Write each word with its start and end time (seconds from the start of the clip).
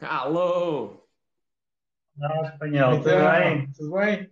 Alô! 0.00 1.06
Não, 2.16 2.44
espanhol, 2.44 2.96
tudo 2.98 3.10
Então, 3.10 3.30
bem? 3.32 3.72
Tudo 3.72 3.90
bem? 3.92 4.30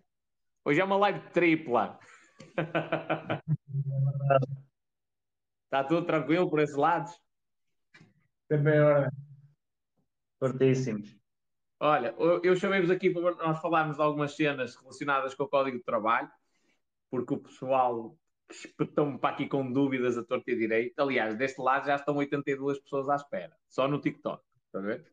Hoje 0.64 0.80
é 0.80 0.84
uma 0.84 0.96
live 0.96 1.20
tripla. 1.30 1.98
Está 5.64 5.84
tudo 5.88 6.06
tranquilo 6.06 6.48
por 6.48 6.60
esses 6.60 6.76
lados? 6.76 7.18
Também 8.48 8.78
hora. 8.78 9.10
Fortíssimos. 10.38 11.16
Olha, 11.80 12.14
eu 12.18 12.40
eu 12.42 12.56
chamei-vos 12.56 12.90
aqui 12.90 13.10
para 13.10 13.34
nós 13.34 13.60
falarmos 13.60 13.96
de 13.96 14.02
algumas 14.02 14.36
cenas 14.36 14.76
relacionadas 14.76 15.34
com 15.34 15.44
o 15.44 15.48
Código 15.48 15.78
de 15.78 15.84
Trabalho, 15.84 16.30
porque 17.10 17.34
o 17.34 17.38
pessoal 17.38 18.16
espetou-me 18.60 19.18
para 19.18 19.34
aqui 19.34 19.46
com 19.48 19.72
dúvidas 19.72 20.16
a 20.16 20.24
torta 20.24 20.50
e 20.50 20.56
direito. 20.56 20.98
Aliás, 21.00 21.36
deste 21.36 21.60
lado 21.60 21.86
já 21.86 21.96
estão 21.96 22.16
82 22.16 22.80
pessoas 22.80 23.08
à 23.08 23.16
espera, 23.16 23.56
só 23.68 23.88
no 23.88 24.00
TikTok. 24.00 24.42
Está 24.66 24.78
a 24.78 24.82
ver? 24.82 25.12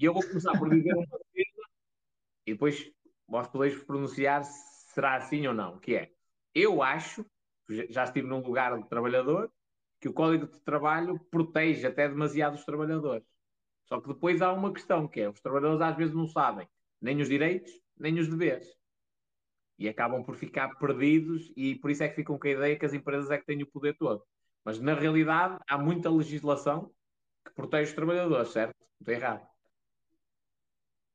E 0.00 0.04
eu 0.04 0.14
vou 0.14 0.22
começar 0.22 0.58
por 0.58 0.70
dizer 0.70 0.94
uma 0.94 1.06
coisa 1.06 1.24
e 2.46 2.52
depois 2.52 2.90
vós 3.26 3.46
podeis 3.48 3.76
pronunciar 3.84 4.42
se 4.42 4.92
será 4.94 5.16
assim 5.16 5.46
ou 5.46 5.52
não, 5.52 5.78
que 5.78 5.94
é, 5.94 6.10
eu 6.54 6.82
acho, 6.82 7.24
já 7.90 8.04
estive 8.04 8.26
num 8.26 8.40
lugar 8.40 8.76
de 8.80 8.88
trabalhador, 8.88 9.52
que 10.00 10.08
o 10.08 10.12
Código 10.12 10.46
de 10.46 10.60
Trabalho 10.60 11.20
protege 11.30 11.86
até 11.86 12.08
demasiado 12.08 12.54
os 12.54 12.64
trabalhadores. 12.64 13.26
Só 13.84 14.00
que 14.00 14.08
depois 14.08 14.40
há 14.40 14.52
uma 14.52 14.72
questão, 14.72 15.06
que 15.06 15.20
é, 15.20 15.28
os 15.28 15.40
trabalhadores 15.40 15.82
às 15.82 15.96
vezes 15.96 16.14
não 16.14 16.26
sabem 16.26 16.66
nem 17.00 17.20
os 17.20 17.28
direitos, 17.28 17.70
nem 17.98 18.18
os 18.18 18.28
deveres. 18.28 18.77
E 19.78 19.88
acabam 19.88 20.24
por 20.24 20.34
ficar 20.34 20.74
perdidos 20.76 21.52
e 21.56 21.76
por 21.76 21.90
isso 21.90 22.02
é 22.02 22.08
que 22.08 22.16
ficam 22.16 22.38
com 22.38 22.46
a 22.46 22.50
ideia 22.50 22.76
que 22.76 22.86
as 22.86 22.92
empresas 22.92 23.30
é 23.30 23.38
que 23.38 23.46
têm 23.46 23.62
o 23.62 23.66
poder 23.66 23.96
todo. 23.96 24.22
Mas 24.64 24.80
na 24.80 24.94
realidade 24.94 25.58
há 25.68 25.78
muita 25.78 26.10
legislação 26.10 26.90
que 27.44 27.54
protege 27.54 27.90
os 27.90 27.96
trabalhadores, 27.96 28.50
certo? 28.50 28.74
Não 28.78 28.98
estou 29.00 29.14
errado. 29.14 29.48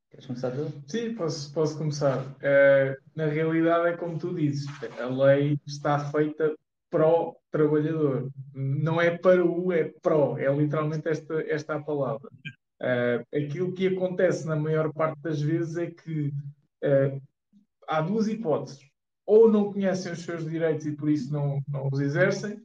Queres 0.10 0.28
começar 0.28 0.52
tu? 0.52 0.72
Sim, 0.88 1.16
posso, 1.16 1.52
posso 1.54 1.78
começar. 1.78 2.24
Eh, 2.42 2.96
na 3.16 3.26
realidade, 3.26 3.90
é 3.90 3.98
como 3.98 4.20
tu 4.20 4.34
dizes, 4.34 4.68
a 5.00 5.06
lei 5.06 5.60
está 5.66 6.00
feita 6.12 6.56
pró 6.92 7.36
trabalhador. 7.50 8.30
Não 8.54 9.02
é 9.02 9.18
para 9.18 9.44
o, 9.44 9.74
é 9.74 9.92
pró. 10.04 10.38
É 10.38 10.54
literalmente 10.56 11.10
esta, 11.10 11.42
esta 11.50 11.76
a 11.76 11.82
palavra. 11.82 12.30
Eh, 12.80 13.26
aquilo 13.34 13.74
que 13.74 13.88
acontece 13.88 14.46
na 14.46 14.56
maior 14.56 14.94
parte 14.94 15.20
das 15.22 15.42
vezes 15.42 15.78
é 15.78 15.90
que 15.90 16.32
eh, 16.84 17.20
há 17.88 18.02
duas 18.02 18.28
hipóteses. 18.28 18.80
Ou 19.26 19.50
não 19.50 19.72
conhecem 19.72 20.12
os 20.12 20.22
seus 20.22 20.44
direitos 20.50 20.86
e 20.86 20.92
por 20.92 21.10
isso 21.10 21.32
não, 21.32 21.62
não 21.68 21.88
os 21.92 22.00
exercem, 22.00 22.62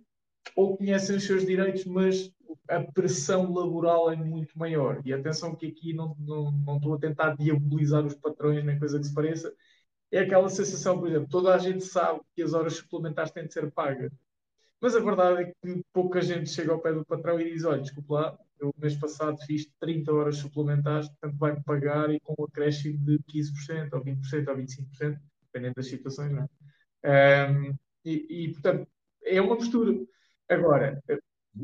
ou 0.57 0.77
conhecem 0.77 1.17
os 1.17 1.25
seus 1.25 1.47
direitos, 1.47 1.85
mas 1.85 2.33
a 2.69 2.81
pressão 2.81 3.53
laboral 3.53 4.11
é 4.11 4.17
muito 4.17 4.59
maior. 4.59 5.01
E 5.05 5.13
atenção 5.13 5.55
que 5.55 5.67
aqui 5.67 5.93
não, 5.93 6.17
não, 6.19 6.51
não 6.51 6.77
estou 6.77 6.95
a 6.95 6.99
tentar 6.99 7.37
diabolizar 7.37 8.05
os 8.05 8.15
patrões, 8.15 8.65
nem 8.65 8.79
coisa 8.79 8.99
que 8.99 9.07
se 9.07 9.15
pareça. 9.15 9.53
É 10.11 10.21
aquela 10.21 10.49
sensação, 10.49 10.99
por 10.99 11.09
exemplo, 11.09 11.29
toda 11.29 11.55
a 11.55 11.59
gente 11.59 11.85
sabe 11.85 12.21
que 12.35 12.43
as 12.43 12.55
horas 12.55 12.77
suplementares 12.77 13.31
têm 13.31 13.47
de 13.47 13.53
ser 13.53 13.71
pagas. 13.71 14.11
Mas 14.81 14.95
a 14.95 15.01
verdade 15.01 15.43
é 15.43 15.45
que 15.47 15.83
pouca 15.93 16.21
gente 16.21 16.51
chega 16.51 16.73
ao 16.73 16.81
pé 16.81 16.93
do 16.93 17.05
patrão 17.05 17.41
e 17.41 17.53
diz: 17.53 17.65
olha, 17.65 17.83
desculpe 17.83 18.13
lá, 18.13 18.39
eu 18.61 18.75
mês 18.79 18.97
passado 18.97 19.37
fiz 19.47 19.67
30 19.81 20.13
horas 20.13 20.37
suplementares, 20.37 21.09
portanto 21.09 21.39
vai-me 21.39 21.63
pagar 21.65 22.11
e 22.11 22.21
com 22.21 22.35
um 22.39 22.45
acréscimo 22.45 22.99
de 23.05 23.19
15%, 23.29 23.93
ou 23.93 24.05
20%, 24.05 24.49
ou 24.49 24.57
25%, 24.57 25.19
dependendo 25.43 25.75
das 25.77 25.87
situações, 25.87 26.33
não 26.33 26.43
é? 26.45 26.49
Ahm, 27.05 27.75
e, 28.05 28.45
e, 28.45 28.53
portanto, 28.53 28.89
é 29.25 29.41
uma 29.41 29.57
mistura. 29.57 29.95
Agora, 30.49 31.03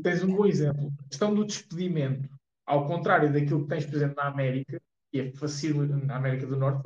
tens 0.03 0.23
um 0.23 0.35
bom 0.35 0.45
exemplo. 0.45 0.93
A 0.99 1.07
questão 1.09 1.33
do 1.33 1.45
despedimento, 1.45 2.29
ao 2.65 2.87
contrário 2.87 3.31
daquilo 3.31 3.63
que 3.63 3.69
tens, 3.69 3.85
por 3.85 3.95
exemplo, 3.95 4.15
na 4.17 4.27
América, 4.27 4.81
que 5.11 5.19
é 5.19 5.31
fácil, 5.31 5.85
na 5.87 6.15
América 6.15 6.45
do 6.45 6.55
Norte, 6.57 6.83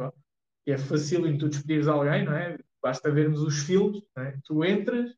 que 0.66 0.72
é 0.72 0.78
fácil 0.78 1.28
em 1.28 1.38
tu 1.38 1.50
despedires 1.50 1.88
alguém, 1.88 2.26
não 2.26 2.34
é? 2.34 2.58
Basta 2.82 3.12
vermos 3.12 3.42
os 3.42 3.60
filmes, 3.64 4.02
é? 4.18 4.38
Tu 4.46 4.64
entras, 4.64 5.14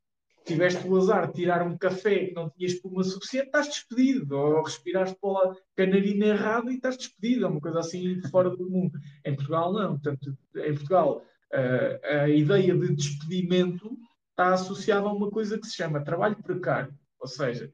tiveste 0.45 0.87
o 0.87 0.97
azar 0.97 1.27
de 1.27 1.33
tirar 1.33 1.61
um 1.65 1.77
café 1.77 2.25
que 2.25 2.33
não 2.33 2.49
tinhas 2.49 2.73
espuma 2.73 3.03
suficiente, 3.03 3.47
estás 3.47 3.67
despedido, 3.67 4.37
ou 4.37 4.63
respiraste 4.63 5.17
pela 5.19 5.55
canarina 5.75 6.25
errada 6.25 6.71
e 6.71 6.75
estás 6.75 6.97
despedido, 6.97 7.45
é 7.45 7.47
uma 7.47 7.61
coisa 7.61 7.79
assim 7.79 8.21
fora 8.29 8.49
do 8.49 8.69
mundo. 8.69 8.99
Em 9.25 9.35
Portugal, 9.35 9.73
não. 9.73 9.99
Portanto, 9.99 10.37
em 10.55 10.73
Portugal, 10.73 11.23
a, 11.53 12.23
a 12.23 12.29
ideia 12.29 12.75
de 12.75 12.95
despedimento 12.95 13.97
está 14.29 14.53
associada 14.53 15.07
a 15.07 15.13
uma 15.13 15.29
coisa 15.29 15.59
que 15.59 15.67
se 15.67 15.75
chama 15.75 16.03
trabalho 16.03 16.41
precário. 16.41 16.93
Ou 17.19 17.27
seja, 17.27 17.71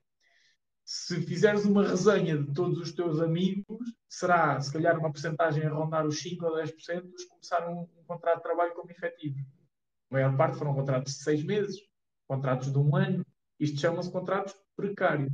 se 0.83 1.21
fizeres 1.21 1.65
uma 1.65 1.85
resenha 1.85 2.37
de 2.37 2.53
todos 2.53 2.79
os 2.79 2.93
teus 2.93 3.19
amigos, 3.19 3.79
será 4.07 4.59
se 4.59 4.71
calhar 4.71 4.97
uma 4.97 5.11
porcentagem 5.11 5.65
a 5.65 5.69
rondar 5.69 6.05
os 6.05 6.19
5 6.19 6.45
ou 6.45 6.55
10% 6.55 7.01
dos 7.01 7.23
que 7.23 7.29
começaram 7.29 7.73
um, 7.73 7.81
um 7.81 8.03
contrato 8.05 8.37
de 8.37 8.43
trabalho 8.43 8.73
como 8.73 8.91
efetivo. 8.91 9.37
A 10.09 10.13
maior 10.13 10.37
parte 10.37 10.57
foram 10.57 10.73
contratos 10.73 11.13
de 11.15 11.23
seis 11.23 11.43
meses, 11.43 11.77
contratos 12.27 12.71
de 12.71 12.77
um 12.77 12.95
ano. 12.95 13.25
Isto 13.59 13.79
chama-se 13.79 14.11
contratos 14.11 14.55
precários. 14.75 15.31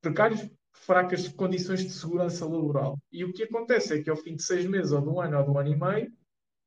Precários, 0.00 0.48
fracas 0.72 1.28
condições 1.28 1.80
de 1.80 1.90
segurança 1.90 2.44
laboral. 2.44 2.98
E 3.10 3.24
o 3.24 3.32
que 3.32 3.44
acontece 3.44 3.94
é 3.94 4.02
que 4.02 4.10
ao 4.10 4.16
fim 4.16 4.36
de 4.36 4.42
seis 4.42 4.64
meses, 4.66 4.92
ou 4.92 5.00
de 5.00 5.08
um 5.08 5.20
ano, 5.20 5.38
ou 5.38 5.44
de 5.44 5.50
um 5.50 5.58
ano 5.58 5.68
e 5.68 5.76
meio, 5.76 6.12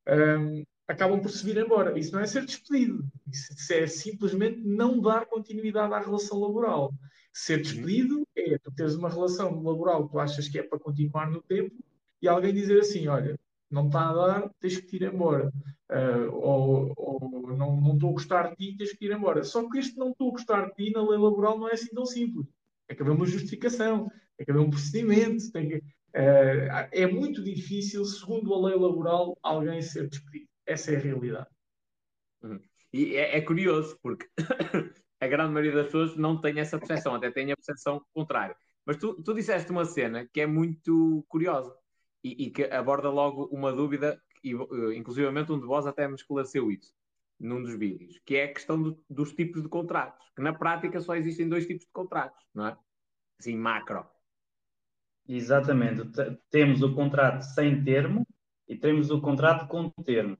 hum, 0.08 0.64
acabam 0.86 1.20
por 1.20 1.30
se 1.30 1.44
vir 1.44 1.56
embora. 1.56 1.98
Isso 1.98 2.12
não 2.12 2.20
é 2.20 2.26
ser 2.26 2.44
despedido. 2.44 3.04
Isso 3.26 3.72
é 3.72 3.86
simplesmente 3.86 4.60
não 4.60 5.00
dar 5.00 5.26
continuidade 5.26 5.92
à 5.92 5.98
relação 5.98 6.40
laboral. 6.40 6.92
Ser 7.32 7.58
despedido 7.58 8.26
é 8.34 8.56
tu 8.58 8.72
teres 8.72 8.94
uma 8.94 9.10
relação 9.10 9.62
laboral 9.62 10.06
que 10.06 10.12
tu 10.12 10.18
achas 10.18 10.48
que 10.48 10.58
é 10.58 10.62
para 10.62 10.78
continuar 10.78 11.30
no 11.30 11.42
tempo 11.42 11.74
e 12.22 12.28
alguém 12.28 12.54
dizer 12.54 12.80
assim: 12.80 13.08
olha, 13.08 13.38
não 13.76 13.86
está 13.86 14.08
a 14.08 14.14
dar, 14.14 14.50
tens 14.58 14.78
que 14.80 14.96
ir 14.96 15.02
embora. 15.02 15.52
Ah, 15.88 16.28
ou 16.32 16.92
ou 16.96 17.56
não, 17.56 17.80
não 17.80 17.94
estou 17.94 18.10
a 18.10 18.12
gostar 18.14 18.50
de 18.50 18.56
ti, 18.56 18.76
tens 18.76 18.92
que 18.94 19.04
ir 19.04 19.12
embora. 19.12 19.44
Só 19.44 19.68
que 19.68 19.78
este 19.78 19.96
não 19.96 20.10
estou 20.10 20.28
a 20.28 20.32
gostar 20.32 20.66
de 20.66 20.74
ti 20.74 20.92
na 20.92 21.08
lei 21.08 21.18
laboral 21.18 21.58
não 21.58 21.68
é 21.68 21.74
assim 21.74 21.94
tão 21.94 22.06
simples. 22.06 22.46
Tem 22.86 22.96
que 22.96 23.02
haver 23.02 23.12
uma 23.12 23.26
justificação, 23.26 24.10
tem 24.36 24.44
que 24.44 24.50
haver 24.50 24.62
um 24.62 24.70
procedimento, 24.70 25.52
que, 25.52 25.82
ah, 26.14 26.88
é 26.90 27.06
muito 27.06 27.42
difícil, 27.42 28.04
segundo 28.04 28.52
a 28.54 28.66
lei 28.68 28.76
laboral, 28.76 29.36
alguém 29.42 29.82
ser 29.82 30.08
despedido. 30.08 30.48
Essa 30.66 30.92
é 30.92 30.96
a 30.96 31.00
realidade. 31.00 31.48
E 32.92 33.16
é, 33.16 33.36
é 33.36 33.40
curioso, 33.40 33.98
porque 34.02 34.26
a 35.20 35.26
grande 35.26 35.52
maioria 35.52 35.76
das 35.76 35.86
pessoas 35.86 36.16
não 36.16 36.40
tem 36.40 36.58
essa 36.58 36.78
percepção, 36.78 37.14
até 37.14 37.30
tem 37.30 37.52
a 37.52 37.56
percepção 37.56 38.02
contrária. 38.14 38.56
Mas 38.84 38.96
tu, 38.96 39.20
tu 39.22 39.34
disseste 39.34 39.70
uma 39.70 39.84
cena 39.84 40.26
que 40.32 40.40
é 40.40 40.46
muito 40.46 41.24
curiosa 41.28 41.74
e, 42.26 42.46
e 42.46 42.50
que 42.50 42.64
aborda 42.64 43.10
logo 43.10 43.44
uma 43.46 43.72
dúvida, 43.72 44.20
e 44.42 44.54
uh, 44.54 44.92
inclusivamente 44.92 45.52
um 45.52 45.60
de 45.60 45.66
vós 45.66 45.86
até 45.86 46.06
me 46.08 46.14
esclareceu 46.14 46.70
isso 46.70 46.92
num 47.38 47.62
dos 47.62 47.76
vídeos, 47.78 48.18
que 48.24 48.36
é 48.36 48.44
a 48.44 48.52
questão 48.54 48.82
do- 48.82 49.04
dos 49.10 49.32
tipos 49.32 49.62
de 49.62 49.68
contratos, 49.68 50.26
que 50.34 50.42
na 50.42 50.54
prática 50.54 51.00
só 51.00 51.14
existem 51.14 51.48
dois 51.48 51.66
tipos 51.66 51.84
de 51.84 51.92
contratos, 51.92 52.42
não 52.54 52.68
é? 52.68 52.78
Assim, 53.38 53.56
macro. 53.56 54.06
Exatamente. 55.28 56.02
Temos 56.50 56.82
o 56.82 56.94
contrato 56.94 57.42
sem 57.42 57.82
termo 57.84 58.26
e 58.68 58.76
temos 58.76 59.10
o 59.10 59.20
contrato 59.20 59.66
com 59.68 59.90
termo. 60.04 60.36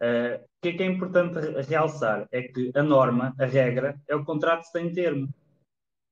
Uh, 0.00 0.44
o 0.44 0.48
que 0.62 0.68
é 0.68 0.72
que 0.76 0.82
é 0.82 0.86
importante 0.86 1.38
re- 1.38 1.62
realçar? 1.62 2.28
É 2.30 2.42
que 2.42 2.70
a 2.74 2.82
norma, 2.82 3.34
a 3.38 3.46
regra, 3.46 4.00
é 4.08 4.14
o 4.14 4.24
contrato 4.24 4.64
sem 4.64 4.92
termo. 4.92 5.28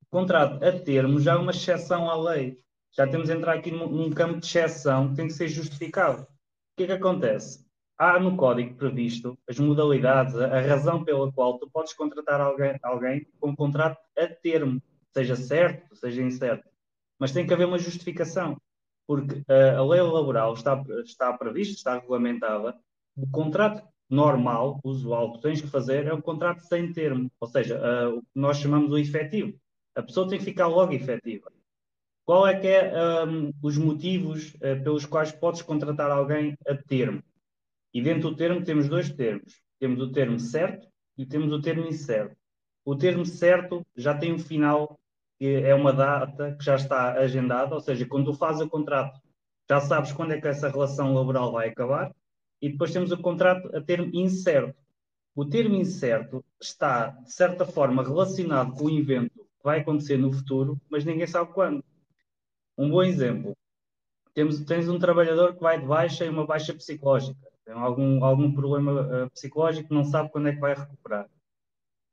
O 0.03 0.06
contrato 0.11 0.65
a 0.65 0.72
termo 0.81 1.21
já 1.21 1.33
é 1.34 1.37
uma 1.37 1.50
exceção 1.53 2.09
à 2.11 2.16
lei. 2.16 2.59
Já 2.97 3.07
temos 3.07 3.29
de 3.29 3.34
entrar 3.34 3.55
aqui 3.55 3.71
num, 3.71 3.89
num 3.89 4.11
campo 4.11 4.41
de 4.41 4.47
exceção 4.47 5.11
que 5.11 5.17
tem 5.17 5.27
que 5.27 5.34
ser 5.34 5.49
justificado. 5.49 6.23
O 6.23 6.27
que 6.77 6.84
é 6.84 6.87
que 6.87 6.93
acontece? 6.93 7.67
Há 7.99 8.19
no 8.19 8.37
código 8.37 8.75
previsto 8.75 9.39
as 9.49 9.59
modalidades, 9.59 10.34
a, 10.34 10.47
a 10.47 10.61
razão 10.62 11.05
pela 11.05 11.31
qual 11.31 11.59
tu 11.59 11.69
podes 11.71 11.93
contratar 11.93 12.41
alguém, 12.41 12.78
alguém 12.83 13.27
com 13.39 13.51
um 13.51 13.57
contrato 13.57 13.98
a 14.19 14.27
termo, 14.27 14.83
seja 15.13 15.37
certo, 15.37 15.95
seja 15.95 16.22
incerto. 16.22 16.69
Mas 17.19 17.33
tem 17.33 17.47
que 17.47 17.53
haver 17.53 17.66
uma 17.66 17.78
justificação, 17.78 18.57
porque 19.07 19.41
uh, 19.41 19.78
a 19.78 19.87
lei 19.87 20.01
laboral 20.01 20.54
está, 20.54 20.83
está 21.04 21.33
prevista, 21.34 21.75
está 21.75 21.95
regulamentada. 21.98 22.75
O 23.15 23.31
contrato 23.31 23.87
normal, 24.09 24.81
usual, 24.84 25.34
que 25.34 25.43
tens 25.43 25.60
que 25.60 25.69
fazer 25.69 26.07
é 26.07 26.15
o 26.15 26.22
contrato 26.22 26.60
sem 26.60 26.93
termo, 26.93 27.31
ou 27.41 27.48
seja, 27.48 27.78
uh, 27.78 28.19
o 28.19 28.22
que 28.22 28.28
nós 28.34 28.59
chamamos 28.59 28.91
o 28.91 28.98
efetivo. 28.98 29.54
A 29.95 30.03
pessoa 30.03 30.28
tem 30.28 30.39
que 30.39 30.45
ficar 30.45 30.66
logo 30.66 30.93
efetiva. 30.93 31.51
Qual 32.27 32.45
é 32.45 32.59
que 32.59 32.67
é 32.67 33.25
um, 33.25 33.53
os 33.63 33.78
motivos 33.78 34.53
uh, 34.57 34.83
pelos 34.83 35.07
quais 35.07 35.31
podes 35.31 35.63
contratar 35.63 36.11
alguém 36.11 36.59
a 36.67 36.75
termo? 36.75 37.23
E 37.95 38.03
dentro 38.03 38.31
do 38.31 38.37
termo 38.37 38.65
temos 38.65 38.89
dois 38.89 39.09
termos. 39.09 39.63
Temos 39.78 40.01
o 40.01 40.11
termo 40.11 40.37
certo 40.41 40.89
e 41.17 41.25
temos 41.25 41.53
o 41.53 41.63
termo 41.63 41.87
incerto. 41.87 42.37
O 42.84 42.97
termo 42.97 43.25
certo 43.25 43.87
já 43.97 44.13
tem 44.13 44.33
um 44.33 44.41
final, 44.41 44.99
que 45.39 45.47
é 45.47 45.73
uma 45.73 45.93
data 45.93 46.57
que 46.59 46.65
já 46.65 46.75
está 46.75 47.13
agendada, 47.13 47.77
ou 47.77 47.81
seja, 47.81 48.05
quando 48.07 48.33
tu 48.33 48.34
fazes 48.37 48.61
o 48.61 48.69
contrato, 48.69 49.21
já 49.71 49.81
sabes 49.81 50.13
quando 50.13 50.33
é 50.33 50.41
que 50.41 50.49
essa 50.49 50.69
relação 50.69 51.15
laboral 51.15 51.53
vai 51.53 51.69
acabar. 51.69 52.13
E 52.61 52.69
depois 52.69 52.93
temos 52.93 53.13
o 53.13 53.19
contrato 53.19 53.75
a 53.77 53.81
termo 53.81 54.11
incerto. 54.13 54.77
o 55.33 55.45
termo 55.45 55.77
incerto 55.77 56.45
está, 56.61 57.11
de 57.11 57.33
certa 57.33 57.65
forma, 57.65 58.03
relacionado 58.03 58.72
com 58.72 58.87
o 58.87 58.91
evento 58.99 59.34
que 59.34 59.65
vai 59.65 59.81
acontecer 59.81 60.17
no 60.17 60.33
futuro, 60.33 60.81
mas 60.91 61.05
ninguém 61.05 61.27
sabe 61.29 61.53
quando. 61.53 61.84
Um 62.77 62.91
bom 62.91 63.03
exemplo. 63.03 63.57
Temos, 64.34 64.61
tens 64.61 64.89
um 64.89 64.99
trabalhador 64.99 65.55
que 65.55 65.61
vai 65.61 65.81
de 65.81 65.87
baixa 65.87 66.25
e 66.25 66.28
uma 66.28 66.47
baixa 66.47 66.75
psicológica. 66.75 67.39
Tem 67.65 67.75
algum, 67.75 68.23
algum 68.25 68.53
problema 68.53 69.25
uh, 69.25 69.31
psicológico, 69.31 69.93
não 69.93 70.05
sabe 70.05 70.31
quando 70.31 70.49
é 70.49 70.55
que 70.55 70.61
vai 70.61 70.75
recuperar. 70.75 71.28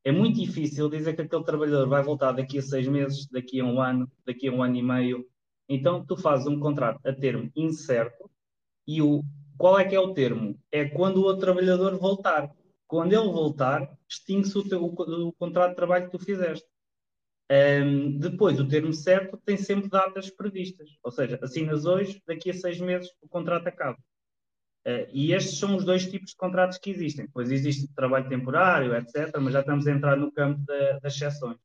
É 0.02 0.12
muito 0.12 0.40
difícil 0.40 0.88
dizer 0.88 1.14
que 1.14 1.22
aquele 1.22 1.44
trabalhador 1.44 1.88
vai 1.88 2.02
voltar 2.02 2.32
daqui 2.32 2.58
a 2.58 2.62
seis 2.62 2.86
meses, 2.88 3.26
daqui 3.28 3.60
a 3.60 3.64
um 3.64 3.80
ano, 3.80 4.10
daqui 4.26 4.48
a 4.48 4.52
um 4.52 4.62
ano 4.62 4.76
e 4.76 4.82
meio. 4.82 5.26
Então, 5.68 6.04
tu 6.04 6.16
fazes 6.16 6.46
um 6.46 6.58
contrato 6.58 7.00
a 7.06 7.12
termo 7.12 7.50
incerto 7.56 8.30
e 8.86 9.00
o, 9.00 9.22
qual 9.56 9.78
é 9.78 9.84
que 9.84 9.94
é 9.94 10.00
o 10.00 10.12
termo? 10.12 10.58
É 10.70 10.84
quando 10.86 11.18
o 11.18 11.24
outro 11.24 11.40
trabalhador 11.40 11.96
voltar. 11.98 12.54
Quando 12.86 13.12
ele 13.12 13.32
voltar, 13.32 13.90
extingue-se 14.08 14.58
o, 14.58 14.62
o, 14.84 15.28
o, 15.28 15.32
contrato 15.32 15.70
de 15.70 15.76
trabalho 15.76 16.06
que 16.06 16.18
tu 16.18 16.24
fizeste. 16.24 16.66
Um, 17.50 18.18
depois, 18.18 18.58
o 18.58 18.66
termo 18.66 18.92
certo 18.92 19.36
tem 19.44 19.56
sempre 19.56 19.88
datas 19.88 20.30
previstas. 20.30 20.90
Ou 21.02 21.10
seja, 21.10 21.38
assinas 21.42 21.84
hoje, 21.84 22.22
daqui 22.26 22.50
a 22.50 22.54
seis 22.54 22.80
meses 22.80 23.10
o 23.20 23.28
contrato 23.28 23.66
acaba. 23.66 23.98
Uh, 24.86 25.08
e 25.12 25.32
estes 25.32 25.58
são 25.58 25.76
os 25.76 25.84
dois 25.84 26.06
tipos 26.06 26.30
de 26.30 26.36
contratos 26.36 26.78
que 26.78 26.90
existem. 26.90 27.26
Depois 27.26 27.50
existe 27.50 27.88
trabalho 27.94 28.28
temporário, 28.28 28.94
etc., 28.94 29.32
mas 29.40 29.52
já 29.52 29.60
estamos 29.60 29.86
a 29.86 29.92
entrar 29.92 30.16
no 30.16 30.32
campo 30.32 30.60
da, 30.64 30.98
das 30.98 31.14
exceções. 31.14 31.58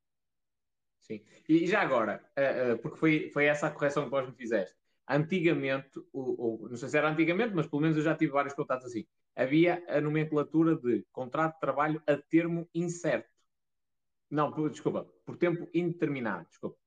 Sim. 1.01 1.21
E 1.47 1.65
já 1.67 1.81
agora, 1.81 2.23
uh, 2.37 2.73
uh, 2.73 2.77
porque 2.79 2.97
foi, 2.97 3.29
foi 3.33 3.45
essa 3.45 3.67
a 3.67 3.71
correção 3.71 4.05
que 4.05 4.11
vós 4.11 4.27
me 4.27 4.35
fizeste. 4.35 4.75
Antigamente, 5.07 5.99
ou, 6.13 6.39
ou, 6.39 6.69
não 6.69 6.77
sei 6.77 6.87
se 6.87 6.97
era 6.97 7.09
antigamente, 7.09 7.53
mas 7.55 7.67
pelo 7.67 7.81
menos 7.81 7.97
eu 7.97 8.03
já 8.03 8.15
tive 8.15 8.31
vários 8.31 8.53
contratos 8.53 8.85
assim. 8.85 9.05
Havia 9.35 9.83
a 9.87 9.99
nomenclatura 9.99 10.75
de 10.75 11.03
contrato 11.11 11.55
de 11.55 11.59
trabalho 11.59 12.01
a 12.05 12.15
termo 12.15 12.69
incerto. 12.75 13.38
Não, 14.29 14.51
por, 14.51 14.69
desculpa, 14.69 15.07
por 15.25 15.37
tempo 15.37 15.67
indeterminado. 15.73 16.45
Desculpa. 16.47 16.77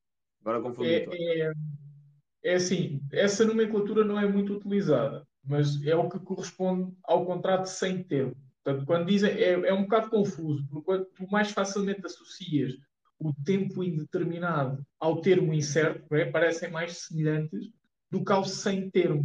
Agora 0.41 0.61
confundi. 0.61 0.89
É, 0.89 1.05
é, 1.05 1.53
é 2.45 2.55
assim, 2.55 3.01
essa 3.13 3.45
nomenclatura 3.45 4.05
não 4.05 4.19
é 4.19 4.27
muito 4.27 4.55
utilizada, 4.55 5.27
mas 5.45 5.85
é 5.85 5.95
o 5.95 6.09
que 6.09 6.19
corresponde 6.19 6.93
ao 7.05 7.25
contrato 7.25 7.67
sem 7.67 8.03
termo. 8.03 8.37
Portanto, 8.63 8.87
quando 8.87 9.07
dizem, 9.07 9.31
é, 9.31 9.53
é 9.53 9.75
um 9.75 9.83
bocado 9.83 10.11
confuso, 10.11 10.67
porque 10.69 11.05
tu 11.17 11.31
mais 11.31 11.51
facilmente 11.51 12.07
associas 12.07 12.77
o 13.19 13.33
tempo 13.45 13.83
indeterminado 13.83 14.85
ao 14.99 15.21
termo 15.21 15.53
incerto, 15.55 16.15
é? 16.15 16.25
parecem 16.25 16.71
mais 16.71 16.99
semelhantes 16.99 17.71
do 18.11 18.25
que 18.25 18.33
ao 18.33 18.45
sem 18.45 18.91
termo. 18.91 19.25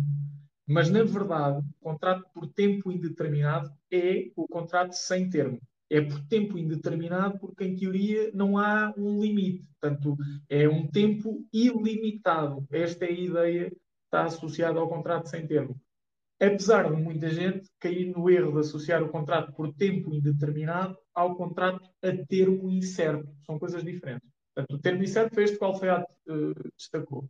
Mas, 0.66 0.90
na 0.90 1.04
verdade, 1.04 1.66
o 1.80 1.84
contrato 1.84 2.26
por 2.34 2.48
tempo 2.48 2.92
indeterminado 2.92 3.72
é 3.92 4.30
o 4.36 4.48
contrato 4.48 4.94
sem 4.94 5.30
termo. 5.30 5.60
É 5.90 6.02
por 6.02 6.20
tempo 6.28 6.58
indeterminado, 6.58 7.40
porque, 7.40 7.64
em 7.64 7.76
teoria, 7.76 8.32
não 8.34 8.58
há 8.58 8.94
um 8.98 9.22
limite. 9.22 9.66
Portanto, 9.80 10.18
é 10.50 10.68
um 10.68 10.88
tempo 10.88 11.46
ilimitado. 11.54 12.68
Esta 12.72 13.06
é 13.06 13.10
a 13.10 13.12
ideia 13.12 13.70
que 13.70 13.78
está 14.06 14.26
associada 14.26 14.80
ao 14.80 14.90
contrato 14.90 15.30
sem 15.30 15.48
termo. 15.48 15.80
Apesar 16.40 16.94
de 16.94 17.02
muita 17.02 17.30
gente 17.30 17.70
cair 17.80 18.14
no 18.14 18.30
erro 18.30 18.52
de 18.52 18.60
associar 18.60 19.02
o 19.02 19.10
contrato 19.10 19.54
por 19.54 19.74
tempo 19.74 20.14
indeterminado 20.14 20.98
ao 21.14 21.36
contrato 21.36 21.90
a 22.04 22.26
termo 22.28 22.70
incerto. 22.70 23.28
São 23.46 23.58
coisas 23.58 23.84
diferentes. 23.84 24.30
Portanto, 24.54 24.76
o 24.76 24.82
termo 24.82 25.04
incerto 25.04 25.34
foi 25.34 25.44
este 25.46 25.58
que 25.58 25.64
o 25.64 25.68
Alfaiate 25.68 26.12
uh, 26.30 26.72
destacou. 26.78 27.30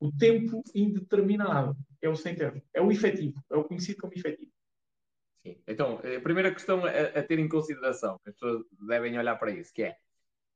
O 0.00 0.12
tempo 0.12 0.62
indeterminado 0.74 1.76
é 2.02 2.08
o 2.08 2.16
sem 2.16 2.34
termo, 2.34 2.60
é 2.74 2.82
o 2.82 2.92
efetivo, 2.92 3.42
é 3.50 3.56
o 3.56 3.64
conhecido 3.64 4.00
como 4.00 4.12
efetivo. 4.12 4.52
Sim. 5.44 5.60
Então, 5.68 5.98
a 5.98 6.20
primeira 6.20 6.50
questão 6.52 6.84
a, 6.84 6.88
a, 6.88 7.22
ter 7.22 7.38
em 7.38 7.48
consideração, 7.48 8.18
que 8.24 8.30
as 8.30 8.34
pessoas 8.34 8.64
devem 8.88 9.18
olhar 9.18 9.36
para 9.36 9.50
isso, 9.50 9.72
que 9.74 9.82
é 9.82 9.96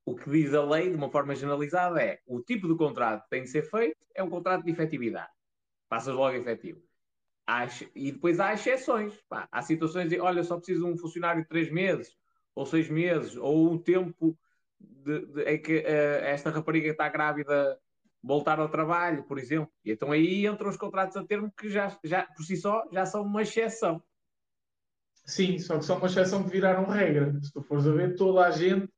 o 0.04 0.16
que 0.16 0.30
diz 0.30 0.54
a 0.54 0.64
lei, 0.64 0.88
de 0.88 0.96
uma 0.96 1.10
forma 1.10 1.34
generalizada, 1.34 2.02
é 2.02 2.20
o 2.26 2.40
tipo 2.40 2.66
de 2.66 2.74
contrato 2.74 3.24
que 3.24 3.30
tem 3.30 3.42
de 3.42 3.50
ser 3.50 3.62
feito 3.62 3.98
é 4.14 4.22
um 4.22 4.30
contrato 4.30 4.64
de 4.64 4.70
efetividade. 4.70 5.30
Passas 5.88 6.14
logo 6.14 6.34
efetivo. 6.34 6.82
Há, 7.46 7.66
e 7.94 8.12
depois 8.12 8.40
há 8.40 8.54
exceções. 8.54 9.14
Pá, 9.28 9.46
há 9.52 9.60
situações 9.60 10.08
de, 10.08 10.18
olha, 10.18 10.42
só 10.42 10.56
preciso 10.56 10.86
de 10.86 10.92
um 10.92 10.96
funcionário 10.96 11.42
de 11.42 11.48
três 11.48 11.70
meses, 11.70 12.16
ou 12.54 12.64
seis 12.64 12.88
meses, 12.88 13.36
ou 13.36 13.74
o 13.74 13.78
tempo 13.78 14.38
de, 14.80 15.26
de, 15.26 15.42
é 15.42 15.58
que 15.58 15.78
uh, 15.78 16.24
esta 16.24 16.50
rapariga 16.50 16.90
está 16.90 17.08
grávida 17.08 17.78
voltar 18.22 18.58
ao 18.58 18.68
trabalho, 18.68 19.22
por 19.24 19.38
exemplo. 19.38 19.70
E 19.84 19.92
então 19.92 20.12
aí 20.12 20.46
entram 20.46 20.70
os 20.70 20.76
contratos 20.76 21.16
a 21.16 21.24
termo 21.24 21.52
que 21.52 21.68
já, 21.68 21.96
já 22.02 22.22
por 22.24 22.42
si 22.44 22.56
só 22.56 22.82
já 22.90 23.04
são 23.04 23.22
uma 23.22 23.42
exceção. 23.42 24.02
Sim, 25.28 25.58
só 25.58 25.78
que 25.78 25.84
são 25.84 25.98
uma 25.98 26.06
exceção 26.06 26.42
que 26.42 26.50
viraram 26.50 26.86
regra. 26.86 27.38
Se 27.42 27.52
tu 27.52 27.60
fores 27.62 27.86
a 27.86 27.92
ver, 27.92 28.16
toda 28.16 28.46
a 28.46 28.50
gente. 28.50 28.88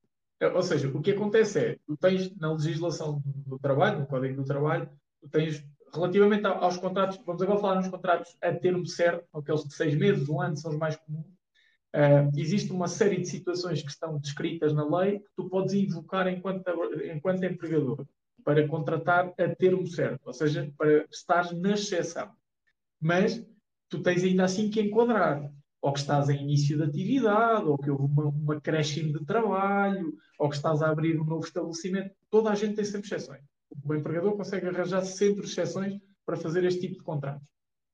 Ou 0.55 0.63
seja, 0.63 0.89
o 0.89 1.03
que 1.03 1.11
acontece 1.11 1.59
é, 1.59 1.79
tu 1.85 1.97
tens 1.97 2.35
na 2.37 2.53
legislação 2.53 3.21
do, 3.21 3.51
do 3.51 3.59
trabalho, 3.59 3.99
no 3.99 4.07
Código 4.07 4.37
do 4.37 4.45
Trabalho, 4.45 4.89
tu 5.21 5.29
tens, 5.29 5.63
relativamente 5.93 6.47
aos 6.47 6.77
contratos, 6.79 7.21
vamos 7.27 7.43
agora 7.43 7.59
falar 7.59 7.75
nos 7.75 7.89
contratos 7.89 8.37
a 8.41 8.55
termo 8.55 8.87
certo, 8.87 9.27
aqueles 9.35 9.65
de 9.65 9.75
seis 9.75 9.95
meses, 9.97 10.29
um 10.29 10.41
ano, 10.41 10.57
são 10.57 10.71
os 10.71 10.79
mais 10.79 10.97
comuns. 10.97 11.27
Uh, 11.93 12.31
existe 12.39 12.71
uma 12.71 12.87
série 12.87 13.21
de 13.21 13.27
situações 13.27 13.83
que 13.83 13.91
estão 13.91 14.17
descritas 14.17 14.73
na 14.73 14.85
lei 14.85 15.19
que 15.19 15.31
tu 15.37 15.49
podes 15.49 15.75
invocar 15.75 16.29
enquanto, 16.29 16.65
enquanto 17.13 17.45
empregador 17.45 18.07
para 18.45 18.67
contratar 18.69 19.35
a 19.37 19.55
termo 19.57 19.87
certo, 19.89 20.21
ou 20.27 20.33
seja, 20.33 20.73
para 20.79 21.05
estar 21.11 21.53
na 21.53 21.73
exceção. 21.73 22.31
Mas 23.01 23.45
tu 23.89 24.01
tens 24.01 24.23
ainda 24.23 24.45
assim 24.45 24.71
que 24.71 24.81
enquadrar, 24.81 25.51
ou 25.81 25.93
que 25.93 26.01
estás 26.01 26.29
em 26.29 26.43
início 26.43 26.77
de 26.77 26.85
atividade, 26.85 27.65
ou 27.65 27.79
que 27.79 27.91
houve 27.91 28.05
uma, 28.05 28.25
uma 28.27 28.57
acréscimo 28.57 29.19
de 29.19 29.25
trabalho, 29.25 30.13
ou 30.39 30.49
que 30.49 30.57
estás 30.57 30.83
a 30.83 30.91
abrir 30.91 31.19
um 31.19 31.25
novo 31.25 31.45
estabelecimento. 31.45 32.15
Toda 32.29 32.51
a 32.51 32.55
gente 32.55 32.77
tem 32.77 32.85
sempre 32.85 33.07
exceções. 33.07 33.43
O 33.85 33.95
empregador 33.95 34.37
consegue 34.37 34.67
arranjar 34.67 35.05
sempre 35.05 35.47
exceções 35.47 35.99
para 36.27 36.37
fazer 36.37 36.65
este 36.65 36.81
tipo 36.81 36.99
de 36.99 37.05
contratos. 37.05 37.47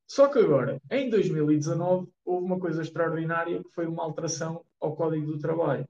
Só 0.09 0.29
que 0.29 0.39
agora, 0.39 0.81
em 0.91 1.11
2019, 1.11 2.09
houve 2.25 2.47
uma 2.47 2.59
coisa 2.59 2.83
extraordinária 2.83 3.63
que 3.63 3.71
foi 3.71 3.87
uma 3.87 4.03
alteração 4.03 4.65
ao 4.81 4.95
Código 4.95 5.27
do 5.27 5.39
Trabalho. 5.39 5.89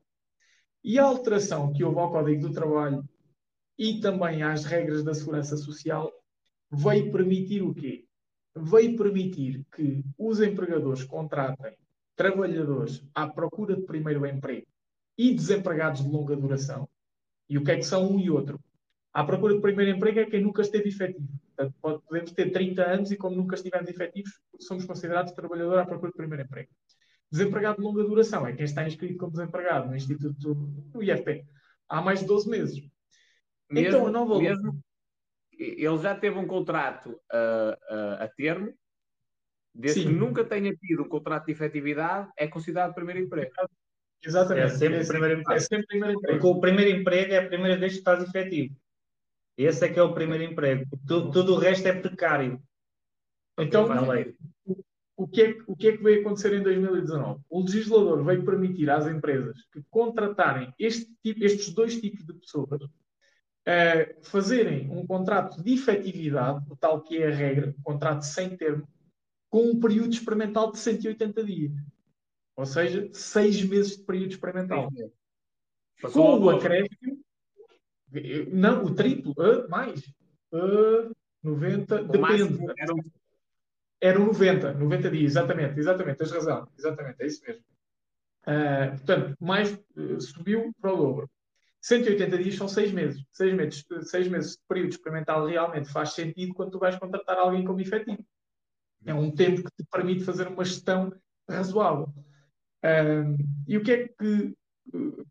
E 0.83 0.99
a 0.99 1.05
alteração 1.05 1.73
que 1.73 1.85
houve 1.85 1.99
ao 1.99 2.11
Código 2.11 2.49
do 2.49 2.53
Trabalho 2.53 3.05
e 3.79 4.01
também 4.01 4.43
às 4.43 4.65
regras 4.65 5.05
da 5.05 5.15
segurança 5.15 5.57
social, 5.57 6.11
veio 6.71 7.13
permitir 7.13 7.63
o 7.63 7.75
quê? 7.75 8.07
Veio 8.55 8.97
permitir 8.97 9.67
que 9.75 10.03
os 10.19 10.41
empregadores 10.41 11.05
contratem 11.05 11.77
trabalhadores 12.17 13.07
à 13.15 13.29
procura 13.29 13.77
de 13.77 13.83
primeiro 13.83 14.27
emprego 14.27 14.67
e 15.17 15.35
desempregados 15.35 16.03
de 16.03 16.11
longa 16.11 16.35
duração. 16.35 16.89
E 17.49 17.57
o 17.57 17.65
que 17.65 17.71
é 17.71 17.77
que 17.77 17.85
são 17.85 18.11
um 18.11 18.19
e 18.19 18.31
outro? 18.31 18.59
À 19.13 19.25
procura 19.25 19.55
de 19.55 19.61
primeiro 19.61 19.97
emprego 19.97 20.21
é 20.21 20.27
quem 20.27 20.43
nunca 20.43 20.63
esteve 20.63 20.89
efetivo. 20.89 21.29
Portanto, 21.55 22.03
podemos 22.07 22.33
ter 22.33 22.51
30 22.51 22.83
anos 22.83 23.11
e, 23.11 23.17
como 23.17 23.37
nunca 23.37 23.55
estivemos 23.55 23.89
efetivos, 23.89 24.33
somos 24.61 24.85
considerados 24.85 25.33
trabalhador 25.33 25.79
à 25.79 25.87
procura 25.87 26.11
de 26.11 26.17
primeiro 26.17 26.45
emprego. 26.45 26.69
Desempregado 27.31 27.79
de 27.79 27.83
longa 27.85 28.05
duração 28.05 28.47
é 28.47 28.53
quem 28.53 28.65
está 28.65 28.87
inscrito 28.87 29.17
como 29.17 29.33
desempregado 29.33 29.89
no 29.89 29.97
Instituto 29.97 30.55
do 30.55 31.03
IFP 31.03 31.47
há 31.89 32.03
mais 32.03 32.21
de 32.21 32.27
12 32.27 32.49
meses. 32.49 32.81
Mesmo, 33.71 34.09
então, 34.09 34.27
vou... 34.27 34.41
mesmo 34.41 34.79
ele 35.59 35.99
já 35.99 36.15
teve 36.15 36.39
um 36.39 36.47
contrato 36.47 37.11
uh, 37.11 37.95
uh, 37.95 38.23
a 38.23 38.29
termo, 38.37 38.73
desde 39.77 40.03
Sim. 40.03 40.09
que 40.09 40.15
nunca 40.15 40.45
tenha 40.45 40.75
tido 40.75 41.03
um 41.03 41.09
contrato 41.09 41.47
de 41.47 41.53
efetividade, 41.53 42.31
é 42.37 42.49
considerado 42.49 42.95
primeiro 42.95 43.21
emprego. 43.21 43.53
Exatamente. 44.25 44.67
É 44.67 44.69
sempre, 44.71 44.97
é 44.99 45.05
sempre, 45.05 45.07
primeiro 45.07 45.41
emprego. 45.41 45.57
É 45.57 45.61
sempre 45.61 45.87
primeiro 45.87 46.19
emprego. 46.19 46.39
Porque 46.41 46.57
o 46.57 46.61
primeiro 46.61 46.99
emprego 46.99 47.33
é 47.33 47.39
a 47.39 47.47
primeira 47.47 47.77
vez 47.79 47.93
que 47.93 47.99
estás 47.99 48.23
efetivo. 48.23 48.75
Esse 49.57 49.87
é 49.87 49.89
que 49.93 49.99
é 49.99 50.03
o 50.03 50.15
primeiro 50.15 50.45
emprego. 50.45 50.85
Tudo, 51.07 51.31
tudo 51.31 51.55
o 51.55 51.59
resto 51.59 51.87
é 51.87 51.93
precário. 51.93 52.61
Então, 53.59 53.87
o 55.17 55.27
que, 55.27 55.43
é, 55.43 55.57
o 55.67 55.75
que 55.75 55.89
é 55.89 55.97
que 55.97 56.03
veio 56.03 56.21
acontecer 56.21 56.53
em 56.53 56.63
2019? 56.63 57.41
O 57.49 57.63
legislador 57.63 58.23
veio 58.23 58.45
permitir 58.45 58.91
às 58.91 59.07
empresas 59.07 59.57
que 59.73 59.83
contratarem 59.89 60.75
este 60.79 61.11
tipo, 61.23 61.43
estes 61.43 61.73
dois 61.73 61.99
tipos 61.99 62.25
de 62.27 62.35
pessoas 62.35 62.83
uh, 62.83 62.89
fazerem 64.23 64.91
um 64.91 65.07
contrato 65.07 65.63
de 65.63 65.73
efetividade, 65.73 66.63
o 66.71 66.77
tal 66.77 67.01
que 67.01 67.17
é 67.17 67.29
a 67.29 67.35
regra, 67.35 67.75
um 67.79 67.83
contrato 67.83 68.23
sem 68.23 68.55
termo, 68.59 68.87
com 69.57 69.71
um 69.71 69.81
período 69.81 70.13
experimental 70.13 70.71
de 70.71 70.79
180 70.79 71.43
dias. 71.43 71.73
Ou 72.57 72.67
seja, 72.67 73.09
seis 73.11 73.65
meses 73.65 73.97
de 73.97 74.05
período 74.05 74.33
experimental. 74.33 74.93
Com 76.13 76.39
o 76.41 76.51
acréscimo, 76.51 77.25
não, 78.53 78.85
o 78.85 78.95
triplo, 78.95 79.33
uh, 79.33 79.67
mais, 79.71 80.01
uh, 80.53 81.11
90, 81.43 82.03
o 82.03 82.09
depende. 82.09 82.59
Eram... 82.79 82.97
Eram 83.99 84.27
90, 84.27 84.75
90 84.75 85.11
dias, 85.11 85.33
exatamente, 85.33 85.81
exatamente, 85.81 86.19
tens 86.19 86.31
razão, 86.33 86.69
exatamente, 86.79 87.17
é 87.19 87.27
isso 87.27 87.43
mesmo. 87.47 87.65
Uh, 88.43 88.91
portanto, 88.91 89.37
mais 89.41 89.73
uh, 89.73 90.21
subiu 90.21 90.71
para 90.83 90.93
o 90.93 90.97
dobro. 90.99 91.31
180 91.81 92.37
dias 92.37 92.57
são 92.57 92.69
6 92.69 92.93
meses. 92.93 93.25
6 93.33 93.55
meses, 93.55 93.85
seis 94.03 94.29
meses 94.29 94.53
de 94.53 94.63
período 94.69 94.91
experimental 94.91 95.47
realmente 95.47 95.89
faz 95.89 96.13
sentido 96.13 96.53
quando 96.53 96.73
tu 96.73 96.79
vais 96.79 96.99
contratar 96.99 97.39
alguém 97.39 97.65
como 97.65 97.81
efetivo. 97.81 98.23
É 99.07 99.15
um 99.15 99.31
tempo 99.31 99.63
que 99.63 99.71
te 99.77 99.89
permite 99.91 100.25
fazer 100.25 100.49
uma 100.49 100.65
gestão 100.65 101.13
razoável. 101.49 102.13
Um, 102.85 103.37
e 103.67 103.79
o 103.79 103.83
que 103.83 103.93
é 103.93 104.09
que, 104.09 104.55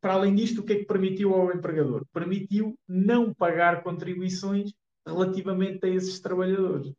para 0.01 0.13
além 0.13 0.33
disto, 0.33 0.61
o 0.61 0.63
que 0.63 0.73
é 0.73 0.75
que 0.77 0.85
permitiu 0.85 1.33
ao 1.33 1.53
empregador? 1.53 2.05
Permitiu 2.13 2.77
não 2.87 3.33
pagar 3.33 3.83
contribuições 3.83 4.73
relativamente 5.05 5.85
a 5.85 5.89
esses 5.89 6.19
trabalhadores. 6.19 6.91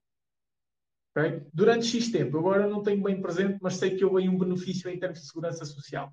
Okay? 1.16 1.42
Durante 1.52 1.86
X 1.86 2.10
tempo, 2.10 2.38
agora 2.38 2.68
não 2.68 2.82
tenho 2.82 3.02
bem 3.02 3.20
presente, 3.20 3.58
mas 3.60 3.76
sei 3.76 3.96
que 3.96 4.04
houve 4.04 4.28
um 4.28 4.38
benefício 4.38 4.90
em 4.90 4.98
termos 4.98 5.20
de 5.20 5.26
segurança 5.26 5.64
social. 5.64 6.12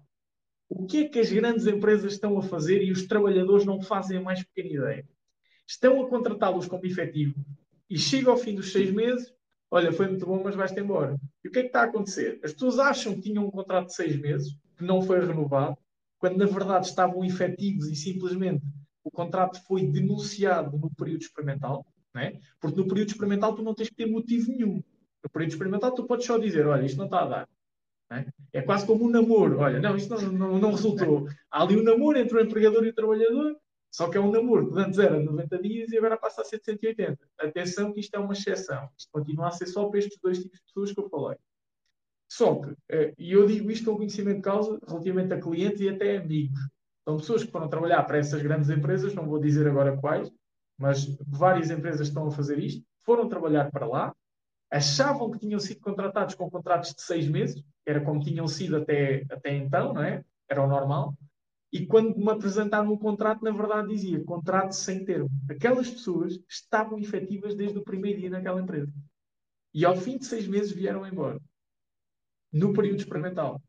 O 0.69 0.85
que 0.85 1.05
é 1.05 1.09
que 1.09 1.19
as 1.19 1.31
grandes 1.31 1.67
empresas 1.67 2.13
estão 2.13 2.37
a 2.37 2.41
fazer 2.41 2.81
e 2.81 2.91
os 2.91 3.05
trabalhadores 3.05 3.65
não 3.65 3.81
fazem 3.81 4.17
a 4.17 4.21
mais 4.21 4.41
pequena 4.43 4.73
ideia? 4.73 5.07
Estão 5.67 6.01
a 6.01 6.09
contratá-los 6.09 6.67
como 6.67 6.85
efetivo 6.85 7.35
e 7.89 7.97
chega 7.97 8.31
ao 8.31 8.37
fim 8.37 8.55
dos 8.55 8.71
seis 8.71 8.91
meses, 8.91 9.31
olha, 9.73 9.91
foi 9.91 10.07
muito 10.07 10.23
bom, 10.23 10.39
mas 10.43 10.55
vais-te 10.55 10.79
embora. 10.79 11.19
E 11.43 11.47
o 11.47 11.51
que 11.51 11.57
é 11.57 11.61
que 11.63 11.67
está 11.69 11.81
a 11.81 11.85
acontecer? 11.85 12.39
As 12.43 12.53
pessoas 12.53 12.77
acham 12.77 13.15
que 13.15 13.21
tinham 13.21 13.43
um 13.43 13.49
contrato 13.49 13.87
de 13.87 13.95
seis 13.95 14.15
meses, 14.21 14.55
que 14.77 14.83
não 14.83 15.01
foi 15.01 15.19
renovado, 15.25 15.75
quando 16.19 16.37
na 16.37 16.45
verdade 16.45 16.85
estavam 16.85 17.25
efetivos 17.25 17.87
e 17.87 17.95
simplesmente 17.95 18.63
o 19.03 19.09
contrato 19.09 19.59
foi 19.65 19.87
denunciado 19.87 20.77
no 20.77 20.91
período 20.91 21.21
experimental, 21.21 21.85
né? 22.13 22.39
porque 22.61 22.79
no 22.79 22.87
período 22.87 23.09
experimental 23.09 23.55
tu 23.55 23.63
não 23.63 23.73
tens 23.73 23.89
que 23.89 23.95
ter 23.95 24.05
motivo 24.05 24.51
nenhum. 24.51 24.83
No 25.23 25.29
período 25.31 25.51
experimental 25.51 25.91
tu 25.91 26.05
podes 26.05 26.27
só 26.27 26.37
dizer, 26.37 26.67
olha, 26.67 26.85
isto 26.85 26.97
não 26.97 27.05
está 27.05 27.23
a 27.23 27.27
dar. 27.27 27.49
É? 28.11 28.25
é 28.53 28.61
quase 28.61 28.85
como 28.85 29.05
um 29.05 29.09
namoro. 29.09 29.57
Olha, 29.57 29.79
não, 29.79 29.97
isto 29.97 30.13
não, 30.13 30.31
não, 30.31 30.59
não, 30.59 30.71
resultou. 30.71 31.27
Há 31.49 31.63
ali 31.63 31.77
um 31.77 31.83
namoro 31.83 32.19
entre 32.19 32.37
o 32.37 32.41
empregador 32.41 32.85
e 32.85 32.89
o 32.89 32.93
trabalhador, 32.93 33.57
só 33.93 34.09
que 34.09 34.17
é 34.17 34.19
um 34.19 34.31
namoro 34.31 34.73
que 34.73 34.79
antes 34.79 34.97
era 34.97 35.19
90 35.19 35.61
dias 35.61 35.91
e 35.91 35.97
agora 35.99 36.17
passa 36.17 36.41
a 36.41 36.45
ser 36.45 36.59
180. 36.63 37.15
Atenção 37.37 37.93
que 37.93 37.99
isto 37.99 38.15
é 38.15 38.19
uma 38.19 38.33
exceção. 38.33 38.89
Isto 38.97 39.11
continua 39.11 39.49
a 39.49 39.51
ser 39.51 39.67
só 39.67 39.87
para 39.87 39.99
estes 39.99 40.17
dois 40.19 40.39
tipos 40.39 40.57
de 40.57 40.65
pessoas 40.65 40.91
que 40.91 40.99
eu 40.99 41.07
falei. 41.09 41.37
Só 42.27 42.55
que, 42.55 42.75
eh, 42.89 43.13
e 43.19 43.33
eu 43.33 43.45
digo 43.45 43.69
isto 43.69 43.91
com 43.91 43.97
conhecimento 43.97 44.37
de 44.37 44.41
causa 44.41 44.79
relativamente 44.87 45.31
a 45.33 45.39
clientes 45.39 45.79
e 45.79 45.89
até 45.89 46.17
amigos. 46.17 46.59
São 47.07 47.17
pessoas 47.17 47.43
que 47.43 47.51
foram 47.51 47.69
trabalhar 47.69 48.01
para 48.03 48.17
essas 48.17 48.41
grandes 48.41 48.71
empresas, 48.71 49.13
não 49.13 49.27
vou 49.27 49.39
dizer 49.39 49.67
agora 49.67 49.95
quais, 49.95 50.31
mas 50.75 51.15
várias 51.27 51.69
empresas 51.69 52.07
estão 52.07 52.25
a 52.25 52.31
fazer 52.31 52.57
isto, 52.57 52.83
foram 53.05 53.29
trabalhar 53.29 53.69
para 53.71 53.85
lá, 53.85 54.15
achavam 54.71 55.29
que 55.29 55.37
tinham 55.37 55.59
sido 55.59 55.81
contratados 55.81 56.33
com 56.33 56.49
contratos 56.49 56.95
de 56.95 57.01
seis 57.03 57.27
meses, 57.27 57.63
era 57.85 58.01
como 58.01 58.23
tinham 58.23 58.47
sido 58.47 58.77
até, 58.77 59.23
até 59.29 59.55
então, 59.55 59.93
não 59.93 60.01
é? 60.01 60.25
Era 60.49 60.63
o 60.63 60.67
normal. 60.67 61.15
E 61.73 61.87
quando 61.87 62.15
me 62.15 62.29
apresentaram 62.29 62.93
um 62.93 62.97
contrato, 62.97 63.43
na 63.43 63.49
verdade 63.49 63.87
dizia 63.87 64.23
contrato 64.23 64.73
sem 64.73 65.03
termo. 65.03 65.27
Aquelas 65.49 65.89
pessoas 65.89 66.39
estavam 66.47 66.99
efetivas 66.99 67.55
desde 67.55 67.79
o 67.79 67.83
primeiro 67.83 68.19
dia 68.19 68.29
naquela 68.29 68.61
empresa. 68.61 68.93
E 69.73 69.83
ao 69.83 69.95
fim 69.95 70.19
de 70.19 70.25
seis 70.27 70.47
meses 70.47 70.71
vieram 70.71 71.03
embora. 71.03 71.41
No 72.51 72.73
período 72.73 72.99
experimental. 72.99 73.59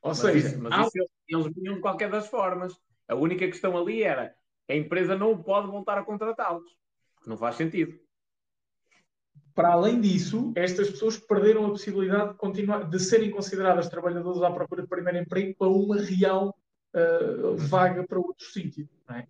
Ou 0.00 0.10
mas 0.10 0.18
seja, 0.18 0.38
isso, 0.38 0.68
há... 0.70 0.82
isso 0.82 1.10
eles 1.26 1.52
vinham 1.52 1.74
de 1.74 1.80
qualquer 1.80 2.08
das 2.08 2.28
formas. 2.28 2.78
A 3.08 3.16
única 3.16 3.44
questão 3.46 3.76
ali 3.76 4.04
era 4.04 4.32
a 4.68 4.76
empresa 4.76 5.18
não 5.18 5.42
pode 5.42 5.66
voltar 5.66 5.98
a 5.98 6.04
contratá-los. 6.04 6.70
Não 7.26 7.36
faz 7.36 7.56
sentido. 7.56 7.98
Para 9.52 9.72
além 9.72 10.00
disso, 10.00 10.52
estas 10.54 10.90
pessoas 10.90 11.18
perderam 11.18 11.66
a 11.66 11.70
possibilidade 11.70 12.30
de, 12.30 12.38
continuar, 12.38 12.88
de 12.88 13.00
serem 13.00 13.32
consideradas 13.32 13.88
trabalhadores 13.88 14.40
à 14.42 14.50
procura 14.52 14.82
de 14.82 14.88
primeiro 14.88 15.18
emprego 15.18 15.56
para 15.58 15.68
uma 15.68 16.00
real 16.00 16.56
uh, 16.94 17.56
vaga 17.56 18.06
para 18.06 18.18
outro 18.18 18.44
sítio. 18.44 18.88
É? 19.10 19.26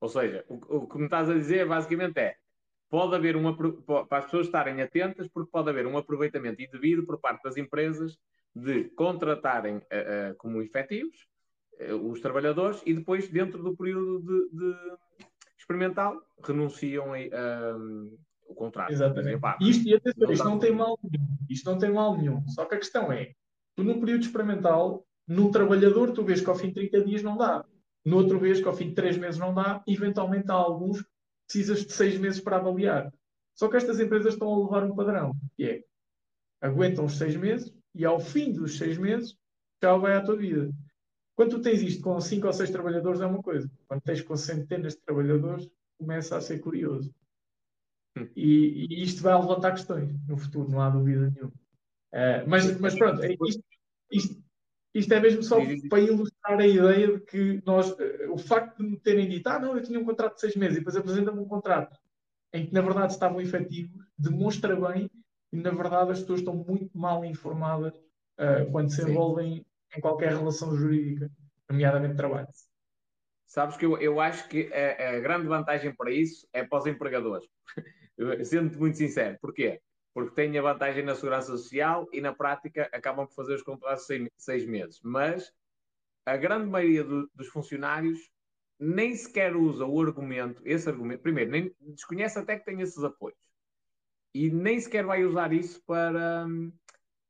Ou 0.00 0.08
seja, 0.08 0.44
o, 0.48 0.54
o, 0.76 0.86
que 0.86 0.98
me 0.98 1.04
estás 1.04 1.28
a 1.28 1.34
dizer 1.34 1.66
basicamente 1.66 2.18
é 2.18 2.36
pode 2.88 3.14
haver 3.14 3.36
uma 3.36 3.56
para 3.56 4.18
as 4.18 4.24
pessoas 4.24 4.46
estarem 4.46 4.82
atentas, 4.82 5.28
porque 5.28 5.50
pode 5.50 5.70
haver 5.70 5.86
um 5.86 5.96
aproveitamento 5.96 6.60
indevido 6.62 7.04
por 7.06 7.20
parte 7.20 7.42
das 7.42 7.56
empresas 7.56 8.18
de 8.54 8.84
contratarem 8.90 9.76
uh, 9.76 9.80
uh, 9.80 10.34
como 10.36 10.60
efetivos 10.62 11.28
os 12.02 12.20
trabalhadores 12.20 12.82
e 12.84 12.92
depois, 12.92 13.26
dentro 13.28 13.62
do 13.62 13.74
período 13.74 14.20
de, 14.20 14.50
de 14.54 14.76
experimental, 15.56 16.20
renunciam 16.44 17.14
a, 17.14 17.76
o 18.50 18.54
contrato. 18.54 18.92
Exatamente. 18.92 19.40
Isto, 19.60 19.88
e 19.88 19.94
atenção, 19.94 20.26
não 20.26 20.32
isto 20.32 20.44
não 20.44 20.58
tem 20.58 20.74
mal 20.74 20.98
nenhum. 21.02 21.26
Isto 21.48 21.70
não 21.70 21.78
tem 21.78 21.92
mal 21.92 22.16
nenhum. 22.16 22.48
Só 22.48 22.64
que 22.64 22.74
a 22.74 22.78
questão 22.78 23.12
é, 23.12 23.32
tu 23.76 23.84
num 23.84 24.00
período 24.00 24.22
experimental, 24.22 25.06
num 25.30 25.48
trabalhador, 25.48 26.12
tu 26.12 26.24
vês 26.24 26.40
que 26.40 26.50
ao 26.50 26.56
fim 26.56 26.68
de 26.68 26.74
30 26.90 27.04
dias 27.04 27.22
não 27.22 27.36
dá. 27.36 27.64
No 28.04 28.16
outro 28.16 28.36
vês 28.36 28.60
que 28.60 28.66
ao 28.66 28.74
fim 28.74 28.88
de 28.88 28.96
3 28.96 29.16
meses 29.16 29.38
não 29.38 29.54
dá. 29.54 29.80
Eventualmente 29.86 30.50
há 30.50 30.54
alguns 30.54 31.02
que 31.02 31.08
precisas 31.46 31.86
de 31.86 31.92
6 31.92 32.18
meses 32.18 32.40
para 32.40 32.56
avaliar. 32.56 33.14
Só 33.54 33.68
que 33.68 33.76
estas 33.76 34.00
empresas 34.00 34.32
estão 34.32 34.52
a 34.52 34.58
levar 34.58 34.82
um 34.82 34.96
padrão, 34.96 35.32
que 35.56 35.64
é, 35.64 35.84
aguentam 36.60 37.04
os 37.04 37.16
6 37.16 37.36
meses 37.36 37.72
e 37.94 38.04
ao 38.04 38.18
fim 38.18 38.52
dos 38.52 38.76
6 38.76 38.98
meses, 38.98 39.36
já 39.80 39.96
vai 39.96 40.16
à 40.16 40.20
tua 40.20 40.36
vida. 40.36 40.68
Quando 41.36 41.50
tu 41.50 41.62
tens 41.62 41.80
isto 41.80 42.02
com 42.02 42.20
5 42.20 42.48
ou 42.48 42.52
6 42.52 42.68
trabalhadores 42.70 43.20
é 43.20 43.26
uma 43.26 43.40
coisa. 43.40 43.70
Quando 43.86 44.00
tens 44.00 44.22
com 44.22 44.36
centenas 44.36 44.94
de 44.94 45.02
trabalhadores, 45.02 45.70
começa 45.96 46.36
a 46.36 46.40
ser 46.40 46.58
curioso. 46.58 47.14
E, 48.34 48.88
e, 48.90 49.02
isto 49.04 49.22
vai 49.22 49.40
levantar 49.40 49.70
questões 49.70 50.12
no 50.26 50.36
futuro, 50.36 50.68
não 50.68 50.80
há 50.80 50.90
dúvida 50.90 51.30
nenhuma. 51.30 51.52
Uh, 52.12 52.42
mas, 52.48 52.80
mas 52.80 52.98
pronto, 52.98 53.22
é 53.22 53.36
isto, 53.46 53.62
isto, 54.10 54.49
isto, 54.94 55.12
é 55.12 55.20
mesmo 55.20 55.42
só 55.42 55.56
para 55.88 56.00
ilustrar 56.00 56.58
a 56.58 56.66
ideia 56.66 57.18
de 57.18 57.20
que 57.20 57.62
nós, 57.64 57.90
uh, 57.92 58.32
o 58.32 58.38
facto 58.38 58.78
de 58.78 58.90
me 58.90 58.98
terem 58.98 59.28
dito, 59.28 59.46
ah, 59.46 59.58
não, 59.58 59.76
eu 59.76 59.82
tinha 59.82 59.98
um 59.98 60.04
contrato 60.04 60.34
de 60.34 60.40
seis 60.40 60.56
meses 60.56 60.76
e 60.76 60.80
depois 60.80 60.96
apresenta-me 60.96 61.38
um 61.38 61.48
contrato 61.48 61.96
em 62.52 62.66
que 62.66 62.74
na 62.74 62.80
verdade 62.80 63.12
estavam 63.12 63.40
efetivos, 63.40 64.04
demonstra 64.18 64.74
bem 64.74 65.08
que 65.50 65.56
na 65.56 65.70
verdade 65.70 66.12
as 66.12 66.20
pessoas 66.20 66.40
estão 66.40 66.54
muito 66.54 66.96
mal 66.96 67.24
informadas 67.24 67.92
uh, 67.94 68.70
quando 68.72 68.90
se 68.90 69.02
envolvem 69.02 69.64
em 69.96 70.00
qualquer 70.00 70.30
relação 70.30 70.76
jurídica, 70.76 71.30
nomeadamente 71.68 72.16
trabalho. 72.16 72.48
Sabes 73.46 73.76
que 73.76 73.84
eu, 73.84 73.98
eu 73.98 74.20
acho 74.20 74.48
que 74.48 74.72
a, 74.72 75.16
a 75.16 75.20
grande 75.20 75.48
vantagem 75.48 75.94
para 75.94 76.12
isso 76.12 76.46
é 76.52 76.64
para 76.64 76.78
os 76.78 76.86
empregadores. 76.86 77.48
Sendo 78.44 78.78
muito 78.78 78.96
sincero, 78.96 79.36
porquê? 79.40 79.80
Porque 80.12 80.34
têm 80.34 80.58
a 80.58 80.62
vantagem 80.62 81.04
na 81.04 81.14
segurança 81.14 81.56
social 81.56 82.08
e 82.12 82.20
na 82.20 82.34
prática 82.34 82.88
acabam 82.92 83.26
por 83.26 83.34
fazer 83.34 83.54
os 83.54 83.62
contratos 83.62 84.06
seis, 84.36 84.66
meses. 84.66 85.00
Mas 85.02 85.52
a 86.26 86.36
grande 86.36 86.66
maioria 86.66 87.04
do, 87.04 87.30
dos 87.34 87.48
funcionários 87.48 88.18
nem 88.78 89.14
sequer 89.14 89.54
usa 89.54 89.84
o 89.84 90.00
argumento, 90.00 90.62
esse 90.64 90.88
argumento, 90.88 91.22
primeiro, 91.22 91.50
nem 91.50 91.74
desconhece 91.80 92.38
até 92.38 92.58
que 92.58 92.64
tem 92.64 92.80
esses 92.80 93.02
apoios. 93.04 93.38
E 94.34 94.50
nem 94.50 94.80
sequer 94.80 95.04
vai 95.04 95.24
usar 95.24 95.52
isso 95.52 95.82
para, 95.84 96.46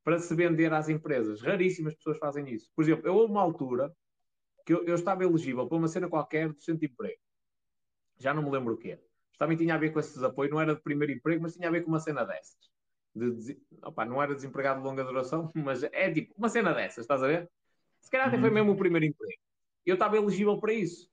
para 0.03 0.19
se 0.19 0.33
vender 0.33 0.73
às 0.73 0.87
empresas. 0.87 1.41
Raríssimas 1.41 1.95
pessoas 1.95 2.17
fazem 2.17 2.49
isso. 2.49 2.71
Por 2.75 2.83
exemplo, 2.83 3.05
eu 3.05 3.15
houve 3.15 3.31
uma 3.31 3.41
altura 3.41 3.93
que 4.65 4.73
eu, 4.73 4.83
eu 4.85 4.95
estava 4.95 5.23
elegível 5.23 5.67
para 5.67 5.77
uma 5.77 5.87
cena 5.87 6.07
qualquer 6.07 6.51
do 6.53 6.61
centro 6.61 6.79
de 6.79 6.85
emprego. 6.87 7.19
Já 8.17 8.33
não 8.33 8.43
me 8.43 8.51
lembro 8.51 8.75
o 8.75 8.77
que 8.77 8.91
é 8.91 8.99
também 9.41 9.57
tinha 9.57 9.73
a 9.73 9.77
ver 9.79 9.91
com 9.91 9.99
esses 9.99 10.21
apoios, 10.21 10.51
não 10.51 10.61
era 10.61 10.75
de 10.75 10.81
primeiro 10.83 11.11
emprego, 11.11 11.41
mas 11.41 11.55
tinha 11.55 11.67
a 11.67 11.71
ver 11.71 11.81
com 11.81 11.89
uma 11.89 11.99
cena 11.99 12.23
dessas. 12.23 12.70
De, 13.13 13.57
opa, 13.83 14.05
não 14.05 14.21
era 14.21 14.33
desempregado 14.33 14.79
de 14.79 14.87
longa 14.87 15.03
duração, 15.03 15.51
mas 15.55 15.83
é 15.83 16.11
tipo 16.11 16.33
uma 16.37 16.49
cena 16.49 16.73
dessas, 16.73 17.03
estás 17.03 17.21
a 17.21 17.27
ver? 17.27 17.49
Se 17.99 18.09
calhar 18.09 18.27
até 18.27 18.37
foi 18.37 18.49
uhum. 18.49 18.55
mesmo 18.55 18.71
o 18.71 18.77
primeiro 18.77 19.05
emprego. 19.05 19.41
Eu 19.85 19.95
estava 19.95 20.17
elegível 20.17 20.59
para 20.59 20.73
isso. 20.73 21.09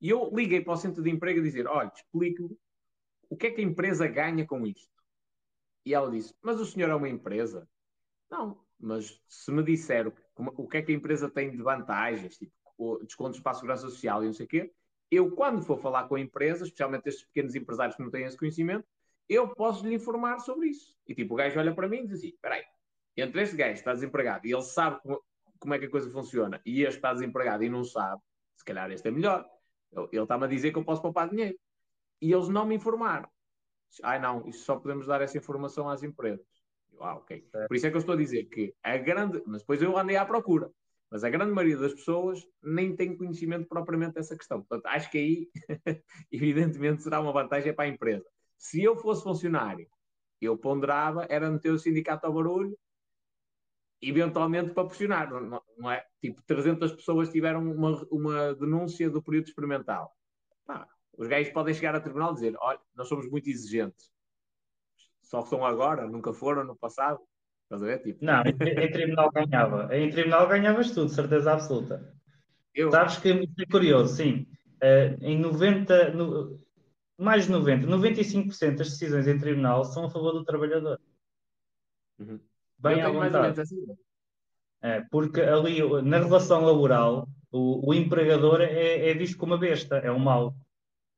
E 0.00 0.10
eu 0.10 0.30
liguei 0.32 0.60
para 0.60 0.72
o 0.72 0.76
centro 0.76 1.02
de 1.02 1.10
emprego 1.10 1.40
a 1.40 1.42
dizer: 1.42 1.66
olha, 1.66 1.92
explique-me 1.94 2.56
o 3.28 3.36
que 3.36 3.48
é 3.48 3.50
que 3.50 3.60
a 3.60 3.64
empresa 3.64 4.06
ganha 4.06 4.46
com 4.46 4.66
isto. 4.66 4.92
E 5.84 5.94
ela 5.94 6.10
disse: 6.10 6.34
mas 6.42 6.60
o 6.60 6.66
senhor 6.66 6.90
é 6.90 6.94
uma 6.94 7.08
empresa? 7.08 7.68
Não, 8.30 8.64
mas 8.78 9.20
se 9.28 9.50
me 9.50 9.62
disser 9.62 10.12
o 10.36 10.68
que 10.68 10.76
é 10.76 10.82
que 10.82 10.92
a 10.92 10.94
empresa 10.94 11.28
tem 11.30 11.50
de 11.50 11.58
vantagens, 11.58 12.38
tipo 12.38 12.98
descontos 13.02 13.40
para 13.40 13.52
a 13.52 13.54
segurança 13.54 13.82
social 13.88 14.22
e 14.22 14.26
não 14.26 14.32
sei 14.32 14.46
o 14.46 14.48
quê, 14.48 14.72
eu, 15.10 15.30
quando 15.34 15.62
for 15.62 15.80
falar 15.80 16.06
com 16.06 16.18
empresas, 16.18 16.68
especialmente 16.68 17.08
estes 17.08 17.24
pequenos 17.24 17.54
empresários 17.54 17.96
que 17.96 18.02
não 18.02 18.10
têm 18.10 18.24
esse 18.24 18.36
conhecimento, 18.36 18.86
eu 19.28 19.48
posso 19.54 19.86
lhe 19.86 19.94
informar 19.94 20.38
sobre 20.40 20.68
isso. 20.68 20.96
E 21.06 21.14
tipo, 21.14 21.34
o 21.34 21.36
gajo 21.36 21.58
olha 21.58 21.74
para 21.74 21.88
mim 21.88 21.98
e 21.98 22.06
diz 22.06 22.18
assim: 22.18 22.28
espera 22.28 22.56
aí, 22.56 22.64
entre 23.16 23.42
este 23.42 23.56
gajo 23.56 23.72
que 23.72 23.78
está 23.78 23.92
desempregado 23.92 24.46
e 24.46 24.52
ele 24.52 24.62
sabe 24.62 25.00
como, 25.02 25.22
como, 25.58 25.74
é 25.74 25.78
que 25.78 25.86
a 25.86 25.90
coisa 25.90 26.10
funciona, 26.10 26.60
e 26.64 26.82
este 26.82 26.96
está 26.96 27.12
desempregado 27.12 27.64
e 27.64 27.68
não 27.68 27.84
sabe, 27.84 28.22
se 28.56 28.64
calhar 28.64 28.90
este 28.90 29.08
é 29.08 29.10
melhor. 29.10 29.44
Ele 30.12 30.22
está-me 30.22 30.44
a 30.44 30.48
dizer 30.48 30.72
que 30.72 30.78
eu 30.78 30.84
posso 30.84 31.00
poupar 31.00 31.28
dinheiro. 31.28 31.58
E 32.20 32.32
eles 32.32 32.48
não 32.48 32.66
me 32.66 32.74
informaram. 32.74 33.28
Ai 34.02 34.18
não, 34.18 34.46
isso 34.46 34.64
só 34.64 34.76
podemos 34.76 35.06
dar 35.06 35.22
essa 35.22 35.38
informação 35.38 35.88
às 35.88 36.02
empresas. 36.02 36.46
ah, 37.00 37.16
ok. 37.16 37.48
Por 37.66 37.76
isso 37.76 37.86
é 37.86 37.90
que 37.90 37.96
eu 37.96 38.00
estou 38.00 38.14
a 38.14 38.18
dizer 38.18 38.44
que 38.44 38.74
a 38.82 38.96
grande. 38.98 39.42
Mas 39.46 39.62
depois 39.62 39.80
eu 39.80 39.96
andei 39.96 40.16
à 40.16 40.26
procura. 40.26 40.70
Mas 41.10 41.24
a 41.24 41.30
grande 41.30 41.52
maioria 41.52 41.78
das 41.78 41.94
pessoas 41.94 42.46
nem 42.62 42.94
tem 42.94 43.16
conhecimento 43.16 43.66
propriamente 43.66 44.14
dessa 44.14 44.36
questão. 44.36 44.62
Portanto, 44.62 44.86
acho 44.86 45.10
que 45.10 45.16
aí, 45.16 45.48
evidentemente, 46.30 47.02
será 47.02 47.18
uma 47.18 47.32
vantagem 47.32 47.72
para 47.72 47.86
a 47.86 47.88
empresa. 47.88 48.26
Se 48.58 48.82
eu 48.82 48.96
fosse 48.96 49.22
funcionário, 49.22 49.88
eu 50.40 50.58
ponderava, 50.58 51.26
era 51.30 51.50
meter 51.50 51.72
o 51.72 51.78
sindicato 51.78 52.26
ao 52.26 52.34
barulho, 52.34 52.76
eventualmente 54.00 54.72
para 54.72 54.86
pressionar, 54.86 55.30
não, 55.30 55.62
não 55.76 55.90
é? 55.90 56.04
Tipo, 56.20 56.42
300 56.42 56.92
pessoas 56.92 57.30
tiveram 57.30 57.62
uma, 57.70 58.06
uma 58.10 58.54
denúncia 58.54 59.10
do 59.10 59.22
período 59.22 59.46
experimental. 59.48 60.12
Pá, 60.66 60.86
os 61.16 61.26
gajos 61.26 61.52
podem 61.52 61.74
chegar 61.74 61.94
a 61.94 62.00
tribunal 62.00 62.32
e 62.32 62.34
dizer: 62.34 62.54
olha, 62.60 62.80
nós 62.94 63.08
somos 63.08 63.28
muito 63.28 63.48
exigentes. 63.48 64.10
Só 65.22 65.42
são 65.42 65.64
agora, 65.64 66.06
nunca 66.06 66.32
foram 66.32 66.64
no 66.64 66.76
passado. 66.76 67.20
Estás 67.64 67.82
a 67.82 67.86
ver? 67.86 68.02
Tipo, 68.02 68.24
Não, 68.24 68.42
em, 68.44 68.84
em 68.84 68.90
tribunal 68.90 69.30
ganhava. 69.30 69.94
Em 69.94 70.10
tribunal 70.10 70.48
ganhavas 70.48 70.90
tudo, 70.90 71.10
certeza 71.10 71.52
absoluta. 71.52 72.14
eu, 72.74 72.90
Sabes 72.90 73.18
que 73.18 73.28
é 73.30 73.66
curioso, 73.70 74.16
sim. 74.16 74.46
Eh, 74.80 75.16
em 75.20 75.38
90, 75.38 76.14
no- 76.14 76.58
mais 77.18 77.46
de 77.46 77.52
90, 77.52 77.86
95% 77.86 78.76
das 78.76 78.90
decisões 78.90 79.26
em 79.26 79.38
tribunal 79.38 79.84
são 79.84 80.06
a 80.06 80.10
favor 80.10 80.32
do 80.32 80.44
trabalhador. 80.44 81.00
Uhum. 82.18 82.40
Bem 82.78 83.00
à 83.02 83.06
tenho 83.06 83.18
mais 83.18 83.34
ou 83.34 83.42
vontade. 83.42 83.74
ideia. 83.74 83.98
É, 84.80 85.00
porque 85.10 85.40
ali, 85.40 85.80
na 86.02 86.18
relação 86.18 86.64
laboral, 86.64 87.28
o, 87.50 87.90
o 87.90 87.94
empregador 87.94 88.60
é, 88.60 89.10
é 89.10 89.14
visto 89.14 89.36
como 89.36 89.52
uma 89.54 89.58
besta, 89.58 89.96
é 89.96 90.10
um 90.12 90.18
mau. 90.20 90.54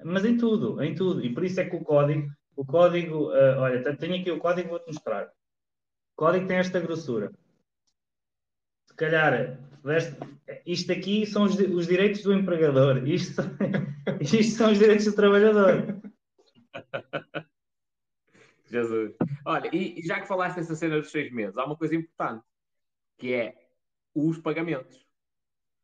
Mas 0.03 0.25
em 0.25 0.37
tudo, 0.39 0.83
em 0.83 0.95
tudo. 0.95 1.23
E 1.23 1.33
por 1.35 1.45
isso 1.45 1.61
é 1.61 1.69
que 1.69 1.77
o 1.77 1.85
código, 1.85 2.31
o 2.57 2.65
código, 2.65 3.33
eh, 3.35 3.57
olha, 3.59 3.83
te- 3.83 3.97
tenho 3.99 4.19
aqui 4.19 4.31
o 4.31 4.39
código, 4.39 4.71
vou-te 4.71 4.87
mostrar. 4.87 5.27
O 5.27 6.17
código 6.17 6.47
tem 6.47 6.57
esta 6.57 6.81
grossura. 6.81 7.31
Se 8.87 8.95
calhar, 8.95 9.59
isto 10.67 10.93
aqui 10.93 11.27
são 11.27 11.45
os, 11.45 11.59
os 11.59 11.87
direitos 11.87 12.23
do 12.23 12.33
empregador, 12.33 13.07
isto, 13.07 13.43
isto 14.21 14.57
são 14.57 14.73
os 14.73 14.79
direitos 14.79 15.07
do 15.07 15.15
trabalhador. 15.15 16.01
Jesus. 18.67 19.17
Olha, 19.45 19.69
e, 19.75 20.01
já 20.03 20.21
que 20.21 20.29
falaste 20.29 20.57
dessa 20.57 20.77
cena 20.77 21.01
dos 21.01 21.11
seis 21.11 21.33
meses, 21.33 21.57
há 21.59 21.65
uma 21.65 21.77
coisa 21.77 21.97
importante, 21.97 22.45
que 23.19 23.35
é 23.35 23.69
os 24.15 24.39
pagamentos. 24.39 25.05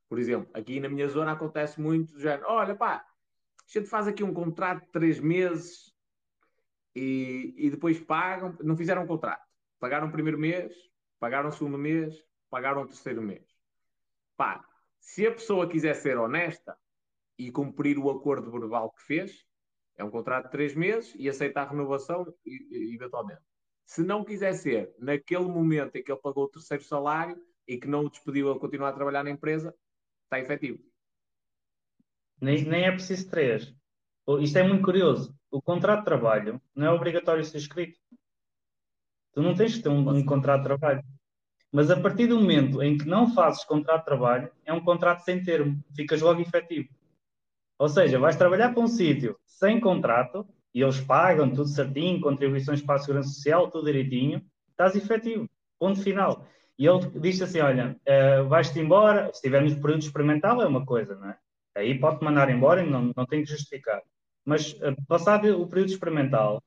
Por 0.08 0.18
exemplo, 0.18 0.48
aqui 0.54 0.78
na 0.78 0.88
minha 0.88 1.08
zona 1.08 1.32
acontece 1.32 1.80
muito 1.80 2.16
género, 2.18 2.46
olha 2.48 2.76
pá, 2.76 3.04
a 3.04 3.72
gente 3.78 3.88
faz 3.88 4.06
aqui 4.06 4.22
um 4.22 4.32
contrato 4.32 4.84
de 4.84 4.92
três 4.92 5.18
meses 5.18 5.92
e, 6.94 7.52
e 7.56 7.70
depois 7.70 7.98
pagam, 7.98 8.56
não 8.62 8.76
fizeram 8.76 9.02
um 9.02 9.06
contrato. 9.06 9.44
Pagaram 9.80 10.06
o 10.06 10.12
primeiro 10.12 10.38
mês, 10.38 10.72
pagaram 11.18 11.48
o 11.48 11.52
segundo 11.52 11.76
mês, 11.76 12.24
pagaram 12.48 12.82
o 12.82 12.86
terceiro 12.86 13.20
mês. 13.20 13.55
Pá, 14.36 14.64
se 15.00 15.26
a 15.26 15.32
pessoa 15.32 15.68
quiser 15.68 15.94
ser 15.94 16.18
honesta 16.18 16.76
e 17.38 17.50
cumprir 17.50 17.98
o 17.98 18.10
acordo 18.10 18.50
verbal 18.50 18.92
que 18.92 19.02
fez, 19.02 19.44
é 19.96 20.04
um 20.04 20.10
contrato 20.10 20.46
de 20.46 20.50
três 20.50 20.74
meses 20.74 21.14
e 21.18 21.28
aceita 21.28 21.62
a 21.62 21.68
renovação 21.68 22.26
eventualmente. 22.44 23.40
Se 23.86 24.02
não 24.02 24.24
quiser 24.24 24.52
ser 24.54 24.94
naquele 24.98 25.44
momento 25.44 25.96
em 25.96 26.02
que 26.02 26.10
ele 26.10 26.20
pagou 26.20 26.44
o 26.44 26.48
terceiro 26.48 26.82
salário 26.82 27.40
e 27.66 27.78
que 27.78 27.86
não 27.86 28.04
o 28.04 28.10
despediu 28.10 28.50
a 28.50 28.58
continuar 28.58 28.90
a 28.90 28.92
trabalhar 28.92 29.22
na 29.22 29.30
empresa, 29.30 29.74
está 30.24 30.38
efetivo. 30.38 30.82
Nem, 32.40 32.64
nem 32.64 32.84
é 32.84 32.90
preciso 32.90 33.30
três. 33.30 33.74
Isto 34.40 34.58
é 34.58 34.62
muito 34.66 34.84
curioso. 34.84 35.34
O 35.50 35.62
contrato 35.62 36.00
de 36.00 36.04
trabalho 36.04 36.60
não 36.74 36.86
é 36.86 36.90
obrigatório 36.90 37.44
ser 37.44 37.58
escrito. 37.58 37.98
Tu 39.32 39.40
não 39.40 39.54
tens 39.54 39.76
que 39.76 39.82
ter 39.82 39.88
um, 39.88 40.08
um 40.08 40.26
contrato 40.26 40.62
de 40.62 40.66
trabalho. 40.66 41.02
Mas 41.76 41.90
a 41.90 42.00
partir 42.00 42.26
do 42.26 42.40
momento 42.40 42.82
em 42.82 42.96
que 42.96 43.04
não 43.04 43.34
fazes 43.34 43.62
contrato 43.62 43.98
de 43.98 44.06
trabalho, 44.06 44.50
é 44.64 44.72
um 44.72 44.80
contrato 44.80 45.20
sem 45.20 45.42
termo. 45.42 45.78
Ficas 45.94 46.22
logo 46.22 46.40
efetivo. 46.40 46.88
Ou 47.78 47.86
seja, 47.86 48.18
vais 48.18 48.34
trabalhar 48.34 48.72
para 48.72 48.82
um 48.82 48.86
sítio 48.86 49.38
sem 49.44 49.78
contrato 49.78 50.48
e 50.74 50.80
eles 50.80 50.98
pagam 51.02 51.50
tudo 51.50 51.68
certinho, 51.68 52.18
contribuições 52.22 52.80
para 52.80 52.94
a 52.94 52.98
segurança 52.98 53.28
social, 53.28 53.70
tudo 53.70 53.84
direitinho, 53.84 54.42
estás 54.70 54.96
efetivo. 54.96 55.50
Ponto 55.78 56.02
final. 56.02 56.46
E 56.78 56.86
ele 56.86 57.10
diz 57.20 57.42
assim: 57.42 57.60
olha, 57.60 57.94
eh, 58.06 58.40
vais-te 58.44 58.80
embora, 58.80 59.26
se 59.26 59.32
estivermos 59.32 59.74
no 59.76 59.82
período 59.82 60.00
experimental 60.00 60.62
é 60.62 60.66
uma 60.66 60.86
coisa, 60.86 61.14
não 61.14 61.28
é? 61.28 61.38
Aí 61.76 62.00
pode-te 62.00 62.24
mandar 62.24 62.48
embora 62.48 62.82
e 62.82 62.88
não, 62.88 63.12
não 63.14 63.26
tem 63.26 63.42
que 63.42 63.50
justificar. 63.50 64.00
Mas 64.46 64.74
eh, 64.80 64.96
passado 65.06 65.60
o 65.60 65.68
período 65.68 65.90
experimental, 65.90 66.62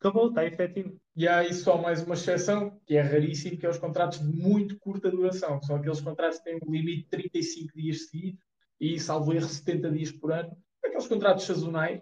acabou, 0.00 0.28
está 0.28 0.42
efetivo. 0.42 0.98
E 1.14 1.28
há 1.28 1.38
aí 1.38 1.52
só 1.52 1.76
mais 1.80 2.02
uma 2.02 2.14
exceção, 2.14 2.80
que 2.86 2.96
é 2.96 3.02
raríssimo, 3.02 3.58
que 3.58 3.66
é 3.66 3.68
os 3.68 3.78
contratos 3.78 4.18
de 4.18 4.32
muito 4.32 4.78
curta 4.78 5.10
duração. 5.10 5.60
que 5.60 5.66
São 5.66 5.76
aqueles 5.76 6.00
contratos 6.00 6.38
que 6.38 6.44
têm 6.44 6.58
um 6.66 6.72
limite 6.72 7.02
de 7.02 7.08
35 7.08 7.72
dias 7.74 8.08
seguidos 8.08 8.40
e, 8.80 8.98
salvo 8.98 9.32
erro, 9.34 9.46
70 9.46 9.90
dias 9.90 10.10
por 10.10 10.32
ano. 10.32 10.56
Aqueles 10.82 11.06
contratos 11.06 11.44
sazonais 11.44 12.00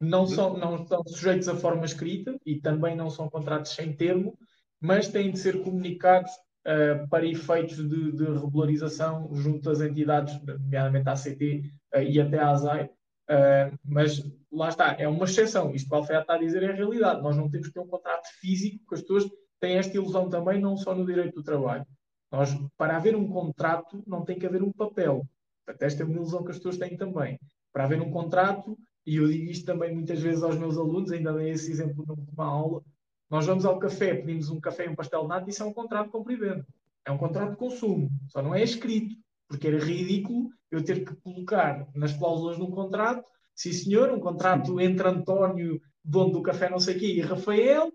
não 0.00 0.26
são, 0.26 0.56
não 0.56 0.82
estão 0.82 1.02
sujeitos 1.06 1.48
a 1.48 1.54
forma 1.54 1.84
escrita 1.84 2.36
e 2.44 2.60
também 2.60 2.96
não 2.96 3.10
são 3.10 3.28
contratos 3.30 3.72
sem 3.72 3.92
termo, 3.92 4.36
mas 4.80 5.08
têm 5.08 5.30
de 5.30 5.38
ser 5.38 5.62
comunicados 5.62 6.30
ah, 6.66 7.06
para 7.08 7.26
efeitos 7.26 7.76
de, 7.76 8.12
de 8.12 8.24
regularização 8.24 9.34
junto 9.34 9.70
às 9.70 9.80
entidades, 9.80 10.38
nomeadamente 10.44 11.08
à 11.08 11.12
ACT 11.12 11.62
ah, 11.94 12.02
e 12.02 12.20
até 12.20 12.38
à 12.38 12.50
ASAI. 12.50 12.90
Ah, 13.28 13.70
mas 13.84 14.24
lá 14.50 14.68
está, 14.70 14.96
é 14.98 15.06
uma 15.06 15.24
exceção. 15.26 15.74
Isto 15.74 15.88
que 15.88 15.94
o 15.94 15.98
Alfredo 15.98 16.22
está 16.22 16.34
a 16.34 16.38
dizer 16.38 16.62
é 16.62 16.70
a 16.70 16.74
realidade. 16.74 17.22
Nós 17.22 17.36
não 17.36 17.50
temos 17.50 17.68
que 17.68 17.74
ter 17.74 17.80
um 17.80 17.86
contrato 17.86 18.26
físico, 18.40 18.78
porque 18.78 18.94
as 18.94 19.00
pessoas 19.02 19.30
têm 19.60 19.76
esta 19.76 19.96
ilusão 19.96 20.28
também, 20.28 20.60
não 20.60 20.76
só 20.76 20.94
no 20.94 21.04
direito 21.04 21.34
do 21.34 21.42
trabalho. 21.42 21.86
Nós, 22.32 22.50
para 22.76 22.96
haver 22.96 23.14
um 23.14 23.28
contrato, 23.28 24.02
não 24.06 24.24
tem 24.24 24.38
que 24.38 24.46
haver 24.46 24.62
um 24.62 24.72
papel. 24.72 25.26
Portanto, 25.64 25.82
esta 25.82 26.02
é 26.02 26.06
uma 26.06 26.14
ilusão 26.14 26.44
que 26.44 26.50
as 26.50 26.56
pessoas 26.56 26.78
têm 26.78 26.96
também. 26.96 27.38
Para 27.72 27.84
haver 27.84 28.00
um 28.00 28.10
contrato, 28.10 28.78
e 29.06 29.16
eu 29.16 29.28
digo 29.28 29.50
isto 29.50 29.66
também 29.66 29.94
muitas 29.94 30.20
vezes 30.20 30.42
aos 30.42 30.56
meus 30.56 30.76
alunos, 30.78 31.12
ainda 31.12 31.32
dei 31.32 31.50
esse 31.50 31.70
exemplo 31.70 32.04
numa 32.06 32.46
aula, 32.46 32.82
nós 33.30 33.44
vamos 33.44 33.66
ao 33.66 33.78
café, 33.78 34.14
pedimos 34.14 34.48
um 34.48 34.60
café 34.60 34.86
e 34.86 34.88
um 34.88 34.94
pastel 34.94 35.22
de 35.22 35.28
nata, 35.28 35.50
isso 35.50 35.62
é 35.62 35.66
um 35.66 35.72
contrato 35.72 36.06
de 36.06 36.12
compra 36.12 36.32
e 36.32 36.36
venda. 36.36 36.66
É 37.04 37.10
um 37.10 37.18
contrato 37.18 37.50
de 37.50 37.56
consumo, 37.56 38.10
só 38.28 38.42
não 38.42 38.54
é 38.54 38.62
escrito, 38.62 39.14
porque 39.48 39.66
era 39.66 39.78
ridículo 39.78 40.50
eu 40.70 40.84
ter 40.84 41.04
que 41.04 41.16
colocar 41.16 41.88
nas 41.94 42.12
cláusulas 42.12 42.56
de 42.56 42.62
um 42.62 42.70
contrato, 42.70 43.24
sim 43.54 43.72
senhor, 43.72 44.10
um 44.10 44.20
contrato 44.20 44.80
entre 44.80 45.08
António, 45.08 45.80
dono 46.04 46.32
do 46.32 46.42
café 46.42 46.68
não 46.68 46.78
sei 46.78 46.96
o 46.96 46.98
quê, 46.98 47.06
e 47.06 47.20
Rafael, 47.20 47.90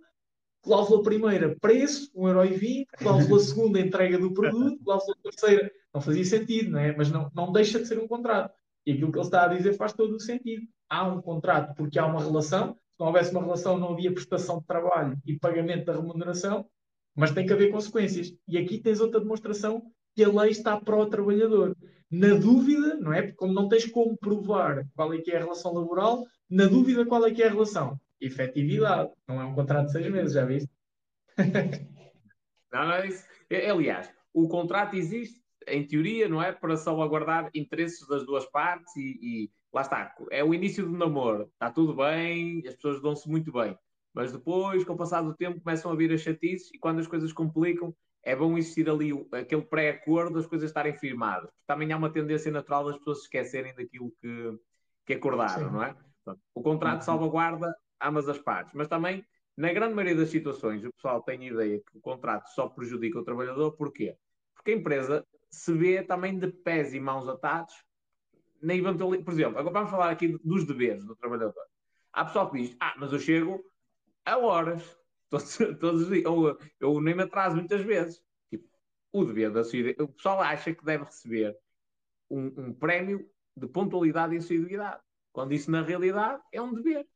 cláusula 0.64 1.04
primeira, 1.04 1.56
preço, 1.60 2.12
1,20€, 2.16 2.86
cláusula 2.98 3.40
segunda, 3.40 3.80
entrega 3.80 4.18
do 4.18 4.34
produto, 4.34 4.84
cláusula 4.84 5.16
terceira, 5.22 5.72
não 5.94 6.02
fazia 6.02 6.26
sentido, 6.26 6.72
não 6.72 6.80
é? 6.80 6.96
Mas 6.96 7.12
não, 7.12 7.30
não 7.36 7.52
deixa 7.52 7.80
de 7.80 7.88
ser 7.88 8.00
um 8.00 8.08
contrato. 8.08 8.54
E 8.86 8.94
aquilo 8.94 9.12
que 9.12 9.18
ele 9.18 9.26
está 9.26 9.46
a 9.46 9.48
dizer 9.48 9.74
faz 9.74 9.94
todo 9.94 10.16
o 10.16 10.20
sentido. 10.20 10.66
Há 10.90 11.08
um 11.08 11.22
contrato 11.22 11.74
porque 11.76 12.00
há 12.00 12.06
uma 12.06 12.22
relação, 12.22 12.74
se 12.74 13.00
não 13.00 13.08
houvesse 13.08 13.32
uma 13.32 13.42
relação 13.42 13.78
não 13.78 13.94
havia 13.94 14.14
prestação 14.14 14.60
de 14.60 14.66
trabalho 14.66 15.18
e 15.26 15.38
pagamento 15.38 15.86
da 15.86 15.94
remuneração, 15.94 16.66
mas 17.16 17.32
tem 17.32 17.46
que 17.46 17.54
haver 17.54 17.72
consequências. 17.72 18.34
E 18.48 18.58
aqui 18.58 18.80
tens 18.80 19.00
outra 19.00 19.20
demonstração 19.20 19.84
que 20.16 20.24
a 20.24 20.30
lei 20.30 20.52
está 20.52 20.80
para 20.80 20.96
o 20.96 21.06
trabalhador. 21.06 21.76
Na 22.10 22.36
dúvida, 22.36 22.96
não 22.96 23.12
é? 23.12 23.22
Porque 23.24 23.38
como 23.38 23.54
não 23.54 23.68
tens 23.68 23.86
como 23.86 24.18
provar 24.18 24.86
qual 24.96 25.14
é 25.14 25.18
que 25.20 25.32
é 25.32 25.38
a 25.38 25.40
relação 25.40 25.74
laboral, 25.74 26.26
na 26.50 26.68
dúvida 26.68 27.06
qual 27.06 27.26
é 27.26 27.32
que 27.32 27.42
é 27.42 27.48
a 27.48 27.52
relação? 27.52 28.00
Efetividade. 28.22 29.12
Não 29.28 29.42
é 29.42 29.46
um 29.46 29.56
contrato 29.56 29.88
de 29.88 29.94
seis 29.94 30.10
meses, 30.10 30.34
já 30.34 30.46
viste? 30.46 30.70
Não, 32.72 32.88
não 32.88 32.94
é 32.94 33.08
isso. 33.08 33.24
É, 33.50 33.70
Aliás, 33.70 34.12
o 34.34 34.48
contrato 34.48 34.96
existe, 34.96 35.40
em 35.68 35.86
teoria, 35.86 36.28
não 36.28 36.42
é? 36.42 36.52
Para 36.52 36.76
salvaguardar 36.76 37.50
interesses 37.54 38.08
das 38.08 38.26
duas 38.26 38.46
partes 38.46 38.96
e, 38.96 39.20
e 39.22 39.52
lá 39.72 39.82
está. 39.82 40.14
É 40.32 40.44
o 40.44 40.54
início 40.54 40.86
do 40.86 40.98
namoro. 40.98 41.50
Está 41.54 41.70
tudo 41.70 41.96
bem, 41.96 42.64
as 42.68 42.76
pessoas 42.76 43.02
dão-se 43.02 43.30
muito 43.30 43.52
bem. 43.52 43.78
Mas 44.14 44.32
depois, 44.32 44.84
com 44.84 44.94
o 44.94 44.98
passar 44.98 45.22
do 45.22 45.36
tempo, 45.36 45.62
começam 45.62 45.92
a 45.92 45.96
vir 45.96 46.12
as 46.12 46.22
chatices 46.22 46.72
e 46.74 46.80
quando 46.80 47.00
as 47.00 47.08
coisas 47.08 47.32
complicam, 47.32 47.96
é 48.24 48.36
bom 48.36 48.58
existir 48.58 48.90
ali 48.90 49.12
aquele 49.32 49.64
pré-acordo, 49.64 50.40
as 50.40 50.48
coisas 50.48 50.70
estarem 50.70 50.94
firmadas. 50.94 51.50
Também 51.68 51.92
há 51.92 51.98
uma 51.98 52.10
tendência 52.10 52.52
natural 52.52 52.86
das 52.86 52.98
pessoas 52.98 53.20
se 53.20 53.24
esquecerem 53.26 53.76
daquilo 53.76 54.12
que, 54.22 54.60
que 55.06 55.14
acordaram, 55.14 55.68
Sim. 55.68 55.74
não 55.74 55.84
é? 55.84 55.96
Portanto, 56.24 56.42
o 56.56 56.62
contrato 56.62 57.02
salvaguarda 57.02 57.76
ambas 58.02 58.28
as 58.30 58.38
partes, 58.38 58.74
mas 58.74 58.88
também, 58.88 59.26
na 59.58 59.72
grande 59.74 59.94
maioria 59.94 60.16
das 60.16 60.30
situações, 60.30 60.84
o 60.84 60.94
pessoal 60.94 61.22
tem 61.22 61.42
a 61.42 61.52
ideia 61.52 61.80
que 61.80 61.98
o 61.98 62.02
contrato 62.02 62.48
só 62.50 62.68
prejudica 62.68 63.20
o 63.20 63.24
trabalhador. 63.24 63.74
Porquê? 63.74 64.16
Porque 64.56 64.72
a 64.72 64.76
empresa 64.76 65.26
se 65.50 65.74
vê 65.74 66.02
também 66.02 66.40
de 66.40 66.48
pés 66.48 66.94
e 66.94 67.00
mãos 67.00 67.28
atados 67.28 67.76
na 68.62 68.74
eventualidade. 68.74 69.26
Por 69.26 69.34
exemplo, 69.34 69.60
agora 69.60 69.74
vamos 69.74 69.92
falar 69.92 70.10
aqui 70.10 70.40
dos 70.44 70.66
deveres 70.66 71.06
do 71.06 71.16
trabalhador. 71.16 71.64
Há 72.12 72.26
pessoal 72.26 72.50
que 72.50 72.62
diz: 72.62 72.76
Ah, 72.80 72.96
mas 72.98 73.12
eu 73.12 73.20
chego 73.20 73.64
a 74.26 74.38
horas, 74.38 74.98
todos, 75.34 75.58
todos 75.80 76.02
os 76.04 76.10
dias, 76.10 76.26
ou 76.26 76.58
eu 76.80 77.02
nem 77.02 77.16
me 77.16 77.24
atraso 77.24 77.56
muitas 77.56 77.82
vezes. 77.82 78.22
Tipo, 78.50 78.68
o 79.12 79.26
dever 79.26 79.52
da 79.52 79.62
assiduidade. 79.62 80.04
O 80.04 80.14
pessoal 80.14 80.42
acha 80.42 80.74
que 80.74 80.86
deve 80.86 81.06
receber 81.06 81.58
um, 82.30 82.46
um 82.58 82.74
prémio 82.74 83.28
de 83.56 83.68
pontualidade 83.68 84.36
e 84.36 84.38
assiduidade, 84.38 85.02
quando 85.32 85.54
isso 85.54 85.70
na 85.72 85.82
realidade 85.82 86.42
é 86.52 86.62
um 86.62 86.74
dever. 86.74 87.08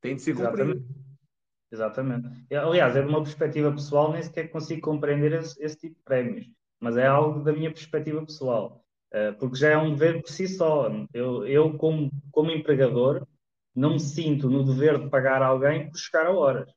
Tem 0.00 0.16
de 0.16 0.22
ser 0.22 0.34
cumprido. 0.34 0.72
Exatamente. 1.70 2.28
Exatamente. 2.28 2.46
E, 2.50 2.56
Aliás, 2.56 2.96
é 2.96 3.02
de 3.02 3.08
uma 3.08 3.22
perspectiva 3.22 3.72
pessoal, 3.72 4.12
nem 4.12 4.22
sequer 4.22 4.48
consigo 4.48 4.82
compreender 4.82 5.32
esse, 5.32 5.62
esse 5.62 5.76
tipo 5.76 5.96
de 5.96 6.02
prémios, 6.02 6.50
mas 6.80 6.96
é 6.96 7.06
algo 7.06 7.40
da 7.42 7.52
minha 7.52 7.70
perspectiva 7.70 8.24
pessoal, 8.24 8.84
Eh, 9.14 9.32
porque 9.32 9.56
já 9.56 9.68
é 9.72 9.76
um 9.76 9.90
dever 9.90 10.22
por 10.22 10.30
si 10.30 10.48
só. 10.48 10.90
Eu, 11.12 11.46
eu 11.46 11.76
como, 11.76 12.10
como 12.30 12.50
empregador, 12.50 13.26
não 13.74 13.92
me 13.92 14.00
sinto 14.00 14.48
no 14.48 14.64
dever 14.64 14.98
de 14.98 15.10
pagar 15.10 15.42
alguém 15.42 15.90
por 15.90 15.98
chegar 15.98 16.26
a 16.26 16.32
horas. 16.32 16.72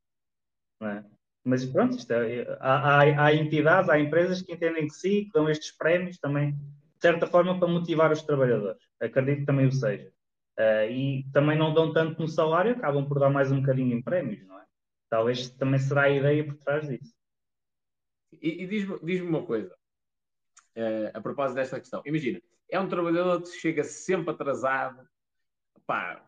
É? 0.82 1.04
Mas 1.44 1.66
pronto, 1.66 1.96
é- 2.12 2.58
há, 2.60 3.02
há, 3.02 3.26
há 3.26 3.34
entidades, 3.34 3.90
há 3.90 4.00
empresas 4.00 4.42
que 4.42 4.54
entendem 4.54 4.88
que 4.88 4.94
sim, 4.96 5.26
que 5.26 5.32
dão 5.34 5.50
estes 5.50 5.72
prémios 5.72 6.18
também, 6.18 6.54
de 6.54 7.02
certa 7.02 7.28
forma, 7.28 7.60
para 7.60 7.68
motivar 7.68 8.12
os 8.12 8.24
trabalhadores. 8.24 8.82
Acredito 9.00 9.40
que 9.42 9.46
também 9.46 9.68
o 9.68 9.72
seja. 9.72 10.12
Eh, 10.58 10.92
e 10.92 11.24
também 11.34 11.58
não 11.58 11.74
dão 11.74 11.92
tanto 11.94 12.22
no 12.22 12.28
salário, 12.28 12.72
acabam 12.72 13.06
por 13.08 13.20
dar 13.20 13.30
mais 13.30 13.52
um 13.52 13.60
bocadinho 13.60 13.96
em 13.96 14.02
prémios, 14.02 14.46
não 14.48 14.60
é? 14.60 14.66
Talvez 15.10 15.50
também 15.50 15.80
será 15.80 16.04
a 16.04 16.10
ideia 16.10 16.46
por 16.46 16.56
trás 16.58 16.88
disso. 16.88 17.14
E, 18.42 18.64
e 18.64 18.68
diz-me 18.68 19.00
diz 19.04 19.22
uma 19.22 19.46
coisa, 19.46 19.76
uh, 20.78 21.12
a 21.14 21.22
propósito 21.22 21.56
desta 21.56 21.80
questão. 21.80 22.02
Imagina, 22.06 22.42
é 22.70 22.80
um 22.80 22.88
trabalhador 22.88 23.42
que 23.42 23.50
chega 23.50 23.84
sempre 23.84 24.32
atrasado, 24.32 25.08
pá, 25.86 26.26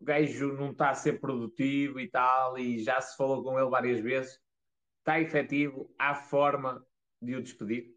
o 0.00 0.04
gajo 0.04 0.54
não 0.54 0.70
está 0.70 0.90
a 0.90 0.94
ser 0.94 1.20
produtivo 1.20 2.00
e 2.00 2.08
tal, 2.08 2.58
e 2.58 2.82
já 2.82 3.00
se 3.00 3.16
falou 3.16 3.42
com 3.42 3.58
ele 3.58 3.68
várias 3.68 4.00
vezes, 4.00 4.40
está 4.98 5.20
efetivo, 5.20 5.92
há 5.98 6.14
forma 6.14 6.84
de 7.20 7.36
o 7.36 7.42
despedir? 7.42 7.94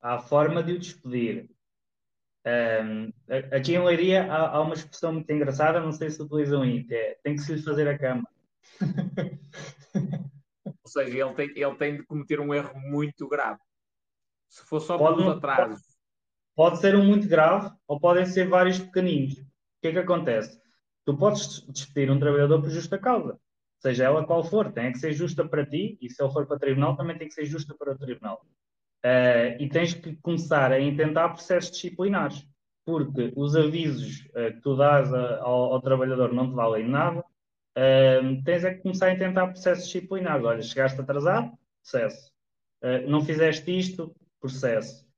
Há 0.00 0.18
forma 0.18 0.62
de 0.62 0.72
o 0.74 0.78
despedir. 0.78 1.50
Um, 2.46 3.12
aqui 3.54 3.74
em 3.74 3.84
Leiria 3.84 4.24
há, 4.32 4.56
há, 4.56 4.60
uma 4.62 4.74
expressão 4.74 5.12
muito 5.12 5.30
engraçada, 5.30 5.80
não 5.80 5.92
sei 5.92 6.10
se 6.10 6.22
utilizam 6.22 6.62
aí, 6.62 6.84
que 6.84 6.94
é 6.94 7.18
tem 7.22 7.34
que 7.34 7.42
se 7.42 7.54
lhe 7.54 7.62
fazer 7.62 7.88
a 7.88 7.98
cama. 7.98 8.28
Ou 10.64 10.90
seja, 10.90 11.18
ele 11.18 11.34
tem, 11.34 11.50
ele 11.54 11.76
tem 11.76 11.96
de 11.96 12.02
cometer 12.04 12.40
um 12.40 12.54
erro 12.54 12.78
muito 12.80 13.28
grave. 13.28 13.60
Se 14.48 14.62
for 14.64 14.80
só 14.80 14.98
pode, 14.98 15.18
pelos 15.18 15.36
atrasos. 15.36 15.82
Pode, 16.56 16.70
pode 16.70 16.80
ser 16.80 16.96
um 16.96 17.04
muito 17.04 17.28
grave 17.28 17.70
ou 17.86 18.00
podem 18.00 18.26
ser 18.26 18.48
vários 18.48 18.78
pequeninos. 18.78 19.49
O 19.80 19.82
que 19.82 19.88
é 19.88 19.92
que 19.92 19.98
acontece? 19.98 20.60
Tu 21.06 21.16
podes 21.16 21.64
despedir 21.70 22.10
um 22.10 22.18
trabalhador 22.18 22.60
por 22.60 22.68
justa 22.68 22.98
causa, 22.98 23.40
seja 23.78 24.04
ela 24.04 24.26
qual 24.26 24.44
for, 24.44 24.70
tem 24.70 24.92
que 24.92 24.98
ser 24.98 25.14
justa 25.14 25.48
para 25.48 25.64
ti 25.64 25.96
e 26.02 26.10
se 26.10 26.22
ele 26.22 26.30
for 26.30 26.46
para 26.46 26.56
o 26.56 26.60
tribunal 26.60 26.96
também 26.98 27.16
tem 27.16 27.26
que 27.26 27.32
ser 27.32 27.46
justa 27.46 27.74
para 27.74 27.94
o 27.94 27.98
tribunal. 27.98 28.44
Uh, 29.02 29.56
e 29.58 29.70
tens 29.70 29.94
que 29.94 30.14
começar 30.16 30.70
a 30.70 30.78
intentar 30.78 31.30
processos 31.30 31.70
disciplinares, 31.70 32.46
porque 32.84 33.32
os 33.34 33.56
avisos 33.56 34.26
uh, 34.34 34.52
que 34.52 34.60
tu 34.60 34.76
dás 34.76 35.10
a, 35.14 35.40
ao, 35.40 35.72
ao, 35.72 35.80
trabalhador 35.80 36.30
não 36.34 36.50
te 36.50 36.54
valem 36.54 36.86
nada. 36.86 37.24
Uh, 37.74 38.42
tens 38.44 38.64
é 38.64 38.74
que 38.74 38.82
começar 38.82 39.06
a 39.06 39.14
intentar 39.14 39.46
processos 39.46 39.86
disciplinares. 39.86 40.44
Olha, 40.44 40.60
chegaste 40.60 41.00
atrasado, 41.00 41.52
processo. 41.82 42.30
não 43.08 43.24
fizeste 43.24 43.78
isto, 43.78 44.14
processo. 44.38 45.09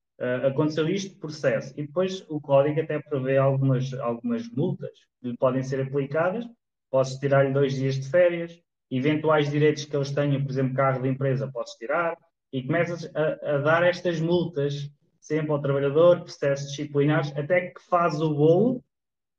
Aconteceu 0.47 0.89
isto, 0.89 1.19
processo. 1.19 1.73
E 1.77 1.87
depois 1.87 2.25
o 2.29 2.41
código 2.41 2.81
até 2.81 3.01
prevê 3.01 3.37
algumas, 3.37 3.93
algumas 3.95 4.49
multas 4.51 4.91
que 5.21 5.35
podem 5.37 5.63
ser 5.63 5.81
aplicadas. 5.81 6.45
Podes 6.91 7.17
tirar-lhe 7.19 7.53
dois 7.53 7.75
dias 7.75 7.97
de 7.97 8.09
férias. 8.09 8.59
Eventuais 8.91 9.51
direitos 9.51 9.85
que 9.85 9.97
eles 9.97 10.11
tenham, 10.11 10.43
por 10.43 10.51
exemplo, 10.51 10.75
carro 10.75 11.03
de 11.03 11.09
empresa, 11.09 11.51
podes 11.51 11.73
tirar 11.75 12.17
e 12.53 12.63
começas 12.63 13.11
a, 13.17 13.55
a, 13.55 13.59
dar 13.59 13.83
estas 13.83 14.21
multas 14.21 14.91
sempre 15.19 15.53
ao 15.53 15.63
trabalhador, 15.63 16.21
processos 16.21 16.69
disciplinares, 16.69 17.33
até 17.37 17.69
que 17.69 17.81
faz 17.89 18.21
o 18.21 18.35
bolo, 18.35 18.85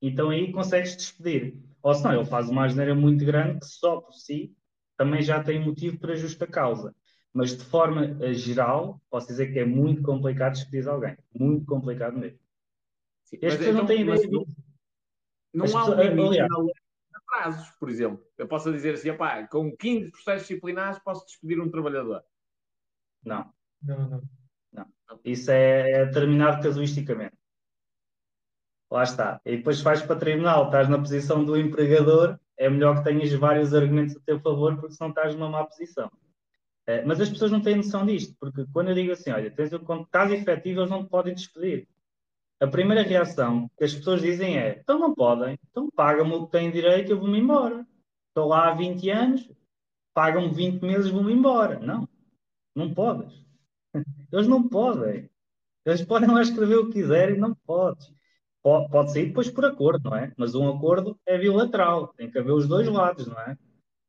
então 0.02 0.30
aí 0.30 0.52
consegues 0.52 0.96
despedir. 0.96 1.56
Ou 1.82 1.94
senão 1.94 2.16
ele 2.16 2.26
faz 2.26 2.50
uma 2.50 2.66
asneira 2.66 2.96
muito 2.96 3.24
grande 3.24 3.60
que 3.60 3.66
só 3.66 4.02
por 4.02 4.14
si 4.14 4.52
também 4.98 5.22
já 5.22 5.44
tem 5.44 5.64
motivo 5.64 6.00
para 6.00 6.16
justa 6.16 6.48
causa. 6.48 6.96
Mas 7.34 7.58
de 7.58 7.65
forma 7.65 8.15
eh, 8.22 8.34
geral, 8.34 9.02
posso 9.10 9.28
dizer 9.28 9.52
que 9.52 9.60
é 9.60 9.65
muito 9.65 10.04
complicado 10.04 10.54
despedir 10.54 10.88
alguém. 10.88 11.17
Muito 11.34 11.65
complicado 11.65 12.15
mesmo. 12.15 12.38
Sim, 13.24 13.38
As 13.38 13.56
pessoas 13.56 13.62
então, 13.62 13.74
não 13.74 13.86
têm 13.88 14.02
ideia 14.02 14.17
disso. 14.17 14.46
Não, 15.52 15.65
não 15.65 15.78
há 15.78 15.86
um 15.86 16.02
limite 16.02 16.39
aliás, 16.39 16.50
na 17.12 17.19
prazos, 17.26 17.69
por 17.80 17.89
exemplo. 17.89 18.24
Eu 18.38 18.48
posso 18.48 18.72
dizer 18.72 18.93
assim, 18.93 19.10
opá, 19.10 19.48
com 19.48 19.76
15 19.76 20.12
processos 20.12 20.48
disciplinares 20.48 21.00
posso 21.00 21.26
despedir 21.26 21.60
um 21.60 21.69
trabalhador. 21.69 22.24
Não. 23.26 23.52
Não, 23.82 24.10
não. 24.10 24.24
não. 24.72 24.86
Isso 25.26 25.50
é 25.50 26.06
determinado 26.06 26.62
casuisticamente. 26.62 27.36
Lá 28.91 29.04
está. 29.04 29.41
E 29.43 29.58
depois 29.58 29.82
vais 29.82 30.04
para 30.04 30.19
tribunal, 30.19 30.65
estás 30.65 30.88
na 30.88 31.00
posição 31.00 31.43
do 31.43 31.58
empregador, 31.58 32.39
é 32.56 32.69
melhor 32.69 32.98
que 32.98 33.04
tenhas 33.04 33.34
vários 33.34 33.74
argumentos 33.74 34.15
a 34.15 34.19
teu 34.19 34.39
favor, 34.39 34.76
porque 34.80 34.93
senão 34.93 35.10
estás 35.10 35.34
numa 35.34 35.50
má 35.50 35.65
posição. 35.65 36.12
É, 36.86 37.04
mas 37.06 37.22
as 37.22 37.30
pessoas 37.30 37.52
não 37.52 37.62
têm 37.62 37.78
noção 37.78 38.06
disto, 38.06 38.36
porque 38.39 38.65
quando 38.74 38.89
eu 38.89 38.96
digo 38.96 39.13
assim, 39.13 39.32
olha, 39.32 39.50
tens 39.50 39.72
o 39.72 40.02
estás 40.02 40.32
efetivo, 40.32 40.82
eles 40.82 40.89
não 40.89 41.04
te 41.04 41.10
podem 41.10 41.34
despedir. 41.34 41.88
A 42.60 42.67
primeira 42.67 43.04
reação 43.04 43.69
que 43.78 43.84
as 43.84 43.93
pessoas 43.93 44.22
dizem 44.22 44.58
é: 44.58 44.80
então 44.80 45.00
não 45.00 45.13
podem, 45.13 45.58
então 45.69 45.89
pagam-me 45.96 46.34
o 46.34 46.46
que 46.46 46.52
têm 46.52 46.72
direito, 46.72 47.12
eu 47.12 47.19
vou-me 47.19 47.39
embora. 47.39 47.86
Estou 48.30 48.48
lá 48.48 48.69
há 48.69 48.74
20 48.74 49.10
anos, 49.10 49.50
pagam-me 50.13 50.54
20 50.54 50.82
meses, 50.82 51.12
vou-me 51.12 51.34
embora. 51.34 51.80
Não. 51.80 52.08
Não 52.76 52.93
podes. 52.93 53.34
Eles 54.32 54.48
não 54.48 54.67
podem. 54.67 55.30
Eles 55.86 56.04
podem 56.04 56.30
lá 56.32 56.41
escrever 56.41 56.78
o 56.78 56.88
que 56.88 56.93
quiserem, 56.93 57.38
não 57.38 57.54
podes. 57.54 58.12
Pode, 58.62 58.89
pode 58.89 59.12
sair 59.12 59.28
depois 59.28 59.50
por 59.50 59.65
acordo, 59.65 60.10
não 60.10 60.15
é? 60.17 60.32
Mas 60.38 60.56
um 60.56 60.69
acordo 60.69 61.19
é 61.26 61.38
bilateral, 61.38 62.13
tem 62.13 62.32
que 62.32 62.39
haver 62.39 62.54
os 62.54 62.67
dois 62.67 62.88
lados, 62.88 63.28
não 63.28 63.38
é? 63.41 63.58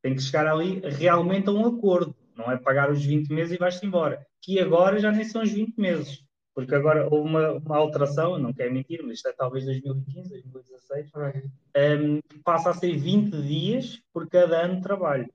Tem 0.01 0.15
que 0.15 0.23
chegar 0.23 0.47
ali 0.47 0.79
realmente 0.79 1.49
a 1.49 1.53
um 1.53 1.67
acordo, 1.67 2.15
não 2.37 2.51
é 2.51 2.59
pagar 2.59 2.91
os 2.91 3.05
20 3.05 3.33
meses 3.33 3.53
e 3.55 3.59
vais-te 3.59 3.87
embora. 3.87 4.25
Que 4.41 4.59
agora 4.61 4.99
já 4.99 5.11
nem 5.11 5.25
são 5.25 5.43
os 5.43 5.51
20 5.51 5.77
meses, 5.77 6.25
porque 6.55 6.75
agora 6.75 7.09
houve 7.11 7.29
uma, 7.29 7.53
uma 7.53 7.77
alteração, 7.77 8.39
não 8.39 8.53
quero 8.53 8.73
mentir, 8.73 9.03
mas 9.03 9.17
isto 9.17 9.29
é 9.29 9.33
talvez 9.33 9.65
2015, 9.65 10.29
2016, 10.31 11.11
um, 11.15 12.21
passa 12.43 12.71
a 12.71 12.75
ser 12.75 12.97
20 12.97 13.43
dias 13.43 14.01
por 14.13 14.29
cada 14.29 14.65
ano 14.65 14.77
de 14.77 14.83
trabalho. 14.83 15.33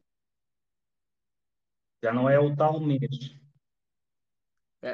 Já 2.01 2.13
não 2.13 2.29
é 2.29 2.39
o 2.39 2.55
tal 2.55 2.79
mês. 2.79 3.35
É, 4.81 4.89
é, 4.89 4.93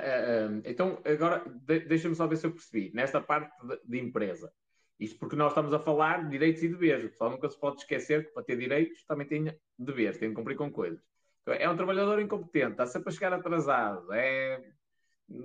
é, 0.66 0.72
então, 0.72 1.00
agora, 1.06 1.44
deixa-me 1.88 2.16
só 2.16 2.26
ver 2.26 2.38
se 2.38 2.48
eu 2.48 2.52
percebi. 2.52 2.92
Nesta 2.94 3.22
parte 3.22 3.52
de, 3.68 3.80
de, 3.86 4.00
empresa, 4.00 4.52
isto 5.00 5.20
porque 5.20 5.36
nós 5.36 5.52
estamos 5.52 5.74
a 5.74 5.80
falar 5.80 6.24
de 6.24 6.32
direitos 6.32 6.64
e 6.64 6.70
deveres. 6.70 7.06
O 7.06 7.10
pessoal 7.10 7.32
nunca 7.32 7.50
se 7.50 7.60
pode 7.60 7.78
esquecer 7.78 8.26
que 8.26 8.34
para 8.34 8.44
ter 8.44 8.58
direitos 8.58 9.04
também 9.06 9.28
tem 9.28 9.56
deveres, 9.78 10.18
tem 10.18 10.30
de 10.30 10.36
cumprir 10.36 10.58
com 10.58 10.72
coisas. 10.72 11.04
É 11.48 11.70
um 11.70 11.76
trabalhador 11.76 12.20
incompetente, 12.20 12.72
está 12.72 12.86
sempre 12.88 13.10
a 13.10 13.12
chegar 13.12 13.34
atrasado, 13.34 14.12
é, 14.12 14.74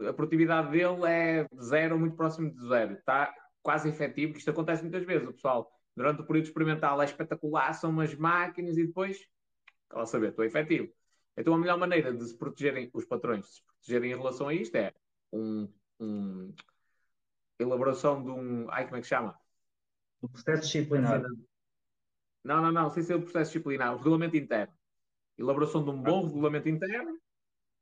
a 0.08 0.12
produtividade 0.12 0.70
dele 0.70 1.06
é 1.06 1.46
zero, 1.60 1.98
muito 1.98 2.16
próximo 2.16 2.50
de 2.50 2.68
zero, 2.68 2.94
está 2.94 3.34
quase 3.62 3.88
efetivo. 3.88 4.36
Isto 4.36 4.50
acontece 4.50 4.82
muitas 4.82 5.04
vezes. 5.04 5.28
O 5.28 5.32
pessoal, 5.32 5.70
durante 5.94 6.22
o 6.22 6.26
período 6.26 6.46
experimental, 6.46 7.02
é 7.02 7.04
espetacular, 7.04 7.74
são 7.74 7.90
umas 7.90 8.14
máquinas 8.14 8.78
e 8.78 8.86
depois, 8.86 9.18
qual 9.88 10.06
saber, 10.06 10.30
estou 10.30 10.44
efetivo 10.44 10.90
então 11.40 11.54
a 11.54 11.58
melhor 11.58 11.78
maneira 11.78 12.12
de 12.12 12.24
se 12.24 12.36
protegerem, 12.36 12.90
os 12.92 13.04
patrões 13.04 13.46
de 13.46 13.52
se 13.54 13.64
protegerem 13.64 14.12
em 14.12 14.16
relação 14.16 14.48
a 14.48 14.54
isto 14.54 14.74
é 14.76 14.92
um, 15.32 15.72
um 15.98 16.54
elaboração 17.58 18.22
de 18.22 18.30
um. 18.30 18.70
Ai, 18.70 18.84
como 18.84 18.96
é 18.96 19.00
que 19.00 19.06
chama? 19.06 19.38
O 20.20 20.28
processo 20.28 20.62
disciplinar. 20.62 21.22
Não, 22.42 22.62
não, 22.62 22.72
não, 22.72 22.90
sem 22.90 23.02
ser 23.02 23.14
o 23.14 23.22
processo 23.22 23.52
disciplinar, 23.52 23.94
o 23.94 23.96
regulamento 23.96 24.36
interno. 24.36 24.74
Elaboração 25.40 25.82
de 25.82 25.90
um 25.90 26.02
bom 26.02 26.26
regulamento 26.26 26.68
interno 26.68 27.18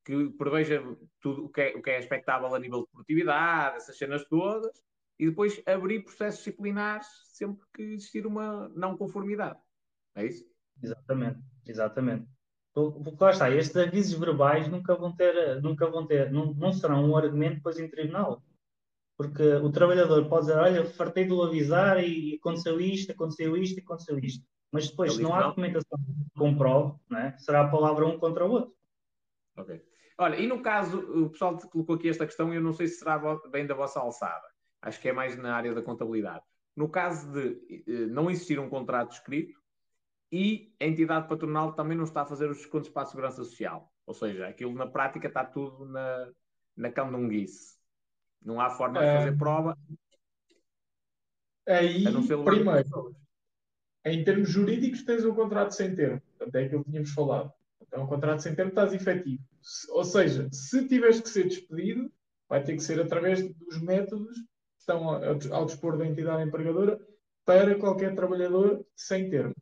que 0.05 0.31
preveja 0.31 0.83
tudo 1.21 1.45
o 1.45 1.49
que, 1.51 1.61
é, 1.61 1.77
o 1.77 1.83
que 1.83 1.91
é 1.91 1.99
expectável 1.99 2.55
a 2.55 2.59
nível 2.59 2.81
de 2.81 2.87
produtividade, 2.91 3.77
essas 3.77 3.99
cenas 3.99 4.25
todas, 4.25 4.83
e 5.19 5.29
depois 5.29 5.61
abrir 5.67 6.03
processos 6.03 6.39
disciplinares 6.39 7.07
sempre 7.27 7.67
que 7.75 7.83
existir 7.83 8.27
uma 8.27 8.69
não 8.71 8.97
conformidade. 8.97 9.59
É 10.15 10.25
isso? 10.25 10.45
Exatamente, 10.83 11.41
exatamente. 11.67 12.27
Porque 12.73 13.17
lá 13.23 13.31
está, 13.31 13.51
estes 13.51 13.77
avisos 13.77 14.19
verbais 14.19 14.69
nunca 14.69 14.95
vão 14.95 15.15
ter, 15.15 15.61
nunca 15.61 15.91
vão 15.91 16.07
ter, 16.07 16.31
não, 16.31 16.55
não 16.55 16.73
serão 16.73 17.11
um 17.11 17.17
argumento 17.17 17.57
depois 17.57 17.79
em 17.79 17.89
tribunal. 17.89 18.43
Porque 19.17 19.43
o 19.43 19.73
trabalhador 19.73 20.29
pode 20.29 20.47
dizer, 20.47 20.59
olha, 20.59 20.87
fartei 20.87 21.25
de 21.25 21.33
o 21.33 21.43
avisar 21.43 22.03
e 22.03 22.37
aconteceu 22.37 22.81
isto, 22.81 23.11
aconteceu 23.11 23.57
isto, 23.57 23.81
aconteceu 23.81 24.19
isto. 24.21 24.47
Mas 24.71 24.91
depois, 24.91 25.15
se 25.15 25.23
não 25.23 25.35
há 25.35 25.43
documentação 25.43 25.99
que 25.99 26.39
comprove, 26.39 26.99
né, 27.11 27.35
será 27.39 27.63
a 27.63 27.69
palavra 27.69 28.07
um 28.07 28.19
contra 28.19 28.47
o 28.47 28.51
outro. 28.51 28.75
Ok. 29.57 29.83
Olha, 30.19 30.37
e 30.37 30.47
no 30.47 30.61
caso, 30.61 30.99
o 30.99 31.31
pessoal 31.31 31.57
te 31.57 31.67
colocou 31.69 31.95
aqui 31.95 32.09
esta 32.09 32.27
questão, 32.27 32.53
eu 32.53 32.61
não 32.61 32.73
sei 32.73 32.89
se 32.89 32.99
será 32.99 33.19
bem 33.51 33.67
da 33.67 33.75
vossa 33.75 34.01
alçada. 34.01 34.47
Acho 34.83 35.01
que 35.01 35.09
é 35.09 35.13
mais 35.13 35.37
na 35.37 35.55
área 35.55 35.75
da 35.75 35.83
contabilidade. 35.83 36.45
No 36.77 36.89
caso 36.89 37.33
de 37.33 37.85
eh, 37.87 38.07
não 38.07 38.31
existir 38.31 38.59
um 38.59 38.69
contrato 38.69 39.13
escrito, 39.13 39.59
e 40.31 40.75
a 40.81 40.85
entidade 40.85 41.29
patronal 41.29 41.73
também 41.73 41.97
não 41.97 42.05
está 42.05 42.23
a 42.23 42.27
fazer 42.27 42.51
os 42.51 42.59
descontos 42.59 42.91
para 42.91 43.03
a 43.03 43.07
segurança 43.07 43.43
social. 43.43 43.91
Ou 44.07 44.15
seja, 44.15 44.47
aquilo 44.47 44.75
na 44.75 44.87
prática 44.87 45.29
está 45.29 45.45
tudo 45.45 45.87
na, 45.87 46.31
na 46.77 46.91
candunguice. 46.91 47.79
Não 48.43 48.61
há 48.61 48.71
forma 48.71 49.01
de 49.01 49.07
fazer 49.07 49.33
é... 49.33 49.37
prova. 49.37 49.79
Aí, 51.67 52.05
primeiro, 52.45 53.15
em 54.05 54.25
termos 54.25 54.49
jurídicos, 54.49 55.05
tens 55.05 55.25
um 55.25 55.35
contrato 55.35 55.73
sem 55.73 55.95
termo. 55.95 56.23
Até 56.41 56.65
aquilo 56.65 56.85
que 56.85 56.91
tínhamos 56.91 57.11
falado. 57.11 57.53
Então, 57.81 58.05
um 58.05 58.07
contrato 58.07 58.43
sem 58.43 58.55
termo 58.55 58.71
estás 58.71 58.93
efetivo. 58.93 59.43
Ou 59.91 60.05
seja, 60.05 60.49
se 60.53 60.87
tiveres 60.87 61.21
que 61.21 61.29
ser 61.29 61.45
despedido, 61.45 62.11
vai 62.49 62.63
ter 62.63 62.75
que 62.75 62.83
ser 62.83 63.01
através 63.01 63.43
dos 63.55 63.81
métodos 63.81 64.37
que 64.37 64.81
estão 64.81 65.09
ao 65.53 65.67
dispor 65.67 65.97
da 65.99 66.07
entidade 66.07 66.43
empregadora 66.43 66.99
para 67.45 67.79
qualquer 67.79 68.15
trabalhador 68.15 68.85
sem 68.95 69.29
termo. 69.31 69.55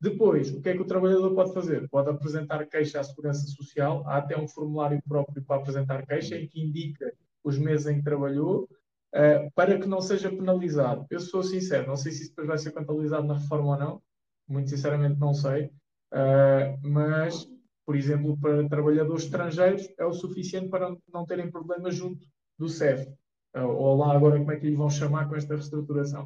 Depois, 0.00 0.52
o 0.52 0.60
que 0.60 0.68
é 0.68 0.74
que 0.74 0.82
o 0.82 0.86
trabalhador 0.86 1.34
pode 1.34 1.54
fazer? 1.54 1.88
Pode 1.88 2.10
apresentar 2.10 2.66
queixa 2.66 3.00
à 3.00 3.04
Segurança 3.04 3.46
Social, 3.46 4.06
há 4.06 4.18
até 4.18 4.38
um 4.38 4.46
formulário 4.46 5.02
próprio 5.08 5.42
para 5.42 5.56
apresentar 5.56 6.06
queixa 6.06 6.36
em 6.36 6.46
que 6.46 6.60
indica 6.60 7.12
os 7.42 7.58
meses 7.58 7.86
em 7.86 7.98
que 7.98 8.04
trabalhou, 8.04 8.68
uh, 9.16 9.50
para 9.54 9.78
que 9.78 9.88
não 9.88 10.00
seja 10.00 10.30
penalizado. 10.30 11.06
Eu 11.10 11.20
sou 11.20 11.42
sincero, 11.42 11.88
não 11.88 11.96
sei 11.96 12.12
se 12.12 12.22
isso 12.22 12.30
depois 12.30 12.46
vai 12.48 12.58
ser 12.58 12.72
contabilizado 12.72 13.26
na 13.26 13.38
reforma 13.38 13.72
ou 13.72 13.78
não, 13.78 14.02
muito 14.46 14.70
sinceramente 14.70 15.18
não 15.18 15.34
sei, 15.34 15.70
uh, 16.12 16.78
mas 16.82 17.48
por 17.86 17.94
exemplo, 17.94 18.36
para 18.36 18.68
trabalhadores 18.68 19.24
estrangeiros, 19.24 19.88
é 19.96 20.04
o 20.04 20.12
suficiente 20.12 20.68
para 20.68 20.94
não 21.12 21.24
terem 21.24 21.48
problemas 21.48 21.94
junto 21.94 22.26
do 22.58 22.68
CEF. 22.68 23.08
Ou 23.54 23.96
lá 23.96 24.12
agora 24.12 24.38
como 24.38 24.50
é 24.50 24.56
que 24.56 24.66
lhe 24.68 24.74
vão 24.74 24.90
chamar 24.90 25.28
com 25.28 25.36
esta 25.36 25.54
reestruturação. 25.54 26.24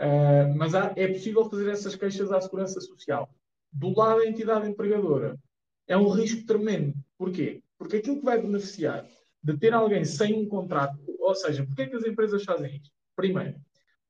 Uh, 0.00 0.56
mas 0.56 0.74
há, 0.74 0.92
é 0.96 1.06
possível 1.06 1.48
fazer 1.48 1.70
essas 1.70 1.94
queixas 1.94 2.32
à 2.32 2.40
Segurança 2.40 2.80
Social. 2.80 3.28
Do 3.70 3.94
lado 3.94 4.20
da 4.20 4.26
entidade 4.26 4.68
empregadora, 4.68 5.38
é 5.86 5.96
um 5.96 6.08
risco 6.08 6.46
tremendo. 6.46 6.94
Porquê? 7.18 7.62
Porque 7.78 7.98
aquilo 7.98 8.18
que 8.18 8.24
vai 8.24 8.40
beneficiar 8.40 9.06
de 9.42 9.56
ter 9.56 9.74
alguém 9.74 10.04
sem 10.04 10.34
um 10.34 10.48
contrato, 10.48 10.98
ou 11.18 11.34
seja, 11.34 11.64
porquê 11.64 11.82
é 11.82 11.86
que 11.86 11.96
as 11.96 12.04
empresas 12.04 12.44
fazem 12.44 12.76
isto? 12.76 12.90
Primeiro, 13.16 13.60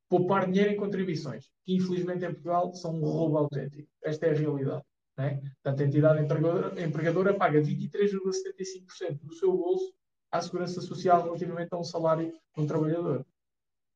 poupar 0.08 0.46
dinheiro 0.46 0.72
em 0.72 0.76
contribuições, 0.76 1.50
que 1.64 1.74
infelizmente 1.74 2.24
em 2.24 2.32
Portugal 2.32 2.74
são 2.74 2.94
um 2.94 3.04
roubo 3.04 3.38
autêntico. 3.38 3.88
Esta 4.04 4.26
é 4.26 4.30
a 4.30 4.34
realidade. 4.34 4.82
Né? 5.16 5.40
Portanto, 5.62 5.82
a 5.82 5.86
entidade 5.86 6.22
empregadora, 6.22 6.84
empregadora 6.84 7.34
paga 7.34 7.60
23,75% 7.60 9.20
do 9.22 9.34
seu 9.34 9.52
bolso 9.52 9.92
à 10.30 10.40
segurança 10.40 10.80
social 10.80 11.22
relativamente 11.22 11.68
a 11.72 11.78
um 11.78 11.84
salário 11.84 12.30
de 12.30 12.62
um 12.62 12.66
trabalhador. 12.66 13.24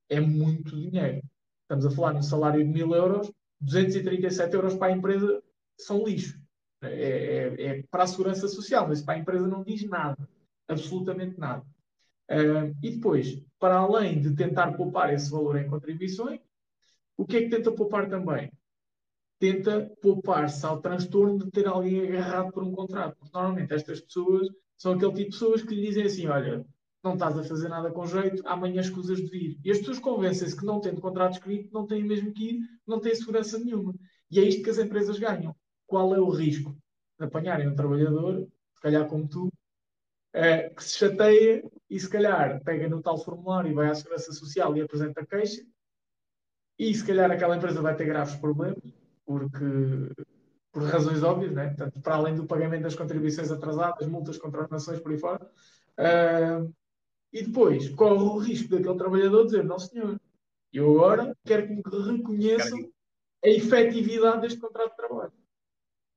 É 0.08 0.20
muito 0.20 0.76
dinheiro. 0.76 1.22
Estamos 1.62 1.84
a 1.84 1.90
falar 1.90 2.12
de 2.12 2.18
um 2.18 2.22
salário 2.22 2.64
de 2.64 2.70
1000 2.70 2.94
euros, 2.94 3.32
237 3.60 4.54
euros 4.54 4.74
para 4.74 4.92
a 4.92 4.96
empresa 4.96 5.42
são 5.78 6.04
lixo. 6.04 6.40
É, 6.82 6.88
é, 6.88 7.66
é, 7.66 7.82
para 7.90 8.04
a 8.04 8.06
segurança 8.06 8.46
social, 8.48 8.86
mas 8.86 9.02
para 9.02 9.14
a 9.14 9.18
empresa 9.18 9.48
não 9.48 9.64
diz 9.64 9.82
nada, 9.88 10.28
absolutamente 10.68 11.38
nada. 11.38 11.64
Uh, 12.30 12.74
e 12.82 12.90
depois, 12.90 13.40
para 13.58 13.76
além 13.76 14.20
de 14.20 14.34
tentar 14.34 14.72
poupar 14.72 15.12
esse 15.12 15.30
valor 15.30 15.56
em 15.56 15.68
contribuições, 15.68 16.40
o 17.16 17.24
que 17.24 17.36
é 17.36 17.42
que 17.42 17.50
tenta 17.50 17.72
poupar 17.72 18.08
também? 18.08 18.50
tenta 19.38 19.90
poupar-se 20.00 20.64
ao 20.64 20.80
transtorno 20.80 21.38
de 21.38 21.50
ter 21.50 21.66
alguém 21.66 22.06
agarrado 22.06 22.52
por 22.52 22.62
um 22.62 22.72
contrato. 22.72 23.16
Porque 23.18 23.36
normalmente 23.36 23.74
estas 23.74 24.00
pessoas 24.00 24.48
são 24.76 24.92
aquele 24.92 25.12
tipo 25.12 25.30
de 25.30 25.38
pessoas 25.38 25.62
que 25.62 25.74
lhe 25.74 25.86
dizem 25.86 26.04
assim: 26.04 26.26
olha, 26.26 26.64
não 27.02 27.14
estás 27.14 27.38
a 27.38 27.44
fazer 27.44 27.68
nada 27.68 27.90
com 27.90 28.06
jeito, 28.06 28.42
amanhã 28.46 28.80
escusas 28.80 29.18
de 29.18 29.26
vir. 29.26 29.60
E 29.64 29.70
as 29.70 29.78
pessoas 29.78 29.98
convencem-se 29.98 30.56
que 30.56 30.64
não 30.64 30.80
tendo 30.80 31.00
contrato 31.00 31.34
escrito, 31.34 31.72
não 31.72 31.86
têm 31.86 32.02
mesmo 32.02 32.32
que 32.32 32.50
ir, 32.50 32.60
não 32.86 33.00
têm 33.00 33.14
segurança 33.14 33.58
nenhuma. 33.58 33.94
E 34.30 34.40
é 34.40 34.42
isto 34.42 34.62
que 34.62 34.70
as 34.70 34.78
empresas 34.78 35.18
ganham. 35.18 35.54
Qual 35.86 36.14
é 36.14 36.20
o 36.20 36.30
risco 36.30 36.76
de 37.18 37.24
apanharem 37.24 37.68
um 37.68 37.74
trabalhador, 37.76 38.46
se 38.74 38.80
calhar 38.80 39.06
como 39.06 39.28
tu, 39.28 39.52
é, 40.36 40.68
que 40.68 40.84
se 40.84 40.98
chateia 40.98 41.64
e 41.88 41.98
se 41.98 42.10
calhar 42.10 42.62
pega 42.62 42.86
no 42.90 43.00
tal 43.00 43.16
formulário 43.16 43.70
e 43.70 43.74
vai 43.74 43.88
à 43.88 43.94
Segurança 43.94 44.32
Social 44.32 44.76
e 44.76 44.82
apresenta 44.82 45.24
queixa, 45.24 45.64
e 46.78 46.94
se 46.94 47.06
calhar 47.06 47.30
aquela 47.30 47.56
empresa 47.56 47.80
vai 47.80 47.96
ter 47.96 48.04
graves 48.04 48.34
problemas, 48.34 48.92
porque 49.24 49.64
por 50.70 50.82
razões 50.82 51.22
óbvias, 51.22 51.54
né? 51.54 51.68
Portanto, 51.68 52.02
para 52.02 52.16
além 52.16 52.34
do 52.34 52.44
pagamento 52.44 52.82
das 52.82 52.94
contribuições 52.94 53.50
atrasadas, 53.50 54.06
multas, 54.06 54.36
contratações 54.36 55.00
por 55.00 55.10
aí 55.10 55.16
fora, 55.16 55.50
uh, 55.98 56.74
e 57.32 57.42
depois 57.42 57.88
corre 57.94 58.22
o 58.22 58.36
risco 58.36 58.68
daquele 58.68 58.98
trabalhador 58.98 59.46
dizer: 59.46 59.64
Não, 59.64 59.78
senhor, 59.78 60.20
eu 60.70 60.92
agora 61.02 61.34
quero 61.46 61.66
que 61.66 61.72
me 61.76 62.12
reconheçam 62.12 62.78
a 63.42 63.48
efetividade 63.48 64.42
deste 64.42 64.60
contrato 64.60 64.90
de 64.90 64.96
trabalho. 64.96 65.32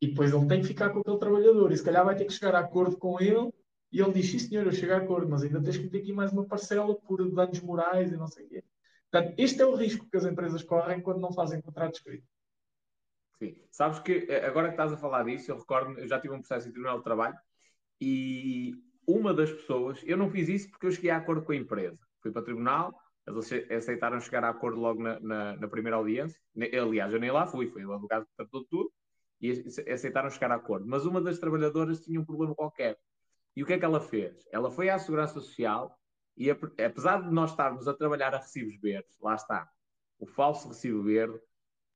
E 0.02 0.08
depois 0.08 0.34
ele 0.34 0.46
tem 0.46 0.60
que 0.60 0.68
ficar 0.68 0.90
com 0.90 1.00
aquele 1.00 1.20
trabalhador, 1.20 1.72
e 1.72 1.78
se 1.78 1.84
calhar 1.84 2.04
vai 2.04 2.18
ter 2.18 2.26
que 2.26 2.34
chegar 2.34 2.56
a 2.56 2.60
acordo 2.60 2.98
com 2.98 3.18
ele, 3.22 3.50
e 3.92 4.02
ele 4.02 4.14
diz: 4.14 4.32
Sim, 4.32 4.40
senhor, 4.40 4.66
eu 4.66 4.72
chego 4.72 4.94
a 4.94 4.98
acordo, 4.98 5.30
mas 5.30 5.44
ainda 5.44 5.62
tens 5.62 5.78
que 5.78 5.84
meter 5.84 6.00
aqui 6.00 6.14
mais 6.14 6.32
uma 6.32 6.46
parcela 6.46 6.96
por 6.96 7.30
danos 7.32 7.60
morais 7.62 8.12
e 8.12 8.18
não 8.18 8.28
sei 8.28 8.46
o 8.46 8.50
quê. 8.50 8.64
Portanto, 9.12 9.36
este 9.38 9.62
é 9.62 9.66
o 9.66 9.76
risco 9.76 10.08
que 10.10 10.18
as 10.18 10.26
empresas 10.26 10.64
correm 10.64 11.02
quando 11.02 11.20
não 11.20 11.34
fazem 11.34 11.62
contrato 11.62 11.96
escrito. 11.96 12.28
Sim. 13.40 13.56
Sabes 13.72 14.00
que 14.00 14.28
eh, 14.30 14.46
agora 14.46 14.68
que 14.68 14.74
estás 14.74 14.92
a 14.92 14.98
falar 14.98 15.24
disso, 15.24 15.52
eu 15.52 15.58
recordo, 15.58 15.98
eu 16.00 16.08
já 16.08 16.20
tive 16.20 16.34
um 16.34 16.40
processo 16.40 16.68
em 16.68 16.72
Tribunal 16.72 16.98
de 16.98 17.04
Trabalho 17.04 17.36
e 18.00 18.74
uma 19.08 19.34
das 19.34 19.52
pessoas, 19.52 20.00
eu 20.04 20.18
não 20.18 20.30
fiz 20.30 20.48
isso 20.50 20.70
porque 20.70 20.86
eu 20.86 20.92
cheguei 20.92 21.10
a 21.10 21.18
acordo 21.18 21.44
com 21.44 21.52
a 21.52 21.56
empresa. 21.56 21.98
Fui 22.22 22.32
para 22.32 22.42
o 22.42 22.46
tribunal, 22.46 22.94
eles 23.26 23.52
aceitaram 23.72 24.20
chegar 24.20 24.44
a 24.44 24.50
acordo 24.50 24.80
logo 24.80 25.02
na, 25.02 25.20
na, 25.20 25.56
na 25.56 25.68
primeira 25.68 25.98
audiência. 25.98 26.40
Aliás, 26.56 27.14
eu 27.14 27.20
nem 27.20 27.32
lá 27.32 27.48
fui, 27.48 27.68
foi 27.70 27.86
o 27.86 27.94
advogado 27.94 28.26
que 28.26 28.36
tratou 28.36 28.66
tudo 28.66 28.92
e 29.42 29.52
aceitaram 29.92 30.30
chegar 30.30 30.52
a 30.52 30.56
acordo. 30.56 30.86
Mas 30.88 31.06
uma 31.06 31.22
das 31.22 31.40
trabalhadoras 31.40 32.02
tinha 32.02 32.20
um 32.20 32.26
problema 32.26 32.54
qualquer. 32.54 32.98
E 33.60 33.64
o 33.64 33.66
que 33.66 33.74
é 33.74 33.78
que 33.78 33.84
ela 33.84 34.00
fez? 34.00 34.48
Ela 34.54 34.72
foi 34.72 34.90
à 34.90 34.98
Segurança 34.98 35.34
Social 35.34 36.00
e, 36.38 36.50
apesar 36.50 37.22
de 37.22 37.30
nós 37.30 37.52
estarmos 37.52 37.90
a 37.90 37.94
trabalhar 37.94 38.34
a 38.34 38.38
recibos 38.38 38.80
verdes, 38.80 39.20
lá 39.20 39.36
está, 39.36 39.70
o 40.18 40.26
falso 40.26 40.70
recibo 40.70 41.04
verde, 41.04 41.38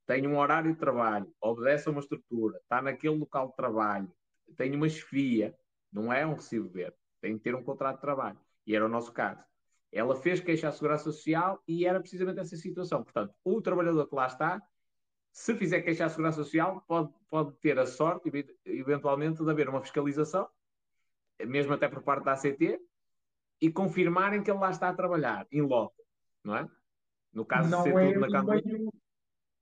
tem 0.06 0.28
um 0.28 0.38
horário 0.38 0.74
de 0.74 0.78
trabalho, 0.78 1.34
obedece 1.40 1.88
a 1.88 1.92
uma 1.94 2.02
estrutura, 2.02 2.58
está 2.58 2.82
naquele 2.82 3.18
local 3.18 3.48
de 3.48 3.56
trabalho, 3.56 4.12
tem 4.58 4.76
uma 4.76 4.90
chefia, 4.90 5.58
não 5.90 6.12
é 6.12 6.28
um 6.28 6.34
recibo 6.34 6.68
verde, 6.68 6.98
tem 7.22 7.38
que 7.38 7.44
ter 7.46 7.56
um 7.56 7.64
contrato 7.64 7.96
de 7.96 8.02
trabalho. 8.02 8.38
E 8.68 8.76
era 8.76 8.86
o 8.86 8.90
nosso 8.90 9.14
caso. 9.14 9.42
Ela 9.90 10.18
fez 10.18 10.42
queixa 10.42 10.68
à 10.68 10.72
Segurança 10.74 11.06
Social 11.06 11.64
e 11.66 11.86
era 11.86 12.02
precisamente 12.02 12.42
essa 12.42 12.58
situação. 12.58 13.06
Portanto, 13.06 13.34
o 13.42 13.62
trabalhador 13.62 14.06
que 14.06 14.16
lá 14.16 14.28
está, 14.28 14.62
se 15.32 15.56
fizer 15.56 15.82
queixa 15.82 16.04
à 16.04 16.10
Segurança 16.10 16.44
Social, 16.44 16.84
pode, 16.86 17.10
pode 17.30 17.54
ter 17.62 17.80
a 17.80 17.86
sorte, 17.86 18.30
eventualmente, 18.66 19.42
de 19.42 19.50
haver 19.50 19.70
uma 19.70 19.80
fiscalização, 19.80 20.46
mesmo 21.46 21.74
até 21.74 21.88
por 21.88 22.04
parte 22.04 22.26
da 22.26 22.34
ACT, 22.34 22.80
e 23.62 23.72
confirmarem 23.72 24.44
que 24.44 24.52
ele 24.52 24.60
lá 24.60 24.72
está 24.72 24.90
a 24.90 24.94
trabalhar, 24.94 25.48
em 25.52 25.62
loco, 25.62 25.96
não 26.44 26.56
é? 26.58 26.68
No 27.34 27.46
caso 27.46 27.70
não 27.70 27.84
de 27.84 27.92
ser 27.92 27.98
é 27.98 28.08
tudo 28.14 28.20
na 28.20 28.28
Câmara. 28.30 28.62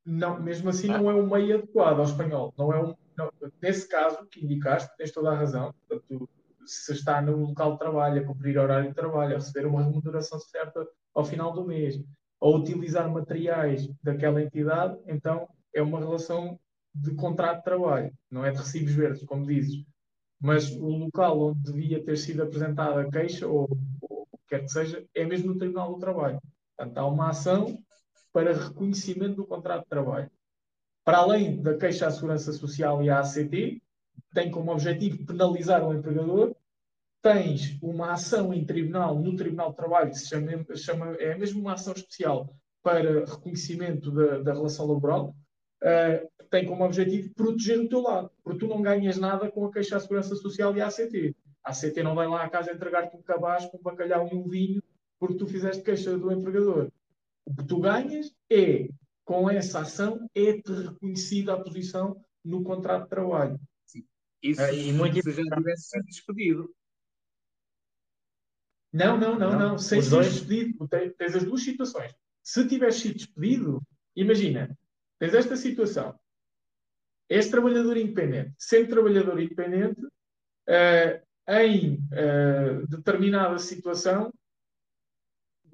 Não, 0.04 0.42
mesmo 0.42 0.70
assim 0.70 0.88
não 0.88 1.10
é 1.10 1.14
um 1.14 1.30
meio 1.30 1.60
adequado 1.60 2.00
ao 2.00 2.06
espanhol. 2.06 2.54
Não 2.58 2.74
é 2.74 2.84
um, 2.84 2.96
não, 3.16 3.32
nesse 3.62 3.88
caso 3.88 4.26
que 4.28 4.44
indicaste, 4.44 4.92
tens 4.98 5.12
toda 5.12 5.32
a 5.32 5.36
razão. 5.36 5.74
Portanto, 5.88 6.30
se 6.66 6.92
está 6.94 7.22
no 7.22 7.38
local 7.38 7.74
de 7.74 7.80
trabalho, 7.80 8.22
a 8.22 8.26
cumprir 8.26 8.58
horário 8.58 8.90
de 8.90 8.96
trabalho, 8.96 9.36
a 9.36 9.40
receber 9.40 9.68
uma 9.68 9.84
remuneração 9.84 10.40
certa 10.40 10.88
ao 11.14 11.24
final 11.24 11.54
do 11.54 11.66
mês, 11.66 12.04
a 12.42 12.48
utilizar 12.48 13.10
materiais 13.10 13.88
daquela 14.02 14.42
entidade, 14.42 14.98
então 15.06 15.48
é 15.74 15.82
uma 15.82 16.00
relação 16.00 16.60
de 16.94 17.14
contrato 17.16 17.60
de 17.60 17.64
trabalho, 17.64 18.12
não 18.30 18.46
é 18.46 18.52
de 18.52 18.58
recibos 18.58 18.94
verdes, 18.94 19.24
como 19.24 19.46
dizes. 19.46 19.86
Mas 20.42 20.72
o 20.72 20.88
local 20.88 21.40
onde 21.40 21.60
devia 21.72 22.04
ter 22.04 22.18
sido 22.18 22.42
apresentada 22.42 23.02
a 23.02 23.10
queixa, 23.10 23.48
ou, 23.48 23.70
o 24.02 24.26
que 24.38 24.48
quer 24.50 24.62
que 24.62 24.70
seja, 24.70 25.06
é 25.14 25.24
mesmo 25.24 25.54
no 25.54 25.60
Tribunal 25.60 25.94
do 25.94 26.00
Trabalho. 26.00 26.42
Portanto, 26.76 26.98
há 26.98 27.08
uma 27.08 27.30
ação 27.30 27.78
para 28.34 28.54
reconhecimento 28.54 29.36
do 29.36 29.46
contrato 29.46 29.84
de 29.84 29.90
trabalho. 29.90 30.32
Para 31.04 31.20
além 31.20 31.62
da 31.62 31.78
queixa 31.78 32.08
à 32.08 32.12
Segurança 32.12 32.52
Social 32.54 33.04
e 33.04 33.10
à 33.10 33.20
ACT, 33.20 33.82
tem 34.34 34.50
como 34.50 34.72
objetivo 34.72 35.26
penalizar 35.26 35.88
o 35.88 35.94
empregador. 35.94 36.56
Tens 37.22 37.78
uma 37.82 38.14
ação 38.14 38.54
em 38.54 38.66
tribunal, 38.66 39.20
no 39.20 39.36
Tribunal 39.36 39.72
de 39.72 39.76
Trabalho, 39.76 40.10
que 40.10 40.18
se 40.18 40.30
chama, 40.30 40.66
chama 40.76 41.16
é 41.16 41.38
mesmo 41.38 41.62
uma 41.62 41.74
ação 41.74 41.94
especial 41.94 42.56
para 42.82 43.26
reconhecimento 43.26 44.12
da, 44.12 44.40
da 44.40 44.54
relação 44.54 44.88
laboral, 44.88 45.36
uh, 45.84 46.46
tem 46.50 46.66
como 46.66 46.84
objetivo 46.84 47.34
proteger 47.34 47.80
o 47.80 47.90
teu 47.90 48.02
lado, 48.02 48.32
porque 48.44 48.60
tu 48.60 48.68
não 48.68 48.82
ganhas 48.82 49.18
nada 49.18 49.50
com 49.50 49.66
a 49.66 49.72
queixa 49.72 49.98
à 49.98 50.00
Segurança 50.00 50.36
Social 50.36 50.76
e 50.76 50.82
à 50.82 50.88
ACT. 50.88 51.36
A 51.64 51.72
ACT 51.72 52.04
não 52.04 52.16
vai 52.16 52.28
lá 52.28 52.44
à 52.44 52.50
casa 52.50 52.72
entregar-te 52.72 53.16
um 53.16 53.22
cabaz 53.22 53.66
com 53.68 53.78
um 53.78 53.82
bacalhau 53.82 54.28
e 54.32 54.36
um 54.36 54.48
vinho 54.48 54.82
porque 55.20 55.38
tu 55.38 55.46
fizeste 55.46 55.84
queixa 55.84 56.18
do 56.18 56.32
empregador. 56.32 56.92
O 57.46 57.56
que 57.56 57.64
tu 57.64 57.80
ganhas 57.80 58.34
é, 58.52 58.90
com 59.24 59.48
essa 59.50 59.82
ação, 59.82 60.28
é-te 60.34 60.72
reconhecida 60.72 61.54
a 61.54 61.64
posição 61.64 62.20
no 62.44 62.64
contrato 62.64 63.04
de 63.04 63.10
trabalho. 63.10 63.60
Sim. 63.86 64.04
Isso 64.42 64.62
é, 64.62 64.76
e 64.76 64.92
muito 64.92 65.22
se 65.22 65.32
já 65.32 65.56
tivesse 65.56 65.90
sido 65.90 66.06
despedido. 66.06 66.76
Não, 68.92 69.18
não, 69.18 69.38
não, 69.38 69.52
não. 69.52 69.60
não. 69.60 69.78
Sem 69.78 70.02
ser 70.02 70.24
despedido. 70.24 70.88
Tens 70.88 71.36
as 71.36 71.44
duas 71.44 71.62
situações. 71.62 72.14
Se 72.44 72.68
tivesse 72.68 73.02
sido 73.02 73.16
despedido, 73.16 73.82
imagina, 74.16 74.76
tens 75.22 75.36
esta 75.36 75.56
situação. 75.56 76.20
És 77.30 77.48
trabalhador 77.48 77.96
independente. 77.96 78.56
Sendo 78.58 78.90
trabalhador 78.90 79.40
independente, 79.40 80.02
uh, 80.02 81.22
em 81.48 81.94
uh, 81.94 82.88
determinada 82.88 83.60
situação, 83.60 84.34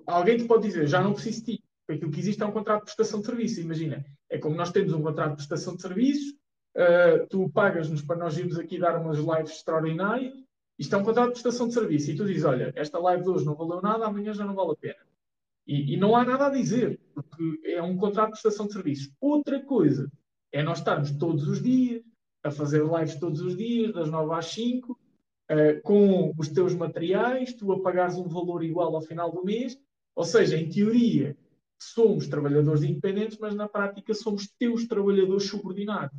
alguém 0.05 0.37
te 0.37 0.43
pode 0.43 0.67
dizer, 0.67 0.85
já 0.85 1.01
não 1.01 1.13
preciso 1.13 1.45
de 1.45 1.55
ti. 1.55 1.63
Aquilo 1.89 2.11
que 2.11 2.19
existe 2.19 2.43
é 2.43 2.45
um 2.45 2.51
contrato 2.51 2.81
de 2.81 2.85
prestação 2.87 3.21
de 3.21 3.25
serviço. 3.25 3.61
Imagina, 3.61 4.05
é 4.29 4.37
como 4.37 4.57
nós 4.57 4.73
temos 4.73 4.91
um 4.91 5.01
contrato 5.01 5.29
de 5.29 5.35
prestação 5.37 5.77
de 5.77 5.81
serviços, 5.81 6.35
uh, 6.75 7.25
tu 7.29 7.49
pagas-nos 7.51 8.01
para 8.01 8.17
nós 8.17 8.37
irmos 8.37 8.59
aqui 8.59 8.77
dar 8.77 8.99
umas 8.99 9.17
lives 9.17 9.51
extraordinárias, 9.51 10.33
isto 10.77 10.93
é 10.93 10.97
um 10.97 11.05
contrato 11.05 11.27
de 11.27 11.41
prestação 11.41 11.69
de 11.69 11.73
serviço. 11.73 12.11
E 12.11 12.17
tu 12.17 12.25
dizes, 12.25 12.43
olha, 12.43 12.73
esta 12.75 12.99
live 12.99 13.23
de 13.23 13.29
hoje 13.29 13.45
não 13.45 13.55
valeu 13.55 13.81
nada, 13.81 14.05
amanhã 14.05 14.33
já 14.33 14.45
não 14.45 14.53
vale 14.53 14.73
a 14.73 14.75
pena. 14.75 15.06
E, 15.67 15.93
e 15.93 15.97
não 15.97 16.15
há 16.15 16.23
nada 16.23 16.47
a 16.47 16.49
dizer, 16.49 16.99
porque 17.13 17.61
é 17.65 17.83
um 17.83 17.97
contrato 17.97 18.27
de 18.27 18.41
prestação 18.41 18.67
de 18.67 18.73
serviços. 18.73 19.13
Outra 19.19 19.61
coisa 19.61 20.09
é 20.51 20.63
nós 20.63 20.79
estarmos 20.79 21.11
todos 21.11 21.47
os 21.47 21.61
dias, 21.61 22.01
a 22.43 22.49
fazer 22.49 22.83
lives 22.83 23.19
todos 23.19 23.41
os 23.41 23.57
dias, 23.57 23.93
das 23.93 24.09
9 24.09 24.33
às 24.33 24.45
5, 24.45 24.93
uh, 24.93 24.97
eh, 25.49 25.73
com 25.81 26.33
os 26.37 26.47
teus 26.47 26.73
materiais, 26.73 27.53
tu 27.53 27.71
a 27.73 27.81
pagares 27.81 28.15
um 28.15 28.27
valor 28.27 28.63
igual 28.63 28.95
ao 28.95 29.01
final 29.01 29.31
do 29.31 29.43
mês, 29.43 29.77
ou 30.15 30.23
seja, 30.23 30.57
em 30.57 30.69
teoria, 30.69 31.37
somos 31.79 32.27
trabalhadores 32.27 32.83
independentes, 32.83 33.37
mas 33.37 33.53
na 33.53 33.67
prática 33.67 34.13
somos 34.13 34.47
teus 34.57 34.87
trabalhadores 34.87 35.47
subordinados. 35.47 36.17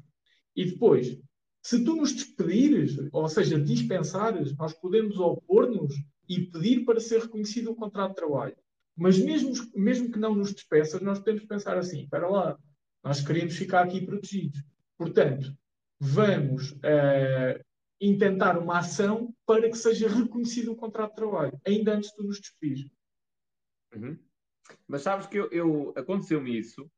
E 0.55 0.67
depois, 0.67 1.19
Se 1.61 1.85
tu 1.85 1.97
nos 1.97 2.13
despedires, 2.13 2.97
ou 3.13 3.29
seja, 3.29 3.61
dispensares, 3.61 4.57
nós 4.57 4.73
podemos 4.73 5.19
opor-nos 5.19 5.93
e 6.29 6.47
pedir 6.47 6.85
para 6.85 7.01
ser 7.01 7.21
reconhecido 7.23 7.73
o 7.73 7.75
contrato 7.75 8.11
de 8.11 8.17
trabalho. 8.17 8.57
Mas 8.99 9.17
mesmo, 9.17 9.53
mesmo 9.77 10.11
que 10.11 10.19
não 10.19 10.35
nos 10.35 10.53
despeças, 10.53 11.01
nós 11.01 11.21
podemos 11.21 11.45
pensar 11.45 11.79
assim: 11.79 12.03
espera 12.03 12.29
lá, 12.29 12.59
nós 13.03 13.25
queremos 13.25 13.57
ficar 13.57 13.85
aqui 13.85 14.05
protegidos. 14.05 14.61
Portanto, 14.97 15.57
vamos 16.01 16.73
uh, 16.73 17.65
intentar 18.01 18.59
uma 18.59 18.79
ação 18.79 19.33
para 19.47 19.71
que 19.71 19.79
seja 19.79 20.09
reconhecido 20.09 20.73
o 20.73 20.77
contrato 20.77 21.11
de 21.11 21.17
trabalho, 21.17 21.61
ainda 21.65 21.95
antes 21.95 22.11
de 22.11 22.17
tu 22.17 22.25
nos 22.25 22.41
despedir. 22.41 22.91
Uhum. 23.95 24.19
Mas 24.87 25.03
sabes 25.03 25.27
que 25.27 25.39
eu, 25.39 25.49
eu 25.51 25.93
aconteceu-me 25.97 26.59
isso 26.59 26.91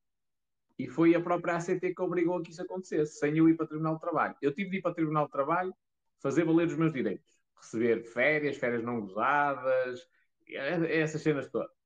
e 0.79 0.89
foi 0.89 1.15
a 1.15 1.21
própria 1.21 1.57
ACT 1.57 1.95
que 1.95 2.03
obrigou 2.03 2.39
a 2.39 2.43
que 2.43 2.51
isso 2.51 2.63
acontecesse, 2.63 3.19
sem 3.19 3.37
eu 3.37 3.47
ir 3.47 3.57
para 3.57 3.65
o 3.65 3.69
Tribunal 3.69 3.97
de 3.97 4.01
Trabalho. 4.01 4.35
Eu 4.41 4.55
tive 4.55 4.71
de 4.71 4.77
ir 4.79 4.83
para 4.83 4.93
o 4.93 4.95
Tribunal 4.95 5.27
de 5.27 5.33
Trabalho 5.33 5.75
fazer 6.19 6.45
valer 6.45 6.67
os 6.69 6.77
meus 6.77 6.93
direitos. 6.93 7.31
Receber 7.57 8.03
férias, 8.05 8.57
férias 8.57 8.83
não 8.83 9.03
gozadas, 9.03 10.09
essas 10.49 11.21
cenas 11.21 11.49
todas. 11.51 11.80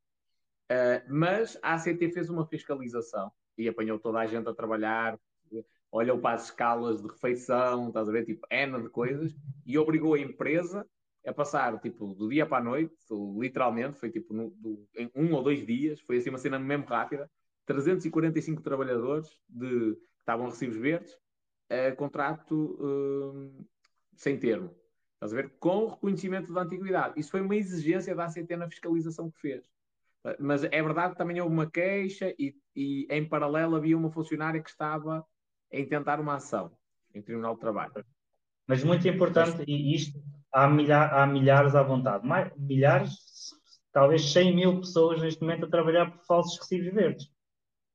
Uh, 0.74 1.04
mas 1.08 1.56
a 1.62 1.74
ACT 1.74 2.10
fez 2.10 2.28
uma 2.28 2.46
fiscalização 2.46 3.30
e 3.56 3.68
apanhou 3.68 3.98
toda 3.98 4.18
a 4.18 4.26
gente 4.26 4.48
a 4.48 4.54
trabalhar, 4.54 5.18
olhou 5.94 6.18
para 6.18 6.34
as 6.34 6.46
escalas 6.46 7.00
de 7.00 7.06
refeição, 7.06 7.88
estás 7.88 8.08
a 8.08 8.12
ver, 8.12 8.24
tipo, 8.24 8.44
N 8.50 8.82
de 8.82 8.88
coisas, 8.88 9.32
e 9.64 9.78
obrigou 9.78 10.14
a 10.14 10.18
empresa 10.18 10.84
a 11.24 11.32
passar, 11.32 11.78
tipo, 11.80 12.14
do 12.14 12.28
dia 12.28 12.44
para 12.44 12.58
a 12.58 12.64
noite, 12.64 12.94
literalmente, 13.38 13.98
foi 13.98 14.10
tipo, 14.10 14.34
no, 14.34 14.50
do, 14.50 14.86
em 14.96 15.10
um 15.14 15.32
ou 15.32 15.42
dois 15.42 15.64
dias, 15.64 16.00
foi 16.00 16.18
assim 16.18 16.30
uma 16.30 16.38
cena 16.38 16.58
mesmo 16.58 16.84
rápida, 16.84 17.30
345 17.64 18.60
trabalhadores 18.60 19.28
de, 19.48 19.94
que 19.94 20.00
estavam 20.18 20.46
recibos 20.46 20.76
verdes, 20.76 21.14
uh, 21.14 21.94
contrato 21.96 22.76
uh, 22.80 23.66
sem 24.16 24.38
termo. 24.38 24.74
Estás 25.14 25.32
a 25.32 25.36
ver? 25.36 25.54
Com 25.58 25.86
reconhecimento 25.86 26.52
da 26.52 26.62
antiguidade. 26.62 27.18
Isso 27.18 27.30
foi 27.30 27.40
uma 27.40 27.56
exigência 27.56 28.14
da 28.14 28.26
ACT 28.26 28.56
na 28.56 28.68
fiscalização 28.68 29.30
que 29.30 29.40
fez. 29.40 29.70
Mas 30.38 30.64
é 30.64 30.82
verdade 30.82 31.12
que 31.12 31.18
também 31.18 31.40
houve 31.40 31.52
uma 31.52 31.70
queixa 31.70 32.34
e, 32.38 32.54
e, 32.74 33.06
em 33.10 33.28
paralelo 33.28 33.76
havia 33.76 33.96
uma 33.96 34.10
funcionária 34.10 34.62
que 34.62 34.70
estava 34.70 35.24
a 35.72 35.78
intentar 35.78 36.18
uma 36.18 36.36
ação 36.36 36.72
em 37.14 37.22
Tribunal 37.22 37.54
de 37.54 37.60
Trabalho. 37.60 37.92
Mas 38.66 38.82
muito 38.82 39.06
importante, 39.06 39.62
e 39.66 39.94
isto 39.94 40.18
há, 40.52 40.64
há 40.64 41.26
milhares 41.26 41.74
à 41.74 41.82
vontade, 41.82 42.26
mais, 42.26 42.50
milhares, 42.56 43.12
talvez 43.92 44.32
100 44.32 44.56
mil 44.56 44.80
pessoas 44.80 45.20
neste 45.20 45.42
momento 45.42 45.66
a 45.66 45.70
trabalhar 45.70 46.10
por 46.10 46.24
falsos 46.24 46.58
recibos 46.58 46.92
verdes. 46.92 47.28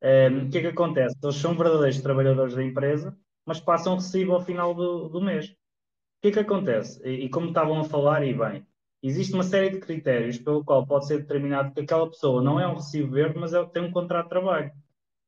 Um, 0.01 0.47
o 0.47 0.49
que 0.49 0.59
é 0.59 0.61
que 0.61 0.67
acontece? 0.67 1.17
Eles 1.21 1.35
são 1.35 1.55
verdadeiros 1.55 2.01
trabalhadores 2.01 2.55
da 2.55 2.63
empresa, 2.63 3.17
mas 3.45 3.59
passam 3.59 3.95
recibo 3.95 4.33
ao 4.33 4.41
final 4.41 4.73
do, 4.73 5.09
do 5.09 5.19
mês. 5.19 5.49
O 5.49 6.21
que 6.21 6.27
é 6.29 6.31
que 6.31 6.39
acontece? 6.39 7.01
E, 7.03 7.25
e, 7.25 7.29
como 7.29 7.47
estavam 7.47 7.79
a 7.79 7.83
falar, 7.83 8.23
e 8.23 8.33
bem, 8.33 8.65
existe 9.01 9.33
uma 9.33 9.43
série 9.43 9.69
de 9.69 9.79
critérios 9.79 10.37
pelo 10.37 10.63
qual 10.63 10.85
pode 10.85 11.07
ser 11.07 11.19
determinado 11.19 11.73
que 11.73 11.81
aquela 11.81 12.09
pessoa 12.09 12.41
não 12.41 12.59
é 12.59 12.67
um 12.67 12.75
recibo 12.75 13.13
verde, 13.13 13.39
mas 13.39 13.53
é, 13.53 13.63
tem 13.65 13.83
um 13.83 13.91
contrato 13.91 14.25
de 14.25 14.29
trabalho. 14.29 14.71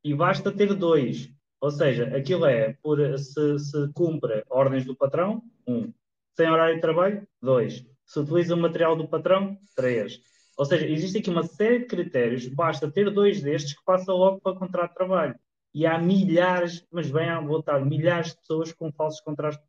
E 0.04 0.14
basta 0.14 0.52
ter 0.52 0.74
dois. 0.74 1.30
Ou 1.60 1.70
seja, 1.70 2.16
aquilo 2.16 2.46
é 2.46 2.74
por 2.82 2.98
se, 3.20 3.60
se 3.60 3.94
cumpre 3.94 4.44
ordens 4.50 4.86
do 4.86 4.96
patrão, 4.96 5.44
um. 5.68 5.94
Sem 6.36 6.50
horário 6.50 6.76
de 6.76 6.82
trabalho, 6.82 7.28
dois. 7.42 7.86
Se 8.06 8.20
utiliza 8.20 8.56
o 8.56 8.58
material 8.58 8.96
do 8.96 9.08
patrão, 9.08 9.58
três. 9.76 10.20
Ou 10.58 10.66
seja, 10.66 10.88
existe 10.88 11.20
aqui 11.20 11.30
uma 11.30 11.44
série 11.44 11.80
de 11.80 11.86
critérios, 11.86 12.48
basta 12.48 12.92
ter 12.92 13.12
dois 13.12 13.42
destes 13.42 13.74
que 13.74 13.84
passa 13.86 14.12
logo 14.12 14.42
para 14.42 14.58
contrato 14.58 14.90
de 14.90 14.96
trabalho. 14.96 15.36
E 15.74 15.86
há 15.86 15.98
milhares, 15.98 16.86
mas 16.92 17.10
bem 17.10 17.30
à 17.30 17.40
vontade, 17.40 17.88
milhares 17.88 18.32
de 18.32 18.38
pessoas 18.38 18.74
com 18.74 18.92
falsos 18.92 19.22
contratos, 19.22 19.60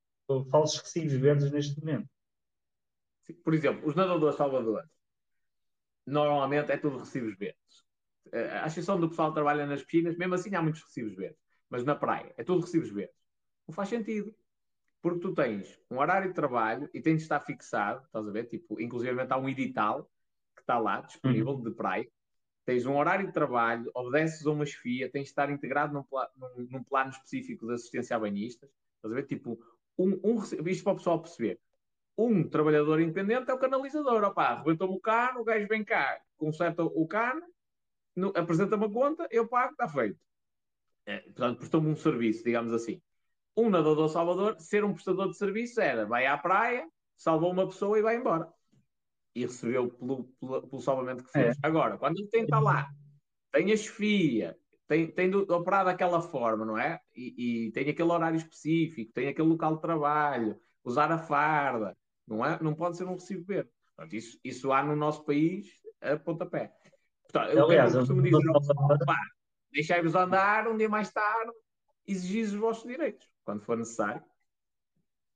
falsos 0.51 0.81
recibos 0.81 1.13
verdes 1.13 1.53
neste 1.53 1.79
momento. 1.79 2.09
Por 3.45 3.55
exemplo, 3.55 3.89
os 3.89 3.95
nadadores 3.95 4.37
salvadores, 4.37 4.91
normalmente 6.07 6.71
é 6.71 6.77
tudo 6.77 6.99
recibos 6.99 7.37
verdes. 7.37 7.85
A 8.63 8.67
exceção 8.67 8.99
do 8.99 9.09
pessoal 9.09 9.29
que 9.29 9.35
trabalha 9.35 9.67
nas 9.67 9.83
piscinas, 9.83 10.17
mesmo 10.17 10.35
assim 10.35 10.55
há 10.55 10.63
muitos 10.63 10.83
recibos 10.83 11.15
verdes. 11.15 11.39
Mas 11.69 11.85
na 11.85 11.95
praia, 11.95 12.33
é 12.37 12.45
tudo 12.45 12.61
recibos 12.61 12.91
verdes. 12.91 13.17
Não 13.67 13.75
faz 13.75 13.89
sentido. 13.89 14.35
Porque 15.01 15.21
tu 15.21 15.35
tens 15.35 15.81
um 15.91 15.99
horário 15.99 16.29
de 16.29 16.35
trabalho 16.35 16.89
e 16.95 17.01
tens 17.01 17.17
de 17.17 17.23
estar 17.23 17.41
fixado, 17.41 18.05
estás 18.07 18.27
a 18.27 18.31
ver? 18.31 18.45
Tipo, 18.45 18.81
inclusive 18.81 19.21
há 19.29 19.37
um 19.37 19.49
edital 19.49 20.09
que 20.55 20.61
está 20.63 20.79
lá, 20.79 21.01
disponível, 21.01 21.55
uhum. 21.55 21.63
de 21.63 21.73
praia. 21.73 22.09
Tens 22.65 22.87
um 22.87 22.97
horário 22.97 23.27
de 23.27 23.33
trabalho, 23.33 23.91
obedeces 23.95 24.47
a 24.47 24.53
uma 24.53 24.65
chefia, 24.65 25.11
tens 25.11 25.25
de 25.25 25.31
estar 25.31 25.51
integrado 25.51 25.93
num, 25.93 26.05
pla 26.05 26.31
num, 26.37 26.69
num 26.71 26.85
plano 26.85 27.11
específico 27.11 27.67
de 27.67 27.75
assistência 27.75 28.15
a 28.15 28.21
banhistas. 28.21 28.71
Estás 28.97 29.13
a 29.13 29.17
ver? 29.17 29.27
Tipo, 29.27 29.59
um, 29.99 30.21
um, 30.23 30.41
isto 30.69 30.85
para 30.85 30.93
o 30.93 30.97
pessoal 30.97 31.21
perceber. 31.21 31.59
Um 32.17 32.49
trabalhador 32.49 33.01
independente 33.01 33.51
é 33.51 33.55
o 33.55 33.59
canalizador. 33.59 34.23
Opá, 34.25 34.49
arrebentou-me 34.49 34.95
o 34.95 35.01
cano, 35.01 35.41
o 35.41 35.45
gajo 35.45 35.67
vem 35.67 35.85
cá, 35.85 36.21
conserta 36.37 36.83
o 36.85 37.07
cano, 37.07 37.43
apresenta-me 38.35 38.85
a 38.85 38.91
conta, 38.91 39.27
eu 39.31 39.49
pago, 39.49 39.73
está 39.73 39.89
feito. 39.89 40.19
É, 41.07 41.19
portanto, 41.19 41.59
prestou-me 41.59 41.89
um 41.89 41.97
serviço, 41.97 42.45
digamos 42.45 42.73
assim. 42.73 43.01
Um 43.57 43.69
nadador 43.69 44.09
salvador, 44.09 44.61
ser 44.61 44.85
um 44.85 44.95
prestador 44.95 45.29
de 45.29 45.37
serviço 45.37 45.81
era 45.81 46.07
vai 46.07 46.27
à 46.27 46.39
praia, 46.39 46.89
salvou 47.17 47.53
uma 47.53 47.67
pessoa 47.67 47.99
e 47.99 48.03
vai 48.03 48.17
embora 48.17 48.49
e 49.35 49.43
recebeu 49.43 49.91
pelo, 49.91 50.25
pelo, 50.41 50.69
pelo 50.69 50.83
salvamento 50.83 51.25
que 51.25 51.31
fez. 51.31 51.57
É. 51.57 51.61
Agora, 51.63 51.99
quando 51.99 52.19
ele 52.19 52.29
tenta 52.29 52.59
lá, 52.59 52.89
tem 53.51 53.73
a 53.73 53.77
chefia, 53.77 54.57
tem, 54.87 55.11
tem 55.11 55.35
operado 55.35 55.87
daquela 55.87 56.21
forma, 56.21 56.65
não 56.65 56.77
é? 56.77 57.01
E, 57.15 57.67
e, 57.67 57.73
tem 57.73 57.89
aquele 57.89 58.11
horário 58.11 58.37
específico, 58.37 59.13
tem 59.13 59.29
aquele 59.29 59.49
local 59.49 59.77
de 59.77 59.83
trabalho, 59.83 60.59
usar 60.85 61.11
a 61.11 61.19
farda, 61.19 61.97
não 62.27 62.45
é? 62.45 62.59
Não 62.63 62.75
pode 62.75 62.97
ser 62.97 63.05
um 63.05 63.15
recibo 63.15 63.45
verde. 63.45 63.71
Portanto, 63.95 64.15
isso, 64.15 64.39
isso 64.45 64.73
há 64.73 64.83
no 64.83 64.97
nosso 64.97 65.25
país 65.25 65.67
a 66.01 66.17
pontapé. 66.17 66.73
Portanto, 67.25 67.57
eu, 67.57 67.65
Aliás, 67.65 67.95
costumo 67.95 68.23
dizer, 68.23 68.39
deixai-vos 69.73 70.15
andar 70.15 70.69
um 70.69 70.77
dia 70.77 70.89
mais 70.89 71.11
tarde, 71.13 71.53
exigis 72.07 72.53
os 72.53 72.59
vossos 72.59 72.85
direitos, 72.85 73.27
quando 73.45 73.63
for 73.63 73.77
necessário. 73.77 74.23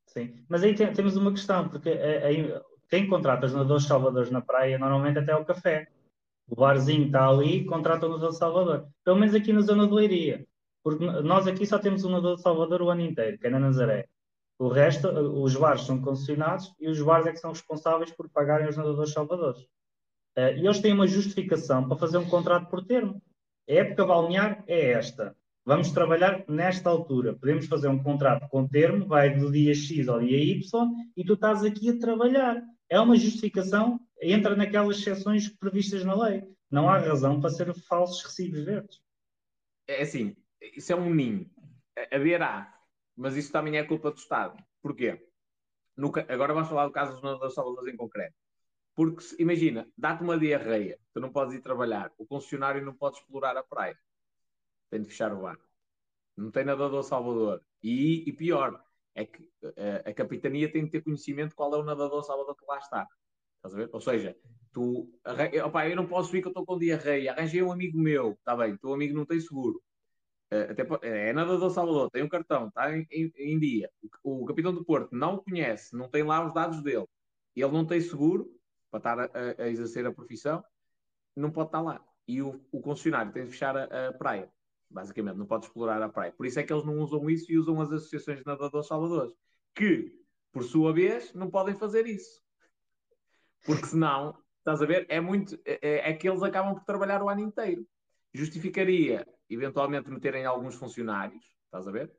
Sim, 0.06 0.44
mas 0.48 0.62
aí 0.62 0.74
tem, 0.74 0.92
temos 0.92 1.16
uma 1.16 1.30
questão, 1.30 1.68
porque 1.68 1.90
aí, 1.90 2.52
quem 2.88 3.08
contrata 3.08 3.46
os 3.46 3.52
nadadores 3.52 3.84
salvadores 3.84 4.30
na 4.30 4.40
praia 4.40 4.78
normalmente 4.78 5.18
até 5.18 5.32
é 5.32 5.36
o 5.36 5.44
café. 5.44 5.88
O 6.48 6.54
barzinho 6.54 7.06
está 7.06 7.28
ali, 7.28 7.64
contrata 7.64 8.06
o 8.06 8.08
nadador 8.08 8.32
salvador. 8.32 8.88
Pelo 9.04 9.16
menos 9.16 9.34
aqui 9.34 9.52
na 9.52 9.62
zona 9.62 9.86
de 9.86 9.92
Leiria. 9.92 10.46
Porque 10.82 11.04
nós 11.04 11.48
aqui 11.48 11.66
só 11.66 11.78
temos 11.78 12.04
um 12.04 12.10
nadador 12.10 12.38
salvador 12.38 12.82
o 12.82 12.90
ano 12.90 13.00
inteiro, 13.00 13.36
que 13.38 13.48
é 13.48 13.50
na 13.50 13.58
Nazaré. 13.58 14.08
O 14.58 14.68
resto, 14.68 15.08
os 15.08 15.54
bares 15.54 15.82
são 15.82 16.00
concessionados 16.00 16.74
e 16.80 16.88
os 16.88 17.00
bares 17.00 17.26
é 17.26 17.32
que 17.32 17.38
são 17.38 17.50
responsáveis 17.50 18.10
por 18.10 18.28
pagarem 18.30 18.68
os 18.68 18.76
nadadores 18.76 19.12
salvadores. 19.12 19.60
Uh, 20.36 20.52
e 20.56 20.66
eles 20.66 20.80
têm 20.80 20.92
uma 20.92 21.06
justificação 21.06 21.86
para 21.86 21.98
fazer 21.98 22.18
um 22.18 22.28
contrato 22.28 22.68
por 22.68 22.84
termo. 22.84 23.22
A 23.68 23.72
época 23.72 24.06
balnear 24.06 24.64
é 24.66 24.92
esta. 24.92 25.36
Vamos 25.64 25.90
trabalhar 25.90 26.44
nesta 26.48 26.88
altura. 26.88 27.34
Podemos 27.34 27.66
fazer 27.66 27.88
um 27.88 28.02
contrato 28.02 28.48
com 28.48 28.66
termo, 28.66 29.06
vai 29.06 29.36
do 29.36 29.50
dia 29.50 29.74
X 29.74 30.08
ao 30.08 30.20
dia 30.20 30.38
Y, 30.38 30.88
e 31.16 31.24
tu 31.24 31.34
estás 31.34 31.64
aqui 31.64 31.90
a 31.90 31.98
trabalhar 31.98 32.62
é 32.88 33.00
uma 33.00 33.16
justificação, 33.16 34.00
entra 34.22 34.54
naquelas 34.54 34.98
exceções 34.98 35.48
previstas 35.48 36.04
na 36.04 36.14
lei. 36.14 36.44
Não 36.70 36.88
há 36.88 36.98
razão 36.98 37.40
para 37.40 37.50
ser 37.50 37.72
falsos 37.74 38.22
recibos 38.22 38.64
verdes. 38.64 39.00
É 39.88 40.02
assim, 40.02 40.36
isso 40.60 40.92
é 40.92 40.96
um 40.96 41.12
ninho. 41.12 41.50
Haverá, 42.12 42.75
mas 43.16 43.36
isso 43.36 43.50
também 43.52 43.78
é 43.78 43.84
culpa 43.84 44.10
do 44.10 44.18
Estado. 44.18 44.56
Porquê? 44.82 45.26
No, 45.96 46.12
agora 46.28 46.52
vamos 46.52 46.68
falar 46.68 46.86
do 46.86 46.92
caso 46.92 47.20
dos 47.20 47.54
Salvadores 47.54 47.92
em 47.92 47.96
concreto. 47.96 48.34
Porque, 48.94 49.24
imagina, 49.38 49.88
dá-te 49.96 50.22
uma 50.22 50.38
diarreia, 50.38 50.98
tu 51.12 51.20
não 51.20 51.32
podes 51.32 51.54
ir 51.54 51.60
trabalhar, 51.60 52.12
o 52.18 52.26
concessionário 52.26 52.84
não 52.84 52.94
pode 52.94 53.18
explorar 53.18 53.56
a 53.56 53.62
praia. 53.62 53.98
Tem 54.90 55.02
de 55.02 55.08
fechar 55.08 55.32
o 55.32 55.42
bar. 55.42 55.58
Não 56.36 56.50
tem 56.50 56.64
nadador 56.64 57.02
Salvador. 57.02 57.62
E, 57.82 58.28
e 58.28 58.32
pior, 58.32 58.82
é 59.14 59.24
que 59.24 59.50
a, 59.64 59.72
eh, 59.76 60.02
a 60.06 60.14
capitania 60.14 60.70
tem 60.70 60.84
de 60.84 60.90
ter 60.90 61.02
conhecimento 61.02 61.56
qual 61.56 61.74
é 61.74 61.78
o 61.78 61.82
nadador 61.82 62.22
salvador 62.22 62.54
que 62.54 62.66
lá 62.66 62.78
está. 62.78 63.08
Estás 63.56 63.74
a 63.74 63.78
ver? 63.78 63.90
Ou 63.92 64.00
seja, 64.00 64.36
tu, 64.72 65.10
opa, 65.64 65.88
eu 65.88 65.96
não 65.96 66.06
posso 66.06 66.36
ir 66.36 66.42
que 66.42 66.48
eu 66.48 66.50
estou 66.50 66.66
com 66.66 66.78
diarreia, 66.78 67.32
arranjei 67.32 67.62
um 67.62 67.72
amigo 67.72 67.98
meu, 67.98 68.32
está 68.32 68.54
bem, 68.54 68.76
teu 68.76 68.92
amigo 68.92 69.16
não 69.16 69.24
tem 69.24 69.40
seguro. 69.40 69.82
Uh, 70.52 70.70
até, 70.70 71.08
é 71.08 71.32
nadador 71.32 71.70
Salvador, 71.70 72.10
tem 72.10 72.22
um 72.22 72.28
cartão, 72.28 72.68
está 72.68 72.96
em, 72.96 73.06
em, 73.10 73.32
em, 73.36 73.58
dia. 73.58 73.90
O, 74.22 74.44
o, 74.44 74.46
capitão 74.46 74.72
do 74.72 74.84
Porto 74.84 75.14
não 75.14 75.38
conhece, 75.38 75.96
não 75.96 76.08
tem 76.08 76.22
lá 76.22 76.46
os 76.46 76.54
dados 76.54 76.82
dele. 76.82 77.06
Ele 77.54 77.72
não 77.72 77.84
tem 77.84 78.00
seguro 78.00 78.48
para 78.90 78.98
estar 78.98 79.20
a, 79.20 79.62
a 79.62 79.68
exercer 79.68 80.06
a 80.06 80.12
profissão, 80.12 80.64
não 81.34 81.50
pode 81.50 81.68
estar 81.68 81.80
lá. 81.80 82.00
E 82.28 82.40
o, 82.42 82.60
o 82.70 82.80
concessionário 82.80 83.32
tem 83.32 83.44
de 83.44 83.50
fechar 83.50 83.76
a, 83.76 84.08
a 84.08 84.12
praia 84.12 84.50
basicamente, 84.90 85.36
não 85.36 85.46
pode 85.46 85.66
explorar 85.66 86.02
a 86.02 86.08
praia. 86.08 86.32
Por 86.32 86.46
isso 86.46 86.58
é 86.58 86.62
que 86.62 86.72
eles 86.72 86.84
não 86.84 86.98
usam 86.98 87.28
isso 87.28 87.50
e 87.50 87.58
usam 87.58 87.80
as 87.80 87.92
associações 87.92 88.38
de 88.38 88.46
nadadores 88.46 88.86
salvadores, 88.86 89.32
que, 89.74 90.12
por 90.52 90.62
sua 90.64 90.92
vez, 90.92 91.32
não 91.34 91.50
podem 91.50 91.74
fazer 91.74 92.06
isso. 92.06 92.40
Porque 93.64 93.86
senão, 93.86 94.36
estás 94.58 94.80
a 94.80 94.86
ver, 94.86 95.06
é 95.08 95.20
muito. 95.20 95.58
É, 95.64 96.10
é 96.10 96.14
que 96.14 96.28
eles 96.28 96.42
acabam 96.42 96.74
por 96.74 96.84
trabalhar 96.84 97.22
o 97.22 97.28
ano 97.28 97.40
inteiro. 97.40 97.86
Justificaria, 98.36 99.26
eventualmente, 99.48 100.10
meterem 100.10 100.44
alguns 100.44 100.74
funcionários, 100.74 101.44
estás 101.66 101.88
a 101.88 101.90
ver? 101.90 102.14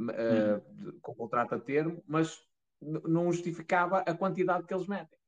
uh, 0.00 1.00
com 1.00 1.14
contrato 1.14 1.54
a 1.54 1.58
termo, 1.58 2.02
mas 2.06 2.38
não 2.80 3.32
justificava 3.32 4.00
a 4.00 4.14
quantidade 4.14 4.66
que 4.66 4.74
eles 4.74 4.86
metem. 4.86 5.18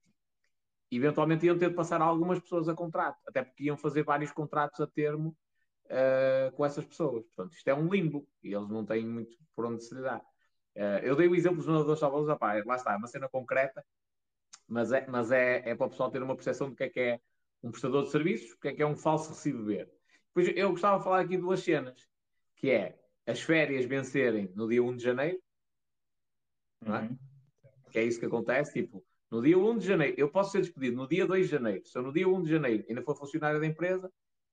Eventualmente 0.90 1.46
iam 1.46 1.58
ter 1.58 1.70
de 1.70 1.74
passar 1.74 2.00
algumas 2.00 2.38
pessoas 2.40 2.68
a 2.68 2.74
contrato, 2.74 3.18
até 3.26 3.42
porque 3.42 3.64
iam 3.64 3.76
fazer 3.76 4.02
vários 4.02 4.30
contratos 4.30 4.80
a 4.80 4.86
termo 4.86 5.36
uh, 5.86 6.52
com 6.52 6.64
essas 6.64 6.84
pessoas. 6.84 7.24
Portanto, 7.26 7.54
isto 7.54 7.68
é 7.68 7.74
um 7.74 7.88
limbo 7.88 8.26
e 8.42 8.54
eles 8.54 8.68
não 8.68 8.84
têm 8.84 9.06
muito 9.06 9.36
por 9.54 9.66
onde 9.66 9.82
se 9.82 9.94
lhe 9.94 10.02
dar. 10.02 10.20
Uh, 10.76 11.00
eu 11.02 11.16
dei 11.16 11.28
o 11.28 11.34
exemplo 11.34 11.58
dos 11.58 11.66
nadadores 11.66 12.00
salvadores, 12.00 12.64
lá 12.66 12.76
está, 12.76 12.92
é 12.92 12.96
uma 12.96 13.08
cena 13.08 13.28
concreta, 13.28 13.84
mas, 14.66 14.92
é, 14.92 15.06
mas 15.06 15.30
é, 15.30 15.70
é 15.70 15.74
para 15.74 15.86
o 15.86 15.90
pessoal 15.90 16.10
ter 16.10 16.22
uma 16.22 16.34
percepção 16.34 16.70
do 16.70 16.76
que 16.76 16.84
é 16.84 16.88
que 16.88 17.00
é 17.00 17.20
um 17.62 17.70
prestador 17.70 18.04
de 18.04 18.10
serviços, 18.10 18.52
o 18.52 18.60
que 18.60 18.68
é 18.68 18.72
que 18.72 18.82
é 18.82 18.86
um 18.86 18.96
falso 18.96 19.30
recibo 19.30 19.64
verde. 19.64 19.90
Depois 20.38 20.56
eu 20.56 20.70
gostava 20.70 20.98
de 20.98 21.04
falar 21.04 21.20
aqui 21.20 21.36
de 21.36 21.42
duas 21.42 21.60
cenas, 21.60 22.06
que 22.56 22.70
é 22.70 22.96
as 23.26 23.40
férias 23.40 23.84
vencerem 23.84 24.52
no 24.54 24.68
dia 24.68 24.82
1 24.82 24.96
de 24.96 25.02
janeiro, 25.02 25.38
não 26.80 26.94
é? 26.94 27.02
Uhum. 27.02 27.18
Que 27.90 27.98
é 27.98 28.04
isso 28.04 28.20
que 28.20 28.26
acontece, 28.26 28.72
tipo, 28.72 29.04
no 29.30 29.42
dia 29.42 29.58
1 29.58 29.78
de 29.78 29.86
janeiro, 29.86 30.14
eu 30.16 30.30
posso 30.30 30.52
ser 30.52 30.60
despedido 30.60 30.96
no 30.96 31.08
dia 31.08 31.26
2 31.26 31.46
de 31.46 31.50
janeiro. 31.50 31.84
Se 31.84 31.98
eu 31.98 32.02
no 32.02 32.12
dia 32.12 32.28
1 32.28 32.42
de 32.42 32.50
janeiro 32.50 32.84
ainda 32.88 33.02
for 33.02 33.16
funcionário 33.16 33.58
da 33.58 33.66
empresa, 33.66 34.10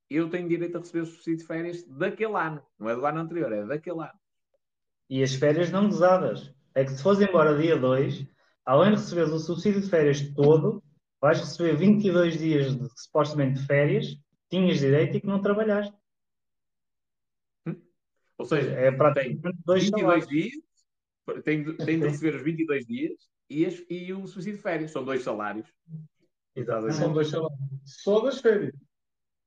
eu 0.09 0.27
tenho 0.27 0.49
direito 0.49 0.75
a 0.75 0.79
receber 0.79 1.01
o 1.01 1.05
subsídio 1.05 1.39
de 1.39 1.45
férias 1.45 1.83
daquele 1.83 2.35
ano. 2.35 2.65
Não 2.79 2.89
é 2.89 2.95
do 2.95 3.05
ano 3.05 3.19
anterior, 3.19 3.53
é 3.53 3.63
daquele 3.63 3.99
ano. 3.99 4.19
E 5.07 5.21
as 5.21 5.35
férias 5.35 5.71
não 5.71 5.87
gozadas. 5.87 6.51
É 6.73 6.83
que 6.83 6.91
se 6.91 7.03
fores 7.03 7.21
embora 7.21 7.57
dia 7.57 7.77
2, 7.77 8.25
além 8.65 8.91
de 8.91 8.97
receberes 8.97 9.31
o 9.31 9.39
subsídio 9.39 9.81
de 9.81 9.89
férias 9.89 10.21
todo, 10.33 10.83
vais 11.21 11.39
receber 11.39 11.75
22 11.75 12.37
dias 12.39 12.75
de, 12.75 12.89
supostamente 12.99 13.59
de 13.59 13.67
férias, 13.67 14.17
tinhas 14.49 14.79
direito 14.79 15.17
e 15.17 15.21
que 15.21 15.27
não 15.27 15.41
trabalhaste. 15.41 15.95
Hum? 17.65 17.81
Ou 18.37 18.45
seja, 18.45 18.71
é 18.71 18.91
praticamente 18.91 19.57
dois 19.65 19.83
22 19.83 20.01
salários. 20.01 20.27
dias, 20.27 20.53
tem, 21.43 21.77
tem 21.77 21.99
de 21.99 22.07
receber 22.07 22.35
os 22.35 22.43
22 22.43 22.85
dias 22.85 23.29
e, 23.49 23.65
as, 23.65 23.83
e 23.89 24.13
o 24.13 24.27
subsídio 24.27 24.57
de 24.57 24.63
férias. 24.63 24.91
São 24.91 25.03
dois 25.03 25.23
salários. 25.23 25.67
Exatamente. 26.55 26.97
São 26.97 27.13
dois 27.13 27.29
salários. 27.29 27.59
Só 27.83 28.19
das 28.21 28.39
férias. 28.39 28.73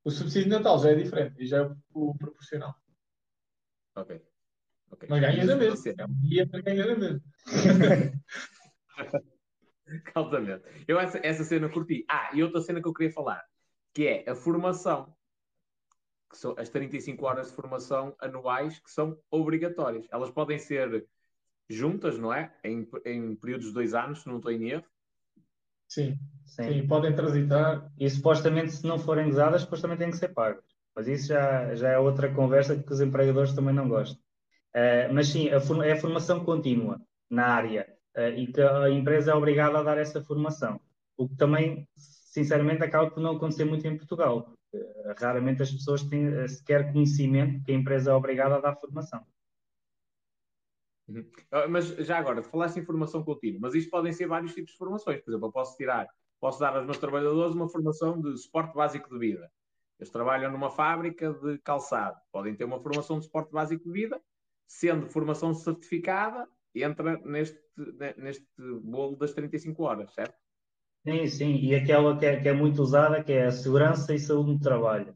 O 0.04 0.10
subsídio 0.10 0.44
de 0.44 0.56
Natal 0.56 0.78
já 0.78 0.90
é 0.90 0.94
diferente 0.94 1.34
e 1.38 1.46
já 1.46 1.64
é 1.64 1.70
o 1.92 2.14
proporcional. 2.16 2.74
Ok. 3.94 4.22
okay. 4.90 5.08
Mas 5.08 5.20
ganhas 5.20 5.48
a 5.48 5.56
mesma. 5.56 5.94
É 5.98 6.06
um 6.06 6.20
dia 6.20 6.46
para 6.46 6.60
ganhar 6.60 6.88
a 6.88 6.96
mesma. 6.96 7.22
Altamente. 10.14 10.64
Eu 10.86 11.00
essa, 11.00 11.18
essa 11.22 11.44
cena 11.44 11.68
curti. 11.68 12.04
Ah, 12.08 12.30
e 12.34 12.42
outra 12.42 12.60
cena 12.60 12.80
que 12.80 12.88
eu 12.88 12.92
queria 12.92 13.12
falar, 13.12 13.44
que 13.94 14.06
é 14.06 14.30
a 14.30 14.34
formação. 14.34 15.14
Que 16.30 16.36
são 16.36 16.54
as 16.58 16.68
35 16.68 17.24
horas 17.24 17.48
de 17.48 17.54
formação 17.54 18.14
anuais 18.20 18.78
que 18.78 18.90
são 18.90 19.18
obrigatórias. 19.30 20.06
Elas 20.10 20.30
podem 20.30 20.58
ser 20.58 21.06
juntas, 21.68 22.18
não 22.18 22.32
é? 22.32 22.54
Em, 22.64 22.88
em 23.04 23.36
períodos 23.36 23.68
de 23.68 23.72
dois 23.72 23.94
anos, 23.94 24.22
se 24.22 24.28
não 24.28 24.36
estou 24.36 24.52
em 24.52 24.70
erro. 24.70 24.84
Sim, 25.88 26.18
sim, 26.44 26.64
sim, 26.64 26.86
podem 26.86 27.14
transitar. 27.14 27.90
E 27.98 28.08
supostamente, 28.10 28.72
se 28.72 28.86
não 28.86 28.98
forem 28.98 29.28
usadas, 29.28 29.62
depois 29.62 29.80
também 29.80 29.96
têm 29.96 30.10
que 30.10 30.18
ser 30.18 30.28
pagas. 30.28 30.64
Mas 30.94 31.08
isso 31.08 31.28
já, 31.28 31.74
já 31.74 31.90
é 31.90 31.98
outra 31.98 32.32
conversa 32.32 32.76
que 32.76 32.92
os 32.92 33.00
empregadores 33.00 33.54
também 33.54 33.74
não 33.74 33.88
gostam. 33.88 34.20
Uh, 34.74 35.12
mas 35.14 35.28
sim, 35.28 35.48
a, 35.48 35.86
é 35.86 35.92
a 35.92 36.00
formação 36.00 36.44
contínua 36.44 37.00
na 37.30 37.46
área 37.46 37.86
uh, 38.16 38.28
e 38.36 38.46
que 38.48 38.60
a 38.60 38.90
empresa 38.90 39.32
é 39.32 39.34
obrigada 39.34 39.78
a 39.78 39.82
dar 39.82 39.96
essa 39.96 40.22
formação. 40.22 40.80
O 41.16 41.28
que 41.28 41.36
também, 41.36 41.88
sinceramente, 42.38 42.82
acaba 42.82 43.10
por 43.10 43.20
não 43.20 43.36
acontecer 43.36 43.64
muito 43.64 43.86
em 43.86 43.96
Portugal. 43.96 44.52
Uh, 44.72 45.14
raramente 45.18 45.62
as 45.62 45.70
pessoas 45.72 46.02
têm 46.02 46.46
sequer 46.46 46.92
conhecimento 46.92 47.64
que 47.64 47.72
a 47.72 47.74
empresa 47.74 48.10
é 48.10 48.14
obrigada 48.14 48.56
a 48.56 48.60
dar 48.60 48.76
formação. 48.76 49.24
Uhum. 51.08 51.24
Ah, 51.50 51.66
mas 51.66 51.86
já 51.86 52.18
agora, 52.18 52.42
falaste 52.42 52.78
em 52.78 52.84
formação 52.84 53.24
contínua, 53.24 53.60
mas 53.62 53.74
isto 53.74 53.90
podem 53.90 54.12
ser 54.12 54.26
vários 54.26 54.54
tipos 54.54 54.72
de 54.72 54.78
formações. 54.78 55.20
Por 55.22 55.30
exemplo, 55.30 55.48
eu 55.48 55.52
posso 55.52 55.76
tirar, 55.76 56.06
posso 56.38 56.60
dar 56.60 56.76
aos 56.76 56.84
meus 56.84 56.98
trabalhadores 56.98 57.54
uma 57.54 57.68
formação 57.68 58.20
de 58.20 58.36
suporte 58.36 58.74
básico 58.74 59.08
de 59.08 59.18
vida. 59.18 59.50
Eles 59.98 60.10
trabalham 60.10 60.52
numa 60.52 60.70
fábrica 60.70 61.32
de 61.32 61.58
calçado, 61.58 62.20
podem 62.30 62.54
ter 62.54 62.64
uma 62.64 62.80
formação 62.80 63.18
de 63.18 63.24
suporte 63.24 63.50
básico 63.52 63.84
de 63.84 63.92
vida, 63.92 64.20
sendo 64.66 65.08
formação 65.08 65.54
certificada, 65.54 66.46
entra 66.74 67.16
neste, 67.24 67.58
neste 68.16 68.46
bolo 68.82 69.16
das 69.16 69.32
35 69.32 69.82
horas, 69.82 70.12
certo? 70.12 70.36
Sim, 71.10 71.26
sim, 71.26 71.54
e 71.56 71.74
aquela 71.74 72.18
que 72.18 72.26
é, 72.26 72.40
que 72.40 72.48
é 72.48 72.52
muito 72.52 72.82
usada, 72.82 73.22
que 73.22 73.32
é 73.32 73.46
a 73.46 73.52
segurança 73.52 74.14
e 74.14 74.18
saúde 74.18 74.52
no 74.52 74.60
trabalho. 74.60 75.14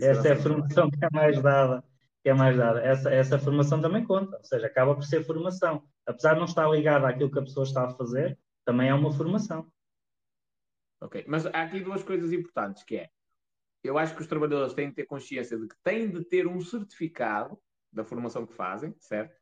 Essa 0.00 0.28
é 0.28 0.32
a 0.32 0.36
formação 0.36 0.90
que 0.90 1.04
é 1.04 1.08
mais 1.12 1.42
dada 1.42 1.82
que 2.22 2.30
é 2.30 2.34
mais 2.34 2.56
dada. 2.56 2.80
Essa, 2.80 3.10
essa 3.10 3.38
formação 3.38 3.80
também 3.80 4.04
conta, 4.04 4.36
ou 4.36 4.44
seja, 4.44 4.66
acaba 4.66 4.94
por 4.94 5.04
ser 5.04 5.24
formação. 5.24 5.88
Apesar 6.06 6.34
de 6.34 6.40
não 6.40 6.46
estar 6.46 6.68
ligada 6.68 7.08
àquilo 7.08 7.30
que 7.30 7.38
a 7.38 7.42
pessoa 7.42 7.64
está 7.64 7.86
a 7.86 7.94
fazer, 7.94 8.38
também 8.64 8.88
é 8.88 8.94
uma 8.94 9.12
formação. 9.12 9.70
Ok, 11.00 11.24
mas 11.28 11.46
há 11.46 11.62
aqui 11.62 11.80
duas 11.80 12.02
coisas 12.02 12.32
importantes, 12.32 12.82
que 12.82 12.96
é, 12.96 13.08
eu 13.84 13.96
acho 13.96 14.14
que 14.14 14.20
os 14.20 14.26
trabalhadores 14.26 14.74
têm 14.74 14.88
de 14.88 14.96
ter 14.96 15.06
consciência 15.06 15.56
de 15.56 15.68
que 15.68 15.76
têm 15.82 16.10
de 16.10 16.24
ter 16.24 16.46
um 16.46 16.60
certificado 16.60 17.58
da 17.92 18.04
formação 18.04 18.44
que 18.44 18.52
fazem, 18.52 18.94
certo? 18.98 19.34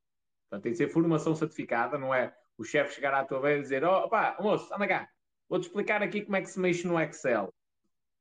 Portanto, 0.43 0.63
tem 0.63 0.73
de 0.73 0.79
ser 0.79 0.89
formação 0.89 1.35
certificada, 1.35 1.99
não 1.99 2.15
é 2.15 2.37
o 2.59 2.65
chefe 2.65 2.95
chegar 2.95 3.15
à 3.15 3.25
tua 3.25 3.41
vez 3.41 3.59
e 3.59 3.63
dizer, 3.63 3.85
oh, 3.85 4.09
pá, 4.09 4.37
moço, 4.41 4.73
anda 4.75 4.87
cá, 4.87 5.09
vou-te 5.49 5.65
explicar 5.65 6.03
aqui 6.03 6.23
como 6.23 6.37
é 6.37 6.41
que 6.41 6.51
se 6.51 6.59
mexe 6.59 6.87
no 6.87 7.01
Excel. 7.01 7.53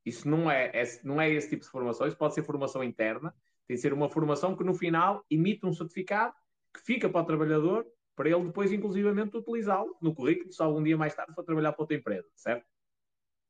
Isso 0.05 0.27
não 0.29 0.49
é, 0.51 0.71
é, 0.73 0.83
não 1.03 1.19
é 1.19 1.29
esse 1.29 1.49
tipo 1.49 1.63
de 1.63 1.69
formação, 1.69 2.07
isso 2.07 2.17
pode 2.17 2.33
ser 2.33 2.43
formação 2.43 2.83
interna, 2.83 3.33
tem 3.67 3.75
de 3.75 3.81
ser 3.81 3.93
uma 3.93 4.09
formação 4.09 4.55
que 4.55 4.63
no 4.63 4.73
final 4.73 5.25
emite 5.29 5.65
um 5.65 5.73
certificado 5.73 6.33
que 6.73 6.81
fica 6.81 7.09
para 7.09 7.21
o 7.21 7.25
trabalhador 7.25 7.85
para 8.15 8.29
ele 8.29 8.45
depois, 8.45 8.71
inclusivamente, 8.71 9.35
utilizá-lo 9.35 9.97
no 10.01 10.15
currículo, 10.15 10.51
se 10.51 10.61
algum 10.61 10.81
dia 10.81 10.97
mais 10.97 11.13
tarde 11.13 11.33
for 11.33 11.43
trabalhar 11.43 11.73
para 11.73 11.83
outra 11.83 11.97
empresa, 11.97 12.27
certo? 12.35 12.65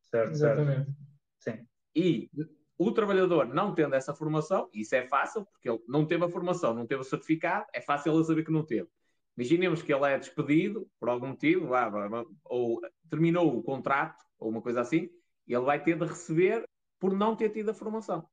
Certo, 0.02 0.32
Exatamente. 0.32 0.92
Sim. 1.40 1.68
E 1.96 2.30
o 2.78 2.92
trabalhador 2.92 3.48
não 3.48 3.74
tendo 3.74 3.96
essa 3.96 4.14
formação, 4.14 4.70
isso 4.74 4.96
é 4.96 5.08
fácil, 5.08 5.46
porque 5.46 5.70
ele 5.70 5.80
não 5.88 6.06
teve 6.06 6.26
a 6.26 6.30
formação, 6.30 6.74
não 6.74 6.88
teve 6.88 7.02
o 7.02 7.06
certificado, 7.06 7.66
é 7.74 7.82
fácil 7.82 8.14
ele 8.14 8.24
saber 8.24 8.44
que 8.44 8.52
não 8.52 8.66
teve. 8.66 8.90
Imaginemos 9.38 9.82
que 9.82 9.94
ele 9.94 10.06
é 10.06 10.18
despedido 10.18 10.88
por 11.00 11.10
algum 11.10 11.28
motivo, 11.28 11.70
ou 12.46 12.82
terminou 13.10 13.58
o 13.58 13.64
contrato, 13.64 14.24
ou 14.40 14.50
uma 14.50 14.62
coisa 14.62 14.82
assim, 14.82 15.10
e 15.48 15.54
ele 15.54 15.66
vai 15.66 15.82
ter 15.82 15.98
de 15.98 16.06
receber 16.06 16.64
por 17.00 17.14
não 17.14 17.36
ter 17.36 17.50
tido 17.50 17.70
a 17.70 17.74
formação 17.74 18.28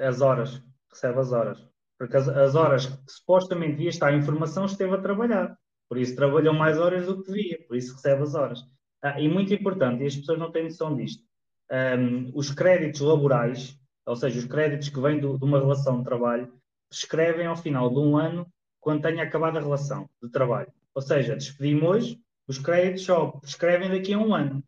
as 0.00 0.20
horas, 0.20 0.62
recebe 0.90 1.18
as 1.18 1.32
horas. 1.32 1.68
Porque 1.98 2.16
as, 2.16 2.28
as 2.28 2.54
horas 2.54 2.86
que 2.86 3.12
supostamente 3.12 3.72
devia 3.72 3.90
estar 3.90 4.12
em 4.12 4.22
formação 4.22 4.64
esteve 4.64 4.94
a 4.94 5.00
trabalhar. 5.00 5.56
Por 5.88 5.98
isso 5.98 6.16
trabalhou 6.16 6.54
mais 6.54 6.78
horas 6.78 7.06
do 7.06 7.22
que 7.22 7.30
devia, 7.30 7.64
por 7.66 7.76
isso 7.76 7.94
recebe 7.94 8.22
as 8.22 8.34
horas. 8.34 8.60
Ah, 9.02 9.20
e 9.20 9.28
muito 9.28 9.52
importante, 9.52 10.02
e 10.02 10.06
as 10.06 10.16
pessoas 10.16 10.38
não 10.38 10.50
têm 10.50 10.64
noção 10.64 10.96
disto, 10.96 11.22
um, 11.70 12.32
os 12.34 12.50
créditos 12.50 13.02
laborais, 13.02 13.78
ou 14.06 14.16
seja, 14.16 14.38
os 14.38 14.46
créditos 14.46 14.88
que 14.88 15.00
vêm 15.00 15.20
do, 15.20 15.38
de 15.38 15.44
uma 15.44 15.60
relação 15.60 15.98
de 15.98 16.04
trabalho, 16.04 16.52
escrevem 16.90 17.46
ao 17.46 17.56
final 17.56 17.90
de 17.90 17.98
um 17.98 18.16
ano 18.16 18.46
quando 18.84 19.00
tenha 19.00 19.22
acabado 19.22 19.56
a 19.56 19.62
relação 19.62 20.06
de 20.22 20.28
trabalho. 20.28 20.70
Ou 20.94 21.00
seja, 21.00 21.34
despedimos 21.34 21.88
hoje, 21.88 22.20
os 22.46 22.58
créditos 22.58 23.02
só 23.02 23.28
prescrevem 23.28 23.88
daqui 23.88 24.12
a 24.12 24.18
um 24.18 24.34
ano. 24.34 24.62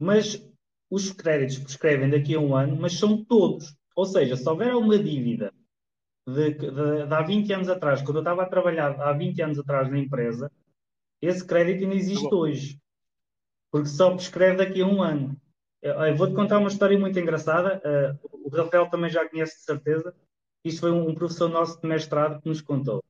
Mas 0.00 0.42
os 0.90 1.12
créditos 1.12 1.58
prescrevem 1.58 2.08
daqui 2.08 2.34
a 2.34 2.40
um 2.40 2.56
ano, 2.56 2.74
mas 2.74 2.98
são 2.98 3.22
todos. 3.22 3.76
Ou 3.94 4.06
seja, 4.06 4.34
se 4.34 4.48
houver 4.48 4.74
uma 4.74 4.98
dívida 4.98 5.52
de, 6.26 6.54
de, 6.54 6.70
de, 6.70 7.14
há 7.14 7.20
20 7.20 7.52
anos 7.52 7.68
atrás, 7.68 8.00
quando 8.00 8.16
eu 8.16 8.22
estava 8.22 8.44
a 8.44 8.48
trabalhar 8.48 8.98
há 8.98 9.12
20 9.12 9.42
anos 9.42 9.58
atrás 9.58 9.90
na 9.90 9.98
empresa, 9.98 10.50
esse 11.20 11.44
crédito 11.44 11.84
ainda 11.84 11.96
existe 11.96 12.28
tá 12.28 12.34
hoje. 12.34 12.80
Porque 13.70 13.88
só 13.88 14.10
prescreve 14.14 14.56
daqui 14.56 14.80
a 14.80 14.86
um 14.86 15.02
ano. 15.02 15.36
Eu 15.82 16.16
vou-te 16.16 16.34
contar 16.34 16.58
uma 16.58 16.68
história 16.68 16.98
muito 16.98 17.18
engraçada. 17.18 17.82
Uh, 17.84 18.46
o 18.46 18.48
Rafael 18.48 18.88
também 18.88 19.10
já 19.10 19.28
conhece 19.28 19.58
de 19.58 19.64
certeza. 19.64 20.14
Isto 20.64 20.80
foi 20.80 20.90
um, 20.90 21.10
um 21.10 21.14
professor 21.14 21.50
nosso 21.50 21.78
de 21.78 21.86
mestrado 21.86 22.40
que 22.40 22.48
nos 22.48 22.62
contou. 22.62 23.04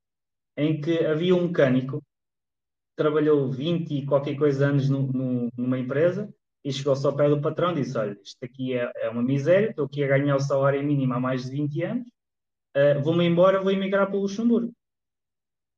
Em 0.56 0.80
que 0.80 1.04
havia 1.04 1.34
um 1.34 1.48
mecânico 1.48 1.98
que 1.98 2.96
trabalhou 2.96 3.50
20 3.50 3.90
e 3.90 4.06
qualquer 4.06 4.36
coisa 4.36 4.66
anos 4.66 4.88
no, 4.88 5.06
no, 5.12 5.50
numa 5.56 5.78
empresa 5.78 6.32
e 6.64 6.72
chegou-se 6.72 7.06
ao 7.06 7.14
pé 7.14 7.28
do 7.28 7.40
patrão 7.40 7.72
e 7.72 7.74
disse: 7.76 7.98
Olha, 7.98 8.18
isto 8.22 8.42
aqui 8.42 8.74
é, 8.74 8.90
é, 8.96 9.10
uma 9.10 9.22
miséria, 9.22 9.70
estou 9.70 9.84
aqui 9.84 10.02
a 10.02 10.08
ganhar 10.08 10.36
o 10.36 10.40
salário 10.40 10.82
mínimo 10.82 11.12
há 11.12 11.20
mais 11.20 11.44
de 11.44 11.50
20 11.50 11.82
anos, 11.82 12.08
uh, 12.76 13.02
vou-me 13.02 13.24
embora, 13.24 13.60
vou 13.60 13.70
emigrar 13.70 14.06
para 14.06 14.16
o 14.16 14.20
Luxemburgo. 14.20 14.72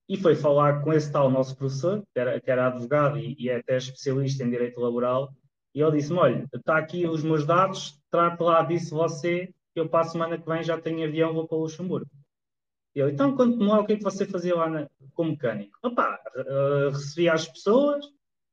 E 0.08 0.16
foi 0.16 0.36
falar 0.36 0.84
com 0.84 0.92
esse 0.92 1.10
tal 1.10 1.28
nosso 1.28 1.56
professor, 1.56 2.00
que 2.14 2.20
era, 2.20 2.40
que 2.40 2.48
era 2.48 2.68
advogado 2.68 3.18
e, 3.18 3.34
e 3.38 3.48
é 3.48 3.56
até 3.56 3.76
especialista 3.76 4.44
em 4.44 4.50
direito 4.50 4.80
laboral, 4.80 5.34
e 5.74 5.80
ele 5.80 5.96
disse-me: 5.96 6.18
Olha, 6.20 6.46
está 6.54 6.78
aqui 6.78 7.06
os 7.06 7.24
meus 7.24 7.44
dados, 7.44 8.00
trate 8.08 8.40
lá 8.42 8.62
disso 8.62 8.94
você, 8.94 9.52
eu 9.74 9.88
para 9.88 10.06
a 10.06 10.08
semana 10.08 10.38
que 10.38 10.48
vem 10.48 10.62
já 10.62 10.80
tenho 10.80 11.06
avião, 11.06 11.34
vou 11.34 11.46
para 11.48 11.58
o 11.58 11.62
Luxemburgo. 11.62 12.08
Eu, 12.96 13.10
então, 13.10 13.36
conte-me 13.36 13.66
lá 13.66 13.80
o 13.80 13.86
que 13.86 13.92
é 13.92 13.96
que 13.96 14.02
você 14.02 14.24
fazia 14.26 14.56
lá 14.56 14.68
na, 14.68 14.88
como 15.14 15.30
mecânico. 15.30 15.78
Opa, 15.82 16.18
uh, 16.36 16.90
recebia 16.90 17.34
as 17.34 17.46
pessoas, 17.46 18.04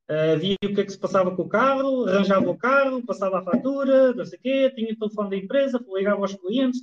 Uh, 0.04 0.38
via 0.38 0.58
o 0.66 0.76
que 0.76 0.82
é 0.82 0.84
que 0.84 0.92
se 0.92 1.00
passava 1.00 1.34
com 1.34 1.44
o 1.44 1.48
carro, 1.48 2.06
arranjava 2.06 2.50
o 2.50 2.58
carro, 2.58 3.06
passava 3.06 3.40
a 3.40 3.42
fatura, 3.42 4.14
não 4.14 4.26
sei 4.26 4.38
o 4.38 4.42
quê, 4.42 4.72
tinha 4.76 4.92
o 4.92 4.98
telefone 4.98 5.30
da 5.30 5.38
empresa, 5.38 5.86
ligava 5.88 6.20
aos 6.20 6.36
clientes. 6.36 6.82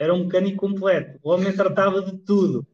Era 0.00 0.12
um 0.12 0.24
mecânico 0.24 0.56
completo. 0.56 1.20
O 1.22 1.30
homem 1.30 1.54
tratava 1.54 2.02
de 2.02 2.18
tudo. 2.18 2.66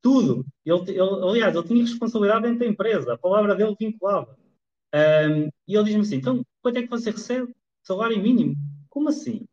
Tudo. 0.00 0.46
Ele, 0.64 0.90
ele, 0.90 1.00
aliás, 1.00 1.56
ele 1.56 1.66
tinha 1.66 1.82
responsabilidade 1.82 2.42
dentro 2.42 2.60
da 2.60 2.66
empresa. 2.66 3.14
A 3.14 3.18
palavra 3.18 3.56
dele 3.56 3.74
vinculava. 3.78 4.38
Um, 4.94 5.48
e 5.66 5.74
ele 5.74 5.84
diz-me 5.84 6.02
assim: 6.02 6.16
então, 6.16 6.44
quanto 6.62 6.78
é 6.78 6.82
que 6.82 6.90
você 6.90 7.10
recebe? 7.10 7.52
Salário 7.82 8.22
mínimo? 8.22 8.54
Como 8.88 9.08
assim? 9.08 9.44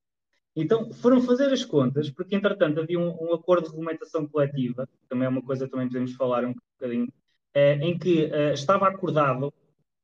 Então, 0.55 0.91
foram 0.93 1.21
fazer 1.21 1.51
as 1.51 1.63
contas, 1.63 2.09
porque 2.09 2.35
entretanto 2.35 2.79
havia 2.81 2.99
um, 2.99 3.29
um 3.29 3.33
acordo 3.33 3.63
de 3.63 3.69
regulamentação 3.69 4.27
coletiva, 4.27 4.87
também 5.07 5.25
é 5.25 5.29
uma 5.29 5.41
coisa 5.41 5.65
que 5.65 5.71
também 5.71 5.87
podemos 5.87 6.13
falar 6.13 6.43
um 6.45 6.53
bocadinho, 6.53 7.07
eh, 7.53 7.75
em 7.75 7.97
que 7.97 8.25
eh, 8.25 8.53
estava 8.53 8.87
acordado, 8.87 9.53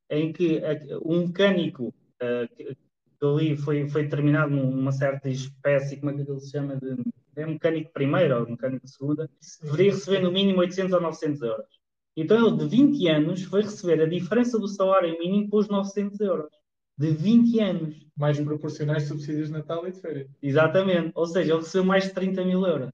em 0.09 0.31
que 0.31 0.57
eh, 0.57 0.97
um 1.03 1.27
mecânico 1.27 1.93
eh, 2.19 2.47
que, 2.47 2.77
ali 3.21 3.57
foi, 3.57 3.87
foi 3.89 4.03
determinado 4.03 4.51
numa 4.55 4.91
certa 4.91 5.29
espécie, 5.29 5.97
como 5.97 6.11
é 6.11 6.13
que 6.13 6.29
ele 6.29 6.39
se 6.39 6.51
chama, 6.51 6.75
de 6.77 6.95
é 7.37 7.45
mecânico 7.45 7.91
primeiro 7.93 8.39
ou 8.39 8.49
mecânico 8.49 8.87
segunda, 8.87 9.29
deveria 9.61 9.91
receber 9.91 10.21
no 10.21 10.31
mínimo 10.31 10.59
800 10.59 10.93
ou 10.93 11.01
900 11.01 11.41
euros. 11.43 11.67
Então 12.15 12.47
ele, 12.47 12.57
de 12.57 12.67
20 12.67 13.07
anos, 13.09 13.43
foi 13.43 13.61
receber 13.61 14.01
a 14.01 14.07
diferença 14.07 14.57
do 14.57 14.67
salário 14.67 15.17
mínimo 15.19 15.49
pelos 15.49 15.67
900 15.67 16.19
euros. 16.19 16.51
De 16.97 17.11
20 17.11 17.59
anos. 17.59 18.07
Mais 18.15 18.39
proporcionais 18.39 19.07
subsídios 19.07 19.47
de 19.47 19.53
Natal 19.53 19.87
e 19.87 19.91
de 19.91 20.01
férias. 20.01 20.27
Exatamente. 20.41 21.11
Ou 21.13 21.27
seja, 21.27 21.53
ele 21.53 21.61
recebeu 21.61 21.85
mais 21.85 22.05
de 22.05 22.13
30 22.13 22.43
mil 22.43 22.65
euros. 22.65 22.91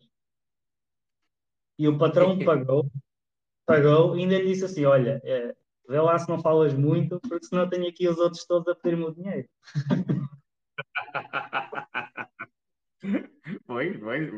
E 1.77 1.87
o 1.87 1.97
patrão 1.97 2.37
pagou, 2.43 2.91
pagou 3.65 4.15
e 4.15 4.21
ainda 4.21 4.37
lhe 4.37 4.47
disse 4.47 4.65
assim: 4.65 4.85
Olha, 4.85 5.21
é, 5.23 5.55
vê 5.87 5.99
lá 5.99 6.17
se 6.19 6.29
não 6.29 6.39
falas 6.39 6.73
muito, 6.73 7.19
porque 7.21 7.45
senão 7.45 7.69
tenho 7.69 7.87
aqui 7.87 8.07
os 8.07 8.17
outros 8.17 8.45
todos 8.45 8.67
a 8.67 8.75
pedir-me 8.75 9.05
o 9.05 9.13
dinheiro. 9.13 9.47
pois, 13.65 13.97
pois, 13.97 14.33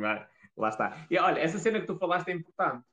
lá 0.57 0.69
está. 0.69 1.05
E 1.09 1.17
olha, 1.17 1.39
essa 1.39 1.59
cena 1.59 1.79
que 1.79 1.87
tu 1.87 1.97
falaste 1.97 2.29
é 2.29 2.33
importante, 2.33 2.85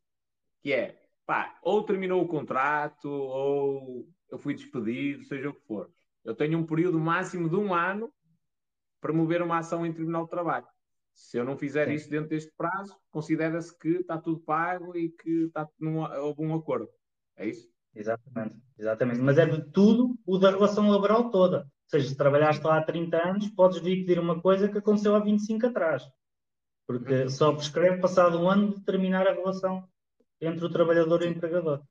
que 0.60 0.72
é, 0.72 1.00
pá, 1.24 1.58
ou 1.62 1.84
terminou 1.84 2.22
o 2.22 2.28
contrato, 2.28 3.08
ou 3.08 4.08
eu 4.30 4.38
fui 4.38 4.54
despedido, 4.54 5.24
seja 5.24 5.50
o 5.50 5.54
que 5.54 5.66
for. 5.66 5.90
Eu 6.24 6.34
tenho 6.34 6.58
um 6.58 6.66
período 6.66 6.98
máximo 6.98 7.48
de 7.48 7.56
um 7.56 7.74
ano 7.74 8.12
para 9.00 9.12
mover 9.12 9.42
uma 9.42 9.58
ação 9.58 9.84
em 9.84 9.92
Tribunal 9.92 10.24
de 10.24 10.30
Trabalho. 10.30 10.66
Se 11.14 11.36
eu 11.36 11.44
não 11.44 11.56
fizer 11.56 11.86
Sim. 11.88 11.94
isso 11.94 12.10
dentro 12.10 12.30
deste 12.30 12.52
prazo, 12.56 12.96
considera-se 13.10 13.76
que 13.76 13.88
está 13.88 14.16
tudo 14.18 14.40
pago 14.40 14.96
e 14.96 15.10
que 15.10 15.44
está, 15.44 15.68
num, 15.78 16.00
houve 16.00 16.42
um 16.42 16.54
acordo. 16.54 16.88
É 17.36 17.46
isso? 17.46 17.68
Exatamente, 17.94 18.56
exatamente. 18.78 19.20
Mas 19.20 19.36
é 19.36 19.44
de 19.44 19.70
tudo 19.70 20.18
o 20.24 20.38
da 20.38 20.50
relação 20.50 20.88
laboral 20.88 21.30
toda. 21.30 21.58
Ou 21.58 21.88
seja, 21.88 22.08
se 22.08 22.16
trabalhaste 22.16 22.64
lá 22.64 22.78
há 22.78 22.84
30 22.84 23.28
anos, 23.28 23.50
podes 23.50 23.80
vir 23.80 24.04
pedir 24.04 24.18
uma 24.18 24.40
coisa 24.40 24.68
que 24.68 24.78
aconteceu 24.78 25.14
há 25.14 25.18
25 25.18 25.66
atrás. 25.66 26.02
Porque 26.86 27.28
só 27.28 27.52
prescreve 27.52 28.00
passado 28.00 28.38
um 28.38 28.48
ano 28.48 28.74
de 28.74 28.84
terminar 28.84 29.26
a 29.26 29.34
relação 29.34 29.86
entre 30.40 30.64
o 30.64 30.70
trabalhador 30.70 31.22
e 31.22 31.26
o 31.26 31.30
empregador. 31.30 31.82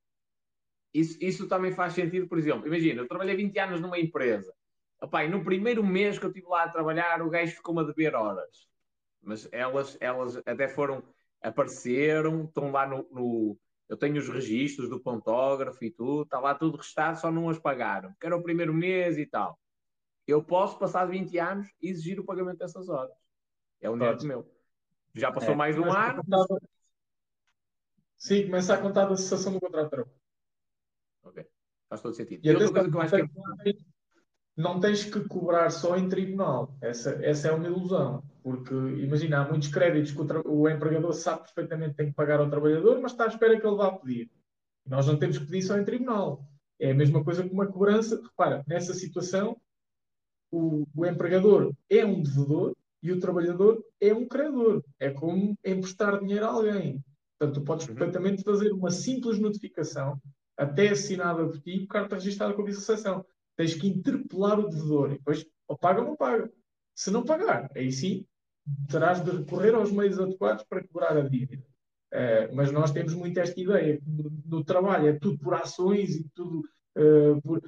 Isso, 0.94 1.18
isso 1.22 1.48
também 1.48 1.72
faz 1.72 1.94
sentido, 1.94 2.28
por 2.28 2.38
exemplo, 2.38 2.68
imagina, 2.68 3.02
eu 3.02 3.08
trabalhei 3.08 3.36
20 3.36 3.58
anos 3.60 3.80
numa 3.80 4.00
empresa. 4.00 4.54
Opa, 5.02 5.26
no 5.28 5.44
primeiro 5.44 5.84
mês 5.84 6.20
que 6.20 6.26
eu 6.26 6.30
estive 6.30 6.48
lá 6.48 6.64
a 6.64 6.70
trabalhar, 6.70 7.22
o 7.22 7.30
gajo 7.30 7.56
ficou-me 7.56 7.82
a 7.82 7.86
dever 7.86 8.14
horas. 8.14 8.68
Mas 9.22 9.48
elas, 9.52 9.98
elas 10.00 10.38
até 10.46 10.68
foram, 10.68 11.04
apareceram, 11.42 12.44
estão 12.44 12.72
lá 12.72 12.86
no, 12.86 13.08
no 13.12 13.58
eu 13.92 13.98
tenho 13.98 14.18
os 14.20 14.30
registros 14.30 14.90
do 14.90 15.02
pontógrafo 15.02 15.84
e 15.84 15.92
tudo, 15.92 16.22
está 16.24 16.40
lá 16.40 16.56
tudo 16.56 16.78
restado, 16.78 17.20
só 17.20 17.30
não 17.30 17.50
as 17.50 17.60
pagaram, 17.60 18.16
que 18.20 18.26
era 18.26 18.38
o 18.38 18.42
primeiro 18.42 18.74
mês 18.74 19.18
e 19.18 19.26
tal. 19.26 19.60
Eu 20.26 20.42
posso, 20.42 20.80
passar 20.80 21.06
20 21.06 21.38
anos, 21.38 21.68
exigir 21.82 22.18
o 22.18 22.24
pagamento 22.24 22.60
dessas 22.60 22.88
horas. 22.88 23.12
É 23.82 23.90
um 23.90 23.98
direito 23.98 24.26
meu. 24.26 24.50
Já 25.14 25.30
passou 25.30 25.54
é, 25.54 25.56
mais 25.56 25.76
de 25.76 25.82
um 25.82 25.92
ano. 25.92 26.24
Sim, 28.18 28.46
começa 28.46 28.76
a 28.76 28.78
contar 28.78 29.08
da 29.08 29.18
cessação 29.18 29.52
do 29.52 29.60
contrato 29.60 29.86
de 29.86 29.90
trabalho. 29.90 30.21
Ok, 31.24 31.46
faz 31.90 32.02
todo 32.02 32.14
sentido. 32.14 32.42
E, 32.44 32.50
e 32.50 32.56
outra 32.56 32.72
coisa 32.72 32.90
que 32.90 32.96
eu 32.96 33.02
acho 33.02 33.16
que 33.16 33.70
é 33.70 33.92
não 34.56 34.80
tens 34.80 35.04
que 35.04 35.20
cobrar 35.28 35.70
só 35.70 35.98
em 35.98 36.10
tribunal. 36.10 36.76
Essa, 36.82 37.12
essa 37.24 37.48
é 37.48 37.52
uma 37.52 37.68
ilusão. 37.68 38.24
Porque, 38.44 38.74
imagina, 38.74 39.42
há 39.42 39.50
muitos 39.50 39.70
créditos 39.70 40.12
que 40.12 40.22
o, 40.22 40.52
o, 40.52 40.70
empregador 40.70 41.14
sabe 41.14 41.42
perfeitamente 41.44 41.92
que 41.92 41.98
tem 41.98 42.08
que 42.08 42.16
pagar 42.16 42.40
ao 42.40 42.50
trabalhador, 42.50 43.00
mas 43.02 43.12
está 43.12 43.26
à 43.26 43.28
espera 43.28 43.60
que 43.60 43.66
ele 43.66 43.76
vá 43.76 43.92
pedir. 43.92 44.30
Nós 44.86 45.08
não 45.08 45.18
temos 45.18 45.38
que 45.38 45.46
pedir 45.46 45.62
só 45.62 45.78
em 45.78 45.86
tribunal. 45.86 46.44
É 46.80 46.92
a 46.92 46.96
mesma 46.96 47.24
coisa 47.24 47.44
que 47.44 47.54
uma 47.54 47.68
cobrança. 47.68 48.22
Repara, 48.22 48.64
nessa 48.68 48.94
situação, 48.94 49.56
o, 50.52 50.86
o 50.96 51.06
empregador 51.06 51.74
é 51.90 52.06
um 52.06 52.22
devedor 52.22 52.76
e 53.02 53.12
o 53.12 53.20
trabalhador 53.20 53.84
é 54.00 54.14
um 54.14 54.28
credor. 54.28 54.84
É 55.00 55.12
como 55.12 55.58
emprestar 55.64 56.20
dinheiro 56.20 56.46
a 56.46 56.50
alguém. 56.50 57.04
Portanto, 57.38 57.60
tu 57.60 57.66
podes 57.66 57.88
uhum. 57.88 57.96
perfeitamente 57.96 58.44
fazer 58.44 58.72
uma 58.72 58.92
simples 58.92 59.40
notificação, 59.40 60.20
até 60.62 60.90
assinada 60.90 61.44
por 61.44 61.60
ti, 61.60 61.88
carta 61.88 62.16
registrada 62.16 62.54
com 62.54 62.62
a 62.62 62.66
recepção 62.66 63.26
tens 63.58 63.74
que 63.74 63.88
interpelar 63.88 64.60
o 64.60 64.70
devedor 64.70 65.12
e 65.12 65.18
depois 65.18 65.44
ou 65.68 65.76
paga 65.76 66.02
ou 66.02 66.10
não 66.10 66.16
paga. 66.16 66.52
Se 66.94 67.10
não 67.10 67.24
pagar, 67.24 67.68
aí 67.76 67.92
sim 67.92 68.28
terás 68.88 69.24
de 69.24 69.32
recorrer 69.32 69.74
aos 69.74 69.92
meios 69.92 70.20
adequados 70.20 70.64
para 70.66 70.88
cobrar 70.88 71.18
a 71.18 71.28
dívida. 71.28 71.66
Uh, 72.14 72.54
mas 72.54 72.72
nós 72.72 72.92
temos 72.92 73.16
muito 73.16 73.40
esta 73.40 73.60
ideia 73.60 74.00
no, 74.06 74.64
trabalho 74.64 75.08
é 75.08 75.14
tudo 75.14 75.40
por 75.40 75.56
ações 75.56 76.16
e 76.16 76.30
tudo 76.36 76.60
uh, 76.96 77.42
por. 77.42 77.62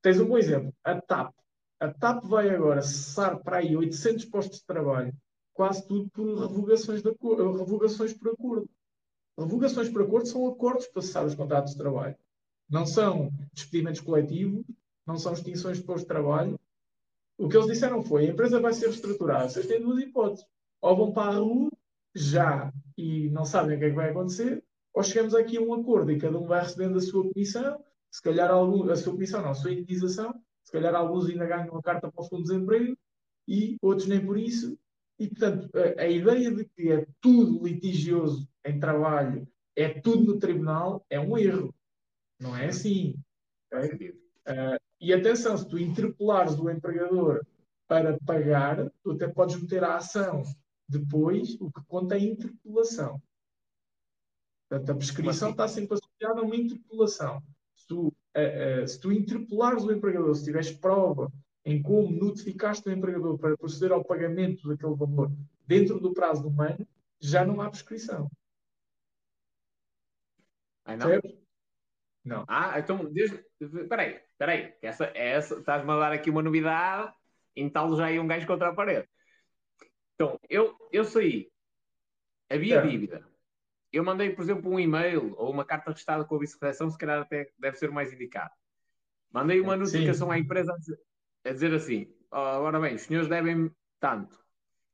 Tens 0.00 0.20
um 0.20 0.28
bom 0.28 0.38
exemplo, 0.38 0.72
a 0.84 1.00
TAP. 1.00 1.34
A 1.80 1.92
TAP 1.92 2.24
vai 2.26 2.50
agora 2.50 2.80
cessar 2.80 3.40
para 3.40 3.56
aí 3.56 3.76
800 3.76 4.24
postos 4.26 4.60
de 4.60 4.66
trabalho, 4.66 5.12
quase 5.52 5.84
tudo 5.88 6.08
por 6.10 6.26
revogações, 6.38 7.02
de 7.02 7.08
revogações 7.10 8.12
por 8.12 8.32
acordo. 8.32 8.70
Revogações 9.36 9.88
por 9.88 10.02
acordo 10.02 10.28
são 10.28 10.46
acordos 10.46 10.86
para 10.86 11.02
cessar 11.02 11.26
os 11.26 11.34
contratos 11.34 11.72
de 11.72 11.78
trabalho. 11.78 12.16
Não 12.68 12.84
são 12.84 13.30
despedimentos 13.52 14.00
coletivos, 14.00 14.64
não 15.06 15.16
são 15.16 15.32
extinções 15.32 15.78
de 15.78 15.84
postos 15.84 16.02
de 16.02 16.08
trabalho. 16.08 16.58
O 17.38 17.48
que 17.48 17.56
eles 17.56 17.68
disseram 17.68 18.02
foi: 18.02 18.26
a 18.26 18.30
empresa 18.32 18.60
vai 18.60 18.72
ser 18.72 18.86
reestruturada. 18.86 19.48
Vocês 19.48 19.66
têm 19.66 19.80
duas 19.80 20.00
hipóteses. 20.00 20.44
Ou 20.80 20.96
vão 20.96 21.12
para 21.12 21.36
a 21.36 21.38
rua 21.38 21.70
já 22.14 22.72
e 22.96 23.28
não 23.30 23.44
sabem 23.44 23.76
o 23.76 23.78
que 23.78 23.84
é 23.84 23.90
que 23.90 23.94
vai 23.94 24.10
acontecer, 24.10 24.64
ou 24.94 25.02
chegamos 25.02 25.34
aqui 25.34 25.58
a 25.58 25.60
um 25.60 25.74
acordo 25.74 26.10
e 26.10 26.18
cada 26.18 26.38
um 26.38 26.46
vai 26.46 26.62
recebendo 26.62 26.96
a 26.96 27.02
sua 27.02 27.30
comissão, 27.30 27.84
se 28.10 28.22
calhar 28.22 28.50
algum, 28.50 28.90
a 28.90 28.96
sua 28.96 29.12
comissão, 29.12 29.42
não, 29.42 29.50
a 29.50 29.54
sua 29.54 29.72
indenização, 29.72 30.34
se 30.64 30.72
calhar 30.72 30.94
alguns 30.94 31.28
ainda 31.28 31.44
ganham 31.44 31.68
uma 31.68 31.82
carta 31.82 32.10
para 32.10 32.24
o 32.24 32.26
fundo 32.26 32.44
de 32.44 32.48
desemprego 32.48 32.96
e 33.46 33.76
outros 33.82 34.08
nem 34.08 34.24
por 34.24 34.38
isso. 34.38 34.78
E, 35.18 35.28
portanto, 35.28 35.70
a, 35.74 36.02
a 36.02 36.08
ideia 36.08 36.50
de 36.50 36.64
que 36.64 36.90
é 36.90 37.06
tudo 37.20 37.66
litigioso 37.66 38.48
em 38.64 38.80
trabalho, 38.80 39.46
é 39.76 39.88
tudo 40.00 40.24
no 40.24 40.38
tribunal, 40.38 41.04
é 41.10 41.20
um 41.20 41.36
erro. 41.36 41.74
Não 42.40 42.56
é 42.56 42.66
assim. 42.66 43.14
Okay? 43.72 44.10
Uh, 44.10 44.78
e 45.00 45.12
atenção, 45.12 45.56
se 45.56 45.68
tu 45.68 45.78
interpelares 45.78 46.58
o 46.58 46.70
empregador 46.70 47.44
para 47.88 48.18
pagar, 48.24 48.90
tu 49.02 49.12
até 49.12 49.28
podes 49.28 49.60
meter 49.60 49.84
a 49.84 49.96
ação 49.96 50.42
depois, 50.88 51.56
o 51.60 51.70
que 51.70 51.84
conta 51.86 52.14
é 52.14 52.18
a 52.18 52.22
interpelação. 52.22 53.20
Portanto, 54.68 54.90
a 54.90 54.94
prescrição 54.94 55.50
está 55.50 55.68
sempre 55.68 55.94
associada 55.94 56.40
a 56.40 56.44
uma 56.44 56.56
interpelação. 56.56 57.42
Se 57.74 57.86
tu, 57.86 58.08
uh, 58.08 58.82
uh, 58.82 58.88
se 58.88 59.00
tu 59.00 59.12
interpelares 59.12 59.84
o 59.84 59.92
empregador, 59.92 60.34
se 60.34 60.44
tiveres 60.44 60.70
prova 60.70 61.32
em 61.64 61.82
como 61.82 62.10
notificaste 62.10 62.88
o 62.88 62.92
empregador 62.92 63.38
para 63.38 63.56
proceder 63.56 63.92
ao 63.92 64.04
pagamento 64.04 64.68
daquele 64.68 64.94
valor 64.94 65.32
dentro 65.66 65.98
do 65.98 66.12
prazo 66.12 66.42
de 66.42 66.48
um 66.48 66.62
ano, 66.62 66.86
já 67.20 67.44
não 67.44 67.60
há 67.60 67.68
prescrição. 67.68 68.30
Ai, 70.84 70.96
não? 70.96 71.08
Não. 72.26 72.44
Ah, 72.48 72.76
então, 72.76 73.04
desde. 73.12 73.40
Peraí, 73.88 74.20
peraí. 74.36 74.74
Essa, 74.82 75.12
essa, 75.14 75.54
estás-me 75.60 75.92
a 75.92 75.96
dar 75.96 76.12
aqui 76.12 76.28
uma 76.28 76.42
novidade, 76.42 77.14
então 77.54 77.96
já 77.96 78.10
ia 78.10 78.20
um 78.20 78.26
gajo 78.26 78.48
contra 78.48 78.68
a 78.68 78.74
parede. 78.74 79.08
Então, 80.14 80.36
eu, 80.50 80.76
eu 80.90 81.04
saí. 81.04 81.48
Havia 82.50 82.80
é. 82.80 82.82
dívida. 82.82 83.24
Eu 83.92 84.02
mandei, 84.02 84.30
por 84.30 84.42
exemplo, 84.42 84.72
um 84.72 84.80
e-mail 84.80 85.34
ou 85.38 85.52
uma 85.52 85.64
carta 85.64 85.90
registada 85.90 86.24
com 86.24 86.34
a 86.34 86.38
vice-redação, 86.40 86.90
se 86.90 86.98
calhar 86.98 87.22
até 87.22 87.48
deve 87.58 87.76
ser 87.76 87.90
o 87.90 87.94
mais 87.94 88.12
indicado. 88.12 88.50
Mandei 89.32 89.60
uma 89.60 89.76
notificação 89.76 90.26
Sim. 90.28 90.34
à 90.34 90.38
empresa 90.38 90.72
a 90.72 90.76
dizer, 90.76 90.98
a 91.44 91.52
dizer 91.52 91.74
assim: 91.74 92.12
oh, 92.32 92.36
agora 92.36 92.80
bem, 92.80 92.96
os 92.96 93.02
senhores 93.02 93.28
devem 93.28 93.70
tanto. 94.00 94.36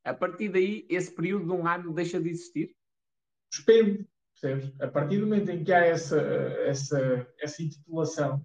A 0.04 0.12
partir 0.12 0.50
daí, 0.50 0.86
esse 0.90 1.14
período 1.14 1.46
de 1.46 1.52
um 1.52 1.66
ano 1.66 1.94
deixa 1.94 2.20
de 2.20 2.28
existir? 2.28 2.76
Depende. 3.56 4.06
Percebes? 4.42 4.72
A 4.80 4.88
partir 4.88 5.18
do 5.18 5.26
momento 5.26 5.50
em 5.50 5.62
que 5.62 5.72
há 5.72 5.86
essa, 5.86 6.20
essa, 6.20 7.26
essa 7.40 7.62
intitulação, 7.62 8.44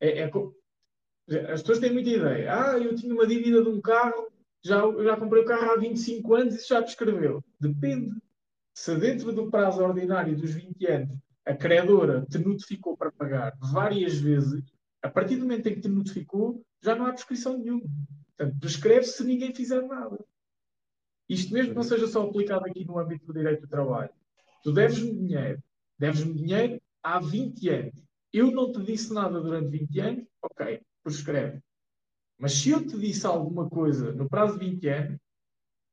é, 0.00 0.20
é, 0.20 0.30
as 1.52 1.60
pessoas 1.60 1.78
têm 1.78 1.92
muita 1.92 2.08
ideia. 2.08 2.52
Ah, 2.52 2.78
eu 2.78 2.94
tinha 2.94 3.12
uma 3.12 3.26
dívida 3.26 3.62
de 3.62 3.68
um 3.68 3.80
carro, 3.80 4.32
já, 4.64 4.80
já 5.02 5.16
comprei 5.18 5.42
o 5.42 5.46
carro 5.46 5.72
há 5.72 5.76
25 5.76 6.34
anos 6.34 6.54
e 6.54 6.66
já 6.66 6.82
prescreveu. 6.82 7.44
Depende. 7.60 8.16
Se 8.74 8.96
dentro 8.96 9.32
do 9.32 9.50
prazo 9.50 9.84
ordinário 9.84 10.34
dos 10.34 10.50
20 10.50 10.86
anos 10.86 11.18
a 11.44 11.54
credora 11.54 12.26
te 12.28 12.38
notificou 12.38 12.96
para 12.96 13.12
pagar 13.12 13.54
várias 13.60 14.18
vezes, 14.18 14.64
a 15.02 15.10
partir 15.10 15.36
do 15.36 15.42
momento 15.42 15.68
em 15.68 15.74
que 15.74 15.82
te 15.82 15.88
notificou, 15.88 16.64
já 16.82 16.94
não 16.94 17.04
há 17.04 17.12
prescrição 17.12 17.58
nenhuma. 17.58 17.84
Portanto, 18.28 18.58
prescreve 18.58 19.04
se 19.04 19.22
ninguém 19.22 19.54
fizer 19.54 19.82
nada. 19.82 20.18
Isto 21.28 21.52
mesmo 21.52 21.74
não 21.74 21.82
seja 21.82 22.06
só 22.06 22.26
aplicado 22.26 22.64
aqui 22.64 22.84
no 22.84 22.98
âmbito 22.98 23.26
do 23.26 23.34
direito 23.34 23.60
do 23.60 23.68
trabalho. 23.68 24.10
Tu 24.64 24.72
deves-me 24.72 25.14
dinheiro, 25.14 25.62
deves-me 25.98 26.34
dinheiro 26.34 26.80
há 27.02 27.20
20 27.20 27.68
anos. 27.68 28.02
Eu 28.32 28.50
não 28.50 28.72
te 28.72 28.82
disse 28.82 29.12
nada 29.12 29.38
durante 29.38 29.68
20 29.68 30.00
anos, 30.00 30.24
ok, 30.42 30.80
prescreve. 31.02 31.60
Mas 32.38 32.54
se 32.54 32.70
eu 32.70 32.84
te 32.84 32.98
disse 32.98 33.26
alguma 33.26 33.68
coisa 33.68 34.12
no 34.12 34.26
prazo 34.26 34.58
de 34.58 34.70
20 34.70 34.88
anos, 34.88 35.20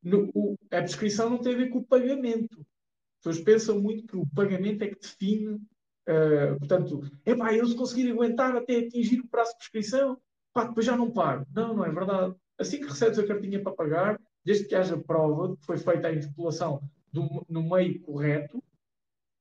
no, 0.01 0.31
o, 0.33 0.57
a 0.71 0.77
prescrição 0.77 1.29
não 1.29 1.37
tem 1.37 1.53
a 1.53 1.57
ver 1.57 1.69
com 1.69 1.79
o 1.79 1.85
pagamento. 1.85 2.59
As 2.59 3.23
pessoas 3.23 3.43
pensam 3.43 3.79
muito 3.79 4.07
que 4.07 4.15
o 4.15 4.25
pagamento 4.33 4.83
é 4.83 4.87
que 4.87 4.99
define, 4.99 5.55
uh, 5.55 6.57
portanto, 6.57 7.01
é 7.25 7.35
pá, 7.35 7.53
eu 7.53 7.67
se 7.67 7.75
conseguir 7.75 8.09
aguentar 8.09 8.55
até 8.55 8.77
atingir 8.77 9.19
o 9.19 9.27
prazo 9.27 9.51
de 9.51 9.57
prescrição, 9.57 10.17
pá, 10.53 10.63
depois 10.63 10.85
já 10.85 10.95
não 10.95 11.11
pago. 11.11 11.45
Não, 11.53 11.75
não 11.75 11.85
é 11.85 11.91
verdade. 11.91 12.33
Assim 12.57 12.79
que 12.79 12.87
recebes 12.87 13.19
a 13.19 13.27
cartinha 13.27 13.61
para 13.61 13.73
pagar, 13.73 14.21
desde 14.45 14.65
que 14.65 14.75
haja 14.75 14.97
prova 14.97 15.49
de 15.49 15.57
que 15.57 15.65
foi 15.65 15.77
feita 15.77 16.07
a 16.07 16.13
interpolação 16.13 16.81
do, 17.11 17.45
no 17.49 17.63
meio 17.69 18.01
correto, 18.01 18.63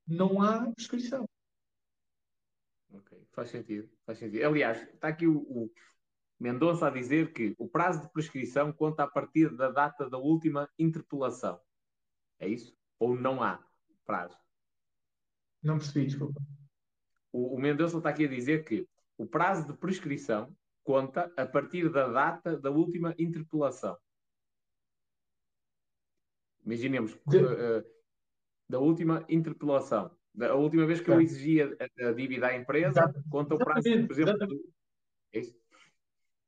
não 0.07 0.43
há 0.43 0.71
prescrição. 0.73 1.29
Ok, 2.93 3.27
faz 3.33 3.51
sentido, 3.51 3.89
faz 4.05 4.19
sentido. 4.19 4.45
Aliás, 4.45 4.83
está 4.83 5.09
aqui 5.09 5.27
o, 5.27 5.39
o 5.39 5.71
Mendonça 6.39 6.87
a 6.87 6.91
dizer 6.91 7.33
que 7.33 7.55
o 7.59 7.69
prazo 7.69 8.03
de 8.03 8.13
prescrição 8.13 8.73
conta 8.73 9.05
a 9.05 9.07
partir 9.07 9.55
da 9.55 9.71
data 9.71 10.09
da 10.09 10.19
última 10.19 10.69
interpelação. 10.79 11.61
É 12.39 12.49
isso? 12.49 12.77
Ou 12.99 13.15
não 13.15 13.43
há 13.43 13.65
prazo? 14.05 14.37
Não 15.63 15.77
percebi, 15.77 16.07
desculpa. 16.07 16.41
O, 17.31 17.55
o 17.55 17.61
Mendonça 17.61 17.99
está 17.99 18.09
aqui 18.09 18.25
a 18.25 18.29
dizer 18.29 18.65
que 18.65 18.89
o 19.17 19.27
prazo 19.27 19.67
de 19.67 19.79
prescrição 19.79 20.55
conta 20.83 21.31
a 21.37 21.47
partir 21.47 21.91
da 21.91 22.09
data 22.09 22.59
da 22.59 22.71
última 22.71 23.15
interpelação. 23.19 23.97
Imaginemos 26.65 27.15
uh, 27.15 27.85
da 28.69 28.79
última 28.79 29.25
interpelação. 29.29 30.11
Da 30.35 30.55
última 30.55 30.87
vez 30.87 31.01
que 31.01 31.11
eu 31.11 31.21
exigia 31.21 31.77
a, 31.81 32.09
a 32.09 32.13
dívida 32.13 32.47
à 32.47 32.57
empresa, 32.57 33.01
Exato. 33.01 33.23
conta 33.29 33.55
o 33.55 33.59
prazo, 33.59 33.83
por 33.83 33.91
exemplo. 33.91 34.13
Exatamente. 34.13 34.65
É 35.33 35.39
isso? 35.41 35.61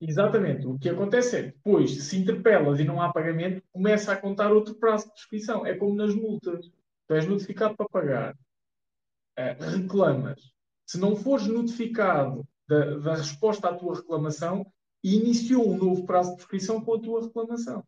Exatamente. 0.01 0.67
O 0.67 0.79
que 0.79 0.89
acontece 0.89 1.37
é 1.37 1.43
depois, 1.43 2.05
se 2.05 2.19
interpelas 2.19 2.81
e 2.81 2.85
não 2.85 3.01
há 3.01 3.13
pagamento, 3.13 3.63
começa 3.73 4.13
a 4.13 4.17
contar 4.17 4.53
outro 4.53 4.75
prazo 4.75 5.07
de 5.07 5.13
prescrição. 5.13 5.65
É 5.65 5.77
como 5.77 5.95
nas 5.95 6.15
multas. 6.15 6.71
Tu 7.07 7.15
és 7.15 7.27
notificado 7.27 7.77
para 7.77 7.89
pagar, 7.89 8.35
uh, 8.35 9.65
reclamas. 9.81 10.41
Se 10.87 10.99
não 10.99 11.17
fores 11.17 11.47
notificado 11.47 12.47
da, 12.69 12.99
da, 12.99 13.15
resposta 13.15 13.69
à 13.69 13.75
tua 13.75 13.97
reclamação, 13.97 14.67
iniciou 15.03 15.69
um 15.69 15.77
novo 15.77 16.05
prazo 16.05 16.31
de 16.31 16.37
prescrição 16.37 16.81
com 16.81 16.95
a 16.95 17.01
tua 17.01 17.23
reclamação. 17.23 17.85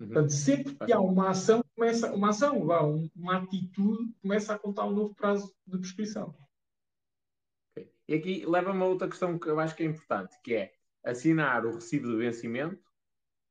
Uhum. 0.00 0.06
Portanto, 0.06 0.30
sempre 0.30 0.74
que 0.74 0.92
há 0.92 1.00
uma 1.00 1.30
ação, 1.30 1.64
começa, 1.74 2.12
uma 2.14 2.30
ação, 2.30 2.56
uma 3.16 3.36
atitude, 3.36 4.12
começa 4.22 4.54
a 4.54 4.58
contar 4.58 4.84
um 4.86 4.92
novo 4.92 5.14
prazo 5.14 5.52
de 5.66 5.78
prescrição. 5.78 6.36
Okay. 7.72 7.92
E 8.06 8.14
aqui 8.14 8.46
leva-me 8.46 8.80
a 8.82 8.86
outra 8.86 9.08
questão 9.08 9.38
que 9.38 9.48
eu 9.48 9.58
acho 9.58 9.74
que 9.74 9.82
é 9.82 9.86
importante, 9.86 10.36
que 10.42 10.54
é 10.54 10.72
assinar 11.04 11.66
o 11.66 11.74
recibo 11.74 12.08
de 12.08 12.16
vencimento 12.16 12.82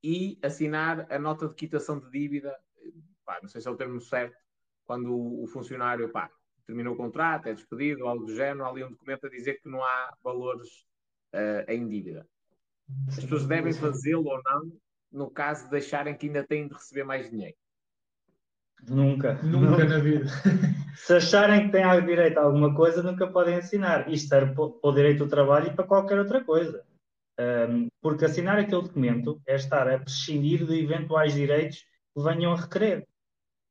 e 0.04 0.40
assinar 0.42 1.12
a 1.12 1.20
nota 1.20 1.48
de 1.48 1.56
quitação 1.56 2.00
de 2.00 2.10
dívida, 2.10 2.56
pá, 3.26 3.40
não 3.42 3.50
sei 3.50 3.60
se 3.60 3.68
é 3.68 3.72
o 3.72 3.76
termo 3.76 4.00
certo, 4.00 4.38
quando 4.86 5.14
o, 5.14 5.46
funcionário 5.48 6.10
pá, 6.12 6.32
terminou 6.66 6.94
o 6.94 6.98
contrato, 6.98 7.48
é 7.48 7.54
despedido, 7.54 8.08
algo 8.08 8.26
do 8.26 8.34
género, 8.34 8.64
há 8.64 8.70
ali 8.70 8.84
um 8.84 8.92
documento 8.92 9.26
a 9.26 9.30
dizer 9.30 9.56
que 9.62 9.68
não 9.68 9.84
há 9.84 10.16
valores 10.24 10.70
uh, 11.34 11.70
em 11.70 11.88
dívida. 11.88 12.28
As 13.08 13.20
pessoas 13.20 13.46
devem 13.46 13.74
fazê-lo 13.74 14.26
ou 14.26 14.42
não, 14.44 14.72
no 15.12 15.30
caso 15.30 15.66
de 15.66 15.72
deixarem 15.72 16.16
que 16.16 16.28
ainda 16.28 16.44
têm 16.44 16.68
de 16.68 16.74
receber 16.74 17.04
mais 17.04 17.30
dinheiro. 17.30 17.56
Nunca. 18.88 19.34
Nunca, 19.42 19.72
nunca. 19.72 19.86
na 19.86 20.00
vida. 20.00 20.26
Se 20.96 21.14
acharem 21.14 21.66
que 21.66 21.72
têm 21.72 22.06
direito 22.06 22.38
a 22.38 22.44
alguma 22.44 22.74
coisa, 22.76 23.02
nunca 23.02 23.28
podem 23.28 23.56
assinar. 23.56 24.12
Isto 24.12 24.30
serve 24.30 24.54
para 24.54 24.64
o 24.64 24.92
direito 24.92 25.20
do 25.20 25.30
trabalho 25.30 25.68
e 25.68 25.76
para 25.76 25.86
qualquer 25.86 26.20
outra 26.20 26.44
coisa. 26.44 26.84
Um, 27.40 27.88
porque 28.02 28.26
assinar 28.26 28.58
aquele 28.58 28.82
documento 28.82 29.40
é 29.46 29.56
estar 29.56 29.88
a 29.88 30.00
prescindir 30.00 30.66
de 30.66 30.80
eventuais 30.80 31.34
direitos 31.34 31.86
que 32.16 32.24
venham 32.24 32.54
a 32.54 32.56
requerer. 32.56 33.08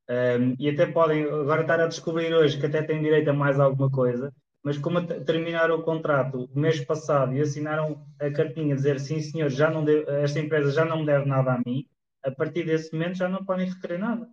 Um, 0.09 0.55
e 0.57 0.69
até 0.69 0.85
podem 0.85 1.23
agora 1.25 1.61
estar 1.61 1.81
a 1.81 1.87
descobrir 1.87 2.33
hoje 2.33 2.57
que 2.57 2.65
até 2.65 2.81
têm 2.81 3.01
direito 3.01 3.29
a 3.29 3.33
mais 3.33 3.59
alguma 3.59 3.89
coisa, 3.91 4.33
mas 4.63 4.77
como 4.77 5.05
terminaram 5.05 5.75
o 5.75 5.83
contrato 5.83 6.49
o 6.53 6.59
mês 6.59 6.83
passado 6.83 7.33
e 7.33 7.41
assinaram 7.41 8.05
a 8.19 8.29
cartinha 8.31 8.73
a 8.73 8.77
dizer 8.77 8.99
sim 8.99 9.21
senhor, 9.21 9.49
já 9.49 9.69
não 9.69 9.83
deve, 9.83 10.09
esta 10.21 10.39
empresa 10.39 10.71
já 10.71 10.85
não 10.85 10.99
me 10.99 11.05
deve 11.05 11.25
nada 11.25 11.53
a 11.53 11.61
mim, 11.65 11.87
a 12.23 12.31
partir 12.31 12.65
desse 12.65 12.91
momento 12.93 13.17
já 13.17 13.29
não 13.29 13.45
podem 13.45 13.69
requerer 13.69 13.99
nada. 13.99 14.27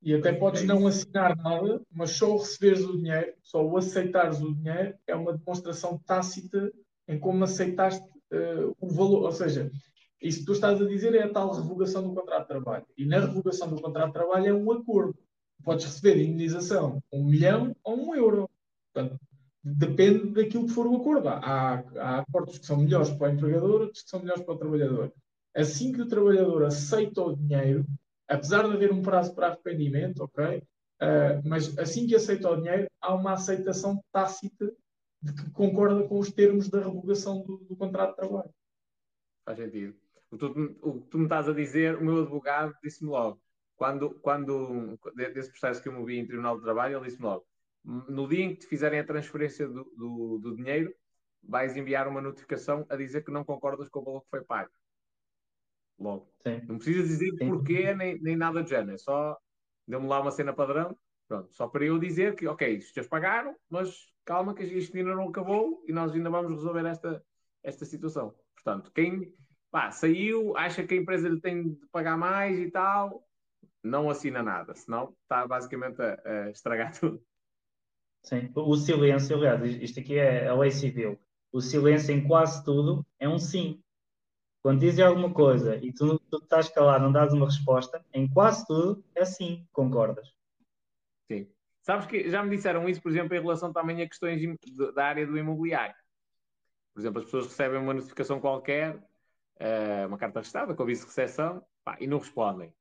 E 0.00 0.14
até 0.14 0.32
podes 0.32 0.62
não 0.62 0.86
assinar 0.86 1.36
nada, 1.36 1.82
mas 1.90 2.12
só 2.12 2.32
o 2.32 2.38
receberes 2.38 2.84
o 2.84 2.96
dinheiro, 2.96 3.34
só 3.42 3.64
o 3.64 3.76
aceitares 3.76 4.40
o 4.40 4.54
dinheiro, 4.54 4.94
é 5.06 5.14
uma 5.14 5.36
demonstração 5.36 5.98
tácita 6.06 6.72
em 7.08 7.18
como 7.18 7.42
aceitaste 7.42 8.06
uh, 8.32 8.76
o 8.80 8.88
valor. 8.88 9.24
Ou 9.24 9.32
seja, 9.32 9.70
isso 10.22 10.40
que 10.40 10.46
tu 10.46 10.52
estás 10.52 10.80
a 10.80 10.86
dizer 10.86 11.14
é 11.14 11.24
a 11.24 11.32
tal 11.32 11.52
revogação 11.52 12.02
do 12.02 12.14
contrato 12.14 12.42
de 12.42 12.48
trabalho. 12.48 12.86
E 12.96 13.04
na 13.04 13.20
revogação 13.20 13.68
do 13.68 13.80
contrato 13.80 14.08
de 14.08 14.12
trabalho 14.12 14.46
é 14.46 14.54
um 14.54 14.70
acordo. 14.70 15.18
Podes 15.64 15.86
receber 15.86 16.16
de 16.16 16.24
indenização 16.24 17.02
um 17.12 17.24
milhão 17.24 17.74
ou 17.82 17.96
um 17.96 18.14
euro. 18.14 18.48
Portanto, 18.92 19.20
depende 19.62 20.30
daquilo 20.30 20.66
que 20.66 20.72
for 20.72 20.86
o 20.86 20.96
acordo. 20.96 21.28
Há, 21.28 21.84
há 21.96 22.18
acordos 22.20 22.58
que 22.58 22.66
são 22.66 22.78
melhores 22.78 23.10
para 23.10 23.30
o 23.30 23.32
empregador, 23.32 23.80
outros 23.82 24.02
que 24.02 24.10
são 24.10 24.20
melhores 24.20 24.42
para 24.42 24.54
o 24.54 24.58
trabalhador. 24.58 25.12
Assim 25.54 25.92
que 25.92 26.02
o 26.02 26.08
trabalhador 26.08 26.64
aceita 26.64 27.22
o 27.22 27.36
dinheiro, 27.36 27.84
apesar 28.28 28.66
de 28.68 28.74
haver 28.74 28.92
um 28.92 29.02
prazo 29.02 29.34
para 29.34 29.48
arrependimento, 29.48 30.20
ok? 30.22 30.62
Uh, 31.00 31.40
mas 31.44 31.76
assim 31.78 32.06
que 32.06 32.14
aceita 32.14 32.50
o 32.50 32.56
dinheiro, 32.56 32.88
há 33.00 33.14
uma 33.14 33.32
aceitação 33.32 34.02
tácita 34.12 34.72
de 35.22 35.32
que 35.32 35.50
concorda 35.50 36.06
com 36.06 36.18
os 36.18 36.30
termos 36.30 36.68
da 36.68 36.80
revogação 36.80 37.42
do, 37.42 37.58
do 37.58 37.76
contrato 37.76 38.10
de 38.10 38.16
trabalho. 38.16 38.50
Faz 39.44 39.58
sentido. 39.58 39.96
O 40.30 40.36
que, 40.36 40.38
tu, 40.38 40.78
o 40.82 41.00
que 41.00 41.08
tu 41.08 41.18
me 41.18 41.24
estás 41.24 41.48
a 41.48 41.52
dizer, 41.52 41.96
o 41.96 42.04
meu 42.04 42.22
advogado 42.22 42.74
disse-me 42.82 43.10
logo, 43.10 43.40
quando, 43.76 44.10
quando 44.20 44.98
desse 45.14 45.50
processo 45.50 45.82
que 45.82 45.88
eu 45.88 45.92
me 45.92 46.04
vi 46.04 46.18
em 46.18 46.26
Tribunal 46.26 46.56
de 46.56 46.64
Trabalho, 46.64 46.98
ele 46.98 47.06
disse-me 47.06 47.26
logo: 47.26 47.46
no 47.84 48.28
dia 48.28 48.44
em 48.44 48.54
que 48.54 48.60
te 48.60 48.66
fizerem 48.66 49.00
a 49.00 49.06
transferência 49.06 49.66
do, 49.66 49.84
do, 49.96 50.38
do, 50.38 50.56
dinheiro, 50.56 50.94
vais 51.42 51.76
enviar 51.76 52.06
uma 52.08 52.20
notificação 52.20 52.84
a 52.88 52.96
dizer 52.96 53.24
que 53.24 53.30
não 53.30 53.44
concordas 53.44 53.88
com 53.88 54.00
o 54.00 54.04
valor 54.04 54.20
que 54.22 54.30
foi 54.30 54.44
pago. 54.44 54.70
Logo. 55.98 56.32
Sim. 56.42 56.60
Não 56.68 56.76
precisas 56.76 57.08
dizer 57.08 57.30
Sim. 57.38 57.48
porquê 57.48 57.94
nem, 57.94 58.20
nem 58.20 58.36
nada 58.36 58.62
do 58.62 58.68
género. 58.68 58.92
É 58.92 58.98
só 58.98 59.36
deu-me 59.86 60.06
lá 60.06 60.20
uma 60.20 60.30
cena 60.30 60.52
padrão. 60.52 60.96
Pronto, 61.26 61.52
só 61.52 61.68
para 61.68 61.84
eu 61.84 61.98
dizer 61.98 62.34
que, 62.36 62.46
ok, 62.46 62.76
isto 62.76 62.96
eles 62.96 63.08
pagaram, 63.08 63.54
mas 63.68 64.10
calma 64.24 64.54
que 64.54 64.64
isto 64.64 64.96
ainda 64.96 65.14
não 65.14 65.28
acabou 65.28 65.84
e 65.86 65.92
nós 65.92 66.12
ainda 66.12 66.30
vamos 66.30 66.52
resolver 66.52 66.86
esta, 66.86 67.22
esta 67.62 67.84
situação. 67.84 68.34
Portanto, 68.54 68.90
quem 68.94 69.34
pá, 69.70 69.90
saiu, 69.90 70.56
acha 70.56 70.86
que 70.86 70.94
a 70.94 70.96
empresa 70.96 71.28
lhe 71.28 71.40
tem 71.40 71.74
de 71.74 71.86
pagar 71.88 72.16
mais 72.16 72.58
e 72.58 72.70
tal, 72.70 73.28
não 73.82 74.08
assina 74.08 74.42
nada, 74.42 74.74
senão 74.74 75.14
está 75.22 75.46
basicamente 75.46 76.00
a, 76.00 76.20
a 76.24 76.50
estragar 76.50 76.92
tudo. 76.98 77.22
Sim, 78.22 78.50
o 78.54 78.76
silêncio, 78.76 79.36
aliás, 79.36 79.62
isto 79.82 80.00
aqui 80.00 80.18
é 80.18 80.48
a 80.48 80.54
lei 80.54 80.70
civil. 80.70 81.18
O 81.50 81.60
silêncio 81.60 82.14
em 82.14 82.26
quase 82.26 82.62
tudo 82.64 83.06
é 83.18 83.28
um 83.28 83.38
sim. 83.38 83.82
Quando 84.62 84.80
dizem 84.80 85.04
alguma 85.04 85.32
coisa 85.32 85.76
e 85.76 85.92
tu, 85.92 86.18
tu 86.30 86.38
estás 86.38 86.68
calado, 86.68 87.04
não 87.04 87.12
dás 87.12 87.32
uma 87.32 87.46
resposta, 87.46 88.04
em 88.12 88.28
quase 88.28 88.66
tudo 88.66 89.02
é 89.14 89.24
sim, 89.24 89.66
concordas. 89.72 90.34
Sim. 91.30 91.48
Sabes 91.80 92.06
que 92.06 92.28
já 92.28 92.42
me 92.42 92.54
disseram 92.54 92.86
isso, 92.88 93.00
por 93.00 93.10
exemplo, 93.10 93.34
em 93.34 93.40
relação 93.40 93.72
também 93.72 94.02
a 94.02 94.08
questões 94.08 94.42
da 94.94 95.06
área 95.06 95.26
do 95.26 95.38
imobiliário. 95.38 95.94
Por 96.92 97.00
exemplo, 97.00 97.20
as 97.20 97.24
pessoas 97.24 97.46
recebem 97.46 97.80
uma 97.80 97.94
notificação 97.94 98.40
qualquer, 98.40 99.02
eh, 99.58 100.04
uma 100.06 100.18
carta 100.18 100.40
registrada 100.40 100.74
com 100.74 100.82
aviso 100.82 101.02
de 101.02 101.06
recepção, 101.06 101.64
e 101.98 102.06
não 102.06 102.18
respondem 102.18 102.74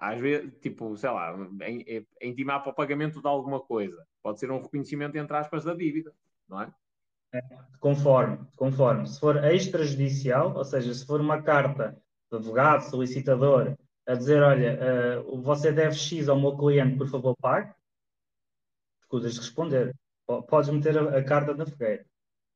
às 0.00 0.18
vezes, 0.18 0.50
tipo, 0.60 0.96
sei 0.96 1.10
lá, 1.10 1.36
é, 1.60 2.02
é 2.20 2.26
intimar 2.26 2.62
para 2.62 2.72
o 2.72 2.74
pagamento 2.74 3.20
de 3.20 3.28
alguma 3.28 3.60
coisa. 3.60 4.02
Pode 4.22 4.40
ser 4.40 4.50
um 4.50 4.62
reconhecimento, 4.62 5.16
entre 5.18 5.36
aspas, 5.36 5.62
da 5.62 5.74
dívida, 5.74 6.10
não 6.48 6.62
é? 6.62 6.72
é 7.34 7.42
conforme, 7.78 8.38
conforme. 8.56 9.06
Se 9.06 9.20
for 9.20 9.44
extrajudicial, 9.44 10.56
ou 10.56 10.64
seja, 10.64 10.94
se 10.94 11.04
for 11.04 11.20
uma 11.20 11.42
carta 11.42 12.02
de 12.30 12.38
advogado, 12.38 12.80
solicitador, 12.88 13.76
a 14.06 14.14
dizer, 14.14 14.42
olha, 14.42 14.78
uh, 15.20 15.42
você 15.42 15.70
deve 15.70 15.94
X 15.94 16.30
ao 16.30 16.40
meu 16.40 16.56
cliente, 16.56 16.96
por 16.96 17.08
favor, 17.08 17.36
pague, 17.36 17.70
escusas 19.02 19.34
de 19.34 19.40
responder. 19.40 19.94
Podes 20.48 20.70
meter 20.70 20.96
a, 20.96 21.18
a 21.18 21.22
carta 21.22 21.54
na 21.54 21.66
fogueira. 21.66 22.06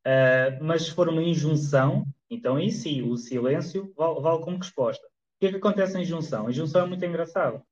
Uh, 0.07 0.65
mas 0.65 0.85
se 0.85 0.93
for 0.93 1.11
uma 1.11 1.23
injunção, 1.23 2.07
então 2.31 2.59
em 2.59 2.71
si, 2.71 3.03
o 3.03 3.19
silêncio 3.19 3.93
vale, 3.95 4.21
vale 4.21 4.43
como 4.43 4.57
resposta 4.57 5.07
que 5.41 5.47
é 5.47 5.51
que 5.51 5.57
acontece 5.57 5.99
em 5.99 6.05
junção? 6.05 6.47
A 6.47 6.53
junção 6.53 6.83
é 6.83 6.87
muito 6.87 7.05
engraçado. 7.05 7.63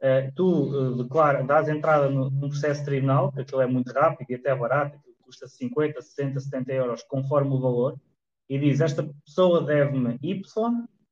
Uh, 0.00 0.30
tu 0.34 0.46
uh, 0.46 1.02
declara, 1.02 1.42
dás 1.42 1.68
entrada 1.68 2.08
num 2.10 2.48
processo 2.48 2.84
tribunal, 2.84 3.32
que 3.32 3.40
aquilo 3.40 3.62
é 3.62 3.66
muito 3.66 3.92
rápido 3.92 4.30
e 4.30 4.34
até 4.34 4.54
barato, 4.54 4.98
custa 5.22 5.48
50, 5.48 6.00
60, 6.00 6.38
70 6.38 6.72
euros 6.72 7.02
conforme 7.02 7.52
o 7.54 7.60
valor, 7.60 7.98
e 8.48 8.58
diz: 8.58 8.80
Esta 8.80 9.08
pessoa 9.24 9.64
deve-me 9.64 10.18
Y, 10.22 10.42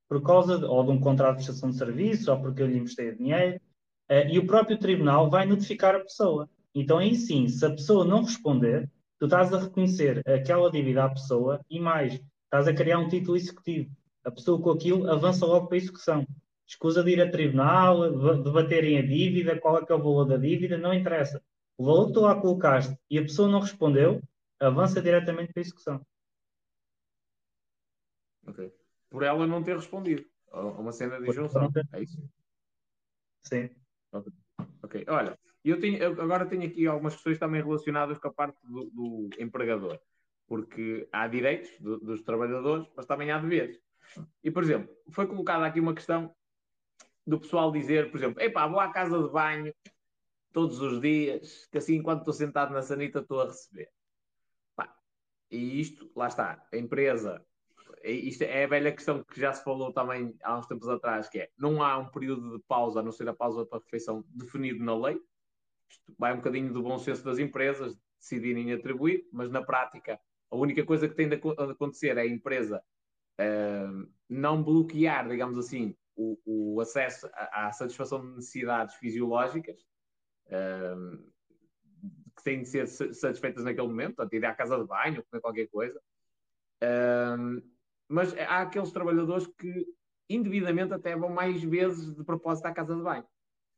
por 0.08 0.22
causa 0.22 0.58
de, 0.58 0.64
ou 0.64 0.84
de 0.84 0.90
um 0.90 1.00
contrato 1.00 1.38
de 1.38 1.44
prestação 1.44 1.70
de 1.70 1.78
serviço, 1.78 2.30
ou 2.30 2.40
porque 2.40 2.62
eu 2.62 2.66
lhe 2.66 2.78
emprestei 2.78 3.14
dinheiro, 3.14 3.60
uh, 4.10 4.28
e 4.30 4.38
o 4.38 4.46
próprio 4.46 4.78
tribunal 4.78 5.30
vai 5.30 5.46
notificar 5.46 5.94
a 5.94 6.00
pessoa. 6.00 6.48
Então, 6.74 6.98
aí 6.98 7.14
sim, 7.14 7.48
se 7.48 7.64
a 7.64 7.70
pessoa 7.70 8.04
não 8.04 8.22
responder, 8.22 8.90
tu 9.18 9.26
estás 9.26 9.52
a 9.52 9.60
reconhecer 9.60 10.22
aquela 10.28 10.70
dívida 10.70 11.04
à 11.04 11.08
pessoa 11.08 11.60
e 11.70 11.80
mais, 11.80 12.20
estás 12.44 12.68
a 12.68 12.74
criar 12.74 12.98
um 12.98 13.08
título 13.08 13.36
executivo. 13.36 13.90
A 14.24 14.30
pessoa 14.30 14.60
com 14.60 14.70
aquilo 14.70 15.10
avança 15.10 15.44
logo 15.44 15.66
para 15.66 15.76
a 15.76 15.78
execução. 15.78 16.26
Escusa 16.66 17.04
de 17.04 17.10
ir 17.10 17.20
a 17.20 17.30
tribunal, 17.30 18.10
debaterem 18.42 18.98
a 18.98 19.02
dívida, 19.02 19.60
qual 19.60 19.78
é 19.78 19.84
que 19.84 19.92
é 19.92 19.94
o 19.94 20.02
valor 20.02 20.24
da 20.24 20.36
dívida, 20.36 20.78
não 20.78 20.94
interessa. 20.94 21.42
O 21.76 21.84
valor 21.84 22.06
que 22.06 22.14
tu 22.14 22.20
lá 22.20 22.40
colocaste 22.40 22.96
e 23.10 23.18
a 23.18 23.22
pessoa 23.22 23.48
não 23.48 23.60
respondeu, 23.60 24.22
avança 24.58 25.02
diretamente 25.02 25.52
para 25.52 25.60
a 25.60 25.64
execução. 25.64 26.06
Ok. 28.46 28.72
Por 29.10 29.22
ela 29.22 29.46
não 29.46 29.62
ter 29.62 29.76
respondido. 29.76 30.24
Uma 30.52 30.92
cena 30.92 31.20
de 31.20 31.28
injunção. 31.28 31.70
É 31.92 32.02
isso? 32.02 32.22
Sim. 33.42 33.70
Ok. 34.82 35.04
Olha, 35.08 35.38
eu 35.64 35.80
tenho, 35.80 35.98
eu 35.98 36.20
agora 36.22 36.46
tenho 36.46 36.66
aqui 36.66 36.86
algumas 36.86 37.14
questões 37.14 37.38
também 37.38 37.62
relacionadas 37.62 38.18
com 38.18 38.28
a 38.28 38.32
parte 38.32 38.58
do, 38.62 38.90
do 38.90 39.30
empregador. 39.38 39.98
Porque 40.46 41.08
há 41.10 41.26
direitos 41.26 41.70
do, 41.80 41.98
dos 41.98 42.22
trabalhadores, 42.22 42.86
mas 42.96 43.06
também 43.06 43.30
há 43.30 43.38
deveres. 43.38 43.80
E, 44.42 44.50
por 44.50 44.62
exemplo, 44.62 44.94
foi 45.10 45.26
colocada 45.26 45.66
aqui 45.66 45.80
uma 45.80 45.94
questão 45.94 46.34
do 47.26 47.40
pessoal 47.40 47.72
dizer, 47.72 48.10
por 48.10 48.18
exemplo, 48.18 48.42
epá, 48.42 48.66
vou 48.66 48.80
à 48.80 48.92
casa 48.92 49.22
de 49.22 49.30
banho 49.30 49.74
todos 50.52 50.80
os 50.80 51.00
dias, 51.00 51.66
que 51.70 51.78
assim 51.78 51.96
enquanto 51.96 52.20
estou 52.20 52.34
sentado 52.34 52.72
na 52.72 52.82
sanita 52.82 53.20
estou 53.20 53.40
a 53.40 53.46
receber. 53.46 53.88
Pá, 54.76 54.94
e 55.50 55.80
isto, 55.80 56.10
lá 56.14 56.28
está, 56.28 56.66
a 56.72 56.76
empresa, 56.76 57.44
isto 58.04 58.42
é 58.42 58.64
a 58.64 58.68
velha 58.68 58.92
questão 58.92 59.24
que 59.24 59.40
já 59.40 59.52
se 59.52 59.64
falou 59.64 59.92
também 59.92 60.36
há 60.42 60.58
uns 60.58 60.66
tempos 60.66 60.88
atrás, 60.88 61.28
que 61.28 61.40
é, 61.40 61.50
não 61.58 61.82
há 61.82 61.98
um 61.98 62.10
período 62.10 62.58
de 62.58 62.64
pausa, 62.64 63.00
a 63.00 63.02
não 63.02 63.10
ser 63.10 63.28
a 63.28 63.34
pausa 63.34 63.64
para 63.64 63.78
a 63.78 63.82
refeição, 63.82 64.24
definido 64.28 64.84
na 64.84 64.96
lei. 64.96 65.18
Isto 65.88 66.14
vai 66.18 66.32
um 66.32 66.36
bocadinho 66.36 66.72
do 66.72 66.82
bom 66.82 66.98
senso 66.98 67.24
das 67.24 67.38
empresas, 67.38 67.96
decidirem 68.18 68.72
atribuir, 68.72 69.26
mas 69.32 69.50
na 69.50 69.62
prática, 69.62 70.20
a 70.50 70.56
única 70.56 70.84
coisa 70.84 71.08
que 71.08 71.14
tem 71.14 71.28
de 71.28 71.36
acontecer 71.36 72.16
é 72.16 72.22
a 72.22 72.26
empresa 72.26 72.82
uh, 73.40 74.08
não 74.28 74.62
bloquear, 74.62 75.28
digamos 75.28 75.58
assim, 75.58 75.96
o, 76.16 76.38
o 76.44 76.80
acesso 76.80 77.28
à, 77.32 77.66
à, 77.66 77.72
satisfação 77.72 78.20
de 78.20 78.36
necessidades 78.36 78.94
fisiológicas 78.96 79.80
uh, 80.46 81.32
que 82.36 82.42
têm 82.42 82.62
de 82.62 82.68
ser 82.68 82.86
satisfeitas 82.86 83.64
naquele 83.64 83.88
momento, 83.88 84.16
portanto, 84.16 84.34
ir 84.34 84.44
à 84.44 84.54
casa 84.54 84.78
de 84.78 84.84
banho, 84.84 85.24
comer 85.24 85.40
qualquer 85.40 85.66
coisa. 85.68 86.00
Uh, 86.82 87.62
mas 88.08 88.36
há 88.36 88.62
aqueles 88.62 88.92
trabalhadores 88.92 89.46
que 89.58 89.86
indevidamente 90.28 90.92
até 90.92 91.16
vão 91.16 91.30
mais 91.30 91.62
vezes 91.62 92.14
de 92.14 92.24
propósito 92.24 92.66
à 92.66 92.72
casa 92.72 92.94
de 92.94 93.02
banho. 93.02 93.26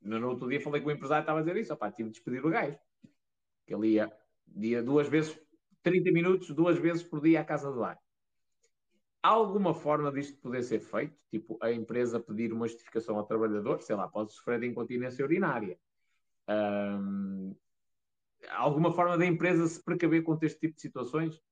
No 0.01 0.29
outro 0.29 0.49
dia 0.49 0.61
falei 0.61 0.81
com 0.81 0.89
o 0.89 0.93
empresário 0.93 1.23
estava 1.23 1.41
a 1.41 1.43
dizer 1.43 1.57
isso, 1.57 1.73
opá, 1.73 1.91
tive 1.91 2.11
de 2.11 2.15
despedir 2.15 2.45
o 2.45 2.51
gajo. 2.51 2.79
Que 3.67 3.75
ele 3.75 3.89
ia, 3.89 4.13
ia 4.55 4.83
duas 4.83 5.09
vezes, 5.09 5.39
30 5.83 6.13
minutos, 6.13 6.51
duas 6.51 6.79
vezes 6.79 7.03
por 7.03 7.21
dia 7.21 7.41
à 7.41 7.45
casa 7.45 7.71
de 7.73 7.79
banho. 7.79 7.99
Há 9.27 9.31
alguma 9.31 9.75
forma 9.75 10.13
disto 10.13 10.39
poder 10.39 10.63
ser 10.63 10.79
feito? 10.79 11.19
Tipo, 11.33 11.59
a 11.61 11.73
empresa 11.73 12.21
pedir 12.21 12.53
uma 12.53 12.69
justificação 12.69 13.17
ao 13.17 13.27
trabalhador, 13.27 13.83
sei 13.83 13.97
lá, 13.97 14.07
pode 14.07 14.33
sofrer 14.33 14.61
de 14.61 14.69
incontinência 14.69 15.25
urinária. 15.25 15.77
Um, 16.49 17.53
alguma 18.51 18.93
forma 18.93 19.19
da 19.19 19.27
empresa 19.27 19.67
se 19.67 19.83
precaver 19.83 20.23
contra 20.23 20.47
este 20.47 20.61
tipo 20.61 20.77
de 20.77 20.81
situações? 20.81 21.43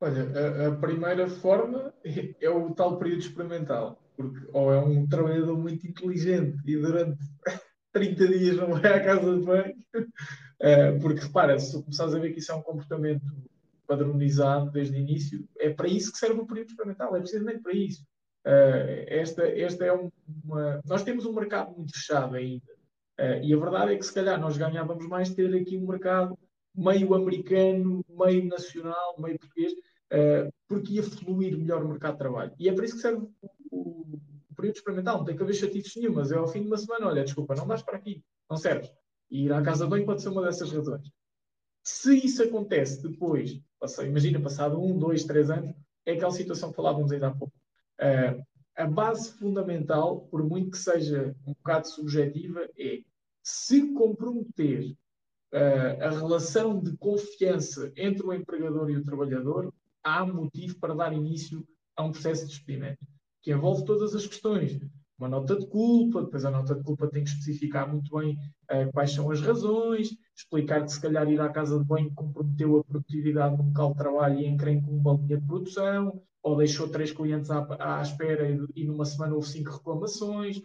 Olha, 0.00 0.24
a, 0.24 0.66
a, 0.70 0.76
primeira 0.76 1.28
forma 1.28 1.94
é 2.40 2.50
o 2.50 2.74
tal 2.74 2.98
período 2.98 3.20
experimental, 3.20 4.02
porque 4.16 4.44
ou 4.52 4.72
é 4.72 4.80
um 4.80 5.06
trabalhador 5.06 5.56
muito 5.56 5.86
inteligente 5.86 6.58
e 6.66 6.76
durante 6.76 7.22
30 7.94 8.26
dias 8.26 8.56
não 8.56 8.70
vai 8.72 8.92
à 8.92 9.04
casa 9.04 9.38
de 9.38 9.46
banho, 9.46 9.76
uh, 9.94 11.00
porque 11.00 11.20
repara, 11.20 11.56
se 11.60 11.80
começares 11.80 12.12
a 12.12 12.18
ver 12.18 12.32
que 12.32 12.40
isso 12.40 12.50
é 12.50 12.56
um 12.56 12.62
comportamento 12.62 13.22
padronizado 13.86 14.70
desde 14.70 14.96
o 14.96 15.00
início. 15.00 15.48
É 15.58 15.70
para 15.70 15.88
isso 15.88 16.12
que 16.12 16.18
serve 16.18 16.40
o 16.40 16.46
período 16.46 16.70
experimental, 16.70 17.14
é 17.14 17.20
precisamente 17.20 17.62
para 17.62 17.72
isso. 17.72 18.02
Uh, 18.46 19.04
esta, 19.06 19.46
esta 19.48 19.84
é 19.84 19.92
uma. 19.92 20.80
Nós 20.84 21.02
temos 21.02 21.24
um 21.24 21.32
mercado 21.32 21.74
muito 21.74 21.94
fechado 21.94 22.34
ainda. 22.34 22.72
Uh, 23.18 23.42
e 23.42 23.54
a 23.54 23.56
verdade 23.56 23.94
é 23.94 23.96
que 23.96 24.04
se 24.04 24.12
calhar 24.12 24.38
nós 24.38 24.58
ganhávamos 24.58 25.06
mais 25.06 25.30
ter 25.30 25.54
aqui 25.54 25.78
um 25.78 25.86
mercado 25.86 26.38
meio 26.74 27.14
americano, 27.14 28.04
meio 28.08 28.46
nacional, 28.46 29.14
meio 29.18 29.38
português, 29.38 29.72
uh, 29.72 30.52
porque 30.68 30.94
ia 30.94 31.02
fluir 31.02 31.56
melhor 31.56 31.82
o 31.84 31.88
mercado 31.88 32.14
de 32.14 32.18
trabalho. 32.18 32.52
E 32.58 32.68
é 32.68 32.72
para 32.72 32.84
isso 32.84 32.96
que 32.96 33.02
serve 33.02 33.26
o, 33.40 33.50
o, 33.70 34.20
o 34.50 34.54
período 34.54 34.76
experimental. 34.76 35.18
Não 35.18 35.24
tem 35.24 35.36
que 35.36 35.42
haver 35.42 35.54
chatices 35.54 35.96
nenhumas. 35.96 36.30
É 36.30 36.36
ao 36.36 36.48
fim 36.48 36.60
de 36.62 36.66
uma 36.66 36.76
semana, 36.76 37.06
olha, 37.06 37.24
desculpa, 37.24 37.54
não 37.54 37.66
vais 37.66 37.82
para 37.82 37.96
aqui, 37.96 38.22
não 38.50 38.56
serves. 38.56 38.92
E 39.30 39.44
ir 39.44 39.52
à 39.52 39.62
casa 39.62 39.86
bem 39.86 40.04
pode 40.04 40.20
ser 40.20 40.28
uma 40.28 40.42
dessas 40.42 40.70
razões. 40.70 41.08
Se 41.84 42.16
isso 42.16 42.42
acontece 42.42 43.02
depois 43.02 43.60
passei, 43.84 44.08
imagina, 44.08 44.40
passado 44.40 44.82
um, 44.82 44.98
dois, 44.98 45.24
três 45.24 45.50
anos, 45.50 45.70
é 46.06 46.12
aquela 46.12 46.30
situação 46.30 46.70
que 46.70 46.76
falávamos 46.76 47.12
ainda 47.12 47.28
há 47.28 47.34
pouco. 47.34 47.54
Uh, 48.00 48.42
a 48.76 48.86
base 48.86 49.30
fundamental, 49.32 50.22
por 50.30 50.42
muito 50.42 50.70
que 50.70 50.78
seja 50.78 51.36
um 51.46 51.52
bocado 51.52 51.86
subjetiva, 51.86 52.66
é 52.78 53.00
se 53.42 53.92
comprometer 53.92 54.90
uh, 55.52 56.02
a 56.02 56.10
relação 56.10 56.80
de 56.80 56.96
confiança 56.96 57.92
entre 57.96 58.26
o 58.26 58.32
empregador 58.32 58.90
e 58.90 58.96
o 58.96 59.04
trabalhador, 59.04 59.72
há 60.02 60.24
motivo 60.24 60.78
para 60.80 60.94
dar 60.94 61.12
início 61.12 61.66
a 61.94 62.02
um 62.02 62.10
processo 62.10 62.46
de 62.46 62.52
despedimento, 62.52 63.06
que 63.42 63.52
envolve 63.52 63.84
todas 63.84 64.14
as 64.14 64.26
questões 64.26 64.78
uma 65.24 65.28
nota 65.28 65.56
de 65.58 65.66
culpa, 65.66 66.22
depois 66.22 66.44
a 66.44 66.50
nota 66.50 66.74
de 66.74 66.82
culpa 66.84 67.08
tem 67.08 67.24
que 67.24 67.30
especificar 67.30 67.90
muito 67.90 68.14
bem 68.14 68.36
uh, 68.70 68.92
quais 68.92 69.10
são 69.10 69.30
as 69.30 69.40
razões, 69.40 70.14
explicar 70.36 70.84
que 70.84 70.92
se 70.92 71.00
calhar 71.00 71.26
ir 71.30 71.40
à 71.40 71.48
casa 71.48 71.78
de 71.78 71.84
banho 71.84 72.12
comprometeu 72.14 72.76
a 72.76 72.84
produtividade 72.84 73.56
no 73.56 73.68
local 73.68 73.92
de 73.92 73.98
trabalho 73.98 74.38
e 74.38 74.46
encrenca 74.46 74.90
uma 74.90 75.14
linha 75.14 75.38
de 75.38 75.46
produção, 75.46 76.22
ou 76.42 76.56
deixou 76.58 76.90
três 76.90 77.10
clientes 77.10 77.50
à, 77.50 77.66
à 77.80 78.02
espera 78.02 78.50
e, 78.50 78.58
e, 78.76 78.84
numa 78.84 79.06
semana 79.06 79.34
houve 79.34 79.48
cinco 79.48 79.70
reclamações. 79.70 80.60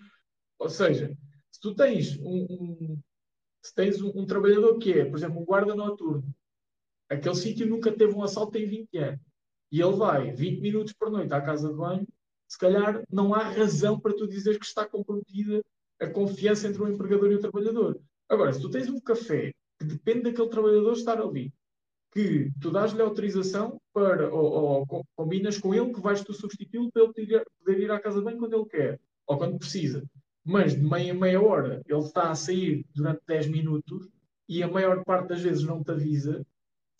Ou 0.59 0.69
seja, 0.69 1.17
se 1.49 1.61
tu 1.61 1.73
tens 1.73 2.17
um, 2.19 2.45
um 2.49 2.99
se 3.63 3.73
tens 3.73 4.01
um, 4.01 4.11
um, 4.13 4.25
trabalhador 4.25 4.77
que 4.77 4.91
é, 4.91 5.05
por 5.05 5.17
exemplo, 5.17 5.41
um 5.41 5.45
guarda 5.45 5.73
noturno, 5.73 6.23
aquele 7.09 7.35
sítio 7.35 7.67
nunca 7.67 7.91
teve 7.91 8.13
um 8.13 8.23
assalto 8.23 8.57
em 8.57 8.65
20 8.65 8.97
anos, 8.97 9.21
e 9.71 9.81
ele 9.81 9.95
vai 9.95 10.31
20 10.33 10.59
minutos 10.59 10.93
por 10.93 11.09
noite 11.09 11.33
à 11.33 11.41
casa 11.41 11.69
de 11.69 11.75
banho, 11.75 12.07
se 12.49 12.57
calhar 12.57 13.03
não 13.11 13.33
há 13.35 13.43
razão 13.43 13.99
para 13.99 14.15
tu 14.15 14.27
dizer 14.27 14.57
que 14.57 14.65
está 14.65 14.83
comprometida 14.83 15.63
a 16.01 16.07
confiança 16.07 16.67
entre 16.67 16.81
o 16.81 16.87
empregador 16.87 17.31
e 17.31 17.35
o 17.35 17.39
trabalhador. 17.39 18.01
Agora, 18.27 18.51
se 18.51 18.59
tu 18.59 18.71
tens 18.71 18.89
um 18.89 18.99
café 18.99 19.53
que 19.77 19.85
depende 19.85 20.23
daquele 20.23 20.49
trabalhador 20.49 20.93
estar 20.93 21.21
ali, 21.21 21.53
que 22.11 22.51
tu 22.59 22.71
dás-lhe 22.71 23.01
autorização 23.01 23.79
para, 23.93 24.33
ou, 24.33 24.85
ou, 24.89 25.05
combinas 25.15 25.59
com 25.59 25.75
ele 25.75 25.93
que 25.93 26.01
vais 26.01 26.23
tu 26.23 26.33
substituí-lo 26.33 26.91
para 26.91 27.03
ele 27.03 27.13
poder, 27.13 27.79
ir 27.79 27.91
à 27.91 27.99
casa 27.99 28.21
bem 28.21 28.35
quando 28.35 28.55
ele 28.55 28.65
quer, 28.65 28.99
ou 29.27 29.37
quando 29.37 29.59
precisa. 29.59 30.03
Mas 30.43 30.73
de 30.73 30.81
meia 30.81 31.13
meia 31.13 31.39
hora 31.39 31.83
ele 31.85 31.99
está 31.99 32.31
a 32.31 32.35
sair 32.35 32.83
durante 32.95 33.21
10 33.27 33.47
minutos 33.47 34.09
e 34.47 34.63
a 34.63 34.67
maior 34.67 35.03
parte 35.05 35.27
das 35.27 35.41
vezes 35.41 35.63
não 35.63 35.83
te 35.83 35.91
avisa, 35.91 36.43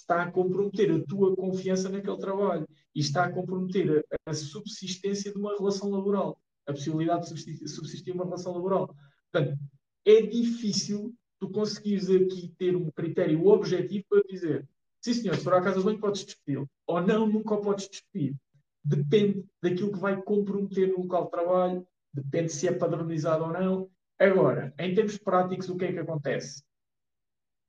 está 0.10 0.24
a 0.24 0.32
comprometer 0.32 0.92
a 0.92 1.06
tua 1.06 1.36
confiança 1.36 1.88
naquele 1.88 2.18
trabalho 2.18 2.68
e 2.96 3.00
está 3.00 3.26
a 3.26 3.32
comprometer 3.32 4.04
a, 4.26 4.32
a 4.32 4.34
subsistência 4.34 5.32
de 5.32 5.38
uma 5.38 5.56
relação 5.56 5.92
laboral, 5.92 6.42
a 6.66 6.74
possibilidade 6.74 7.22
de 7.22 7.28
subsistir, 7.30 7.68
subsistir 7.68 8.12
uma 8.12 8.26
relação 8.26 8.54
laboral. 8.54 8.96
Portanto, 9.32 9.60
é 10.04 10.22
difícil 10.24 11.16
tu 11.40 11.50
conseguires 11.52 12.10
aqui 12.10 12.52
ter 12.58 12.76
um 12.76 12.90
critério 12.90 13.46
objetivo 13.46 14.04
para 14.10 14.24
dizer 14.28 14.68
sim 15.00 15.14
senhor, 15.14 15.36
se 15.36 15.44
for 15.44 15.54
à 15.54 15.62
casa 15.62 15.78
de 15.78 15.86
banho 15.86 16.00
podes 16.00 16.26
despedi-lo, 16.26 16.68
ou 16.88 17.02
não, 17.02 17.28
nunca 17.28 17.54
o 17.54 17.62
podes 17.62 17.88
despedir. 17.88 18.36
Depende 18.84 19.46
daquilo 19.62 19.92
que 19.92 20.00
vai 20.00 20.20
comprometer 20.22 20.90
no 20.90 21.04
local 21.04 21.26
de 21.26 21.32
trabalho, 21.32 21.88
depende 22.12 22.52
se 22.52 22.68
é 22.68 22.72
padronizado 22.72 23.44
ou 23.44 23.54
não. 23.54 23.90
Agora, 24.18 24.74
em 24.80 24.94
termos 24.94 25.18
práticos, 25.18 25.70
o 25.70 25.78
que 25.78 25.86
é 25.86 25.94
que 25.94 26.00
acontece? 26.00 26.64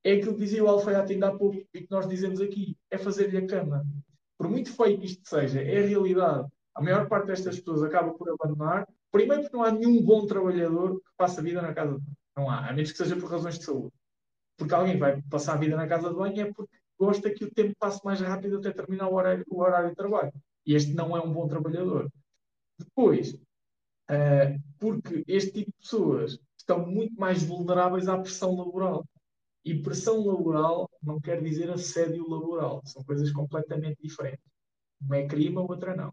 É 0.03 0.12
aquilo 0.12 0.34
que 0.34 0.40
dizia 0.40 0.64
o 0.64 0.68
Alfaiate 0.68 1.12
ainda 1.12 1.28
há 1.28 1.36
pouco 1.36 1.57
e 1.57 1.80
que 1.80 1.90
nós 1.90 2.09
dizemos 2.09 2.40
aqui, 2.40 2.76
é 2.90 2.96
fazer-lhe 2.96 3.36
a 3.36 3.46
cama. 3.46 3.84
Por 4.38 4.48
muito 4.48 4.72
feio 4.72 4.98
que 4.98 5.07
isto 5.07 5.28
seja, 5.28 5.61
é 5.61 5.82
a 5.82 5.86
realidade. 5.86 6.48
A 6.74 6.82
maior 6.82 7.09
parte 7.09 7.26
destas 7.26 7.59
pessoas 7.59 7.82
acaba 7.82 8.14
por 8.14 8.28
abandonar, 8.30 8.88
primeiro 9.12 9.42
porque 9.42 9.57
não 9.57 9.64
há 9.64 9.70
nenhum 9.70 10.03
bom 10.03 10.26
trabalhador 10.26 10.96
que 11.01 11.11
passe 11.16 11.38
a 11.38 11.42
vida 11.42 11.61
na 11.61 11.74
casa 11.74 11.92
de 11.92 12.01
banho. 12.01 12.16
Não 12.36 12.48
há, 12.48 12.68
a 12.68 12.72
menos 12.72 12.92
que 12.92 12.98
seja 12.98 13.16
por 13.16 13.30
razões 13.30 13.59
de 13.59 13.64
saúde. 13.64 13.92
Porque 14.57 14.74
alguém 14.74 14.98
vai 14.98 15.20
passar 15.22 15.55
a 15.55 15.59
vida 15.59 15.76
na 15.76 15.86
casa 15.86 16.09
de 16.09 16.14
banho 16.14 16.40
é 16.40 16.53
porque 16.53 16.76
gosta 16.98 17.30
que 17.30 17.44
o 17.44 17.51
tempo 17.51 17.74
passe 17.78 18.05
mais 18.05 18.20
rápido 18.20 18.59
até 18.59 18.72
terminar 18.72 19.09
o 19.09 19.14
horário, 19.14 19.44
o 19.48 19.61
horário 19.61 19.90
de 19.90 19.96
trabalho. 19.96 20.32
E 20.66 20.74
este 20.74 20.92
não 20.94 21.16
é 21.16 21.20
um 21.20 21.32
bom 21.32 21.48
trabalhador. 21.48 22.11
Depois, 22.78 23.32
uh, 23.34 24.61
porque 24.78 25.24
este 25.26 25.53
tipo 25.53 25.70
de 25.70 25.78
pessoas 25.78 26.38
estão 26.59 26.86
muito 26.86 27.18
mais 27.18 27.42
vulneráveis 27.42 28.09
à 28.09 28.18
pressão 28.18 28.55
laboral. 28.55 29.05
E 29.65 29.83
pressão 29.83 30.25
laboral 30.25 30.89
não 31.03 31.21
quer 31.21 31.43
dizer 31.43 31.71
assédio 31.71 32.29
laboral. 32.29 32.81
São 32.87 33.05
coisas 33.05 33.31
completamente 33.31 33.99
diferentes. 34.03 34.45
Uma 35.01 35.19
é 35.19 35.27
crime, 35.27 35.57
a 35.57 35.61
outra 35.61 35.95
não. 35.95 36.09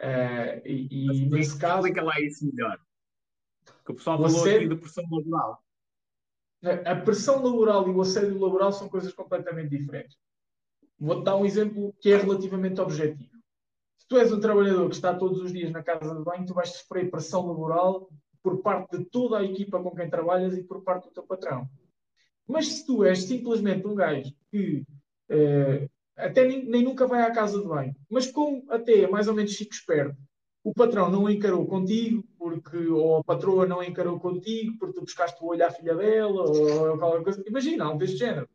Uh, 0.00 0.60
e, 0.64 1.22
e 1.22 1.26
nesse 1.26 1.58
caso. 1.58 1.86
Explica 1.86 2.02
lá 2.02 2.20
isso 2.20 2.46
melhor. 2.46 2.78
Que 3.84 3.92
o 3.92 3.94
pessoal 3.94 4.18
falou 4.18 4.40
assédio, 4.40 4.66
aqui 4.66 4.68
de 4.68 4.80
pressão 4.80 5.04
laboral. 5.10 5.64
A 6.84 6.96
pressão 6.96 7.42
laboral 7.42 7.88
e 7.88 7.90
o 7.90 8.00
assédio 8.00 8.38
laboral 8.38 8.72
são 8.72 8.88
coisas 8.88 9.12
completamente 9.12 9.76
diferentes. 9.76 10.16
Vou-te 10.98 11.24
dar 11.24 11.36
um 11.36 11.44
exemplo 11.44 11.94
que 12.00 12.10
é 12.10 12.16
relativamente 12.16 12.80
objetivo. 12.80 13.36
Se 13.98 14.06
tu 14.08 14.16
és 14.16 14.32
um 14.32 14.40
trabalhador 14.40 14.88
que 14.88 14.94
está 14.94 15.14
todos 15.14 15.40
os 15.40 15.52
dias 15.52 15.70
na 15.70 15.82
casa 15.82 16.14
de 16.14 16.22
banho, 16.22 16.46
tu 16.46 16.54
vais 16.54 16.70
sofrer 16.70 17.10
pressão 17.10 17.46
laboral 17.46 18.08
por 18.42 18.62
parte 18.62 18.98
de 18.98 19.04
toda 19.06 19.38
a 19.38 19.44
equipa 19.44 19.82
com 19.82 19.94
quem 19.94 20.08
trabalhas 20.08 20.56
e 20.56 20.62
por 20.62 20.82
parte 20.82 21.08
do 21.08 21.12
teu 21.12 21.24
patrão. 21.24 21.68
Mas 22.46 22.68
se 22.68 22.86
tu 22.86 23.04
és 23.04 23.22
simplesmente 23.24 23.86
um 23.86 23.94
gajo 23.94 24.32
que 24.50 24.84
eh, 25.28 25.88
até 26.16 26.46
nem, 26.46 26.64
nem, 26.64 26.82
nunca 26.82 27.06
vai 27.06 27.22
à 27.22 27.30
casa 27.30 27.60
de 27.60 27.66
banho, 27.66 27.94
mas 28.10 28.30
como 28.30 28.64
até 28.70 29.06
mais 29.06 29.28
ou 29.28 29.34
menos 29.34 29.52
chico 29.52 29.74
esperto, 29.74 30.16
o 30.64 30.72
patrão 30.74 31.10
não 31.10 31.30
encarou 31.30 31.64
contigo, 31.66 32.24
porque, 32.36 32.76
ou 32.88 33.18
a 33.18 33.24
patroa 33.24 33.66
não 33.66 33.82
encarou 33.82 34.18
contigo, 34.18 34.76
porque 34.78 34.94
tu 34.94 35.02
buscaste 35.02 35.42
o 35.42 35.46
olho 35.46 35.64
à 35.64 35.70
filha 35.70 35.94
dela, 35.94 36.42
ou 36.42 36.98
qualquer 36.98 37.22
coisa. 37.22 37.44
Imagina, 37.46 37.84
algo 37.84 37.98
deste 37.98 38.16
género. 38.16 38.48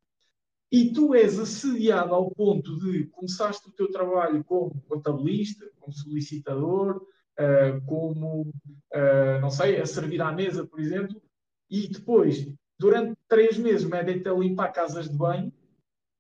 E 0.70 0.92
tu 0.92 1.16
és 1.16 1.40
assediado 1.40 2.14
ao 2.14 2.30
ponto 2.32 2.78
de 2.80 3.06
começaste 3.08 3.68
o 3.70 3.72
teu 3.72 3.90
trabalho 3.90 4.44
como 4.44 4.82
contabilista, 4.90 5.70
como 5.80 5.94
solicitador, 5.94 6.98
uh, 6.98 7.86
como, 7.86 8.42
uh, 8.42 9.40
não 9.42 9.50
sei, 9.50 9.80
a 9.80 9.86
servir 9.86 10.22
à 10.22 10.32
mesa, 10.34 10.66
por 10.66 10.80
exemplo, 10.80 11.22
e 11.70 11.88
depois, 11.88 12.46
durante 12.82 13.16
três 13.28 13.60
meses, 13.60 13.88
medem-te 13.88 14.28
a 14.28 14.34
limpar 14.34 14.70
casas 14.70 15.08
de 15.08 15.16
banho, 15.16 15.54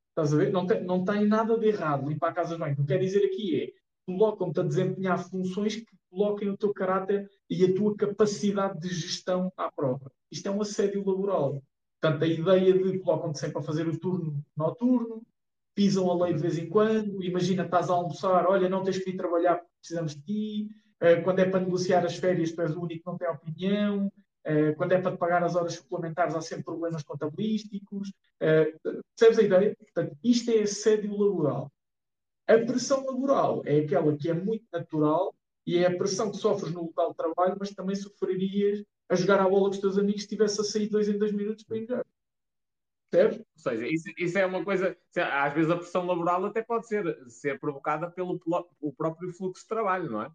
estás 0.09 0.31
a 0.31 0.37
ver? 0.37 0.51
Não 0.51 0.67
tem, 0.67 0.83
não 0.83 1.03
tem 1.03 1.27
nada 1.27 1.57
de 1.57 1.67
errado 1.67 2.07
limpar 2.07 2.35
casas 2.35 2.53
de 2.53 2.59
banho. 2.59 2.73
O 2.73 2.77
que 2.77 2.85
quer 2.85 2.99
dizer 2.99 3.25
aqui 3.25 3.63
é 3.63 3.73
colocam-te 4.05 4.59
a 4.59 4.63
desempenhar 4.63 5.17
funções 5.27 5.77
que 5.77 5.97
coloquem 6.11 6.49
o 6.49 6.57
teu 6.57 6.71
caráter 6.71 7.27
e 7.49 7.65
a 7.65 7.73
tua 7.73 7.95
capacidade 7.95 8.79
de 8.79 8.89
gestão 8.89 9.51
à 9.57 9.71
prova. 9.71 10.11
Isto 10.31 10.49
é 10.49 10.51
um 10.51 10.61
assédio 10.61 11.03
laboral. 11.03 11.63
Portanto, 11.99 12.23
a 12.23 12.27
ideia 12.27 12.73
de 12.73 12.99
colocam-te 12.99 13.39
sempre 13.39 13.57
a 13.57 13.63
fazer 13.63 13.87
o 13.87 13.99
turno 13.99 14.45
noturno, 14.55 15.23
pisam 15.73 16.11
a 16.11 16.25
lei 16.25 16.35
de 16.35 16.41
vez 16.41 16.59
em 16.59 16.69
quando, 16.69 17.23
imagina, 17.23 17.63
estás 17.63 17.89
a 17.89 17.93
almoçar, 17.93 18.45
olha, 18.45 18.69
não 18.69 18.83
tens 18.83 18.99
que 18.99 19.09
ir 19.09 19.17
trabalhar, 19.17 19.63
precisamos 19.79 20.15
de 20.15 20.21
ti, 20.21 20.69
uh, 21.01 21.23
quando 21.23 21.39
é 21.39 21.45
para 21.45 21.61
negociar 21.61 22.05
as 22.05 22.17
férias, 22.17 22.51
tu 22.51 22.61
és 22.61 22.75
o 22.75 22.81
único 22.81 23.03
que 23.03 23.07
não 23.09 23.17
tem 23.17 23.27
opinião, 23.29 24.11
uh, 24.47 24.75
quando 24.75 24.93
é 24.93 25.01
para 25.01 25.17
pagar 25.17 25.43
as 25.43 25.55
horas 25.55 25.73
suplementares, 25.73 26.35
há 26.35 26.41
sempre 26.41 26.65
problemas 26.65 27.03
contabilísticos. 27.03 28.09
Uh, 28.09 29.03
percebes 29.17 29.39
a 29.39 29.43
ideia? 29.43 29.75
Portanto, 29.75 30.17
isto 30.23 30.51
é 30.51 30.61
assédio 30.61 31.17
laboral. 31.17 31.71
A 32.47 32.57
pressão 32.57 33.05
laboral 33.05 33.61
é 33.65 33.79
aquela 33.79 34.15
que 34.15 34.29
é 34.29 34.33
muito 34.33 34.65
natural 34.71 35.33
e 35.65 35.77
é 35.77 35.87
a 35.87 35.97
pressão 35.97 36.31
que 36.31 36.37
sofres 36.37 36.73
no 36.73 36.83
local 36.83 37.11
de 37.11 37.17
trabalho, 37.17 37.55
mas 37.59 37.71
também 37.71 37.95
sofrerias 37.95 38.83
a 39.09 39.15
jogar 39.15 39.39
a 39.39 39.47
bola 39.47 39.69
com 39.69 39.75
os 39.75 39.79
teus 39.79 39.97
amigos 39.97 40.21
se 40.21 40.25
estivesse 40.25 40.59
a 40.59 40.63
sair 40.63 40.87
dois 40.87 41.07
em 41.07 41.17
dois 41.17 41.31
minutos 41.31 41.63
para 41.63 41.77
ir 41.77 41.85
jogar. 41.85 42.05
Percebes? 43.09 43.39
Ou 43.39 43.45
seja, 43.57 43.87
isso, 43.87 44.09
isso, 44.17 44.37
é 44.37 44.45
uma 44.45 44.63
coisa. 44.63 44.97
Às 45.15 45.53
vezes 45.53 45.69
a 45.69 45.75
pressão 45.75 46.05
laboral 46.05 46.45
até 46.45 46.61
pode 46.61 46.87
ser, 46.87 47.29
ser 47.29 47.59
provocada 47.59 48.09
pelo 48.09 48.39
o 48.79 48.93
próprio 48.93 49.33
fluxo 49.33 49.63
de 49.63 49.67
trabalho, 49.67 50.09
não 50.09 50.21
é? 50.21 50.31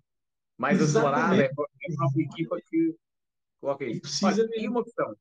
Mais 0.58 0.80
acelerado, 0.80 1.40
é 1.40 1.46
a 1.46 1.54
própria 1.54 2.22
equipa 2.22 2.60
que 2.68 2.94
coloca 3.66 3.84
isso. 3.84 4.24
Olha, 4.24 4.48
e 4.54 4.68
uma 4.68 4.84
questão. 4.84 5.16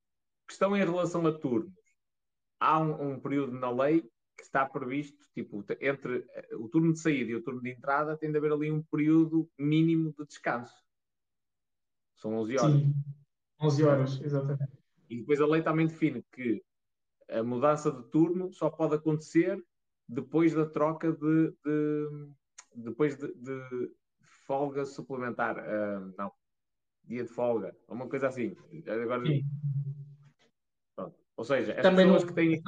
Questão 0.47 0.77
em 0.77 0.79
relação 0.79 1.25
a 1.25 1.31
turnos. 1.31 1.73
Há 2.59 2.79
um, 2.79 3.13
um 3.13 3.19
período 3.19 3.53
na 3.53 3.71
lei 3.71 4.01
que 4.37 4.43
está 4.43 4.65
previsto, 4.65 5.17
tipo, 5.33 5.65
entre 5.81 6.25
eh, 6.29 6.55
o 6.55 6.69
turno 6.69 6.93
de 6.93 6.99
saída 6.99 7.31
e 7.31 7.35
o 7.35 7.43
turno 7.43 7.61
de 7.61 7.71
entrada, 7.71 8.17
tem 8.17 8.31
de 8.31 8.37
haver 8.37 8.51
ali 8.51 8.69
um 8.69 8.83
período 8.83 9.49
mínimo 9.57 10.13
de 10.17 10.25
descanso. 10.25 10.75
São 12.17 12.33
11 12.35 12.57
horas. 12.57 12.71
Sim, 12.73 12.93
11 13.61 13.83
horas, 13.83 14.21
exatamente. 14.21 14.77
E 15.09 15.19
depois 15.19 15.41
a 15.41 15.47
lei 15.47 15.61
também 15.63 15.87
define 15.87 16.23
que 16.33 16.61
a 17.29 17.41
mudança 17.41 17.91
de 17.91 18.03
turno 18.09 18.51
só 18.51 18.69
pode 18.69 18.95
acontecer 18.95 19.61
depois 20.07 20.53
da 20.53 20.65
troca 20.65 21.11
de, 21.11 21.51
de 21.63 22.29
depois 22.75 23.17
de, 23.17 23.33
de, 23.35 23.91
folga 24.45 24.85
suplementar. 24.85 25.57
Uh, 25.57 26.13
não, 26.17 26.31
dia 27.08 27.24
de 27.24 27.30
folga, 27.30 27.76
uma 27.88 28.08
coisa 28.08 28.28
assim. 28.28 28.56
Agora, 28.88 29.24
Ou 31.38 31.43
seja, 31.43 31.74
as 31.74 31.82
Também 31.82 32.06
pessoas 32.06 32.24
não... 32.24 32.30
que 32.30 32.36
têm. 32.36 32.64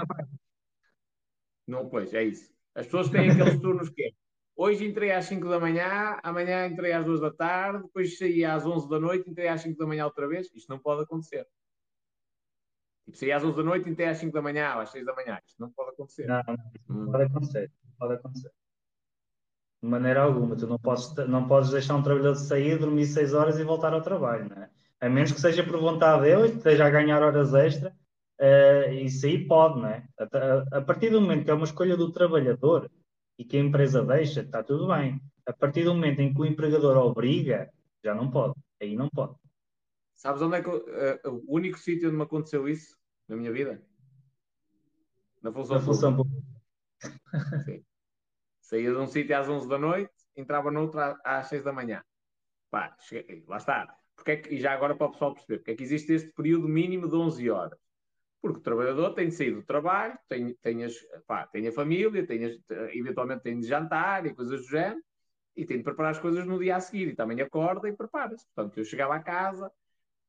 Não, 1.68 1.90
pois, 1.90 2.14
é 2.14 2.24
isso. 2.24 2.54
As 2.76 2.86
pessoas 2.86 3.10
têm 3.10 3.32
aqueles 3.32 3.60
turnos 3.62 3.90
que 3.90 4.04
é, 4.04 4.10
hoje 4.56 4.86
entrei 4.86 5.12
às 5.12 5.26
5 5.26 5.50
da 5.50 5.60
manhã, 5.60 6.20
amanhã 6.24 6.68
entrei 6.68 6.94
às 6.94 7.06
2 7.06 7.20
da 7.20 7.32
tarde, 7.32 7.84
depois 7.84 8.18
saí 8.18 8.46
às 8.46 8.66
11 8.66 8.90
da 8.90 9.00
noite, 9.00 9.30
entrei 9.30 9.48
às 9.48 9.62
5 9.62 9.78
da 9.78 9.88
manhã 9.88 10.06
outra 10.06 10.28
vez. 10.28 10.50
Isto 10.54 10.70
não 10.70 10.80
pode 10.80 11.04
acontecer. 11.04 11.48
Tipo, 13.06 13.18
saí 13.18 13.32
às 13.32 13.44
11 13.44 13.58
da 13.58 13.64
noite, 13.64 13.90
entrei 13.90 14.08
às 14.08 14.18
5 14.18 14.34
da 14.34 14.42
manhã 14.42 14.76
ou 14.76 14.82
às 14.82 14.92
6 14.92 15.06
da 15.06 15.16
manhã. 15.16 15.40
Isto 15.46 15.60
não 15.60 15.72
pode 15.72 15.92
acontecer. 15.92 16.28
Não, 16.28 16.44
não, 16.88 17.06
não 17.06 17.12
pode 17.12 17.24
acontecer. 17.24 17.72
Não 17.84 17.98
pode 17.98 18.14
acontecer. 18.14 18.52
De 19.82 19.90
maneira 19.90 20.22
alguma. 20.22 20.56
Tu 20.56 20.68
não 20.68 20.80
podes, 20.80 21.14
não 21.28 21.48
podes 21.48 21.70
deixar 21.70 21.96
um 21.96 22.04
trabalhador 22.04 22.34
de 22.34 22.42
sair, 22.42 22.80
dormir 22.80 23.06
6 23.06 23.34
horas 23.34 23.60
e 23.60 23.64
voltar 23.64 23.94
ao 23.94 24.02
trabalho, 24.02 24.50
não 24.50 24.64
é? 24.64 24.70
A 25.00 25.10
menos 25.10 25.32
que 25.32 25.40
seja 25.40 25.64
por 25.64 25.80
vontade 25.80 26.24
dele, 26.24 26.50
que 26.50 26.58
esteja 26.58 26.86
a 26.86 26.90
ganhar 26.90 27.22
horas 27.22 27.54
extra 27.54 27.96
Uh, 28.40 28.94
isso 29.02 29.26
aí 29.26 29.48
pode, 29.48 29.80
não 29.80 29.88
é? 29.88 30.08
A, 30.20 30.78
a, 30.78 30.82
partir 30.82 31.10
do 31.10 31.20
momento 31.20 31.44
que 31.44 31.50
é 31.50 31.54
uma 31.54 31.66
escolha 31.66 31.98
do 31.98 32.12
trabalhador 32.12 32.90
e 33.38 33.44
que 33.44 33.58
a 33.58 33.60
empresa 33.60 34.04
deixa, 34.04 34.42
está 34.42 34.64
tudo 34.64 34.88
bem. 34.88 35.20
A 35.46 35.54
partir 35.54 35.84
do 35.84 35.94
momento 35.94 36.20
em 36.20 36.32
que 36.34 36.40
o 36.40 36.46
empregador 36.46 36.98
obriga, 36.98 37.72
já 38.04 38.14
não 38.14 38.30
pode. 38.30 38.54
Aí 38.80 38.96
não 38.96 39.10
pode. 39.10 39.36
Sabes 40.14 40.42
onde 40.42 40.58
é 40.58 40.62
que 40.62 40.70
uh, 40.70 41.44
o 41.48 41.56
único 41.56 41.80
sítio 41.80 42.10
onde 42.10 42.18
me 42.18 42.24
aconteceu 42.24 42.68
isso 42.68 42.96
na 43.28 43.36
minha 43.36 43.52
vida? 43.52 43.84
Na 45.42 45.52
função, 45.52 45.76
na 45.76 45.82
função 45.82 46.16
pública. 46.16 46.44
Sim. 47.66 47.84
Saía 48.68 48.92
de 48.92 48.98
um 48.98 49.08
sítio 49.08 49.38
às 49.38 49.48
11 49.48 49.66
da 49.70 49.78
noite, 49.78 50.12
entrava 50.36 50.70
noutro 50.70 51.00
às 51.24 51.48
6 51.48 51.64
da 51.64 51.72
manhã. 51.72 52.04
Pá, 52.70 52.94
cheguei, 53.00 53.42
lá 53.48 53.56
está. 53.56 53.88
Porque 54.14 54.32
é 54.32 54.36
que, 54.36 54.56
e 54.56 54.60
já 54.60 54.74
agora 54.74 54.94
para 54.94 55.08
o 55.08 55.12
pessoal 55.12 55.34
perceber, 55.34 55.60
porque 55.60 55.72
é 55.72 55.76
que 55.76 55.84
existe 55.84 56.12
este 56.12 56.34
período 56.34 56.68
mínimo 56.68 57.08
de 57.08 57.16
11 57.16 57.50
horas? 57.50 57.80
Porque 58.42 58.60
o 58.60 58.62
trabalhador 58.62 59.14
tem 59.14 59.30
de 59.30 59.36
sair 59.36 59.52
do 59.52 59.64
trabalho, 59.64 60.20
tem, 60.28 60.54
tem, 60.56 60.84
as, 60.84 60.94
pá, 61.26 61.48
tem 61.48 61.66
a 61.66 61.72
família, 61.72 62.28
tem 62.28 62.44
as, 62.44 62.60
eventualmente 62.94 63.44
tem 63.44 63.58
de 63.58 63.66
jantar 63.66 64.26
e 64.26 64.34
coisas 64.34 64.60
do 64.60 64.68
género, 64.68 65.02
e 65.56 65.66
tem 65.66 65.78
de 65.78 65.84
preparar 65.84 66.12
as 66.12 66.20
coisas 66.20 66.46
no 66.46 66.60
dia 66.60 66.76
a 66.76 66.82
seguir. 66.82 67.08
E 67.08 67.16
também 67.16 67.40
acorda 67.40 67.88
e 67.88 67.96
prepara-se. 67.96 68.46
Portanto, 68.54 68.78
eu 68.78 68.84
chegava 68.84 69.16
a 69.16 69.24
casa, 69.24 69.72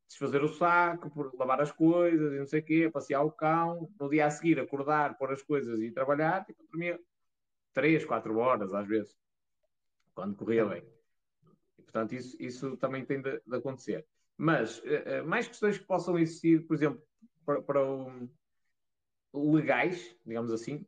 desfazer 0.06 0.44
o 0.44 0.48
saco, 0.48 1.10
lavar 1.36 1.60
as 1.60 1.72
coisas 1.72 2.32
e 2.32 2.38
não 2.38 2.46
sei 2.46 2.60
o 2.60 2.64
quê, 2.64 2.88
passear 2.88 3.24
o 3.24 3.32
cão, 3.32 3.90
no 3.98 4.08
dia 4.08 4.26
a 4.26 4.30
seguir 4.30 4.60
acordar, 4.60 5.18
pôr 5.18 5.32
as 5.32 5.42
coisas 5.42 5.80
e 5.80 5.90
trabalhar, 5.90 6.44
tipo, 6.44 6.62
dormia 6.70 7.00
três, 7.72 8.04
quatro 8.04 8.36
horas 8.38 8.72
às 8.74 8.86
vezes, 8.86 9.16
quando 10.14 10.36
corria 10.36 10.66
bem. 10.66 10.82
E, 11.78 11.82
portanto, 11.82 12.14
isso, 12.14 12.36
isso 12.40 12.76
também 12.76 13.04
tem 13.04 13.20
de, 13.20 13.40
de 13.46 13.56
acontecer. 13.56 14.06
Mas, 14.36 14.78
uh, 14.78 15.26
mais 15.26 15.48
questões 15.48 15.78
que 15.78 15.84
possam 15.84 16.18
existir, 16.18 16.66
por 16.66 16.74
exemplo, 16.74 17.02
para, 17.44 17.62
para 17.62 17.82
o, 19.32 19.52
legais, 19.52 20.16
digamos 20.24 20.52
assim, 20.52 20.84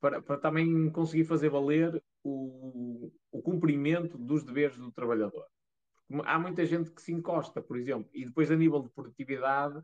para, 0.00 0.20
para 0.20 0.38
também 0.38 0.90
conseguir 0.90 1.24
fazer 1.24 1.48
valer 1.48 2.02
o, 2.24 3.12
o 3.30 3.42
cumprimento 3.42 4.18
dos 4.18 4.44
deveres 4.44 4.76
do 4.76 4.90
trabalhador. 4.90 5.46
Há 6.24 6.38
muita 6.38 6.66
gente 6.66 6.90
que 6.90 7.00
se 7.00 7.12
encosta, 7.12 7.62
por 7.62 7.78
exemplo, 7.78 8.10
e 8.12 8.24
depois 8.24 8.50
a 8.50 8.56
nível 8.56 8.82
de 8.82 8.90
produtividade 8.90 9.82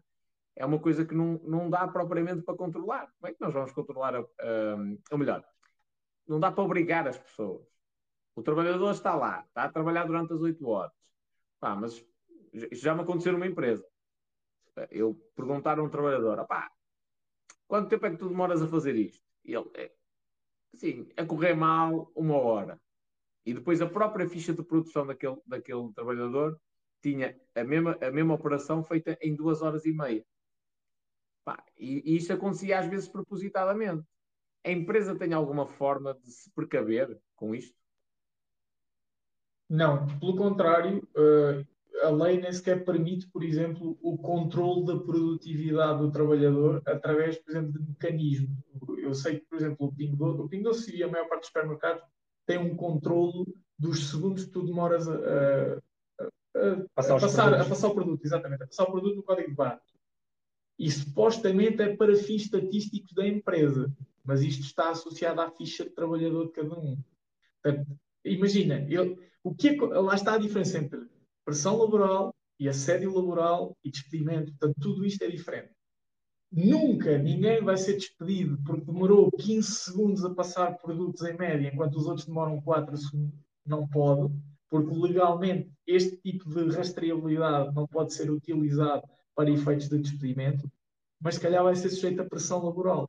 é 0.57 0.67
uma 0.67 0.79
coisa 0.79 1.05
que 1.05 1.15
não, 1.15 1.41
não 1.45 1.71
dá 1.71 1.87
propriamente 1.87 2.43
para 2.43 2.57
controlar. 2.57 3.11
Como 3.19 3.31
é 3.31 3.35
que 3.35 3.41
nós 3.41 3.55
vamos 3.55 3.73
controlar, 3.73 4.15
a, 4.15 4.21
a, 4.21 4.77
ou 5.13 5.19
melhor, 5.19 5.45
não 6.29 6.39
dá 6.39 6.53
para 6.53 6.65
obrigar 6.65 7.09
as 7.09 7.19
pessoas. 7.19 7.67
O 8.35 8.43
trabalhador 8.43 8.93
está 8.93 9.15
lá, 9.15 9.45
está 9.47 9.65
a 9.65 9.73
trabalhar 9.73 10.05
durante 10.05 10.33
as 10.33 10.41
8 10.41 10.67
horas. 10.69 10.93
Pá, 11.59 11.75
mas 11.75 12.05
já 12.73 12.95
me 12.95 13.03
aconteceu 13.03 13.33
numa 13.33 13.47
empresa 13.47 13.85
eu 14.91 15.15
perguntar 15.35 15.79
a 15.79 15.83
um 15.83 15.89
trabalhador, 15.89 16.47
pá, 16.47 16.71
quanto 17.67 17.89
tempo 17.89 18.07
é 18.07 18.11
que 18.11 18.17
tu 18.17 18.29
demoras 18.29 18.63
a 18.63 18.69
fazer 18.69 18.95
isto? 18.95 19.27
E 19.45 19.55
ele, 19.55 19.69
assim, 20.73 21.09
a 21.17 21.25
correr 21.25 21.55
mal, 21.55 22.13
uma 22.15 22.37
hora. 22.37 22.81
E 23.45 23.55
depois 23.55 23.81
a 23.81 23.89
própria 23.89 24.29
ficha 24.29 24.53
de 24.53 24.63
produção 24.63 25.07
daquele, 25.07 25.41
daquele 25.47 25.93
trabalhador 25.93 26.61
tinha 27.01 27.41
a 27.55 27.65
mesma, 27.65 27.99
a 28.01 28.11
mesma 28.11 28.35
operação 28.35 28.85
feita 28.85 29.17
em 29.23 29.35
duas 29.35 29.63
horas 29.63 29.85
e 29.87 29.93
meia. 29.93 30.25
Pá, 31.45 31.65
e, 31.77 32.13
e 32.13 32.17
isto 32.17 32.33
acontecia 32.33 32.79
às 32.79 32.87
vezes 32.87 33.09
propositadamente. 33.09 34.07
A 34.65 34.71
empresa 34.71 35.17
tem 35.17 35.33
alguma 35.33 35.67
forma 35.67 36.15
de 36.15 36.31
se 36.31 36.51
precaver 36.51 37.19
com 37.37 37.55
isto? 37.55 37.77
Não, 39.69 40.07
pelo 40.19 40.37
contrário, 40.37 41.07
uh, 41.17 41.67
a 42.03 42.11
lei 42.11 42.41
nem 42.41 42.53
sequer 42.53 42.85
permite, 42.85 43.29
por 43.29 43.43
exemplo, 43.43 43.99
o 44.03 44.17
controle 44.17 44.87
da 44.87 44.97
produtividade 44.97 46.01
do 46.01 46.11
trabalhador 46.11 46.83
através, 46.87 47.37
por 47.39 47.51
exemplo, 47.51 47.73
de 47.73 47.81
mecanismos. 47.81 48.57
Eu 48.99 49.15
sei 49.15 49.41
que, 49.41 49.47
por 49.47 49.57
exemplo, 49.57 49.87
o 49.87 49.95
Pingo 49.95 50.17
Doce, 50.17 50.41
o 50.41 50.49
Pingo 50.49 50.65
Doce 50.65 50.97
e 50.97 51.03
a 51.03 51.09
maior 51.09 51.29
parte 51.29 51.41
dos 51.41 51.49
supermercados 51.49 52.03
tem 52.47 52.59
um 52.59 52.77
controlo 52.77 53.47
dos 53.79 54.09
segundos 54.11 54.45
que 54.45 54.51
tu 54.51 54.65
demoras 54.65 55.09
a, 55.09 55.15
a, 55.15 55.79
a, 56.57 56.89
passar, 56.95 57.17
a 57.17 57.21
passar, 57.21 57.55
a 57.55 57.65
passar 57.65 57.89
o 57.89 57.95
produto, 57.95 58.25
exatamente, 58.25 58.63
a 58.63 58.67
passar 58.67 58.85
o 58.85 58.93
produto 58.93 59.17
no 59.17 59.23
código 59.23 59.49
de 59.49 59.55
barra. 59.55 59.81
E 60.79 60.91
supostamente 60.91 61.83
é 61.83 61.97
para 61.97 62.15
fins 62.15 62.43
estatísticos 62.43 63.13
da 63.13 63.27
empresa, 63.27 63.93
mas 64.25 64.43
isto 64.43 64.63
está 64.63 64.91
associado 64.91 65.41
à 65.41 65.51
ficha 65.51 65.85
de 65.85 65.91
trabalhador 65.91 66.47
de 66.47 66.53
cada 66.53 66.79
um. 66.79 66.97
Portanto, 67.63 67.99
imagina, 68.25 68.87
eu, 68.89 69.19
o 69.43 69.55
que 69.55 69.71
é, 69.71 69.77
lá 69.77 70.15
está 70.15 70.35
a 70.35 70.39
diferença 70.39 70.79
entre 70.79 71.01
pressão 71.45 71.77
laboral 71.77 72.35
e 72.61 72.69
assédio 72.69 73.15
laboral 73.15 73.77
e 73.85 73.91
despedimento. 73.91 74.53
Portanto, 74.53 74.77
tudo 74.81 75.05
isto 75.05 75.23
é 75.23 75.29
diferente. 75.29 75.71
Nunca 76.51 77.19
ninguém 77.19 77.63
vai 77.63 77.77
ser 77.77 77.95
despedido 77.95 78.59
porque 78.65 78.87
demorou 78.87 79.31
15 79.33 79.71
segundos 79.71 80.25
a 80.25 80.35
passar 80.35 80.79
produtos 80.79 81.23
em 81.23 81.37
média, 81.37 81.71
enquanto 81.73 81.97
os 81.97 82.07
outros 82.07 82.27
demoram 82.27 82.61
4 82.61 82.97
segundos. 82.97 83.39
Não 83.67 83.87
pode, 83.87 84.33
porque 84.71 84.95
legalmente 84.95 85.71
este 85.87 86.17
tipo 86.17 86.49
de 86.49 86.75
rastreabilidade 86.75 87.75
não 87.75 87.87
pode 87.87 88.15
ser 88.15 88.31
utilizado 88.31 89.03
para 89.39 89.53
efeitos 89.53 89.89
de 89.89 89.97
despedimento, 90.01 90.69
mas 91.23 91.37
se 91.37 91.41
calhar 91.41 91.63
vai 91.63 91.77
ser 91.77 91.91
sujeito 91.91 92.21
a 92.21 92.25
pressão 92.25 92.61
laboral, 92.65 93.09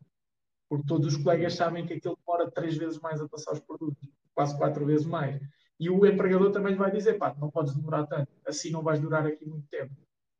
porque 0.69 0.85
todos 0.85 1.15
os 1.15 1.23
colegas 1.23 1.55
sabem 1.55 1.87
que 1.87 1.93
aquilo 1.93 2.15
demora 2.23 2.51
três 2.51 2.77
vezes 2.77 2.99
mais 2.99 3.19
a 3.19 3.27
passar 3.27 3.53
os 3.53 3.59
produtos, 3.61 4.07
quase 4.35 4.55
quatro 4.55 4.85
vezes 4.85 5.07
mais. 5.07 5.41
E 5.79 5.89
o 5.89 6.05
empregador 6.05 6.51
também 6.51 6.75
vai 6.75 6.91
dizer, 6.91 7.17
pá, 7.17 7.35
não 7.39 7.49
podes 7.49 7.73
demorar 7.73 8.05
tanto, 8.05 8.31
assim 8.45 8.69
não 8.69 8.83
vais 8.83 8.99
durar 8.99 9.25
aqui 9.25 9.43
muito 9.43 9.67
tempo. 9.69 9.91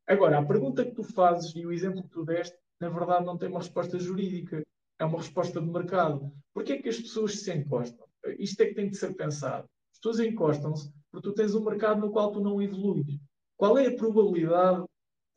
Agora, 0.06 0.38
a 0.38 0.44
pergunta 0.44 0.84
que 0.84 0.92
tu 0.92 1.02
fazes 1.02 1.52
e 1.56 1.66
o 1.66 1.72
exemplo 1.72 2.04
que 2.04 2.10
tu 2.10 2.24
deste, 2.24 2.56
na 2.78 2.88
verdade 2.88 3.26
não 3.26 3.36
tem 3.36 3.48
uma 3.48 3.58
resposta 3.58 3.98
jurídica, 3.98 4.64
é 4.96 5.04
uma 5.04 5.18
resposta 5.18 5.60
de 5.60 5.66
mercado. 5.66 6.32
Porquê 6.54 6.74
é 6.74 6.82
que 6.82 6.88
as 6.88 7.00
pessoas 7.00 7.40
se 7.40 7.52
encostam? 7.52 8.06
Isto 8.38 8.60
é 8.60 8.66
que 8.66 8.74
tem 8.74 8.88
de 8.88 8.96
ser 8.96 9.12
pensado. 9.16 9.68
As 9.92 9.98
pessoas 9.98 10.20
encostam-se 10.20 10.92
porque 11.10 11.28
tu 11.28 11.34
tens 11.34 11.52
um 11.52 11.64
mercado 11.64 12.00
no 12.00 12.12
qual 12.12 12.30
tu 12.30 12.38
não 12.38 12.62
evolues. 12.62 13.18
Qual 13.56 13.76
é 13.76 13.88
a 13.88 13.96
probabilidade 13.96 14.84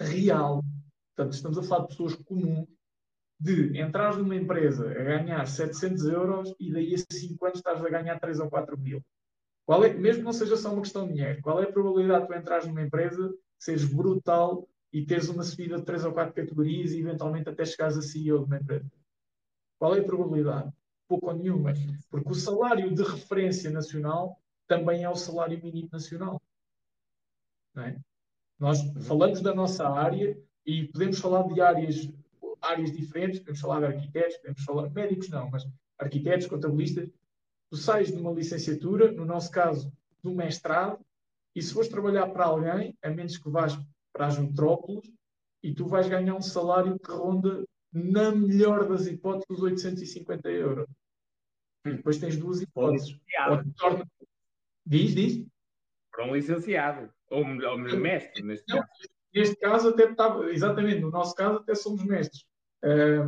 real? 0.02 0.64
Portanto, 1.16 1.34
estamos 1.34 1.58
a 1.58 1.64
falar 1.64 1.82
de 1.84 1.88
pessoas 1.89 2.16
comuns 2.16 2.68
de 3.39 3.78
entrar 3.78 4.18
numa 4.18 4.36
empresa 4.36 4.89
a 4.89 5.04
ganhar 5.04 5.46
700 5.46 6.06
euros 6.06 6.56
e 6.60 6.72
daí 6.72 6.96
a 6.96 6.98
5 6.98 7.46
anos 7.46 7.58
estás 7.58 7.84
a 7.84 7.89
ganhar 7.89 8.20
3 8.20 8.39
ou 8.39 8.50
4 8.50 8.78
mil. 8.78 9.04
Qual 9.66 9.84
é, 9.84 9.94
mesmo 9.94 10.24
não 10.24 10.34
seja 10.34 10.58
só 10.58 10.72
uma 10.72 10.82
questão 10.82 11.08
de 11.08 11.14
dinheiro, 11.14 11.41
qual 11.41 11.62
é 11.62 11.64
a 11.64 11.72
probabilidade 11.72 12.24
de 12.24 12.28
tu 12.28 12.39
entrares 12.39 12.68
numa 12.68 12.82
empresa, 12.82 13.34
seres 13.58 13.86
brutal 13.86 14.68
e 14.91 15.06
teres 15.06 15.30
uma 15.30 15.44
subida 15.44 15.78
de 15.78 15.86
3 15.86 16.06
ou 16.06 16.14
4 16.14 16.34
categorias 16.34 16.91
e 16.91 17.00
eventualmente 17.00 17.50
até 17.50 17.66
chegares 17.66 17.98
a 17.98 18.02
CEO 18.02 18.39
de 18.39 18.46
uma 18.46 18.58
empresa? 18.58 18.91
Qual 19.80 19.96
é 19.96 20.00
a 20.00 20.04
probabilidade? 20.04 20.72
Pouco 21.08 21.28
ou 21.28 21.34
nenhuma. 21.34 21.74
Porque 22.10 22.30
o 22.30 22.36
salário 22.36 22.94
de 22.94 23.04
referência 23.04 23.70
nacional 23.70 24.38
também 24.68 25.04
é 25.04 25.10
o 25.10 25.16
salário 25.16 25.62
mínimo 25.62 25.89
nacional. 25.91 26.41
É? 27.78 27.98
Nós 28.60 28.80
falamos 29.06 29.41
da 29.41 29.54
nossa 29.54 29.88
área 29.88 30.38
e 30.66 30.88
podemos 30.88 31.20
falar 31.20 31.43
de 31.43 31.60
áreas, 31.60 32.10
áreas 32.62 32.91
diferentes, 32.91 33.39
podemos 33.39 33.60
falar 33.60 33.80
de 33.80 33.86
arquitetos, 33.86 34.38
podemos 34.38 34.64
falar 34.64 34.88
de 34.88 34.93
médicos, 34.93 35.30
não, 35.30 35.49
mas 35.49 35.68
arquitetos, 35.97 36.47
contabilistas, 36.47 37.10
tu 37.70 37.78
sais 37.78 38.12
de 38.12 38.18
uma 38.18 38.32
licenciatura, 38.32 39.12
no 39.12 39.26
nosso 39.26 39.51
caso, 39.51 39.91
do 40.22 40.32
mestrado, 40.32 41.04
e 41.56 41.62
se 41.62 41.74
fores 41.74 41.89
trabalhar 41.89 42.28
para 42.30 42.45
alguém, 42.45 42.97
a 43.04 43.10
menos 43.10 43.38
que 43.38 43.49
vás 43.49 43.78
para 44.12 44.28
as 44.28 44.38
metrópoles, 44.38 45.12
e 45.62 45.74
tu 45.74 45.86
vais 45.88 46.08
ganhar 46.08 46.36
um 46.36 46.41
salário 46.41 46.99
que 46.99 47.12
ronda, 47.12 47.64
na 47.91 48.32
melhor 48.32 48.88
das 48.88 49.08
hipóteses, 49.08 49.49
os 49.49 49.62
850 49.62 50.49
euros. 50.49 50.88
E 51.86 51.91
depois 51.91 52.18
tens 52.18 52.38
duas 52.38 52.62
hipóteses. 52.62 53.18
Ou 53.49 53.74
torna... 53.76 54.08
Diz, 54.86 55.14
diz. 55.14 55.45
Para 56.14 56.26
um 56.26 56.36
licenciado. 56.36 57.11
Ou, 57.30 57.43
ou 57.43 57.78
mestre, 57.78 58.43
neste 58.43 58.66
caso. 58.68 58.88
Neste 59.34 59.55
caso, 59.55 59.89
até 59.89 60.03
estava, 60.03 60.51
exatamente, 60.51 61.01
no 61.01 61.09
nosso 61.09 61.34
caso, 61.34 61.57
até 61.57 61.74
somos 61.74 62.05
mestres. 62.05 62.43
Uh, 62.84 63.28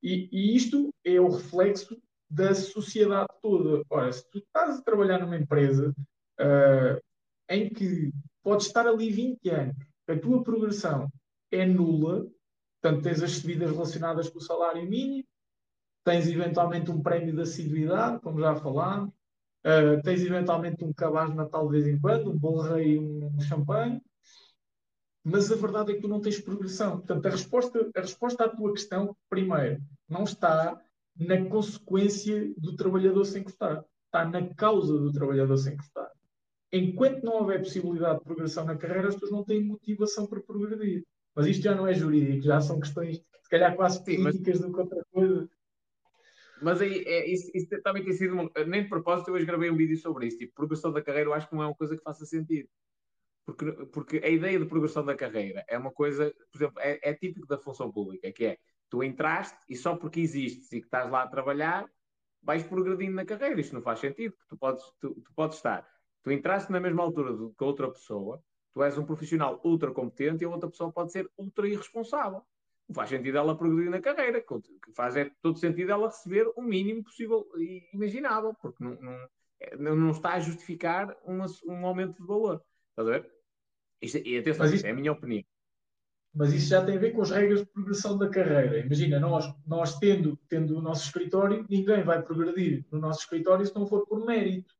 e, 0.00 0.28
e, 0.30 0.56
isto 0.56 0.94
é 1.04 1.20
o 1.20 1.28
reflexo 1.28 2.00
da 2.30 2.54
sociedade 2.54 3.28
toda. 3.42 3.82
Ora, 3.90 4.12
se 4.12 4.28
tu 4.30 4.38
estás 4.38 4.78
a 4.78 4.82
trabalhar 4.82 5.18
numa 5.18 5.36
empresa 5.36 5.92
uh, 6.40 7.02
em 7.48 7.68
que 7.68 8.12
podes 8.42 8.66
estar 8.66 8.86
ali 8.86 9.10
20 9.10 9.50
anos, 9.50 9.76
a 10.08 10.16
tua 10.16 10.42
progressão 10.42 11.08
é 11.50 11.66
nula, 11.66 12.26
portanto, 12.80 13.02
tens 13.02 13.22
as 13.22 13.32
subidas 13.32 13.70
relacionadas 13.70 14.28
com 14.28 14.38
o 14.38 14.42
salário 14.42 14.88
mínimo, 14.88 15.24
tens 16.04 16.26
eventualmente 16.26 16.90
um 16.90 17.02
prémio 17.02 17.34
de 17.34 17.42
assiduidade, 17.42 18.20
como 18.20 18.40
já 18.40 18.54
falámos, 18.56 19.12
uh, 19.64 20.02
tens 20.02 20.22
eventualmente 20.22 20.84
um 20.84 20.92
cabaz 20.92 21.30
de 21.30 21.36
Natal 21.36 21.66
de 21.66 21.72
vez 21.72 21.86
em 21.86 22.00
quando, 22.00 22.30
um 22.30 22.38
bolo 22.38 22.62
rei 22.62 22.94
e 22.94 22.98
um 22.98 23.40
champanhe, 23.40 24.00
mas 25.24 25.50
a 25.52 25.56
verdade 25.56 25.92
é 25.92 25.94
que 25.94 26.02
tu 26.02 26.08
não 26.08 26.20
tens 26.20 26.40
progressão. 26.40 26.98
Portanto, 26.98 27.26
a 27.26 27.30
resposta, 27.30 27.90
a 27.94 28.00
resposta 28.00 28.44
à 28.44 28.48
tua 28.48 28.72
questão, 28.72 29.16
primeiro, 29.28 29.80
não 30.08 30.24
está 30.24 30.80
na 31.16 31.44
consequência 31.46 32.52
do 32.56 32.74
trabalhador 32.74 33.24
sem 33.24 33.42
encostar. 33.42 33.84
Está 34.06 34.24
na 34.24 34.52
causa 34.54 34.98
do 34.98 35.12
trabalhador 35.12 35.56
sem 35.56 35.74
encostar. 35.74 36.10
Enquanto 36.72 37.22
não 37.22 37.34
houver 37.34 37.60
possibilidade 37.60 38.18
de 38.18 38.24
progressão 38.24 38.64
na 38.64 38.76
carreira, 38.76 39.08
as 39.08 39.14
pessoas 39.14 39.30
não 39.30 39.44
têm 39.44 39.62
motivação 39.62 40.26
para 40.26 40.40
progredir. 40.40 41.04
Mas 41.34 41.46
isto 41.46 41.62
já 41.62 41.74
não 41.74 41.86
é 41.86 41.94
jurídico, 41.94 42.42
já 42.42 42.60
são 42.60 42.80
questões, 42.80 43.16
se 43.16 43.50
calhar, 43.50 43.76
quase 43.76 44.02
políticas 44.04 44.58
Sim, 44.58 44.62
mas... 44.62 44.70
do 44.70 44.72
que 44.72 44.80
outra 44.80 45.04
coisa. 45.12 45.48
Mas 46.62 46.80
aí, 46.80 47.02
é, 47.06 47.26
isso, 47.30 47.50
isso, 47.54 47.68
também 47.82 48.04
tem 48.04 48.12
sido. 48.12 48.34
Nem 48.66 48.82
de 48.84 48.88
propósito, 48.88 49.28
eu 49.28 49.34
hoje 49.34 49.46
gravei 49.46 49.70
um 49.70 49.76
vídeo 49.76 49.96
sobre 49.96 50.26
isso. 50.26 50.38
Tipo, 50.38 50.54
progressão 50.54 50.92
da 50.92 51.02
carreira, 51.02 51.30
eu 51.30 51.34
acho 51.34 51.48
que 51.48 51.54
não 51.54 51.62
é 51.62 51.66
uma 51.66 51.74
coisa 51.74 51.96
que 51.96 52.02
faça 52.02 52.24
sentido. 52.24 52.68
Porque, 53.44 53.72
porque 53.86 54.16
a 54.18 54.28
ideia 54.28 54.58
de 54.58 54.66
progressão 54.66 55.04
da 55.04 55.16
carreira 55.16 55.64
é 55.68 55.76
uma 55.76 55.90
coisa, 55.90 56.32
por 56.50 56.58
exemplo, 56.58 56.80
é, 56.80 57.00
é 57.02 57.14
típico 57.14 57.46
da 57.46 57.58
função 57.58 57.90
pública, 57.90 58.30
que 58.32 58.44
é 58.44 58.58
Tu 58.92 59.02
entraste 59.02 59.56
e 59.70 59.74
só 59.74 59.96
porque 59.96 60.20
existes 60.20 60.70
e 60.70 60.78
que 60.78 60.86
estás 60.86 61.10
lá 61.10 61.22
a 61.22 61.26
trabalhar, 61.26 61.90
vais 62.42 62.62
progredindo 62.62 63.16
na 63.16 63.24
carreira. 63.24 63.58
Isto 63.58 63.74
não 63.74 63.80
faz 63.80 64.00
sentido. 64.00 64.34
Tu 64.46 64.54
podes, 64.54 64.84
tu, 65.00 65.14
tu 65.14 65.32
podes 65.34 65.56
estar. 65.56 65.88
Tu 66.22 66.30
entraste 66.30 66.70
na 66.70 66.78
mesma 66.78 67.02
altura 67.02 67.32
do, 67.32 67.54
que 67.54 67.64
outra 67.64 67.90
pessoa, 67.90 68.44
tu 68.74 68.82
és 68.82 68.98
um 68.98 69.06
profissional 69.06 69.58
ultra 69.64 69.90
competente 69.92 70.44
e 70.44 70.44
a 70.44 70.50
outra 70.50 70.68
pessoa 70.68 70.92
pode 70.92 71.10
ser 71.10 71.26
ultra 71.38 71.66
irresponsável. 71.66 72.42
Faz 72.94 73.08
sentido 73.08 73.38
ela 73.38 73.56
progredir 73.56 73.90
na 73.90 74.00
carreira. 74.00 74.44
O 74.48 74.60
que 74.60 74.92
faz 74.94 75.16
é 75.16 75.30
todo 75.40 75.58
sentido 75.58 75.92
ela 75.92 76.08
receber 76.08 76.50
o 76.56 76.62
mínimo 76.62 77.04
possível 77.04 77.46
e 77.56 77.88
imaginável, 77.94 78.54
porque 78.60 78.82
não, 78.82 79.00
não, 79.00 79.28
é, 79.60 79.76
não 79.76 80.10
está 80.10 80.34
a 80.34 80.40
justificar 80.40 81.16
uma, 81.24 81.46
um 81.66 81.86
aumento 81.86 82.20
de 82.20 82.26
valor. 82.26 82.62
Estás 82.90 83.08
a 83.08 83.10
ver? 83.12 83.32
Isto, 84.00 84.18
e 84.18 84.38
atenção, 84.38 84.66
isto 84.66 84.86
é 84.86 84.90
a 84.90 84.94
minha 84.94 85.12
opinião 85.12 85.44
mas 86.34 86.52
isso 86.52 86.68
já 86.68 86.84
tem 86.84 86.96
a 86.96 87.00
ver 87.00 87.12
com 87.12 87.22
as 87.22 87.30
regras 87.30 87.60
de 87.60 87.66
progressão 87.66 88.16
da 88.16 88.28
carreira. 88.28 88.78
Imagina, 88.78 89.20
nós, 89.20 89.54
nós 89.66 89.98
tendo, 89.98 90.38
tendo 90.48 90.78
o 90.78 90.82
nosso 90.82 91.04
escritório, 91.04 91.66
ninguém 91.68 92.02
vai 92.02 92.22
progredir 92.22 92.86
no 92.90 92.98
nosso 92.98 93.20
escritório 93.20 93.66
se 93.66 93.74
não 93.74 93.86
for 93.86 94.06
por 94.06 94.24
mérito. 94.24 94.74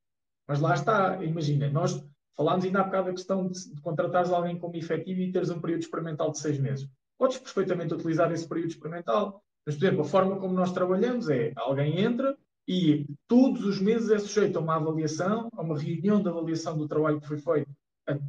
Mas 0.47 0.59
lá 0.59 0.73
está, 0.73 1.23
imagina, 1.23 1.69
nós 1.69 2.03
falámos 2.35 2.65
ainda 2.65 2.81
há 2.81 2.83
bocado 2.83 3.07
da 3.07 3.13
questão 3.13 3.47
de, 3.47 3.75
de 3.75 3.81
contratares 3.81 4.31
alguém 4.31 4.57
como 4.57 4.75
efetivo 4.75 5.21
e 5.21 5.31
teres 5.31 5.51
um 5.51 5.61
período 5.61 5.81
experimental 5.81 6.31
de 6.31 6.39
seis 6.39 6.57
meses. 6.57 6.89
Podes 7.23 7.37
perfeitamente 7.37 7.93
utilizar 7.93 8.29
esse 8.33 8.45
período 8.45 8.71
experimental. 8.71 9.41
Mas, 9.65 9.77
por 9.77 9.85
exemplo, 9.85 10.01
a 10.01 10.05
forma 10.05 10.35
como 10.41 10.53
nós 10.53 10.73
trabalhamos 10.73 11.29
é 11.29 11.53
alguém 11.55 12.01
entra 12.01 12.37
e 12.67 13.05
todos 13.29 13.63
os 13.63 13.79
meses 13.79 14.09
é 14.09 14.19
sujeito 14.19 14.57
a 14.57 14.61
uma 14.61 14.75
avaliação, 14.75 15.47
a 15.53 15.61
uma 15.61 15.79
reunião 15.79 16.21
de 16.21 16.27
avaliação 16.27 16.77
do 16.77 16.85
trabalho 16.85 17.21
que 17.21 17.27
foi 17.27 17.37
feito 17.37 17.71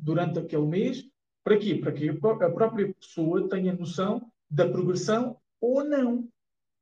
durante 0.01 0.39
aquele 0.39 0.67
mês 0.67 1.05
para 1.43 1.59
quê? 1.59 1.75
Para 1.75 1.91
que 1.91 2.09
a 2.09 2.51
própria 2.51 2.95
pessoa 2.95 3.49
tenha 3.49 3.75
noção 3.75 4.31
da 4.49 4.69
progressão 4.69 5.39
ou 5.61 5.83
não. 5.83 6.29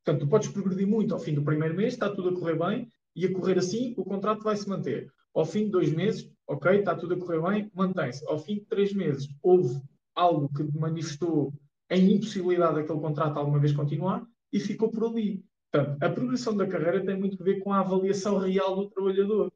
Portanto, 0.04 0.26
tu 0.26 0.28
podes 0.28 0.48
progredir 0.48 0.86
muito 0.86 1.14
ao 1.14 1.20
fim 1.20 1.32
do 1.32 1.42
primeiro 1.42 1.74
mês, 1.74 1.94
está 1.94 2.10
tudo 2.10 2.28
a 2.28 2.34
correr 2.34 2.58
bem, 2.58 2.92
e 3.16 3.24
a 3.24 3.32
correr 3.32 3.56
assim, 3.56 3.94
o 3.96 4.04
contrato 4.04 4.42
vai 4.42 4.54
se 4.54 4.68
manter. 4.68 5.10
Ao 5.34 5.46
fim 5.46 5.64
de 5.64 5.70
dois 5.70 5.90
meses, 5.90 6.30
ok, 6.46 6.78
está 6.78 6.94
tudo 6.94 7.14
a 7.14 7.18
correr 7.18 7.40
bem, 7.40 7.70
mantém-se. 7.74 8.22
Ao 8.28 8.38
fim 8.38 8.56
de 8.56 8.66
três 8.66 8.92
meses, 8.92 9.26
houve 9.42 9.80
algo 10.14 10.50
que 10.52 10.62
manifestou 10.78 11.54
a 11.92 11.96
impossibilidade 11.96 12.76
daquele 12.76 13.00
contrato 13.00 13.36
alguma 13.36 13.58
vez 13.58 13.72
continuar 13.72 14.26
e 14.50 14.58
ficou 14.58 14.90
por 14.90 15.04
ali. 15.04 15.44
Portanto, 15.70 16.02
a 16.02 16.08
progressão 16.08 16.56
da 16.56 16.66
carreira 16.66 17.04
tem 17.04 17.18
muito 17.18 17.40
a 17.40 17.44
ver 17.44 17.60
com 17.60 17.70
a 17.70 17.80
avaliação 17.80 18.38
real 18.38 18.74
do 18.74 18.88
trabalhador. 18.88 19.52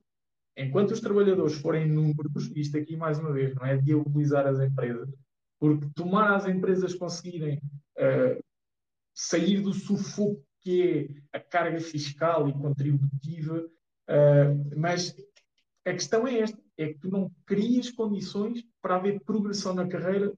Enquanto 0.55 0.91
os 0.91 1.01
trabalhadores 1.01 1.55
forem 1.55 1.89
números, 1.89 2.51
isto 2.55 2.77
aqui 2.77 2.95
mais 2.95 3.19
uma 3.19 3.33
vez, 3.33 3.55
não 3.55 3.65
é 3.65 3.79
diabolizar 3.79 4.47
as 4.47 4.61
empresas, 4.61 5.09
porque 5.59 5.89
tomar 5.95 6.35
as 6.35 6.47
empresas 6.47 6.95
conseguirem 6.95 7.57
uh, 7.99 8.43
sair 9.15 9.61
do 9.61 9.73
sufoco 9.73 10.43
que 10.61 11.11
é 11.33 11.39
a 11.39 11.41
carga 11.41 11.81
fiscal 11.81 12.49
e 12.49 12.53
contributiva, 12.53 13.59
uh, 13.61 14.77
mas 14.77 15.15
a 15.87 15.93
questão 15.93 16.27
é 16.27 16.41
esta, 16.41 16.59
é 16.77 16.89
que 16.89 16.99
tu 16.99 17.11
não 17.11 17.31
crias 17.47 17.91
condições 17.91 18.63
para 18.83 18.97
haver 18.97 19.21
progressão 19.21 19.75
na 19.75 19.87
carreira 19.87 20.33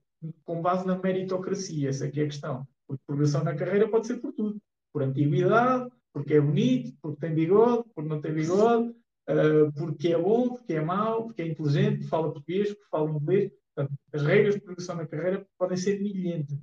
com 0.44 0.62
base 0.62 0.86
na 0.86 0.98
meritocracia, 0.98 1.88
essa 1.88 2.06
aqui 2.06 2.20
é 2.20 2.24
a 2.24 2.28
questão. 2.28 2.66
Porque 2.86 3.02
progressão 3.06 3.44
na 3.44 3.54
carreira 3.54 3.88
pode 3.88 4.06
ser 4.06 4.18
por 4.18 4.32
tudo. 4.32 4.60
Por 4.92 5.02
antiguidade, 5.02 5.90
porque 6.12 6.34
é 6.34 6.40
bonito, 6.40 6.96
porque 7.00 7.20
tem 7.20 7.34
bigode, 7.34 7.84
porque 7.94 8.08
não 8.08 8.20
tem 8.20 8.32
bigode, 8.32 8.88
uh, 8.90 9.72
porque 9.76 10.08
é 10.08 10.18
bom, 10.18 10.48
porque 10.50 10.74
é 10.74 10.80
mau, 10.80 11.26
porque 11.26 11.42
é 11.42 11.46
inteligente, 11.46 11.98
porque 11.98 12.08
fala 12.08 12.32
português, 12.32 12.68
porque 12.68 12.88
fala 12.90 13.10
inglês. 13.10 13.52
Portanto, 13.74 13.98
as 14.12 14.22
regras 14.22 14.54
de 14.54 14.60
progressão 14.60 14.96
na 14.96 15.06
carreira 15.06 15.46
podem 15.56 15.76
ser 15.76 16.00
milhentas. 16.00 16.58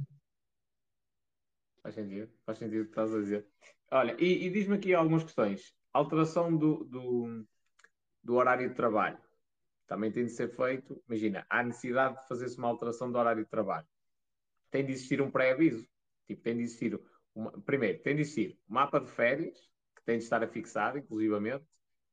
Faz 1.82 1.96
sentido, 1.96 2.32
faz 2.46 2.58
sentido 2.58 2.82
o 2.82 2.86
que 2.86 2.92
estás 2.92 3.14
a 3.14 3.20
dizer. 3.20 3.48
Olha, 3.92 4.18
e, 4.20 4.48
e 4.48 4.50
diz-me 4.50 4.76
aqui 4.76 4.94
algumas 4.94 5.24
questões. 5.24 5.74
Alteração 5.94 6.58
do, 6.58 6.84
do, 6.84 7.46
do, 8.24 8.34
horário 8.34 8.68
de 8.68 8.76
trabalho. 8.76 9.18
Também 9.88 10.12
tem 10.12 10.26
de 10.26 10.32
ser 10.32 10.50
feito. 10.56 11.02
Imagina, 11.08 11.46
há 11.50 11.64
necessidade 11.64 12.20
de 12.20 12.28
fazer-se 12.28 12.58
uma 12.58 12.68
alteração 12.68 13.12
do 13.12 13.18
horário 13.18 13.44
de 13.44 13.50
trabalho. 13.50 13.88
Tem 14.72 14.86
de 14.86 14.92
existir 14.92 15.22
um 15.22 15.30
pré-aviso. 15.30 15.88
Tipo, 16.28 16.42
tem 16.42 16.58
de 16.58 16.64
existir. 16.64 17.00
Uma, 17.34 17.52
primeiro, 17.62 18.02
tem 18.02 18.16
de 18.16 18.22
existir 18.22 18.58
um 18.70 18.74
mapa 18.74 19.00
de 19.00 19.10
férias, 19.12 19.58
que 19.96 20.04
tem 20.04 20.18
de 20.18 20.24
estar 20.24 20.44
afixado, 20.44 20.98
inclusivamente. 20.98 21.66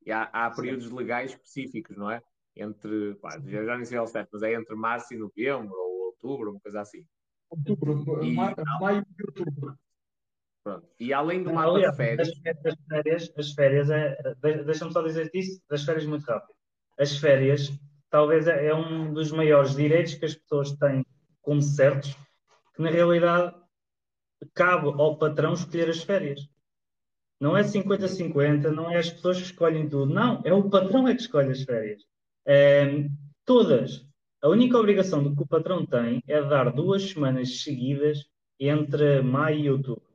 E 0.05 0.13
há, 0.13 0.25
há 0.25 0.51
períodos 0.51 0.89
Sim. 0.89 0.95
legais 0.95 1.31
específicos, 1.31 1.97
não 1.97 2.11
é? 2.11 2.23
Entre, 2.55 3.15
pá, 3.17 3.41
já, 3.41 3.65
já 3.65 3.77
nem 3.77 3.85
sei 3.85 3.97
ao 3.97 4.07
certo, 4.07 4.31
mas 4.35 4.43
é 4.43 4.53
entre 4.53 4.75
março 4.75 5.15
e 5.15 5.17
novembro, 5.17 5.75
ou 5.75 6.07
outubro, 6.07 6.51
uma 6.51 6.61
coisa 6.61 6.81
assim. 6.83 7.07
Outubro, 7.49 8.23
e, 8.23 8.35
maio 8.35 9.07
e 9.19 9.23
outubro. 9.27 9.79
Pronto. 10.63 10.89
E 10.99 11.13
além 11.13 11.43
do 11.43 11.53
mapa 11.53 11.71
Aliás, 11.71 11.93
de 11.93 11.97
férias. 11.97 12.29
As 12.29 12.75
férias, 12.89 13.33
as 13.37 13.53
férias 13.53 13.91
é, 13.91 14.17
deixa-me 14.65 14.93
só 14.93 15.03
dizer 15.03 15.31
isso, 15.35 15.63
das 15.69 15.85
férias 15.85 16.07
muito 16.07 16.25
rápido. 16.25 16.55
As 17.03 17.17
férias, 17.17 17.73
talvez 18.09 18.47
é, 18.47 18.67
é 18.67 18.75
um 18.75 19.13
dos 19.13 19.33
maiores 19.33 19.75
direitos 19.75 20.15
que 20.15 20.25
as 20.25 20.37
pessoas 20.37 20.71
têm 20.71 21.05
como 21.41 21.61
certos, 21.61 22.17
que 22.77 22.81
na 22.81 22.91
realidade 22.91 23.53
cabe 24.55 24.87
ao 24.87 25.19
patrão 25.19 25.55
escolher 25.55 25.91
as 25.91 26.01
férias. 26.01 26.49
Não 27.41 27.57
é 27.57 27.63
50-50, 27.63 28.71
não 28.71 28.89
é 28.89 28.99
as 28.99 29.11
pessoas 29.11 29.39
que 29.39 29.47
escolhem 29.47 29.89
tudo. 29.89 30.15
Não, 30.15 30.41
é 30.45 30.55
o 30.55 30.71
patrão 30.71 31.09
é 31.09 31.15
que 31.17 31.23
escolhe 31.23 31.51
as 31.51 31.63
férias. 31.65 32.05
É, 32.47 33.09
todas. 33.45 34.07
A 34.41 34.49
única 34.49 34.79
obrigação 34.79 35.35
que 35.35 35.43
o 35.43 35.47
patrão 35.47 35.85
tem 35.85 36.23
é 36.29 36.41
dar 36.41 36.71
duas 36.71 37.03
semanas 37.11 37.65
seguidas 37.65 38.25
entre 38.61 39.23
maio 39.23 39.59
e 39.59 39.71
outubro. 39.71 40.07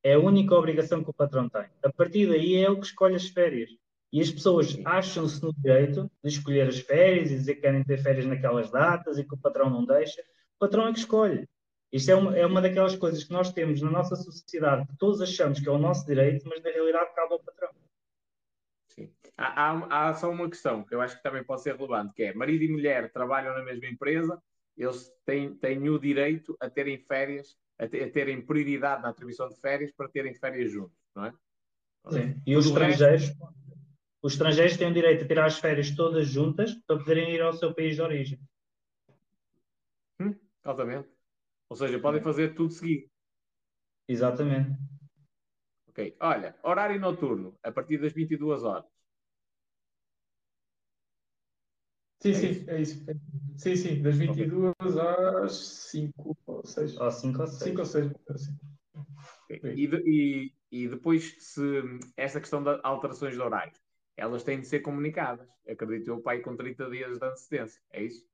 É 0.00 0.14
a 0.14 0.20
única 0.20 0.54
obrigação 0.54 1.02
que 1.02 1.10
o 1.10 1.14
patrão 1.14 1.48
tem. 1.48 1.66
A 1.82 1.92
partir 1.92 2.28
daí 2.28 2.54
é 2.54 2.70
o 2.70 2.78
que 2.78 2.86
escolhe 2.86 3.16
as 3.16 3.26
férias. 3.26 3.70
E 4.12 4.20
as 4.20 4.30
pessoas 4.30 4.76
acham-se 4.84 5.40
no 5.42 5.52
direito 5.52 6.10
de 6.22 6.28
escolher 6.28 6.68
as 6.68 6.80
férias 6.80 7.30
e 7.30 7.36
dizer 7.36 7.54
que 7.56 7.60
querem 7.60 7.84
ter 7.84 7.98
férias 7.98 8.26
naquelas 8.26 8.70
datas 8.70 9.18
e 9.18 9.24
que 9.24 9.34
o 9.34 9.38
patrão 9.38 9.70
não 9.70 9.84
deixa. 9.84 10.20
O 10.20 10.58
patrão 10.58 10.88
é 10.88 10.92
que 10.92 10.98
escolhe. 10.98 11.48
Isto 11.92 12.10
é 12.10 12.14
uma, 12.14 12.36
é 12.36 12.46
uma 12.46 12.60
daquelas 12.60 12.96
coisas 12.96 13.24
que 13.24 13.32
nós 13.32 13.52
temos 13.52 13.80
na 13.80 13.90
nossa 13.90 14.16
sociedade 14.16 14.86
que 14.86 14.96
todos 14.96 15.20
achamos 15.20 15.60
que 15.60 15.68
é 15.68 15.72
o 15.72 15.78
nosso 15.78 16.06
direito, 16.06 16.48
mas 16.48 16.62
na 16.62 16.70
realidade 16.70 17.14
cabe 17.14 17.32
ao 17.32 17.40
patrão. 17.40 17.70
Sim. 18.88 19.12
Há, 19.36 19.70
há, 19.70 20.08
há, 20.08 20.14
só 20.14 20.30
uma 20.30 20.48
questão 20.48 20.84
que 20.84 20.94
eu 20.94 21.00
acho 21.00 21.16
que 21.16 21.22
também 21.22 21.42
pode 21.42 21.62
ser 21.62 21.76
relevante, 21.76 22.14
que 22.14 22.24
é 22.24 22.34
marido 22.34 22.64
e 22.64 22.68
mulher 22.70 23.12
trabalham 23.12 23.54
na 23.54 23.64
mesma 23.64 23.86
empresa, 23.88 24.40
eles 24.76 25.12
têm, 25.24 25.54
têm 25.54 25.88
o 25.88 25.98
direito 25.98 26.56
a 26.60 26.70
terem 26.70 26.98
férias, 26.98 27.56
a, 27.78 27.88
ter, 27.88 28.04
a 28.04 28.10
terem 28.10 28.40
prioridade 28.40 29.02
na 29.02 29.08
atribuição 29.08 29.48
de 29.48 29.56
férias 29.60 29.92
para 29.92 30.08
terem 30.08 30.34
férias 30.34 30.70
juntos, 30.70 30.96
não 31.14 31.24
é? 31.26 31.32
Sim. 32.08 32.40
E 32.46 32.56
os 32.56 32.66
estrangeiros, 32.66 33.28
resto... 33.28 33.54
os 34.22 34.32
estrangeiros 34.32 34.76
têm 34.76 34.90
o 34.90 34.94
direito 34.94 35.24
a 35.24 35.28
tirar 35.28 35.46
as 35.46 35.58
férias 35.58 35.90
todas 35.94 36.28
juntas 36.28 36.74
para 36.86 36.98
poderem 36.98 37.32
ir 37.32 37.40
ao 37.40 37.52
seu 37.52 37.74
país 37.74 37.96
de 37.96 38.02
origem. 38.02 38.40
Hum, 40.20 40.34
altamente. 40.62 41.08
Ou 41.68 41.76
seja, 41.76 41.98
podem 41.98 42.20
fazer 42.20 42.54
tudo 42.54 42.72
seguido. 42.72 43.08
Exatamente. 44.08 44.76
Ok. 45.88 46.16
Olha, 46.20 46.56
horário 46.62 47.00
noturno, 47.00 47.58
a 47.62 47.72
partir 47.72 47.98
das 47.98 48.12
22 48.12 48.64
horas. 48.64 48.84
Sim, 52.22 52.30
é 52.30 52.34
sim, 52.34 52.50
isso? 52.50 52.70
é 52.70 52.80
isso. 52.80 53.06
Sim, 53.56 53.76
sim, 53.76 54.02
das 54.02 54.16
22 54.16 54.74
okay. 54.78 55.44
às 55.44 55.52
5 55.52 56.36
ou 56.46 56.66
6. 56.66 56.96
Ou 56.98 57.10
5 57.10 57.40
ou 57.40 57.46
6. 57.46 57.62
5 57.62 57.78
ou 57.78 57.86
6, 57.86 58.12
assim. 58.28 58.58
Okay. 59.44 59.74
E, 59.74 59.86
de, 59.86 59.96
e, 60.06 60.54
e, 60.70 60.88
depois, 60.88 61.34
se 61.38 61.62
essa 62.16 62.40
questão 62.40 62.62
de 62.62 62.78
alterações 62.82 63.34
de 63.34 63.40
horário, 63.40 63.72
elas 64.20 64.44
têm 64.44 64.60
de 64.60 64.66
ser 64.66 64.80
comunicadas. 64.80 65.48
Acredito 65.68 66.08
eu, 66.08 66.20
pai, 66.20 66.40
com 66.40 66.56
30 66.56 66.90
dias 66.90 67.18
de 67.18 67.24
antecedência. 67.24 67.80
É 67.92 68.02
isso? 68.02 68.24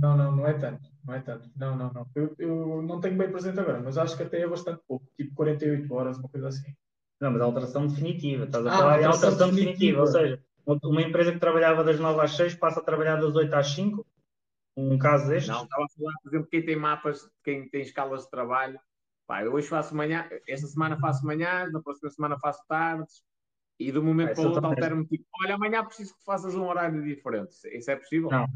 Não, 0.00 0.16
não, 0.16 0.36
não 0.36 0.46
é 0.46 0.54
tanto. 0.54 0.88
Não 1.04 1.14
é 1.14 1.20
tanto. 1.20 1.50
Não, 1.56 1.76
não, 1.76 1.92
não. 1.92 2.06
Eu, 2.14 2.34
eu 2.38 2.82
não 2.82 3.00
tenho 3.00 3.18
bem 3.18 3.30
presente 3.30 3.58
agora, 3.58 3.80
mas 3.80 3.98
acho 3.98 4.16
que 4.16 4.22
até 4.22 4.40
é 4.40 4.48
bastante 4.48 4.80
pouco. 4.86 5.06
Tipo 5.16 5.34
48 5.34 5.92
horas, 5.92 6.18
uma 6.18 6.28
coisa 6.28 6.48
assim. 6.48 6.74
Não, 7.20 7.32
mas 7.32 7.42
a 7.42 7.44
alteração 7.44 7.86
definitiva. 7.86 8.44
Estás 8.44 8.64
a 8.64 8.72
ah, 8.72 8.78
falar 8.78 8.98
de 8.98 9.04
alteração 9.04 9.50
definitiva. 9.50 9.72
definitiva. 9.72 10.00
Ou 10.00 10.06
seja, 10.06 10.42
uma 10.84 11.02
empresa 11.02 11.32
que 11.32 11.38
trabalhava 11.38 11.84
das 11.84 11.98
9 11.98 12.20
às 12.20 12.36
6 12.36 12.54
passa 12.54 12.80
a 12.80 12.84
trabalhar 12.84 13.16
das 13.16 13.34
8 13.34 13.52
às 13.54 13.70
5. 13.72 14.06
Um 14.76 14.98
caso 14.98 15.28
destes? 15.28 15.48
Não, 15.48 15.64
estava 15.64 15.84
a 15.84 15.88
falar, 15.88 16.12
por 16.22 16.28
exemplo, 16.30 16.48
quem 16.48 16.64
tem 16.64 16.76
mapas, 16.76 17.28
quem 17.44 17.68
tem 17.68 17.82
escalas 17.82 18.22
de 18.22 18.30
trabalho. 18.30 18.78
Pá, 19.26 19.44
eu 19.44 19.52
hoje 19.52 19.68
faço 19.68 19.94
manhã, 19.94 20.28
esta 20.48 20.66
semana 20.66 20.98
faço 20.98 21.26
manhã, 21.26 21.68
na 21.70 21.82
próxima 21.82 22.10
semana 22.10 22.38
faço 22.38 22.64
tardes. 22.66 23.22
E 23.80 23.90
de 23.90 23.98
um 23.98 24.04
momento 24.04 24.32
ah, 24.32 24.34
para 24.34 24.42
o 24.42 24.46
outro 24.46 24.66
altero-me 24.66 25.06
tipo, 25.06 25.24
olha, 25.42 25.54
amanhã 25.54 25.84
preciso 25.84 26.14
que 26.14 26.24
faças 26.24 26.54
um 26.54 26.68
horário 26.68 27.02
diferente. 27.02 27.56
Isso 27.72 27.90
é 27.90 27.96
possível? 27.96 28.30
Não, 28.30 28.46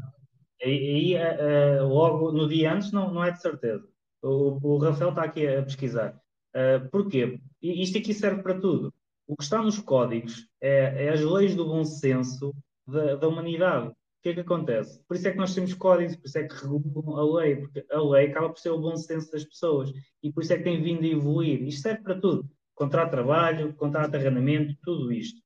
Aí, 0.63 1.15
uh, 1.15 1.87
logo 1.87 2.31
no 2.31 2.47
dia 2.47 2.73
antes, 2.73 2.91
não, 2.91 3.13
não 3.13 3.23
é 3.23 3.31
de 3.31 3.41
certeza. 3.41 3.87
O, 4.21 4.57
o 4.61 4.77
Rafael 4.77 5.09
está 5.09 5.23
aqui 5.23 5.47
a 5.47 5.63
pesquisar. 5.63 6.19
Uh, 6.55 6.89
porquê? 6.89 7.39
Isto 7.61 7.97
aqui 7.97 8.13
serve 8.13 8.41
para 8.41 8.59
tudo. 8.59 8.93
O 9.27 9.35
que 9.35 9.43
está 9.43 9.61
nos 9.61 9.79
códigos 9.79 10.47
é, 10.61 11.05
é 11.05 11.09
as 11.09 11.21
leis 11.21 11.55
do 11.55 11.65
bom 11.65 11.83
senso 11.83 12.53
da, 12.87 13.15
da, 13.15 13.27
humanidade. 13.27 13.89
O 13.89 13.95
que 14.23 14.29
é 14.29 14.33
que 14.33 14.39
acontece? 14.39 15.03
Por 15.07 15.17
isso 15.17 15.27
é 15.27 15.31
que 15.31 15.37
nós 15.37 15.53
temos 15.53 15.73
códigos, 15.73 16.15
por 16.15 16.25
isso 16.27 16.37
é 16.37 16.47
que 16.47 16.55
regulam 16.55 17.17
a 17.17 17.39
lei, 17.39 17.57
porque 17.57 17.85
a 17.91 18.01
lei 18.01 18.27
acaba 18.27 18.49
por 18.49 18.59
ser 18.59 18.69
o 18.69 18.79
bom 18.79 18.95
senso 18.95 19.31
das 19.31 19.43
pessoas 19.43 19.91
e 20.23 20.31
por 20.31 20.41
isso 20.41 20.53
é 20.53 20.57
que 20.57 20.63
tem 20.63 20.81
vindo 20.81 21.03
a 21.03 21.07
evoluir. 21.07 21.61
Isto 21.63 21.81
serve 21.81 22.03
para 22.03 22.19
tudo. 22.19 22.49
Contrato 22.75 23.05
de 23.05 23.11
trabalho, 23.11 23.73
contrato 23.73 24.11
de 24.11 24.17
arrendamento, 24.17 24.77
tudo 24.83 25.11
isto. 25.11 25.41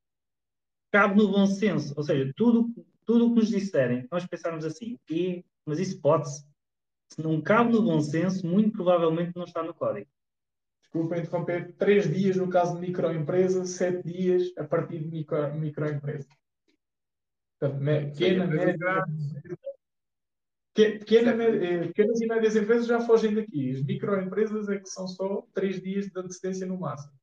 Cabe 0.91 1.15
no 1.15 1.31
bom 1.31 1.45
senso, 1.45 1.93
ou 1.95 2.03
seja, 2.03 2.33
tudo 2.35 2.73
tudo 3.09 3.25
o 3.25 3.29
que 3.29 3.39
nos 3.39 3.49
disserem, 3.49 4.07
nós 4.11 4.27
pensarmos 4.27 4.63
assim, 4.63 4.99
e, 5.09 5.43
mas 5.65 5.79
isso 5.79 5.99
pode-se. 5.99 6.45
Se 7.07 7.19
não 7.23 7.41
cabe 7.41 7.73
no 7.73 7.81
bom 7.81 7.99
senso, 7.99 8.45
muito 8.45 8.71
provavelmente 8.71 9.35
não 9.35 9.45
está 9.45 9.63
no 9.63 9.73
código. 9.73 10.07
Desculpa 10.79 11.17
interromper, 11.17 11.73
três 11.73 12.07
dias 12.07 12.37
no 12.37 12.47
caso 12.49 12.75
de 12.75 12.81
microempresa, 12.81 13.65
sete 13.65 14.03
dias 14.03 14.51
a 14.59 14.63
partir 14.63 14.99
de 14.99 15.07
micro, 15.07 15.55
microempresa. 15.55 16.27
Portanto, 17.59 17.83
pequena, 17.83 18.45
média, 18.45 19.03
pequena, 20.73 21.31
eh, 21.43 21.87
pequenas 21.87 22.21
e 22.21 22.27
médias 22.27 22.55
empresas 22.55 22.87
já 22.87 22.99
fogem 23.01 23.33
daqui. 23.33 23.71
As 23.71 23.83
microempresas 23.83 24.69
é 24.69 24.79
que 24.79 24.89
são 24.89 25.07
só 25.07 25.45
três 25.53 25.81
dias 25.81 26.07
de 26.07 26.19
antecedência 26.19 26.67
no 26.67 26.79
máximo. 26.79 27.13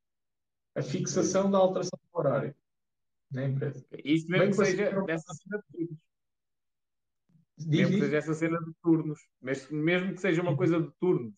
A 0.75 0.83
fixação 0.83 1.51
da 1.51 1.59
alteração 1.59 1.99
do 1.99 2.19
horário 2.19 2.55
na 3.31 3.45
empresa. 3.45 3.85
Isto 4.05 4.31
mesmo 4.31 4.49
que 4.49 4.67
seja 4.67 5.03
dessa 5.03 5.35
cena 5.35 5.59
de 5.59 5.73
turnos. 5.73 5.99
mesmo 7.67 7.95
que 7.95 8.01
seja 8.01 8.17
essa 8.17 8.35
cena 8.35 8.59
de 8.59 8.73
turnos. 8.83 9.21
Mesmo 9.71 10.15
que 10.15 10.21
seja 10.21 10.43
uma 10.43 10.57
coisa 10.57 10.81
de 10.81 10.91
turnos, 11.01 11.35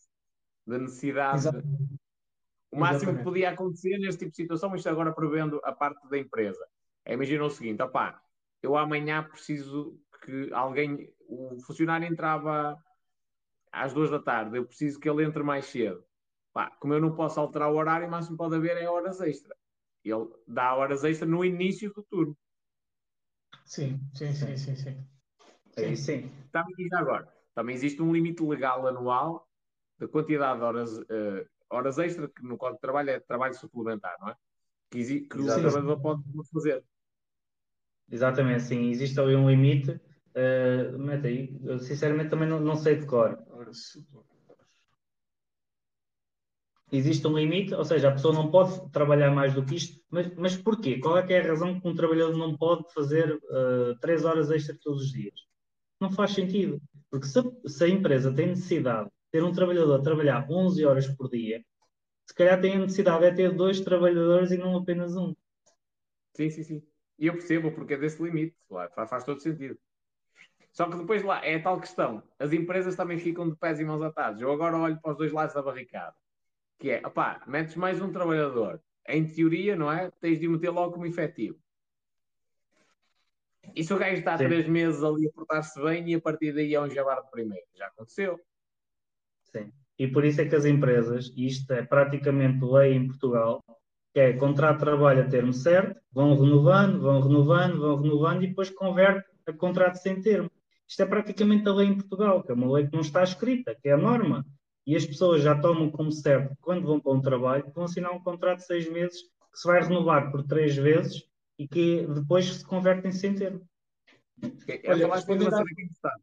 da 0.66 0.78
necessidade. 0.78 1.38
Exatamente. 1.38 1.98
O 2.70 2.78
máximo 2.78 2.96
Exatamente. 2.96 3.18
que 3.18 3.24
podia 3.24 3.50
acontecer 3.50 3.98
neste 3.98 4.18
tipo 4.18 4.30
de 4.32 4.36
situação, 4.36 4.74
isto 4.74 4.88
agora 4.88 5.12
prevendo 5.12 5.60
a 5.64 5.72
parte 5.72 6.06
da 6.08 6.18
empresa, 6.18 6.66
é 7.04 7.14
imagina 7.14 7.44
o 7.44 7.50
seguinte: 7.50 7.82
opá, 7.82 8.20
eu 8.62 8.76
amanhã 8.76 9.22
preciso 9.22 9.98
que 10.22 10.52
alguém, 10.52 11.10
o 11.28 11.60
funcionário 11.60 12.06
entrava 12.08 12.82
às 13.70 13.92
duas 13.92 14.10
da 14.10 14.18
tarde, 14.18 14.56
eu 14.56 14.66
preciso 14.66 14.98
que 14.98 15.08
ele 15.08 15.24
entre 15.24 15.42
mais 15.42 15.66
cedo. 15.66 16.02
Pá, 16.52 16.70
como 16.80 16.94
eu 16.94 17.00
não 17.00 17.14
posso 17.14 17.38
alterar 17.38 17.70
o 17.70 17.76
horário, 17.76 18.08
o 18.08 18.10
máximo 18.10 18.36
que 18.36 18.42
pode 18.42 18.56
haver 18.56 18.76
é 18.78 18.88
horas 18.88 19.20
extra. 19.20 19.54
Ele 20.02 20.26
dá 20.46 20.74
horas 20.74 21.04
extras 21.04 21.30
no 21.30 21.44
início 21.44 21.92
do 21.92 22.02
turno. 22.02 22.36
Sim, 23.64 24.00
sim, 24.14 24.32
sim, 24.32 24.56
sim, 24.56 24.74
sim. 24.74 25.06
Sim, 25.76 25.94
sim. 25.94 26.32
Também, 26.50 26.88
agora, 26.94 27.32
também 27.54 27.74
existe 27.74 28.02
um 28.02 28.12
limite 28.12 28.42
legal 28.42 28.86
anual 28.86 29.48
da 29.98 30.08
quantidade 30.08 30.58
de 30.58 30.64
horas, 30.64 30.98
uh, 30.98 31.48
horas 31.68 31.98
extra 31.98 32.28
que 32.28 32.42
no 32.42 32.56
Código 32.56 32.76
de 32.76 32.80
Trabalho 32.80 33.10
é 33.10 33.20
trabalho 33.20 33.54
suplementar, 33.54 34.16
não 34.20 34.30
é? 34.30 34.36
Que, 34.90 35.20
que 35.20 35.38
o 35.38 35.44
trabalhador 35.44 36.00
pode 36.00 36.22
fazer. 36.52 36.84
Exatamente, 38.10 38.62
sim. 38.62 38.88
Existe 38.90 39.20
ali 39.20 39.36
um 39.36 39.48
limite. 39.48 40.00
Uh, 40.38 40.96
mete 40.96 41.26
aí. 41.26 41.60
Eu, 41.64 41.80
sinceramente 41.80 42.30
também 42.30 42.48
não, 42.48 42.60
não 42.60 42.76
sei 42.76 42.96
de 42.96 43.06
cor. 43.06 43.36
Existe 46.92 47.26
um 47.26 47.36
limite, 47.36 47.74
ou 47.74 47.84
seja, 47.84 48.08
a 48.08 48.12
pessoa 48.12 48.32
não 48.32 48.50
pode 48.50 48.90
trabalhar 48.92 49.30
mais 49.30 49.52
do 49.52 49.64
que 49.64 49.74
isto, 49.74 50.00
mas, 50.08 50.32
mas 50.36 50.56
porquê? 50.56 50.98
Qual 51.00 51.18
é 51.18 51.26
que 51.26 51.34
é 51.34 51.40
a 51.40 51.46
razão 51.46 51.78
que 51.78 51.86
um 51.86 51.94
trabalhador 51.94 52.36
não 52.36 52.56
pode 52.56 52.90
fazer 52.94 53.34
uh, 53.34 53.98
três 54.00 54.24
horas 54.24 54.50
extra 54.50 54.78
todos 54.80 55.02
os 55.02 55.12
dias? 55.12 55.34
Não 56.00 56.10
faz 56.10 56.30
sentido, 56.32 56.80
porque 57.10 57.26
se, 57.26 57.40
se, 57.66 57.84
a 57.84 57.88
empresa 57.88 58.32
tem 58.32 58.46
necessidade 58.46 59.06
de 59.06 59.12
ter 59.32 59.42
um 59.44 59.52
trabalhador 59.52 60.00
a 60.00 60.02
trabalhar 60.02 60.46
11 60.48 60.84
horas 60.86 61.06
por 61.08 61.28
dia, 61.28 61.62
se 62.24 62.34
calhar 62.34 62.60
tem 62.60 62.76
a 62.76 62.78
necessidade 62.78 63.28
de 63.30 63.36
ter 63.36 63.52
dois 63.52 63.80
trabalhadores 63.80 64.50
e 64.52 64.56
não 64.56 64.76
apenas 64.76 65.16
um. 65.16 65.34
Sim, 66.34 66.48
sim, 66.48 66.62
sim. 66.62 66.82
E 67.18 67.26
eu 67.26 67.34
percebo 67.34 67.72
porque 67.72 67.94
é 67.94 67.98
desse 67.98 68.22
limite, 68.22 68.56
claro, 68.68 68.90
faz 69.08 69.24
todo 69.24 69.42
sentido. 69.42 69.76
Só 70.78 70.88
que 70.88 70.96
depois 70.96 71.24
lá 71.24 71.44
é 71.44 71.56
a 71.56 71.60
tal 71.60 71.80
questão. 71.80 72.22
As 72.38 72.52
empresas 72.52 72.94
também 72.94 73.18
ficam 73.18 73.50
de 73.50 73.56
pés 73.56 73.80
e 73.80 73.84
mãos 73.84 74.00
atados. 74.00 74.40
Eu 74.40 74.52
agora 74.52 74.78
olho 74.78 75.00
para 75.00 75.10
os 75.10 75.18
dois 75.18 75.32
lados 75.32 75.52
da 75.52 75.60
barricada. 75.60 76.14
Que 76.78 76.90
é, 76.90 77.02
opá, 77.04 77.42
metes 77.48 77.74
mais 77.74 78.00
um 78.00 78.12
trabalhador. 78.12 78.80
Em 79.08 79.26
teoria, 79.26 79.74
não 79.74 79.90
é? 79.90 80.08
Tens 80.20 80.38
de 80.38 80.46
o 80.46 80.52
meter 80.52 80.70
logo 80.70 80.92
como 80.92 81.04
efetivo. 81.04 81.58
E 83.74 83.82
se 83.82 83.92
o 83.92 83.98
gajo 83.98 84.18
está 84.18 84.38
Sim. 84.38 84.44
três 84.44 84.68
meses 84.68 85.02
ali 85.02 85.26
a 85.26 85.32
portar-se 85.32 85.82
bem 85.82 86.08
e 86.08 86.14
a 86.14 86.20
partir 86.20 86.52
daí 86.52 86.72
é 86.72 86.80
um 86.80 86.88
jabar 86.88 87.24
de 87.24 87.30
primeiro? 87.32 87.66
Já 87.74 87.86
aconteceu. 87.86 88.38
Sim. 89.46 89.72
E 89.98 90.06
por 90.06 90.24
isso 90.24 90.42
é 90.42 90.44
que 90.44 90.54
as 90.54 90.64
empresas, 90.64 91.32
e 91.36 91.48
isto 91.48 91.72
é 91.72 91.82
praticamente 91.82 92.64
lei 92.64 92.94
em 92.94 93.08
Portugal, 93.08 93.64
que 94.14 94.20
é 94.20 94.32
contrato 94.34 94.78
de 94.78 94.84
trabalho 94.84 95.22
a 95.22 95.28
termo 95.28 95.52
certo, 95.52 96.00
vão 96.12 96.40
renovando, 96.40 97.00
vão 97.00 97.20
renovando, 97.20 97.80
vão 97.80 98.00
renovando 98.00 98.44
e 98.44 98.46
depois 98.46 98.70
converte 98.70 99.28
a 99.44 99.52
contrato 99.52 99.96
sem 99.96 100.22
termo. 100.22 100.48
Isto 100.88 101.02
é 101.02 101.06
praticamente 101.06 101.68
a 101.68 101.74
lei 101.74 101.88
em 101.88 101.94
Portugal, 101.96 102.42
que 102.42 102.50
é 102.50 102.54
uma 102.54 102.72
lei 102.72 102.86
que 102.86 102.94
não 102.94 103.02
está 103.02 103.22
escrita, 103.22 103.74
que 103.74 103.88
é 103.88 103.92
a 103.92 103.98
norma. 103.98 104.44
E 104.86 104.96
as 104.96 105.04
pessoas 105.04 105.42
já 105.42 105.60
tomam 105.60 105.90
como 105.90 106.10
certo, 106.10 106.56
quando 106.62 106.86
vão 106.86 106.98
para 106.98 107.12
um 107.12 107.20
trabalho, 107.20 107.64
que 107.64 107.74
vão 107.74 107.84
assinar 107.84 108.10
um 108.10 108.22
contrato 108.22 108.60
de 108.60 108.66
seis 108.66 108.90
meses, 108.90 109.20
que 109.52 109.58
se 109.58 109.68
vai 109.68 109.82
renovar 109.82 110.30
por 110.30 110.42
três 110.44 110.74
vezes 110.74 111.28
e 111.58 111.68
que 111.68 112.06
depois 112.06 112.46
se 112.46 112.64
convertem 112.64 113.12
sem 113.12 113.34
termo. 113.34 113.68
É 114.66 114.90
Olha, 114.90 115.14
responder 115.14 115.52
a... 115.52 115.62
está. 115.90 116.14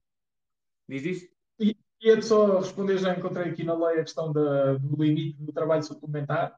Diz 0.89 1.05
isto? 1.05 1.35
E, 1.59 1.77
ia 2.01 2.19
só 2.23 2.59
responder, 2.59 2.97
já 2.97 3.15
encontrei 3.15 3.51
aqui 3.51 3.63
na 3.63 3.75
lei 3.75 3.99
a 3.99 4.03
questão 4.03 4.33
da, 4.33 4.75
do 4.75 5.03
limite 5.03 5.43
do 5.43 5.53
trabalho 5.53 5.83
suplementar. 5.83 6.57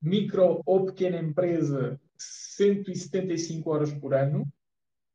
Micro 0.00 0.62
ou 0.64 0.86
pequena 0.86 1.18
empresa, 1.18 2.00
175 2.16 3.70
horas 3.70 3.92
por 3.92 4.14
ano 4.14 4.50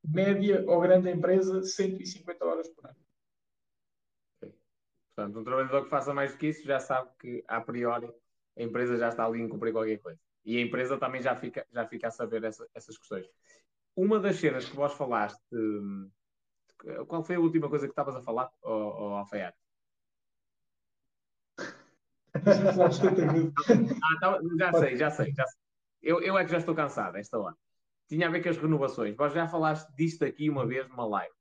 média 0.04 0.64
ou 0.68 0.80
grande 0.80 1.10
empresa, 1.10 1.62
150 1.62 2.46
horas 2.46 2.70
por 2.70 2.86
ano. 2.86 2.96
Portanto, 5.16 5.40
um 5.40 5.44
trabalhador 5.44 5.84
que 5.84 5.90
faça 5.90 6.14
mais 6.14 6.32
do 6.32 6.38
que 6.38 6.48
isso 6.48 6.64
já 6.64 6.80
sabe 6.80 7.10
que, 7.20 7.44
a 7.48 7.60
priori, 7.60 8.08
a 8.56 8.62
empresa 8.62 8.98
já 8.98 9.10
está 9.10 9.26
ali 9.26 9.42
em 9.42 9.50
cumprir 9.50 9.74
qualquer 9.74 9.98
coisa. 9.98 10.20
E 10.46 10.58
a 10.58 10.62
empresa 10.62 10.98
também 10.98 11.22
já 11.22 11.36
fica, 11.36 11.66
já 11.72 11.88
fica 11.88 12.08
a 12.08 12.12
saber 12.12 12.44
essa, 12.44 12.68
essas 12.74 12.98
questões. 12.98 13.28
Uma 13.96 14.20
das 14.20 14.36
cenas 14.36 14.70
que 14.70 14.76
vós 14.76 14.94
falaste, 14.94 15.42
qual 17.08 17.24
foi 17.24 17.36
a 17.36 17.40
última 17.40 17.68
coisa 17.68 17.88
que 17.88 17.92
estavas 17.92 18.16
a 18.16 18.22
falar, 18.22 18.52
oh, 18.62 18.70
oh 18.70 19.16
Alfaiate? 19.16 19.58
ah, 24.04 24.20
tá, 24.22 24.40
já 24.60 24.74
sei, 24.74 24.96
já 24.96 25.10
sei, 25.10 25.34
já 25.34 25.48
sei. 25.48 25.60
Eu, 26.04 26.22
eu 26.22 26.38
é 26.38 26.46
que 26.46 26.52
já 26.52 26.60
estou 26.60 26.76
cansado 26.76 27.18
esta 27.18 27.40
hora 27.40 27.58
tinha 28.08 28.28
a 28.28 28.32
ver 28.32 28.42
com 28.42 28.50
as 28.50 28.58
renovações. 28.58 29.16
Vós 29.16 29.34
já 29.34 29.48
falaste 29.48 29.90
disto 29.96 30.24
aqui 30.24 30.50
uma 30.50 30.66
vez 30.66 30.88
numa 30.90 31.06
live, 31.06 31.34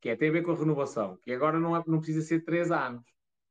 que 0.00 0.08
é 0.08 0.16
tem 0.16 0.30
a 0.30 0.32
ver 0.32 0.42
com 0.42 0.52
a 0.52 0.56
renovação, 0.56 1.18
que 1.22 1.32
agora 1.32 1.58
não, 1.58 1.76
é, 1.76 1.82
não 1.86 1.98
precisa 1.98 2.22
ser 2.22 2.44
três 2.44 2.70
anos. 2.70 3.04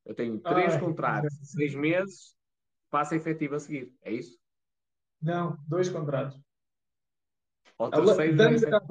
Eu 0.06 0.16
tenho 0.16 0.40
três 0.40 0.76
ah, 0.76 0.80
contratos, 0.80 1.34
é. 1.34 1.44
seis 1.46 1.76
meses, 1.76 2.36
passa 2.90 3.16
efetivo 3.16 3.56
a 3.56 3.60
seguir. 3.60 3.94
É 4.02 4.12
isso? 4.12 4.38
Não, 5.22 5.58
dois 5.68 5.90
contratos. 5.90 6.40
Ou 7.78 7.92
terceiro 7.92 8.42
antes, 8.42 8.64
era, 8.64 8.82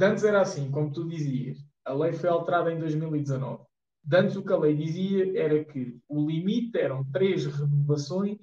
antes 0.00 0.24
era 0.24 0.40
assim, 0.40 0.70
como 0.70 0.92
tu 0.92 1.06
dizias. 1.06 1.58
A 1.84 1.92
lei 1.92 2.12
foi 2.12 2.30
alterada 2.30 2.72
em 2.72 2.78
2019. 2.78 3.62
Antes 4.12 4.36
o 4.36 4.44
que 4.44 4.52
a 4.52 4.56
lei 4.56 4.74
dizia 4.74 5.38
era 5.38 5.64
que 5.64 5.98
o 6.08 6.26
limite 6.26 6.78
eram 6.78 7.04
três 7.10 7.46
renovações 7.46 8.38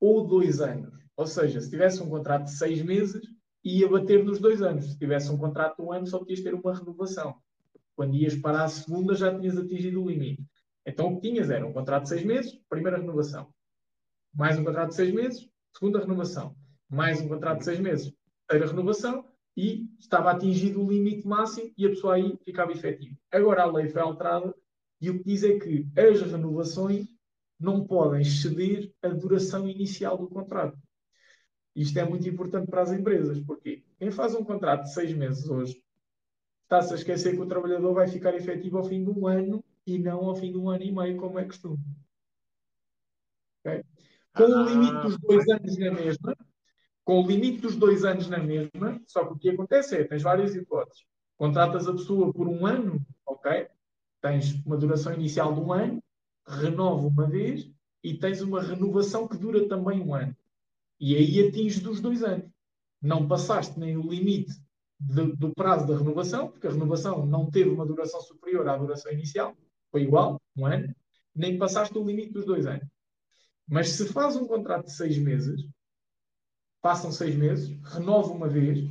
ou 0.00 0.26
dois 0.26 0.60
anos. 0.60 0.94
Ou 1.16 1.26
seja, 1.26 1.60
se 1.60 1.70
tivesse 1.70 2.02
um 2.02 2.10
contrato 2.10 2.44
de 2.44 2.52
seis 2.52 2.82
meses, 2.82 3.22
ia 3.68 3.88
bater 3.88 4.24
nos 4.24 4.38
dois 4.38 4.62
anos. 4.62 4.86
Se 4.86 4.98
tivesse 4.98 5.30
um 5.30 5.36
contrato 5.36 5.76
de 5.76 5.82
um 5.82 5.92
ano, 5.92 6.06
só 6.06 6.18
podias 6.18 6.40
ter 6.40 6.54
uma 6.54 6.74
renovação. 6.74 7.36
Quando 7.96 8.14
ias 8.14 8.36
para 8.36 8.64
a 8.64 8.68
segunda, 8.68 9.14
já 9.14 9.36
tinhas 9.36 9.56
atingido 9.56 10.02
o 10.02 10.08
limite. 10.08 10.44
Então, 10.86 11.08
o 11.08 11.20
que 11.20 11.28
tinhas 11.28 11.50
era 11.50 11.66
um 11.66 11.72
contrato 11.72 12.04
de 12.04 12.10
seis 12.10 12.24
meses, 12.24 12.58
primeira 12.68 12.98
renovação. 12.98 13.48
Mais 14.32 14.58
um 14.58 14.64
contrato 14.64 14.90
de 14.90 14.94
seis 14.94 15.12
meses, 15.12 15.48
segunda 15.72 15.98
renovação. 15.98 16.54
Mais 16.88 17.20
um 17.20 17.28
contrato 17.28 17.58
de 17.58 17.64
seis 17.64 17.80
meses, 17.80 18.12
terceira 18.46 18.70
renovação. 18.70 19.24
E 19.56 19.88
estava 19.98 20.30
atingido 20.30 20.80
o 20.82 20.90
limite 20.90 21.26
máximo 21.26 21.72
e 21.76 21.86
a 21.86 21.88
pessoa 21.88 22.14
aí 22.14 22.38
ficava 22.44 22.72
efetiva. 22.72 23.16
Agora 23.32 23.62
a 23.62 23.72
lei 23.72 23.88
foi 23.88 24.02
alterada 24.02 24.54
e 25.00 25.10
o 25.10 25.18
que 25.18 25.24
diz 25.24 25.42
é 25.42 25.58
que 25.58 25.88
as 25.96 26.20
renovações 26.20 27.06
não 27.58 27.86
podem 27.86 28.20
exceder 28.20 28.92
a 29.02 29.08
duração 29.08 29.66
inicial 29.66 30.18
do 30.18 30.28
contrato. 30.28 30.78
Isto 31.76 31.98
é 31.98 32.04
muito 32.08 32.26
importante 32.26 32.70
para 32.70 32.80
as 32.80 32.90
empresas, 32.90 33.38
porque 33.40 33.82
quem 33.98 34.10
faz 34.10 34.34
um 34.34 34.42
contrato 34.42 34.84
de 34.84 34.94
seis 34.94 35.12
meses 35.12 35.46
hoje 35.46 35.84
está-se 36.62 36.94
a 36.94 36.96
esquecer 36.96 37.34
que 37.34 37.42
o 37.42 37.46
trabalhador 37.46 37.92
vai 37.92 38.08
ficar 38.08 38.34
efetivo 38.34 38.78
ao 38.78 38.84
fim 38.84 39.04
de 39.04 39.10
um 39.10 39.26
ano 39.26 39.62
e 39.86 39.98
não 39.98 40.24
ao 40.24 40.34
fim 40.34 40.50
de 40.50 40.56
um 40.56 40.70
ano 40.70 40.82
e 40.82 40.90
meio, 40.90 41.18
como 41.18 41.38
é 41.38 41.44
costume. 41.44 41.78
Okay? 43.60 43.84
Com 44.34 44.44
o 44.44 44.64
limite 44.64 45.02
dos 45.02 45.18
dois 45.18 45.48
anos 45.48 45.78
na 45.78 45.90
mesma, 45.92 46.36
com 47.04 47.22
o 47.22 47.26
limite 47.26 47.60
dos 47.60 47.76
dois 47.76 48.04
anos 48.06 48.26
na 48.28 48.38
mesma, 48.38 48.98
só 49.06 49.26
que 49.26 49.32
o 49.34 49.38
que 49.38 49.50
acontece 49.50 49.96
é, 49.96 50.04
tens 50.04 50.22
várias 50.22 50.54
hipóteses. 50.54 51.04
Contratas 51.36 51.86
a 51.86 51.92
pessoa 51.92 52.32
por 52.32 52.48
um 52.48 52.64
ano, 52.64 53.04
ok? 53.26 53.68
Tens 54.22 54.54
uma 54.64 54.78
duração 54.78 55.12
inicial 55.12 55.52
de 55.52 55.60
um 55.60 55.74
ano, 55.74 56.02
renova 56.46 57.06
uma 57.06 57.26
vez 57.26 57.70
e 58.02 58.14
tens 58.14 58.40
uma 58.40 58.62
renovação 58.62 59.28
que 59.28 59.36
dura 59.36 59.68
também 59.68 60.00
um 60.00 60.14
ano. 60.14 60.34
E 60.98 61.16
aí 61.16 61.46
atinges 61.46 61.80
dos 61.80 62.00
dois 62.00 62.22
anos. 62.22 62.50
Não 63.02 63.28
passaste 63.28 63.78
nem 63.78 63.96
o 63.96 64.08
limite 64.08 64.52
de, 64.98 65.36
do 65.36 65.52
prazo 65.54 65.86
da 65.86 65.96
renovação, 65.96 66.48
porque 66.48 66.66
a 66.66 66.70
renovação 66.70 67.26
não 67.26 67.50
teve 67.50 67.70
uma 67.70 67.86
duração 67.86 68.20
superior 68.20 68.68
à 68.68 68.76
duração 68.76 69.12
inicial, 69.12 69.54
foi 69.90 70.02
igual, 70.02 70.40
um 70.56 70.66
ano, 70.66 70.94
nem 71.34 71.58
passaste 71.58 71.96
o 71.96 72.04
limite 72.04 72.32
dos 72.32 72.46
dois 72.46 72.66
anos. 72.66 72.86
Mas 73.68 73.90
se 73.90 74.06
faz 74.06 74.36
um 74.36 74.46
contrato 74.46 74.86
de 74.86 74.92
seis 74.92 75.18
meses, 75.18 75.68
passam 76.80 77.12
seis 77.12 77.34
meses, 77.34 77.76
renova 77.82 78.32
uma 78.32 78.48
vez, 78.48 78.88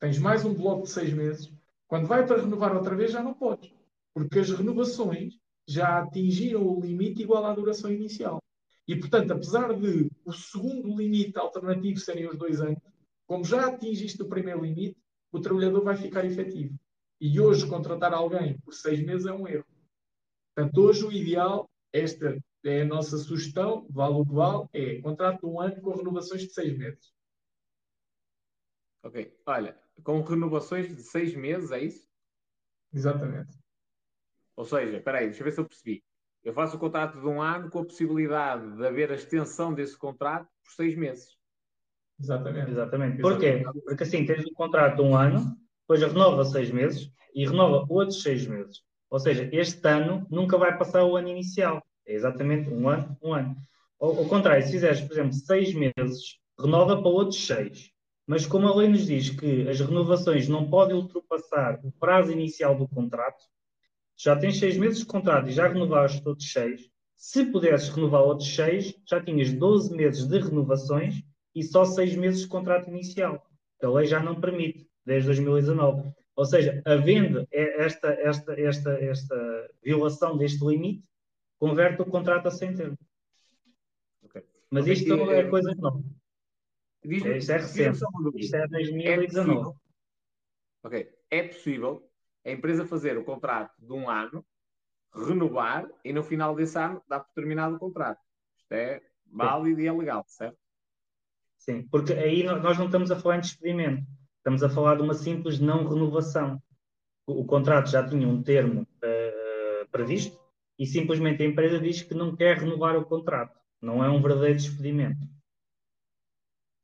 tens 0.00 0.18
mais 0.18 0.44
um 0.44 0.54
bloco 0.54 0.84
de 0.84 0.90
seis 0.90 1.12
meses, 1.12 1.52
quando 1.86 2.06
vai 2.06 2.26
para 2.26 2.40
renovar 2.40 2.74
outra 2.74 2.96
vez 2.96 3.12
já 3.12 3.22
não 3.22 3.34
podes, 3.34 3.70
porque 4.14 4.38
as 4.38 4.50
renovações 4.50 5.34
já 5.66 5.98
atingiram 5.98 6.62
o 6.62 6.80
limite 6.80 7.22
igual 7.22 7.44
à 7.44 7.54
duração 7.54 7.90
inicial. 7.90 8.43
E, 8.86 8.96
portanto, 8.96 9.32
apesar 9.32 9.72
de 9.74 10.10
o 10.24 10.32
segundo 10.32 10.94
limite 10.96 11.38
alternativo 11.38 11.98
serem 11.98 12.28
os 12.28 12.36
dois 12.36 12.60
anos, 12.60 12.78
como 13.26 13.44
já 13.44 13.66
atingiste 13.66 14.20
o 14.22 14.28
primeiro 14.28 14.62
limite, 14.62 14.98
o 15.32 15.40
trabalhador 15.40 15.82
vai 15.82 15.96
ficar 15.96 16.24
efetivo. 16.24 16.78
E 17.20 17.40
hoje 17.40 17.66
contratar 17.66 18.12
alguém 18.12 18.58
por 18.58 18.72
seis 18.74 19.02
meses 19.04 19.26
é 19.26 19.32
um 19.32 19.48
erro. 19.48 19.66
Portanto, 20.54 20.78
hoje 20.78 21.04
o 21.04 21.12
ideal, 21.12 21.68
esta 21.92 22.38
é 22.64 22.82
a 22.82 22.84
nossa 22.84 23.16
sugestão, 23.18 23.86
vale 23.90 24.14
o 24.14 24.24
que 24.24 24.32
vale, 24.32 24.68
é 24.72 25.00
contrato 25.00 25.40
de 25.40 25.46
um 25.46 25.60
ano 25.60 25.80
com 25.80 25.96
renovações 25.96 26.42
de 26.42 26.52
seis 26.52 26.76
meses. 26.76 27.12
Ok. 29.02 29.36
Olha, 29.46 29.78
com 30.02 30.22
renovações 30.22 30.94
de 30.94 31.02
seis 31.02 31.34
meses, 31.34 31.70
é 31.70 31.82
isso? 31.82 32.08
Exatamente. 32.92 33.58
Ou 34.56 34.64
seja, 34.64 34.98
espera 34.98 35.18
aí, 35.18 35.26
deixa 35.26 35.40
eu 35.40 35.44
ver 35.44 35.52
se 35.52 35.60
eu 35.60 35.68
percebi. 35.68 36.04
Eu 36.44 36.52
faço 36.52 36.76
o 36.76 36.78
contrato 36.78 37.18
de 37.18 37.26
um 37.26 37.40
ano 37.40 37.70
com 37.70 37.80
a 37.80 37.84
possibilidade 37.84 38.76
de 38.76 38.86
haver 38.86 39.10
a 39.10 39.14
extensão 39.14 39.72
desse 39.72 39.96
contrato 39.96 40.46
por 40.62 40.72
seis 40.72 40.94
meses. 40.94 41.28
Exatamente. 42.20 42.70
Exatamente. 42.70 43.22
Porquê? 43.22 43.64
Porque 43.86 44.02
assim, 44.02 44.26
tens 44.26 44.44
um 44.44 44.52
contrato 44.52 44.96
de 44.96 45.02
um 45.02 45.16
ano, 45.16 45.56
depois 45.80 46.02
renova 46.02 46.44
seis 46.44 46.70
meses 46.70 47.10
e 47.34 47.46
renova 47.46 47.86
outros 47.88 48.22
seis 48.22 48.46
meses. 48.46 48.82
Ou 49.10 49.18
seja, 49.18 49.48
este 49.52 49.88
ano 49.88 50.26
nunca 50.30 50.58
vai 50.58 50.76
passar 50.76 51.04
o 51.04 51.16
ano 51.16 51.28
inicial. 51.28 51.82
É 52.06 52.14
exatamente 52.14 52.68
um 52.68 52.88
ano, 52.88 53.16
um 53.22 53.32
ano. 53.32 53.56
Ao, 53.98 54.18
ao 54.18 54.28
contrário, 54.28 54.62
se 54.64 54.72
fizeres, 54.72 55.00
por 55.00 55.12
exemplo, 55.12 55.32
seis 55.32 55.72
meses, 55.72 56.38
renova 56.60 57.00
para 57.00 57.10
outros 57.10 57.46
seis. 57.46 57.90
Mas 58.26 58.46
como 58.46 58.66
a 58.68 58.74
lei 58.74 58.88
nos 58.88 59.06
diz 59.06 59.30
que 59.30 59.68
as 59.68 59.80
renovações 59.80 60.48
não 60.48 60.68
podem 60.68 60.96
ultrapassar 60.96 61.80
o 61.84 61.92
prazo 61.92 62.32
inicial 62.32 62.76
do 62.76 62.88
contrato, 62.88 63.44
já 64.16 64.36
tens 64.36 64.58
seis 64.58 64.76
meses 64.76 65.00
de 65.00 65.06
contrato 65.06 65.48
e 65.48 65.52
já 65.52 65.68
renovaste 65.68 66.22
todos 66.22 66.50
seis. 66.52 66.90
Se 67.16 67.46
pudesses 67.46 67.88
renovar 67.88 68.22
outros 68.22 68.54
seis, 68.54 68.94
já 69.08 69.22
tinhas 69.22 69.52
12 69.52 69.96
meses 69.96 70.26
de 70.26 70.38
renovações 70.38 71.22
e 71.54 71.62
só 71.62 71.84
seis 71.84 72.14
meses 72.14 72.42
de 72.42 72.48
contrato 72.48 72.88
inicial. 72.90 73.44
A 73.82 73.88
lei 73.88 74.06
já 74.06 74.20
não 74.20 74.40
permite, 74.40 74.88
desde 75.04 75.26
2019. 75.26 76.12
Ou 76.36 76.44
seja, 76.44 76.82
havendo 76.84 77.46
esta, 77.50 78.08
esta, 78.08 78.60
esta, 78.60 78.90
esta 78.92 79.70
violação 79.82 80.36
deste 80.36 80.64
limite, 80.64 81.04
converte 81.58 82.02
o 82.02 82.06
contrato 82.06 82.48
a 82.48 82.50
sem 82.50 82.74
termo. 82.74 82.98
Okay. 84.24 84.42
Mas 84.70 84.86
isto 84.86 85.14
okay. 85.14 85.36
é 85.36 85.44
coisa 85.44 85.74
nova. 85.76 86.02
Isto 87.04 87.52
é 87.52 87.56
recente. 87.58 87.98
Isto 88.36 88.56
é 88.56 88.66
2019. 88.66 89.70
É 89.70 90.86
ok. 90.86 91.08
É 91.30 91.42
possível 91.44 92.10
a 92.44 92.50
empresa 92.50 92.86
fazer 92.86 93.16
o 93.16 93.24
contrato 93.24 93.74
de 93.78 93.92
um 93.92 94.08
ano, 94.08 94.44
renovar 95.14 95.88
e 96.04 96.12
no 96.12 96.22
final 96.22 96.54
desse 96.54 96.78
ano 96.78 97.02
dá 97.08 97.20
por 97.20 97.32
terminado 97.34 97.76
o 97.76 97.78
contrato. 97.78 98.20
Isto 98.56 98.72
é 98.72 99.02
válido 99.26 99.76
Sim. 99.76 99.82
e 99.82 99.86
é 99.86 99.92
legal, 99.92 100.24
certo? 100.26 100.58
Sim, 101.58 101.86
porque 101.88 102.12
aí 102.12 102.42
nós 102.42 102.76
não 102.76 102.86
estamos 102.86 103.10
a 103.10 103.18
falar 103.18 103.38
em 103.38 103.40
despedimento. 103.40 104.06
Estamos 104.36 104.62
a 104.62 104.68
falar 104.68 104.96
de 104.96 105.02
uma 105.02 105.14
simples 105.14 105.58
não 105.58 105.88
renovação. 105.88 106.62
O, 107.26 107.40
o 107.40 107.46
contrato 107.46 107.88
já 107.88 108.06
tinha 108.06 108.28
um 108.28 108.42
termo 108.42 108.82
uh, 108.82 109.88
previsto 109.90 110.38
e 110.78 110.86
simplesmente 110.86 111.42
a 111.42 111.46
empresa 111.46 111.80
diz 111.80 112.02
que 112.02 112.14
não 112.14 112.36
quer 112.36 112.58
renovar 112.58 112.96
o 112.96 113.06
contrato. 113.06 113.58
Não 113.80 114.04
é 114.04 114.10
um 114.10 114.20
verdadeiro 114.20 114.58
despedimento. 114.58 115.26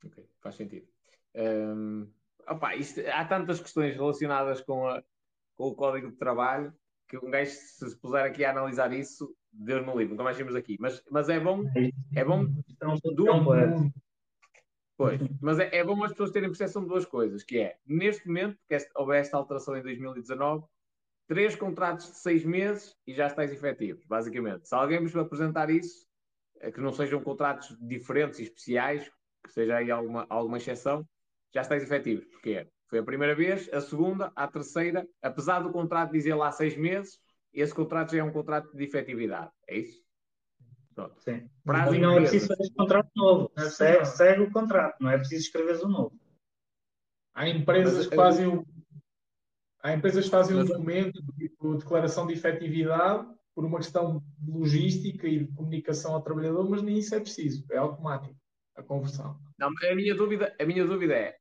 Ok, 0.04 0.26
faz 0.40 0.54
sentido. 0.54 0.86
Um, 1.34 2.10
opa, 2.48 2.74
isto, 2.74 3.00
há 3.12 3.24
tantas 3.24 3.60
questões 3.60 3.94
relacionadas 3.94 4.60
com, 4.62 4.86
a, 4.86 5.02
com 5.60 5.68
o 5.68 5.74
código 5.74 6.10
de 6.10 6.16
trabalho 6.16 6.72
que 7.06 7.18
um 7.18 7.30
gajo, 7.30 7.50
se 7.50 7.90
se 7.90 7.96
puser 7.98 8.24
aqui 8.24 8.46
a 8.46 8.50
analisar 8.50 8.94
isso, 8.94 9.36
Deus 9.52 9.84
me 9.84 9.92
livre, 9.94 10.12
nunca 10.12 10.22
mais 10.22 10.38
vimos 10.38 10.54
aqui. 10.54 10.78
Mas, 10.80 11.02
mas 11.10 11.28
é 11.28 11.38
bom, 11.38 11.64
é 12.14 12.24
bom. 12.24 12.46
É 12.80 12.84
do, 13.14 13.26
pois, 14.96 15.20
mas 15.38 15.58
é, 15.58 15.76
é, 15.76 15.84
bom 15.84 16.02
as 16.02 16.12
pessoas 16.12 16.30
terem 16.30 16.48
percepção 16.48 16.80
de 16.80 16.88
duas 16.88 17.04
coisas, 17.04 17.42
que 17.42 17.58
é, 17.58 17.76
neste 17.84 18.26
momento, 18.26 18.56
que 18.66 18.74
esta, 18.74 18.90
houve 18.98 19.18
esta 19.18 19.36
alteração 19.36 19.76
em 19.76 19.82
2019, 19.82 20.64
três 21.26 21.54
contratos 21.54 22.06
de 22.06 22.16
seis 22.16 22.42
meses 22.42 22.96
e 23.06 23.12
já 23.12 23.26
estáis 23.26 23.52
efetivos, 23.52 24.02
basicamente. 24.06 24.66
Se 24.66 24.74
alguém 24.74 25.00
vos 25.00 25.14
apresentar 25.14 25.68
isso, 25.68 26.06
é 26.60 26.72
que 26.72 26.80
não 26.80 26.92
sejam 26.92 27.20
contratos 27.20 27.76
diferentes 27.82 28.38
e 28.38 28.44
especiais, 28.44 29.10
que 29.44 29.52
seja 29.52 29.76
aí 29.76 29.90
alguma, 29.90 30.26
alguma 30.30 30.56
exceção, 30.56 31.06
já 31.52 31.60
estáis 31.60 31.82
efetivos. 31.82 32.24
Porque 32.28 32.66
foi 32.90 32.98
a 32.98 33.04
primeira 33.04 33.36
vez, 33.36 33.72
a 33.72 33.80
segunda, 33.80 34.32
a 34.34 34.48
terceira, 34.48 35.06
apesar 35.22 35.60
do 35.60 35.70
contrato 35.70 36.10
dizer 36.10 36.34
lá 36.34 36.50
seis 36.50 36.76
meses, 36.76 37.20
esse 37.54 37.72
contrato 37.72 38.10
já 38.10 38.18
é 38.18 38.24
um 38.24 38.32
contrato 38.32 38.76
de 38.76 38.82
efetividade. 38.84 39.50
É 39.68 39.78
isso? 39.78 40.02
Pronto. 40.92 41.20
Sim. 41.20 41.48
Prazo 41.64 41.98
não 41.98 42.16
é 42.16 42.20
preciso 42.20 42.48
fazer 42.48 42.68
contrato 42.76 43.10
novo. 43.14 43.52
É 43.56 43.70
segue, 43.70 44.04
segue, 44.06 44.42
o 44.42 44.50
contrato, 44.50 44.96
não 45.00 45.08
é 45.08 45.16
preciso 45.16 45.42
escrever 45.42 45.80
o 45.84 45.88
novo. 45.88 46.20
Há 47.32 47.48
empresas 47.48 47.96
Mas, 47.96 48.06
que 48.08 48.16
fazem 48.16 48.46
o. 48.48 48.66
Há 49.82 49.94
empresas 49.94 50.24
que 50.24 50.30
fazem 50.30 50.56
um 50.56 50.64
documento, 50.64 51.22
tipo 51.38 51.76
declaração 51.76 52.26
de 52.26 52.34
efetividade, 52.34 53.26
por 53.54 53.64
uma 53.64 53.78
questão 53.78 54.22
de 54.36 54.50
logística 54.50 55.28
e 55.28 55.44
de 55.44 55.52
comunicação 55.54 56.14
ao 56.14 56.22
trabalhador, 56.22 56.68
mas 56.68 56.82
nem 56.82 56.98
isso 56.98 57.14
é 57.14 57.20
preciso, 57.20 57.64
é 57.70 57.78
automático 57.78 58.36
a 58.76 58.82
conversão. 58.82 59.38
Não, 59.58 59.68
a 59.68 59.94
minha 59.94 60.14
dúvida, 60.14 60.54
a 60.58 60.64
minha 60.64 60.84
dúvida 60.84 61.14
é, 61.14 61.36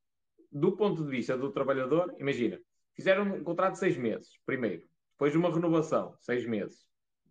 do 0.50 0.76
ponto 0.76 1.04
de 1.04 1.10
vista 1.10 1.36
do 1.36 1.50
trabalhador, 1.50 2.14
imagina, 2.18 2.58
fizeram 2.94 3.24
um 3.24 3.44
contrato 3.44 3.72
de 3.72 3.78
seis 3.78 3.96
meses, 3.96 4.30
primeiro, 4.44 4.82
depois 5.12 5.34
uma 5.36 5.52
renovação, 5.52 6.14
seis 6.20 6.46
meses, 6.46 6.86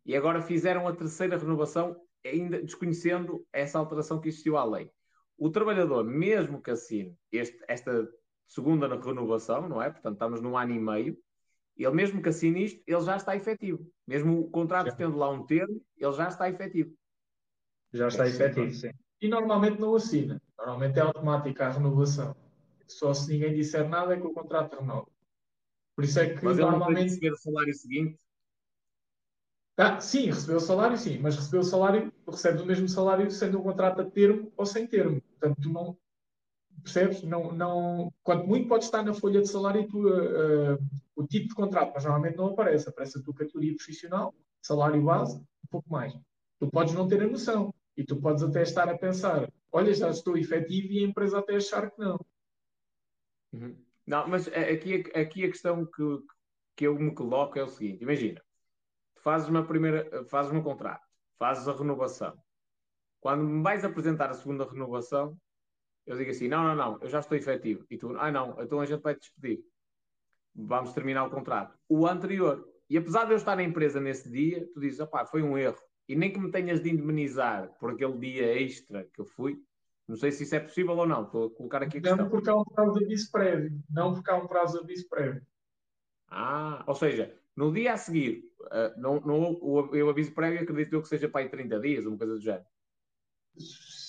e 0.06 0.16
agora 0.16 0.42
fizeram 0.42 0.88
a 0.88 0.96
terceira 0.96 1.38
renovação, 1.38 1.96
ainda 2.26 2.62
desconhecendo 2.62 3.46
essa 3.52 3.78
alteração 3.78 4.20
que 4.20 4.30
existiu 4.30 4.58
à 4.58 4.64
lei. 4.64 4.90
O 5.38 5.50
trabalhador, 5.50 6.04
mesmo 6.04 6.62
que 6.62 6.72
assine 6.72 7.16
este, 7.32 7.64
esta 7.68 8.08
segunda 8.48 8.88
renovação, 8.88 9.70
não 9.70 9.82
é? 9.82 9.90
Portanto, 9.90 10.14
estamos 10.14 10.42
num 10.42 10.58
ano 10.58 10.74
e 10.74 10.80
meio, 10.80 11.18
ele 11.78 11.96
mesmo 11.96 12.22
que 12.22 12.30
assine 12.30 12.66
isto, 12.66 12.82
ele 12.86 13.02
já 13.02 13.16
está 13.16 13.36
efetivo. 13.36 13.90
Mesmo 14.06 14.40
o 14.40 14.50
contrato 14.50 14.92
sim. 14.92 14.98
tendo 14.98 15.18
lá 15.18 15.30
um 15.30 15.46
termo, 15.46 15.82
ele 15.98 16.14
já 16.14 16.28
está 16.28 16.50
efetivo. 16.50 16.94
Já 17.94 18.08
está 18.08 18.26
é, 18.26 18.30
efetivo, 18.30 18.72
sim. 18.74 18.92
E 19.22 19.28
normalmente 19.28 19.80
não 19.80 19.96
assina. 19.96 20.42
Normalmente 20.58 21.00
é 21.00 21.02
automática 21.02 21.68
a 21.68 21.72
renovação. 21.72 22.36
Só 22.92 23.14
se 23.14 23.32
ninguém 23.32 23.54
disser 23.54 23.88
nada 23.88 24.14
é 24.14 24.20
que 24.20 24.26
o 24.26 24.34
contrato 24.34 24.80
renova. 24.80 25.08
Por 25.96 26.04
isso 26.04 26.20
é 26.20 26.34
que 26.34 26.44
mas 26.44 26.58
normalmente. 26.58 27.02
Ele 27.02 27.10
receber 27.10 27.32
o 27.34 27.38
salário 27.38 27.74
seguinte? 27.74 28.20
Ah, 29.78 30.02
sim, 30.02 30.26
recebeu 30.26 30.58
o 30.58 30.62
salário, 30.62 30.98
sim, 30.98 31.20
mas 31.20 31.38
recebeu 31.38 31.62
o 31.62 31.64
salário, 31.64 32.12
recebe 32.28 32.62
o 32.62 32.66
mesmo 32.66 32.90
salário 32.90 33.32
sendo 33.32 33.60
um 33.60 33.64
contrato 33.64 34.02
a 34.02 34.06
termo 34.06 34.52
ou 34.58 34.66
sem 34.66 34.86
termo. 34.86 35.22
Portanto, 35.22 35.62
tu 35.62 35.70
não 35.70 35.98
percebes? 36.84 37.24
Não, 37.24 37.52
não, 37.54 38.14
quanto 38.24 38.48
muito 38.48 38.68
pode 38.68 38.86
estar 38.86 39.04
na 39.04 39.14
folha 39.14 39.42
de 39.42 39.48
salário 39.48 39.88
tu, 39.88 40.08
uh, 40.08 40.74
uh, 40.74 40.80
o 41.16 41.26
tipo 41.26 41.48
de 41.48 41.56
contrato, 41.56 41.92
mas 41.94 42.04
normalmente 42.04 42.38
não 42.38 42.48
aparece. 42.48 42.90
Aparece 42.90 43.20
a 43.20 43.22
tua 43.22 43.34
categoria 43.34 43.74
profissional, 43.76 44.34
salário 44.62 45.02
base, 45.02 45.38
um 45.38 45.68
pouco 45.70 45.90
mais. 45.90 46.14
Tu 46.60 46.70
podes 46.70 46.94
não 46.94 47.08
ter 47.08 47.22
a 47.22 47.28
noção 47.28 47.74
e 47.96 48.04
tu 48.04 48.18
podes 48.18 48.44
até 48.44 48.64
estar 48.64 48.90
a 48.90 48.98
pensar: 48.98 49.50
olha, 49.72 49.94
já 49.94 50.10
estou 50.10 50.38
efetivo 50.38 50.92
e 50.92 51.04
a 51.04 51.08
empresa 51.08 51.40
até 51.40 51.56
achar 51.56 51.90
que 51.90 52.00
não. 52.00 52.20
Uhum. 53.54 53.76
Não, 54.06 54.28
mas 54.28 54.48
aqui, 54.48 55.04
aqui 55.14 55.46
a 55.46 55.48
questão 55.48 55.86
que, 55.86 56.04
que 56.76 56.88
eu 56.88 56.98
me 56.98 57.14
coloco 57.14 57.58
é 57.58 57.64
o 57.64 57.68
seguinte: 57.68 58.04
imagina, 58.04 58.42
fazes 59.18 59.48
uma 59.48 59.66
primeira, 59.66 60.26
fazes 60.26 60.52
um 60.52 60.62
contrato, 60.62 61.06
fazes 61.38 61.68
a 61.68 61.74
renovação. 61.74 62.38
Quando 63.20 63.44
me 63.44 63.62
vais 63.62 63.84
apresentar 63.84 64.30
a 64.30 64.34
segunda 64.34 64.70
renovação, 64.70 65.38
eu 66.06 66.18
digo 66.18 66.32
assim: 66.32 66.48
não, 66.48 66.64
não, 66.64 66.76
não, 66.76 67.00
eu 67.02 67.10
já 67.10 67.20
estou 67.20 67.38
efetivo. 67.38 67.86
E 67.90 67.98
tu, 67.98 68.16
ah, 68.18 68.32
não, 68.32 68.60
então 68.62 68.82
a 68.82 68.86
gente 68.86 69.02
vai 69.02 69.14
te 69.14 69.22
despedir. 69.22 69.64
Vamos 70.56 70.94
terminar 70.94 71.26
o 71.26 71.30
contrato. 71.30 71.78
O 71.88 72.08
anterior. 72.08 72.68
E 72.90 72.98
apesar 72.98 73.26
de 73.26 73.34
eu 73.34 73.38
estar 73.38 73.56
na 73.56 73.64
empresa 73.64 74.00
nesse 74.00 74.30
dia, 74.30 74.68
tu 74.74 74.80
dizes: 74.80 75.00
opá, 75.00 75.26
foi 75.26 75.44
um 75.44 75.58
erro. 75.58 75.78
E 76.08 76.16
nem 76.16 76.34
que 76.34 76.40
me 76.40 76.50
tenhas 76.50 76.82
de 76.82 76.90
indemnizar 76.90 77.72
por 77.80 77.92
aquele 77.92 78.18
dia 78.18 78.60
extra 78.60 79.08
que 79.14 79.22
eu 79.22 79.26
fui, 79.26 79.62
não 80.10 80.16
sei 80.16 80.32
se 80.32 80.42
isso 80.42 80.56
é 80.56 80.60
possível 80.60 80.98
ou 80.98 81.06
não. 81.06 81.24
Estou 81.24 81.46
a 81.46 81.50
colocar 81.52 81.84
aqui 81.84 82.00
a 82.00 82.02
questão. 82.02 82.18
Não 82.18 82.30
porque 82.30 82.50
há 82.50 82.56
um 82.56 82.64
prazo 82.64 82.98
de 82.98 83.06
aviso 83.06 83.32
prévio. 83.32 83.80
Não 83.92 84.14
porque 84.16 84.32
há 84.32 84.36
um 84.38 84.48
prazo 84.48 84.78
de 84.80 84.84
aviso 84.84 85.08
prévio. 85.08 85.46
Ah, 86.28 86.84
ou 86.88 86.96
seja, 86.96 87.38
no 87.56 87.72
dia 87.72 87.94
a 87.94 87.98
seguir, 87.98 88.44
uh, 88.60 89.00
não, 89.00 89.20
não, 89.22 89.52
o, 89.54 89.82
o 89.82 90.10
aviso 90.10 90.34
prévio 90.34 90.64
acredito 90.64 90.94
eu 90.94 91.04
que 91.04 91.08
seja 91.08 91.30
para 91.30 91.42
aí 91.42 91.50
30 91.50 91.80
dias, 91.80 92.08
uma 92.08 92.18
coisa 92.18 92.34
do 92.34 92.42
género. 92.42 92.66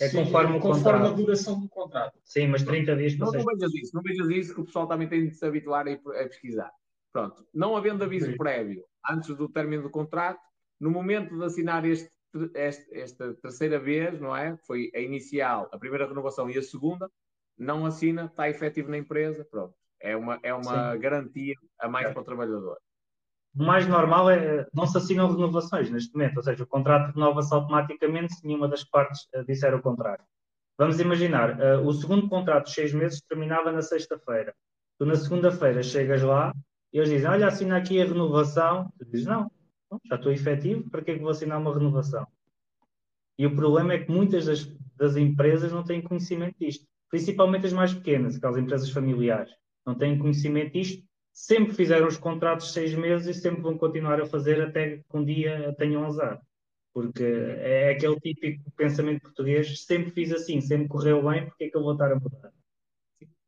É 0.01 0.09
conforme, 0.09 0.55
Sim, 0.55 0.60
conforme 0.60 1.06
a 1.06 1.10
duração 1.10 1.60
do 1.60 1.68
contrato. 1.68 2.18
Sim, 2.24 2.47
mas 2.47 2.62
30 2.62 2.97
dias 2.97 3.18
não, 3.18 3.31
não 3.31 3.44
vejas 3.44 3.74
isso, 3.74 3.94
não 3.94 4.02
vejas 4.02 4.31
isso 4.31 4.55
que 4.55 4.60
o 4.62 4.64
pessoal 4.64 4.86
também 4.86 5.06
tem 5.06 5.28
de 5.28 5.35
se 5.35 5.44
habituar 5.44 5.86
a, 5.86 5.93
a 5.93 6.24
pesquisar. 6.28 6.72
Pronto, 7.12 7.47
não 7.52 7.77
havendo 7.77 8.05
aviso 8.05 8.31
Sim. 8.31 8.39
prévio 8.39 8.82
antes 9.06 9.36
do 9.36 9.51
término 9.51 9.82
do 9.82 9.90
contrato, 9.90 10.40
no 10.78 10.90
momento 10.90 11.36
de 11.36 11.44
assinar 11.44 11.85
este, 11.85 12.10
este, 12.55 12.98
esta 12.98 13.35
terceira 13.35 13.78
vez, 13.78 14.20
não 14.20 14.36
é? 14.36 14.57
Foi 14.66 14.90
a 14.94 15.01
inicial, 15.01 15.69
a 15.73 15.78
primeira 15.78 16.07
renovação 16.07 16.48
e 16.51 16.59
a 16.59 16.62
segunda, 16.62 17.11
não 17.59 17.85
assina, 17.85 18.27
está 18.27 18.48
efetivo 18.48 18.90
na 18.90 18.98
empresa, 18.98 19.44
pronto. 19.51 19.74
É 20.01 20.16
uma, 20.16 20.39
é 20.43 20.55
uma 20.55 20.97
garantia 20.97 21.55
a 21.78 21.89
mais 21.89 22.09
é. 22.09 22.12
para 22.12 22.23
o 22.23 22.24
trabalhador. 22.24 22.78
O 23.55 23.65
mais 23.65 23.86
normal 23.86 24.31
é 24.31 24.66
não 24.73 24.86
se 24.86 24.97
assinam 24.97 25.31
renovações 25.31 25.90
neste 25.90 26.12
momento, 26.15 26.36
ou 26.36 26.43
seja, 26.43 26.62
o 26.62 26.66
contrato 26.66 27.12
renova-se 27.12 27.52
automaticamente 27.52 28.35
se 28.35 28.47
nenhuma 28.47 28.69
das 28.69 28.85
partes 28.85 29.23
uh, 29.35 29.44
disser 29.44 29.74
o 29.74 29.82
contrário. 29.82 30.24
Vamos 30.78 30.98
imaginar, 31.01 31.59
uh, 31.61 31.86
o 31.86 31.93
segundo 31.93 32.28
contrato 32.28 32.66
de 32.66 32.73
seis 32.73 32.93
meses 32.94 33.20
terminava 33.28 33.70
na 33.73 33.82
sexta-feira. 33.82 34.55
Tu 34.98 35.05
na 35.05 35.16
segunda-feira 35.16 35.82
chegas 35.82 36.23
lá 36.23 36.55
e 36.93 36.98
eles 36.98 37.11
dizem, 37.11 37.28
olha, 37.28 37.48
assina 37.48 37.77
aqui 37.77 38.01
a 38.01 38.05
renovação. 38.05 38.90
Tu 38.98 39.05
dizes, 39.07 39.27
não, 39.27 39.51
já 40.05 40.17
estou 40.17 40.33
efetivo, 40.33 40.89
para 40.91 41.03
que 41.03 41.11
é 41.12 41.15
que 41.15 41.21
vou 41.21 41.31
assinar 41.31 41.61
uma 41.61 41.75
renovação? 41.75 42.27
E 43.39 43.47
o 43.47 43.55
problema 43.55 43.95
é 43.95 43.99
que 43.99 44.11
muitas 44.11 44.47
das, 44.47 44.67
das 44.97 45.17
empresas 45.17 45.73
não 45.73 45.83
têm 45.83 46.03
conhecimento 46.03 46.57
disto, 46.59 46.87
principalmente 47.09 47.67
as 47.67 47.73
mais 47.73 47.95
pequenas, 47.95 48.37
aquelas 48.37 48.59
empresas 48.59 48.91
familiares, 48.91 49.51
não 49.87 49.95
têm 49.95 50.19
conhecimento 50.19 50.73
disto 50.73 51.03
sempre 51.33 51.75
fizeram 51.75 52.07
os 52.07 52.19
contratos 52.19 52.67
de 52.67 52.73
seis 52.73 52.95
meses 52.95 53.37
e 53.37 53.41
sempre 53.41 53.62
vão 53.62 53.77
continuar 53.77 54.21
a 54.21 54.27
fazer 54.27 54.61
até 54.61 54.99
que 54.99 55.05
um 55.17 55.25
dia 55.25 55.75
tenham 55.79 56.05
azar. 56.05 56.41
Porque 56.93 57.23
é 57.23 57.91
aquele 57.91 58.19
típico 58.21 58.71
pensamento 58.73 59.23
português, 59.23 59.85
sempre 59.85 60.11
fiz 60.11 60.33
assim, 60.33 60.61
sempre 60.61 60.89
correu 60.89 61.23
bem, 61.23 61.47
porque 61.47 61.65
é 61.65 61.71
que 61.71 61.77
eu 61.77 61.83
vou 61.83 61.93
estar 61.93 62.11
a 62.12 62.17
mudar? 62.17 62.53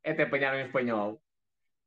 É 0.03 0.11
até 0.11 0.23
apanharam 0.23 0.59
em 0.59 0.65
espanhol. 0.65 1.21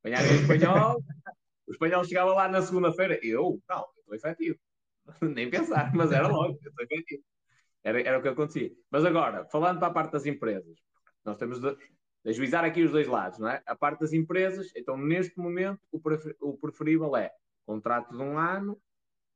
Apanharam 0.00 0.26
em 0.26 0.40
espanhol, 0.40 1.02
o 1.66 1.72
espanhol 1.72 2.04
chegava 2.04 2.34
lá 2.34 2.48
na 2.48 2.62
segunda-feira, 2.62 3.18
eu, 3.22 3.60
não, 3.68 3.84
estou 4.14 4.14
efetivo. 4.14 4.58
Nem 5.22 5.50
pensar, 5.50 5.94
mas 5.94 6.12
era 6.12 6.28
logo, 6.28 6.58
estou 6.62 6.84
efetivo. 6.84 7.22
Era, 7.82 8.00
era 8.00 8.18
o 8.18 8.22
que 8.22 8.28
acontecia. 8.28 8.72
Mas 8.90 9.04
agora, 9.04 9.44
falando 9.46 9.78
para 9.78 9.88
a 9.88 9.92
parte 9.92 10.12
das 10.12 10.26
empresas, 10.26 10.76
nós 11.24 11.36
temos 11.36 11.60
de, 11.60 11.76
ajuizar 12.26 12.64
aqui 12.64 12.82
os 12.82 12.90
dois 12.90 13.06
lados, 13.06 13.38
não 13.38 13.48
é? 13.48 13.62
A 13.66 13.76
parte 13.76 14.00
das 14.00 14.12
empresas, 14.12 14.72
então 14.74 14.96
neste 14.96 15.38
momento 15.38 15.80
o, 15.92 16.00
prefer, 16.00 16.36
o 16.40 16.56
preferível 16.56 17.16
é 17.16 17.30
contrato 17.64 18.16
de 18.16 18.22
um 18.22 18.38
ano 18.38 18.80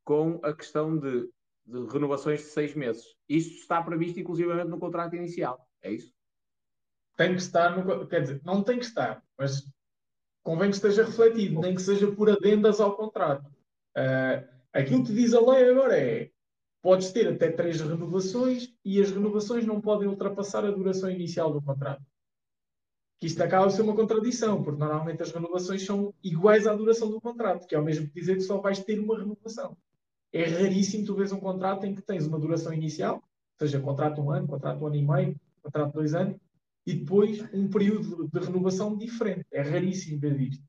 com 0.04 0.40
a 0.42 0.52
questão 0.52 0.98
de, 0.98 1.28
de 1.64 1.86
renovações 1.92 2.40
de 2.40 2.46
seis 2.46 2.74
meses. 2.74 3.04
Isto 3.28 3.54
está 3.60 3.80
previsto 3.82 4.18
inclusivamente 4.18 4.68
no 4.68 4.78
contrato 4.78 5.14
inicial, 5.14 5.68
é 5.82 5.92
isso? 5.92 6.12
Tem 7.16 7.34
que 7.34 7.40
estar, 7.42 7.76
no, 7.76 8.06
quer 8.08 8.22
dizer, 8.22 8.40
não 8.44 8.62
tem 8.62 8.78
que 8.78 8.84
estar, 8.84 9.22
mas 9.38 9.62
convém 10.42 10.70
que 10.70 10.76
esteja 10.76 11.04
refletido, 11.04 11.60
nem 11.60 11.74
que 11.74 11.82
seja 11.82 12.10
por 12.10 12.30
adendas 12.30 12.80
ao 12.80 12.96
contrato. 12.96 13.46
Uh, 13.96 14.59
aquilo 14.72 15.04
que 15.04 15.12
diz 15.12 15.34
a 15.34 15.40
lei 15.40 15.70
agora 15.70 15.98
é 15.98 16.30
podes 16.82 17.12
ter 17.12 17.28
até 17.28 17.50
três 17.50 17.80
renovações 17.80 18.72
e 18.84 19.00
as 19.00 19.10
renovações 19.10 19.66
não 19.66 19.80
podem 19.80 20.08
ultrapassar 20.08 20.64
a 20.64 20.70
duração 20.70 21.10
inicial 21.10 21.52
do 21.52 21.60
contrato 21.60 22.02
que 23.20 23.26
isto 23.26 23.42
acaba 23.42 23.66
de 23.66 23.74
ser 23.74 23.82
uma 23.82 23.94
contradição, 23.94 24.62
porque 24.62 24.80
normalmente 24.80 25.22
as 25.22 25.30
renovações 25.30 25.84
são 25.84 26.14
iguais 26.24 26.66
à 26.66 26.74
duração 26.74 27.10
do 27.10 27.20
contrato, 27.20 27.66
que 27.66 27.74
é 27.74 27.78
o 27.78 27.84
mesmo 27.84 28.08
que 28.08 28.18
dizer 28.18 28.36
que 28.36 28.40
só 28.40 28.58
vais 28.58 28.82
ter 28.82 28.98
uma 28.98 29.18
renovação. 29.18 29.76
É 30.32 30.44
raríssimo 30.44 31.04
tu 31.04 31.14
vês 31.14 31.30
um 31.30 31.38
contrato 31.38 31.84
em 31.84 31.94
que 31.94 32.00
tens 32.00 32.26
uma 32.26 32.38
duração 32.38 32.72
inicial, 32.72 33.22
seja 33.58 33.78
contrato 33.78 34.22
um 34.22 34.30
ano, 34.30 34.48
contrato 34.48 34.82
um 34.82 34.86
ano 34.86 34.96
e 34.96 35.02
meio, 35.02 35.40
contrato 35.62 35.92
dois 35.92 36.14
anos, 36.14 36.36
e 36.86 36.94
depois 36.94 37.46
um 37.52 37.68
período 37.68 38.26
de 38.26 38.40
renovação 38.40 38.96
diferente. 38.96 39.44
É 39.52 39.60
raríssimo 39.60 40.18
ver 40.18 40.40
isto. 40.40 40.64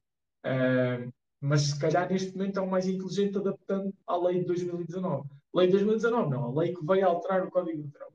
Uh, 0.46 1.10
mas 1.42 1.62
se 1.64 1.80
calhar 1.80 2.08
neste 2.08 2.38
momento 2.38 2.60
é 2.60 2.62
o 2.62 2.70
mais 2.70 2.88
inteligente 2.88 3.38
adaptando 3.38 3.92
à 4.06 4.16
lei 4.16 4.40
de 4.40 4.46
2019. 4.46 5.28
Lei 5.54 5.68
de 5.68 5.74
2019, 5.74 6.30
não, 6.30 6.46
a 6.46 6.62
lei 6.62 6.74
que 6.74 6.86
veio 6.86 7.08
alterar 7.08 7.44
o 7.46 7.50
Código 7.50 7.82
de 7.82 7.92
Trabalho. 7.92 8.12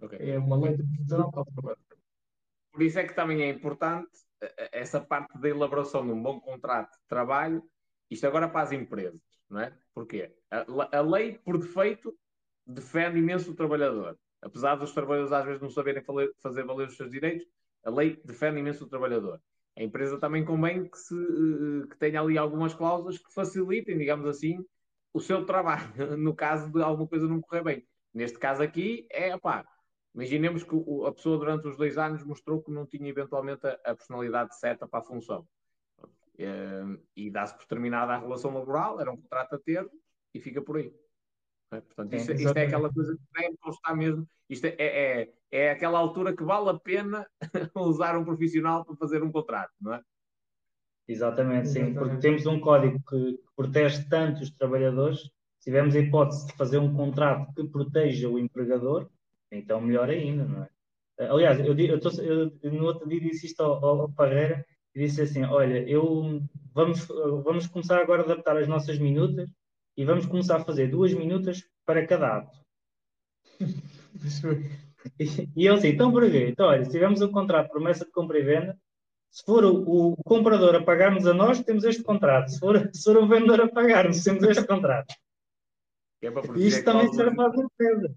Okay. 0.00 0.30
É 0.30 0.38
uma 0.38 0.56
lei 0.56 0.70
de 0.72 0.78
2019 0.78 1.32
que 1.32 1.38
alterou 1.38 1.76
Por 2.72 2.82
isso 2.82 2.98
é 2.98 3.06
que 3.06 3.14
também 3.14 3.42
é 3.42 3.50
importante 3.50 4.08
eh, 4.40 4.54
eh, 4.56 4.70
essa 4.72 5.00
parte 5.00 5.38
da 5.38 5.48
elaboração 5.48 6.06
de 6.06 6.12
um 6.12 6.22
bom 6.22 6.40
contrato 6.40 6.92
de 6.92 7.06
trabalho, 7.06 7.62
isto 8.10 8.26
agora 8.26 8.48
para 8.48 8.62
as 8.62 8.72
empresas, 8.72 9.20
não 9.50 9.60
é? 9.60 9.76
Porquê? 9.92 10.34
A, 10.50 10.98
a 10.98 11.00
lei, 11.02 11.38
por 11.38 11.58
defeito, 11.58 12.16
defende 12.66 13.18
imenso 13.18 13.50
o 13.50 13.54
trabalhador. 13.54 14.18
Apesar 14.40 14.76
dos 14.76 14.92
trabalhadores 14.92 15.32
às 15.32 15.44
vezes 15.44 15.60
não 15.60 15.68
saberem 15.68 16.02
fazer 16.40 16.64
valer 16.64 16.88
os 16.88 16.96
seus 16.96 17.10
direitos, 17.10 17.46
a 17.84 17.90
lei 17.90 18.20
defende 18.24 18.60
imenso 18.60 18.84
o 18.84 18.88
trabalhador. 18.88 19.42
A 19.78 19.82
empresa 19.82 20.18
também 20.18 20.44
convém 20.44 20.88
que, 20.88 20.98
se, 20.98 21.14
eh, 21.14 21.86
que 21.88 21.96
tenha 21.98 22.20
ali 22.20 22.36
algumas 22.36 22.74
cláusulas 22.74 23.16
que 23.16 23.32
facilitem, 23.32 23.96
digamos 23.96 24.26
assim, 24.26 24.58
o 25.12 25.20
seu 25.20 25.46
trabalho, 25.46 25.92
no 26.18 26.34
caso 26.34 26.70
de 26.72 26.82
alguma 26.82 27.06
coisa 27.06 27.28
não 27.28 27.40
correr 27.40 27.62
bem. 27.62 27.88
Neste 28.12 28.38
caso 28.38 28.60
aqui, 28.60 29.06
é 29.08 29.38
pá, 29.38 29.64
imaginemos 30.12 30.64
que 30.64 30.74
a 31.06 31.12
pessoa 31.12 31.38
durante 31.38 31.68
os 31.68 31.76
dois 31.76 31.96
anos 31.96 32.24
mostrou 32.24 32.60
que 32.60 32.72
não 32.72 32.86
tinha 32.86 33.08
eventualmente 33.08 33.66
a, 33.66 33.94
personalidade 33.94 34.58
certa 34.58 34.88
para 34.88 34.98
a 34.98 35.04
função. 35.04 35.46
Eh, 36.38 36.98
e 37.16 37.30
dá-se 37.30 37.56
por 37.56 37.66
terminada 37.66 38.14
a 38.14 38.18
relação 38.18 38.52
laboral, 38.52 39.00
era 39.00 39.12
um 39.12 39.16
contrato 39.16 39.54
a 39.54 39.58
ter 39.60 39.88
e 40.34 40.40
fica 40.40 40.60
por 40.60 40.78
aí. 40.78 40.92
É? 41.72 41.80
Portanto, 41.80 42.14
isto, 42.14 42.32
isto, 42.32 42.56
é 42.56 42.66
aquela 42.66 42.92
coisa 42.92 43.14
que 43.14 43.42
deve 43.42 43.56
constar 43.58 43.96
mesmo. 43.96 44.26
Isto 44.48 44.66
é, 44.66 44.74
é, 44.78 45.32
é 45.50 45.70
aquela 45.70 45.98
altura 45.98 46.34
que 46.34 46.42
vale 46.42 46.70
a 46.70 46.74
pena 46.74 47.26
usar 47.76 48.16
um 48.16 48.24
profissional 48.24 48.84
para 48.84 48.96
fazer 48.96 49.22
um 49.22 49.30
contrato, 49.30 49.72
não 49.80 49.94
é? 49.94 50.02
Exatamente, 51.06 51.68
sim, 51.68 51.80
Exatamente. 51.80 51.98
porque 51.98 52.20
temos 52.20 52.46
um 52.46 52.60
código 52.60 53.00
que 53.08 53.40
protege 53.56 54.06
tanto 54.08 54.42
os 54.42 54.50
trabalhadores, 54.50 55.20
se 55.58 55.64
tivermos 55.64 55.94
a 55.94 55.98
hipótese 55.98 56.46
de 56.46 56.52
fazer 56.52 56.78
um 56.78 56.94
contrato 56.94 57.52
que 57.54 57.64
proteja 57.64 58.28
o 58.28 58.38
empregador, 58.38 59.08
então 59.50 59.80
melhor 59.80 60.10
ainda, 60.10 60.44
não 60.44 60.62
é? 60.64 60.68
Aliás, 61.18 61.58
eu, 61.58 61.76
eu, 61.76 61.98
tô, 61.98 62.10
eu 62.20 62.72
no 62.72 62.84
outro 62.84 63.08
dia 63.08 63.20
disse 63.20 63.46
isto 63.46 63.60
ao, 63.60 63.84
ao 63.84 64.12
Parreira 64.12 64.64
e 64.94 65.00
disse 65.00 65.20
assim: 65.22 65.42
Olha, 65.42 65.78
eu 65.88 66.40
vamos, 66.72 67.06
vamos 67.42 67.66
começar 67.66 68.00
agora 68.00 68.22
a 68.22 68.24
adaptar 68.24 68.56
as 68.56 68.68
nossas 68.68 68.98
minutas 68.98 69.50
e 69.98 70.04
vamos 70.04 70.26
começar 70.26 70.58
a 70.58 70.64
fazer 70.64 70.86
duas 70.86 71.12
minutas 71.12 71.68
para 71.84 72.06
cada 72.06 72.36
ato. 72.36 72.56
e 75.56 75.66
eu 75.66 75.74
assim, 75.74 75.88
então 75.88 76.12
por 76.12 76.22
quê? 76.30 76.46
Então, 76.50 76.68
olha, 76.68 76.84
se 76.84 76.92
tivermos 76.92 77.20
um 77.20 77.32
contrato 77.32 77.66
de 77.66 77.72
promessa 77.72 78.04
de 78.04 78.12
compra 78.12 78.38
e 78.38 78.44
venda, 78.44 78.78
se 79.28 79.44
for 79.44 79.64
o, 79.64 80.12
o 80.12 80.16
comprador 80.22 80.76
a 80.76 80.84
pagar-nos 80.84 81.26
a 81.26 81.34
nós, 81.34 81.60
temos 81.64 81.82
este 81.82 82.04
contrato. 82.04 82.48
Se 82.48 82.60
for, 82.60 82.88
se 82.94 83.02
for 83.02 83.16
o 83.16 83.26
vendedor 83.26 83.60
a 83.60 83.68
pagar-nos, 83.68 84.22
temos 84.22 84.44
este 84.44 84.64
contrato. 84.64 85.12
É 86.22 86.28
Isto 86.56 86.84
também 86.84 87.12
serve 87.12 87.34
para 87.34 87.48
as 87.48 87.58
empresas. 87.58 88.16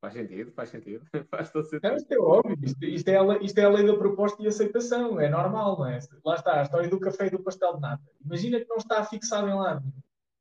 Faz 0.00 0.14
sentido, 0.14 0.52
faz 0.52 0.68
sentido. 0.68 1.04
faz 1.30 1.50
todo 1.50 1.64
sentido. 1.64 1.88
Não, 1.88 1.96
isto 1.96 2.12
é 2.12 2.18
óbvio. 2.18 2.58
Isto, 2.62 2.84
isto, 2.84 3.08
é 3.08 3.18
a, 3.18 3.38
isto 3.38 3.58
é 3.58 3.64
a 3.64 3.68
lei 3.68 3.84
da 3.84 3.96
proposta 3.96 4.40
e 4.40 4.46
aceitação. 4.46 5.20
É 5.20 5.28
normal, 5.28 5.78
não 5.78 5.86
é? 5.86 5.98
Lá 6.24 6.36
está, 6.36 6.60
a 6.60 6.62
história 6.62 6.88
do 6.88 7.00
café 7.00 7.26
e 7.26 7.30
do 7.30 7.42
pastel 7.42 7.74
de 7.74 7.80
nata. 7.80 8.02
Imagina 8.24 8.60
que 8.60 8.68
não 8.68 8.76
está 8.76 9.04
fixado 9.04 9.48
em 9.48 9.54
lado 9.54 9.84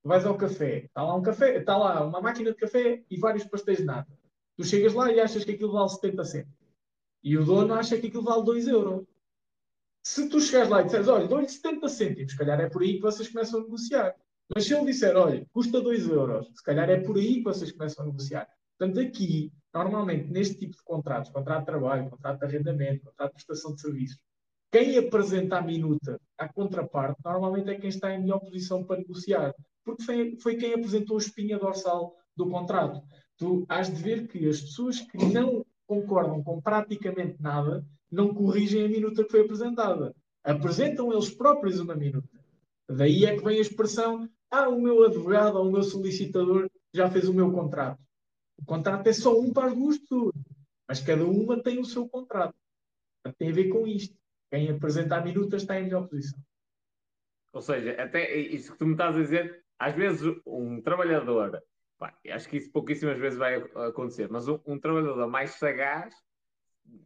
Tu 0.04 0.08
vais 0.10 0.26
ao 0.26 0.38
café, 0.38 0.86
está 0.86 1.04
lá 1.04 1.16
um 1.16 1.22
café, 1.22 1.58
está 1.58 1.78
lá 1.78 2.04
uma 2.06 2.22
máquina 2.22 2.52
de 2.52 2.58
café 2.58 3.04
e 3.10 3.18
vários 3.18 3.44
pastéis 3.44 3.78
de 3.78 3.86
nata. 3.86 4.12
Tu 4.58 4.64
chegas 4.64 4.94
lá 4.94 5.12
e 5.12 5.20
achas 5.20 5.46
que 5.46 5.52
aquilo 5.52 5.74
vale 5.74 5.90
70 5.90 6.26
cêntimos. 6.26 6.58
E 7.24 7.38
o 7.38 7.46
dono 7.46 7.74
acha 7.76 7.98
que 8.00 8.08
aquilo 8.08 8.24
vale 8.24 8.44
2 8.44 8.68
euros. 8.68 9.06
Se 10.04 10.28
tu 10.28 10.40
chegares 10.40 10.70
lá 10.70 10.82
e 10.82 10.86
disseres, 10.86 11.08
olha, 11.08 11.28
dou-lhe 11.28 11.48
70 11.48 11.88
cêntimos, 11.88 12.32
se 12.32 12.38
calhar 12.38 12.60
é 12.60 12.68
por 12.68 12.82
aí 12.82 12.96
que 12.96 13.02
vocês 13.02 13.28
começam 13.30 13.60
a 13.60 13.64
negociar. 13.64 14.16
Mas 14.54 14.66
se 14.66 14.74
ele 14.74 14.86
disser, 14.86 15.16
olha, 15.16 15.46
custa 15.54 15.80
2 15.80 16.08
euros, 16.08 16.48
se 16.48 16.64
calhar 16.64 16.90
é 16.90 17.00
por 17.00 17.18
aí 17.18 17.36
que 17.36 17.44
vocês 17.44 17.72
começam 17.72 18.04
a 18.04 18.08
negociar. 18.08 18.50
Portanto, 18.78 19.00
aqui, 19.00 19.54
normalmente, 19.72 20.28
neste 20.32 20.58
tipo 20.58 20.76
de 20.76 20.84
contratos, 20.84 21.32
contrato 21.32 21.60
de 21.60 21.66
trabalho, 21.68 22.10
contrato 22.10 22.40
de 22.40 22.46
arrendamento, 22.46 23.06
contrato 23.06 23.30
de 23.30 23.46
prestação 23.46 23.76
de 23.76 23.82
serviços, 23.82 24.20
quem 24.72 24.98
apresenta 24.98 25.58
a 25.58 25.62
minuta 25.62 26.20
à 26.38 26.48
contraparte, 26.48 27.20
normalmente 27.24 27.70
é 27.70 27.76
quem 27.76 27.90
está 27.90 28.14
em 28.14 28.22
melhor 28.22 28.40
posição 28.40 28.84
para 28.84 28.98
negociar 28.98 29.54
porque 29.84 30.04
foi, 30.04 30.36
foi 30.38 30.56
quem 30.56 30.74
apresentou 30.74 31.18
a 31.18 31.20
espinha 31.20 31.58
dorsal 31.58 32.16
do 32.36 32.50
contrato. 32.50 33.02
Tu 33.38 33.66
has 33.68 33.94
de 33.94 34.02
ver 34.02 34.28
que 34.28 34.48
as 34.48 34.62
pessoas 34.62 35.02
que 35.02 35.18
não 35.18 35.66
concordam 35.88 36.44
com 36.44 36.62
praticamente 36.62 37.42
nada 37.42 37.86
não 38.12 38.34
corrigem 38.34 38.86
a 38.86 38.90
minuta 38.90 39.24
que 39.24 39.32
foi 39.32 39.42
apresentada. 39.42 40.16
Apresentam 40.44 41.12
eles 41.12 41.30
próprios 41.30 41.80
uma 41.80 41.96
minuta. 41.96 42.30
Daí 42.90 43.26
é 43.26 43.36
que 43.36 43.44
vem 43.44 43.58
a 43.58 43.62
expressão: 43.62 44.30
ah, 44.50 44.70
o 44.70 44.80
meu 44.80 45.04
advogado 45.04 45.58
ou 45.58 45.68
o 45.68 45.72
meu 45.72 45.84
solicitador 45.84 46.70
já 46.94 47.10
fez 47.10 47.28
o 47.28 47.34
meu 47.34 47.52
contrato. 47.52 48.00
O 48.58 48.66
contrato 48.66 49.08
é 49.08 49.14
só 49.14 49.40
um 49.40 49.52
para 49.52 49.68
as 49.68 49.76
duas 49.76 49.98
pessoas, 49.98 50.36
mas 50.88 51.00
cada 51.00 51.26
uma 51.26 51.62
tem 51.62 51.80
o 51.80 51.86
seu 51.86 52.08
contrato. 52.08 52.56
Tem 53.38 53.50
a 53.50 53.54
ver 53.54 53.70
com 53.70 53.88
isto. 53.88 54.16
Quem 54.52 54.70
apresenta 54.70 55.16
a 55.16 55.22
minuta 55.22 55.56
está 55.56 55.80
em 55.80 55.86
melhor 55.86 56.08
posição. 56.08 56.40
Ou 57.54 57.62
seja, 57.62 57.94
até 58.02 58.36
isso 58.36 58.74
que 58.74 58.78
tu 58.78 58.86
me 58.86 58.94
estás 58.94 59.16
a 59.16 59.20
dizer 59.20 59.64
às 59.80 59.96
vezes 59.96 60.22
um 60.46 60.80
trabalhador, 60.80 61.60
pá, 61.98 62.16
acho 62.30 62.48
que 62.48 62.58
isso 62.58 62.72
pouquíssimas 62.72 63.18
vezes 63.18 63.40
vai 63.40 63.56
acontecer, 63.56 64.30
mas 64.30 64.48
um, 64.48 64.60
um, 64.68 64.80
trabalhador 64.80 65.28
mais 65.28 65.52
sagaz, 65.56 66.14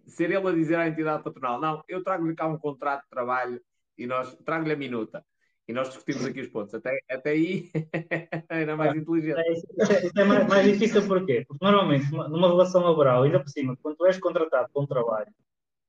ser 0.06 0.32
ele 0.32 0.48
a 0.48 0.52
dizer 0.52 0.76
à 0.76 0.88
entidade 0.88 1.24
patronal, 1.24 1.62
não, 1.62 1.84
eu 1.88 2.04
trago-lhe 2.04 2.36
cá 2.36 2.48
um 2.48 2.58
contrato 2.58 3.04
de 3.04 3.10
trabalho 3.10 3.62
e 3.98 4.06
nós 4.06 4.36
trago-lhe 4.44 4.74
a 4.74 4.76
minuta. 4.76 5.24
E 5.68 5.74
nós 5.74 5.88
discutimos 5.88 6.26
aqui 6.26 6.42
os 6.42 6.50
pontos. 6.50 6.76
Até, 6.76 7.00
até 7.10 7.32
aí 7.32 7.72
era 8.50 8.76
mais 8.76 8.96
inteligente. 8.96 9.40
É, 9.40 9.52
isso, 9.52 9.66
é, 9.80 10.06
isso 10.06 10.20
é 10.20 10.24
mais, 10.24 10.48
mais, 10.48 10.72
difícil 10.72 11.08
porquê? 11.08 11.44
Porque 11.48 11.66
normalmente, 11.66 12.12
numa 12.12 12.50
relação 12.50 12.84
laboral, 12.84 13.24
ainda 13.24 13.40
por 13.40 13.50
cima, 13.50 13.76
quando 13.82 13.96
tu 13.96 14.06
és 14.06 14.20
contratado 14.20 14.70
para 14.72 14.82
um 14.84 14.86
trabalho, 14.86 15.32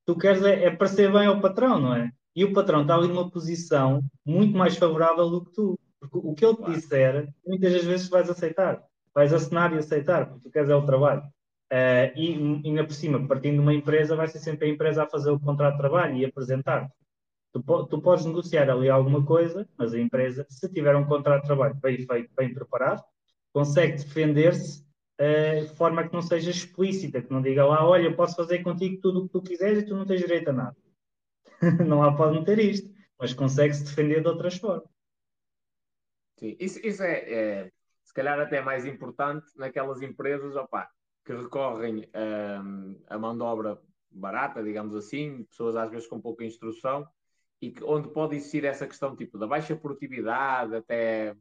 tu 0.07 0.17
queres 0.17 0.43
é, 0.43 0.65
é 0.65 0.71
parecer 0.71 1.13
bem 1.13 1.27
ao 1.27 1.41
patrão, 1.41 1.79
não 1.81 1.95
é? 1.95 2.11
E 2.35 2.45
o 2.45 2.53
patrão 2.53 2.83
está 2.83 2.95
ali 2.95 3.09
numa 3.09 3.31
posição 3.31 4.03
muito 4.25 4.57
mais 4.57 4.77
favorável 4.77 5.29
do 5.29 5.45
que 5.45 5.53
tu. 5.53 5.79
Porque 5.99 6.19
o 6.19 6.35
que 6.35 6.45
ele 6.45 6.57
te 6.57 6.71
disser, 6.71 7.29
muitas 7.45 7.73
das 7.73 7.85
vezes 7.85 8.09
vais 8.09 8.31
aceitar. 8.31 8.83
Vais 9.15 9.33
assinar 9.33 9.73
e 9.73 9.79
aceitar, 9.79 10.27
porque 10.27 10.43
tu 10.45 10.51
queres 10.51 10.69
é 10.69 10.75
o 10.75 10.87
trabalho. 10.87 11.23
Uh, 11.73 12.15
e 12.15 12.63
ainda 12.65 12.85
por 12.85 12.93
cima, 12.93 13.27
partindo 13.27 13.55
de 13.55 13.61
uma 13.61 13.75
empresa, 13.75 14.15
vai 14.15 14.29
ser 14.29 14.39
sempre 14.39 14.69
a 14.69 14.71
empresa 14.71 15.03
a 15.03 15.09
fazer 15.09 15.31
o 15.31 15.41
contrato 15.41 15.73
de 15.73 15.81
trabalho 15.81 16.17
e 16.17 16.25
apresentar. 16.25 16.89
Tu, 17.53 17.63
tu 17.87 18.01
podes 18.01 18.27
negociar 18.27 18.71
ali 18.71 18.89
alguma 18.89 19.25
coisa, 19.25 19.67
mas 19.77 19.95
a 19.95 19.99
empresa, 19.99 20.47
se 20.49 20.69
tiver 20.73 20.95
um 20.95 21.07
contrato 21.07 21.43
de 21.43 21.47
trabalho 21.49 21.75
bem 21.77 22.07
feito, 22.07 22.31
bem 22.37 22.53
preparado, 22.53 23.03
consegue 23.53 23.95
defender-se 23.95 24.86
uh, 25.21 25.67
de 25.67 25.75
forma 25.77 26.07
que 26.07 26.13
não 26.13 26.23
seja 26.23 26.51
explícita, 26.51 27.23
que 27.23 27.31
não 27.31 27.43
diga 27.43 27.65
lá, 27.65 27.87
olha, 27.87 28.05
eu 28.05 28.17
posso 28.17 28.37
fazer 28.37 28.63
contigo 28.63 29.01
tudo 29.01 29.21
o 29.21 29.27
que 29.27 29.33
tu 29.33 29.43
quiseres 29.43 29.83
e 29.83 29.87
tu 29.87 29.97
não 29.97 30.07
tens 30.07 30.21
direito 30.21 30.51
a 30.51 30.53
nada. 30.53 30.77
não 31.87 32.03
há 32.03 32.15
pode 32.15 32.39
meter 32.39 32.59
isto, 32.59 32.91
mas 33.19 33.33
consegue-se 33.33 33.85
defender 33.85 34.21
de 34.21 34.29
outras 34.29 34.57
formas. 34.57 34.89
Sim, 36.39 36.57
isso, 36.61 36.79
isso 36.87 37.03
é, 37.03 37.33
é, 37.33 37.73
se 38.05 38.13
calhar 38.13 38.39
até 38.39 38.61
mais 38.61 38.85
importante 38.85 39.47
naquelas 39.57 40.03
empresas 40.03 40.55
opa, 40.55 40.89
que 41.25 41.35
recorrem 41.35 42.09
um, 42.63 43.01
a 43.09 43.19
mão 43.19 43.37
de 43.37 43.43
obra 43.43 43.81
barata, 44.11 44.63
digamos 44.63 44.95
assim, 44.95 45.45
pessoas 45.45 45.77
às 45.77 45.91
vezes 45.91 46.07
com 46.07 46.21
pouca 46.21 46.45
instrução, 46.45 47.07
e 47.61 47.71
que, 47.71 47.83
onde 47.83 48.09
pode 48.09 48.37
existir 48.37 48.65
essa 48.65 48.87
questão 48.87 49.17
tipo 49.17 49.39
da 49.39 49.47
baixa 49.47 49.75
produtividade, 49.75 50.75
até, 50.77 51.35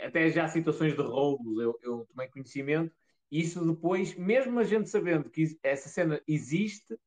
até 0.00 0.30
já 0.30 0.48
situações 0.48 0.94
de 0.94 1.02
roubos, 1.02 1.58
eu, 1.58 1.78
eu 1.82 2.06
tomei 2.10 2.28
conhecimento, 2.28 2.94
e 3.30 3.40
isso 3.40 3.64
depois, 3.64 4.14
mesmo 4.16 4.58
a 4.58 4.64
gente 4.64 4.88
sabendo 4.88 5.28
que 5.30 5.58
essa 5.62 5.88
cena 5.88 6.20
existe, 6.26 6.98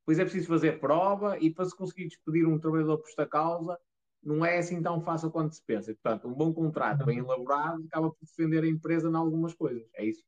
depois 0.00 0.18
é 0.18 0.24
preciso 0.24 0.48
fazer 0.48 0.80
prova 0.80 1.38
e 1.38 1.52
para 1.52 1.66
se 1.66 1.76
conseguir 1.76 2.08
despedir 2.08 2.46
um 2.46 2.58
trabalhador 2.58 2.98
por 2.98 3.08
esta 3.08 3.26
causa, 3.26 3.78
não 4.22 4.44
é 4.44 4.58
assim 4.58 4.82
tão 4.82 5.00
fácil 5.00 5.30
quanto 5.30 5.54
se 5.54 5.62
pensa. 5.64 5.94
portanto, 5.94 6.28
um 6.28 6.34
bom 6.34 6.52
contrato 6.52 7.04
bem 7.04 7.18
elaborado 7.18 7.84
acaba 7.86 8.10
por 8.10 8.24
defender 8.24 8.64
a 8.64 8.68
empresa 8.68 9.08
em 9.08 9.14
algumas 9.14 9.54
coisas. 9.54 9.86
É 9.94 10.04
isso? 10.04 10.24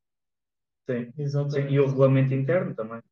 Sim, 0.89 1.13
Sim. 1.51 1.69
e 1.69 1.81
o 1.81 1.87
regulamento 1.87 2.35
interno 2.35 2.75
também. 2.75 3.03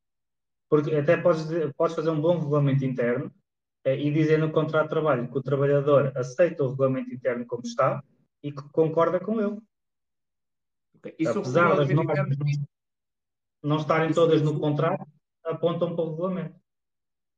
Porque 0.69 0.95
até 0.95 1.17
podes, 1.17 1.47
podes 1.77 1.97
fazer 1.97 2.11
um 2.11 2.21
bom 2.21 2.39
regulamento 2.39 2.85
interno 2.85 3.33
eh, 3.85 3.99
e 3.99 4.11
dizer 4.13 4.39
no 4.39 4.53
contrato 4.53 4.85
de 4.85 4.91
trabalho 4.91 5.31
que 5.31 5.39
o 5.39 5.43
trabalhador 5.43 6.13
aceita 6.17 6.63
o 6.63 6.71
regulamento 6.71 7.13
interno 7.13 7.47
como 7.47 7.63
está 7.63 8.03
e 8.43 8.53
que 8.53 8.63
concorda 8.71 9.21
com 9.21 9.41
ele. 9.41 9.61
Okay. 10.97 11.15
Isso 11.19 11.39
Apesar 11.39 11.77
das 11.77 11.89
normas 11.89 12.19
não 13.63 13.77
estarem 13.77 14.11
isso, 14.11 14.21
todas 14.21 14.41
isso... 14.41 14.53
no 14.53 14.61
contrato, 14.61 15.07
apontam 15.45 15.95
para 15.95 16.05
o 16.05 16.11
regulamento. 16.11 16.59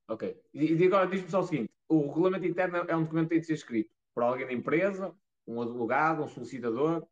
Ok. 0.08 0.40
E, 0.52 0.72
e 0.74 0.86
agora 0.86 1.06
diz-me 1.06 1.30
só 1.30 1.40
o 1.40 1.44
seguinte: 1.44 1.72
o 1.88 2.06
regulamento 2.08 2.46
interno 2.46 2.76
é 2.76 2.96
um 2.96 3.04
documento 3.04 3.28
que 3.28 3.34
tem 3.34 3.40
de 3.40 3.46
ser 3.46 3.54
escrito 3.54 3.94
por 4.14 4.22
alguém 4.22 4.46
da 4.46 4.52
empresa, 4.52 5.14
um 5.46 5.60
advogado, 5.62 6.22
um 6.22 6.28
solicitador. 6.28 7.06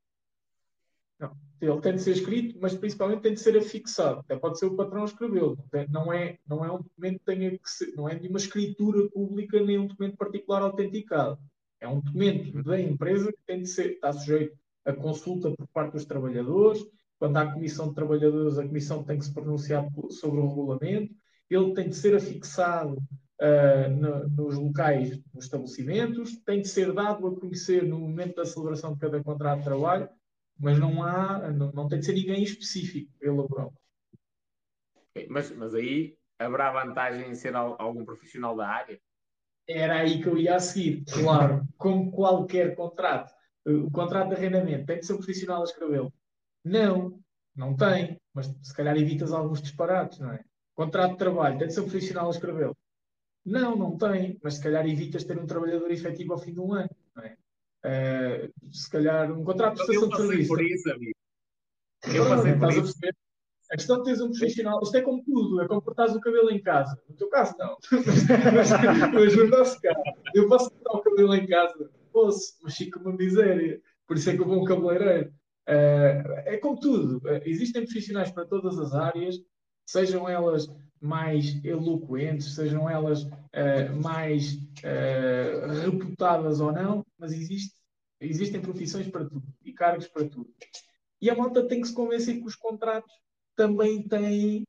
Não. 1.19 1.37
Ele 1.61 1.81
tem 1.81 1.97
de 1.97 2.03
ser 2.03 2.13
escrito, 2.13 2.59
mas 2.61 2.75
principalmente 2.75 3.23
tem 3.23 3.35
de 3.35 3.41
ser 3.41 3.57
afixado. 3.57 4.21
Até 4.21 4.37
pode 4.37 4.59
ser 4.59 4.67
o 4.67 4.77
patrão 4.77 5.05
escrevê-lo. 5.05 5.59
Não 5.91 6.13
é, 6.13 6.39
não 6.47 6.65
é 6.65 6.71
um 6.71 6.81
documento 6.81 7.19
que 7.19 7.25
tenha 7.25 7.51
que 7.51 7.69
ser, 7.69 7.93
não 7.97 8.09
é 8.09 8.15
de 8.15 8.29
uma 8.29 8.39
escritura 8.39 9.09
pública 9.11 9.61
nem 9.61 9.79
um 9.79 9.87
documento 9.89 10.17
particular 10.17 10.63
autenticado. 10.63 11.39
É 11.81 11.89
um 11.89 12.01
documento 12.01 12.63
da 12.63 12.81
empresa 12.81 13.33
que 13.33 13.39
tem 13.47 13.61
de 13.63 13.69
ser, 13.69 13.93
está 13.93 14.13
sujeito 14.13 14.57
a 14.85 14.93
consulta 14.93 15.51
por 15.51 15.67
parte 15.69 15.93
dos 15.93 16.05
trabalhadores. 16.05 16.85
Quando 17.19 17.37
há 17.37 17.53
comissão 17.53 17.89
de 17.89 17.95
trabalhadores, 17.95 18.59
a 18.59 18.67
comissão 18.67 19.05
tem 19.05 19.19
que 19.19 19.25
se 19.25 19.35
pronunciar 19.35 19.87
sobre 20.11 20.41
o 20.41 20.49
regulamento. 20.49 21.15
Ele 21.51 21.75
tem 21.75 21.89
de 21.89 21.97
ser 21.97 22.15
afixado 22.15 22.95
uh, 22.95 23.91
no, 23.91 24.29
nos 24.29 24.57
locais, 24.57 25.21
nos 25.35 25.45
estabelecimentos, 25.45 26.37
tem 26.45 26.61
de 26.61 26.69
ser 26.69 26.93
dado 26.93 27.27
a 27.27 27.41
conhecer 27.41 27.85
no 27.85 27.99
momento 27.99 28.37
da 28.37 28.45
celebração 28.45 28.93
de 28.93 29.01
cada 29.01 29.23
contrato 29.23 29.59
de 29.59 29.65
trabalho 29.65 30.09
mas 30.59 30.79
não 30.79 31.03
há, 31.03 31.51
não, 31.53 31.71
não 31.73 31.89
tem 31.89 32.01
de 32.01 32.07
ser 32.07 32.15
ninguém 32.15 32.43
específico 32.43 33.13
elaborado. 33.21 33.73
Mas, 35.29 35.51
mas 35.53 35.75
aí 35.75 36.17
haverá 36.39 36.73
vantagem 36.73 37.31
em 37.31 37.35
ser 37.35 37.55
algum 37.55 38.05
profissional 38.05 38.57
da 38.57 38.69
área? 38.69 39.01
Era 39.69 40.01
aí 40.01 40.23
que 40.23 40.27
eu 40.27 40.39
ia 40.39 40.57
a 40.57 40.61
seguir, 40.61 41.05
claro, 41.05 41.67
como 41.77 42.11
qualquer 42.11 42.75
contrato. 42.75 43.35
O 43.67 43.91
contrato 43.91 44.31
de 44.31 44.37
arrendamento 44.37 44.87
tem 44.87 44.99
de 44.99 45.07
ser 45.07 45.13
um 45.13 45.19
profissional 45.19 45.61
a 45.61 45.65
escrevê-lo? 45.65 46.13
Não, 46.65 47.21
não 47.55 47.77
tem, 47.77 48.19
mas 48.33 48.47
se 48.63 48.75
calhar 48.75 48.97
evitas 48.97 49.31
alguns 49.31 49.61
disparates, 49.61 50.19
não 50.19 50.33
é? 50.33 50.43
Contrato 50.75 51.13
de 51.13 51.19
trabalho 51.19 51.59
tem 51.59 51.69
de 51.69 51.75
ser 51.75 51.81
um 51.81 51.89
profissional 51.89 52.29
a 52.29 52.31
escrevê-lo? 52.31 52.77
Não, 53.45 53.77
não 53.77 53.97
tem, 53.99 54.39
mas 54.43 54.55
se 54.55 54.63
calhar 54.63 54.87
evitas 54.87 55.25
ter 55.25 55.39
um 55.39 55.47
trabalhador 55.47 55.91
efetivo 55.91 56.33
ao 56.33 56.39
fim 56.39 56.55
de 56.55 56.61
um 56.61 56.73
ano, 56.73 56.91
não 57.15 57.25
é? 57.25 57.37
Uh, 57.85 58.75
se 58.75 58.91
calhar 58.91 59.31
um 59.31 59.45
contrato 59.45 59.77
de 59.77 59.85
prestação 59.85 60.09
de 60.09 60.17
serviço. 60.17 60.49
Por 60.49 60.63
isso, 60.63 60.91
amigo. 60.91 61.15
Eu 62.07 62.29
passei 62.29 62.55
por 62.57 62.73
isso. 62.73 62.95
A 63.71 63.77
questão 63.77 63.99
de 63.99 64.05
teres 64.05 64.21
um 64.21 64.31
profissional, 64.31 64.81
isto 64.83 64.97
é 64.97 65.03
como 65.03 65.23
tudo, 65.23 65.61
é 65.61 65.69
como 65.69 65.83
cortares 65.83 66.15
o 66.15 66.21
cabelo 66.21 66.51
em 66.51 66.61
casa. 66.61 66.99
No 67.09 67.15
teu 67.17 67.29
caso, 67.29 67.55
não. 67.59 67.77
mas, 68.55 68.71
mas 69.13 69.37
no 69.37 69.49
nosso 69.49 69.81
caso, 69.81 70.01
eu 70.35 70.49
posso 70.49 70.71
cortar 70.71 70.99
o 70.99 71.03
cabelo 71.03 71.35
em 71.35 71.47
casa, 71.47 71.91
posso, 72.11 72.55
mas 72.63 72.77
fica 72.77 72.99
uma 72.99 73.13
miséria. 73.13 73.81
Por 74.07 74.17
isso 74.17 74.31
é 74.31 74.35
que 74.35 74.41
eu 74.41 74.47
vou 74.47 74.63
um 74.63 74.65
cabeleireiro. 74.65 75.31
Uh, 75.69 76.33
é 76.47 76.57
como 76.57 76.81
tudo, 76.81 77.19
uh, 77.19 77.43
existem 77.45 77.85
profissionais 77.85 78.31
para 78.31 78.47
todas 78.47 78.79
as 78.79 78.95
áreas, 78.95 79.37
sejam 79.87 80.27
elas 80.27 80.67
mais 80.99 81.63
eloquentes, 81.63 82.55
sejam 82.55 82.89
elas 82.89 83.25
uh, 83.25 84.03
mais 84.03 84.59
reputadas 85.85 86.61
ou 86.61 86.73
não, 86.73 87.05
mas 87.19 87.33
existe, 87.33 87.75
existem 88.19 88.63
profissões 88.63 89.09
para 89.09 89.27
tudo 89.27 89.43
e 89.63 89.75
cargos 89.75 90.09
para 90.09 90.27
tudo. 90.27 90.49
E 91.21 91.29
a 91.29 91.37
malta 91.37 91.69
tem 91.69 91.83
que 91.83 91.89
se 91.89 91.95
convencer 91.95 92.39
que 92.39 92.47
os 92.47 92.57
contratos 92.57 93.13
também 93.59 94.03
têm 94.03 94.65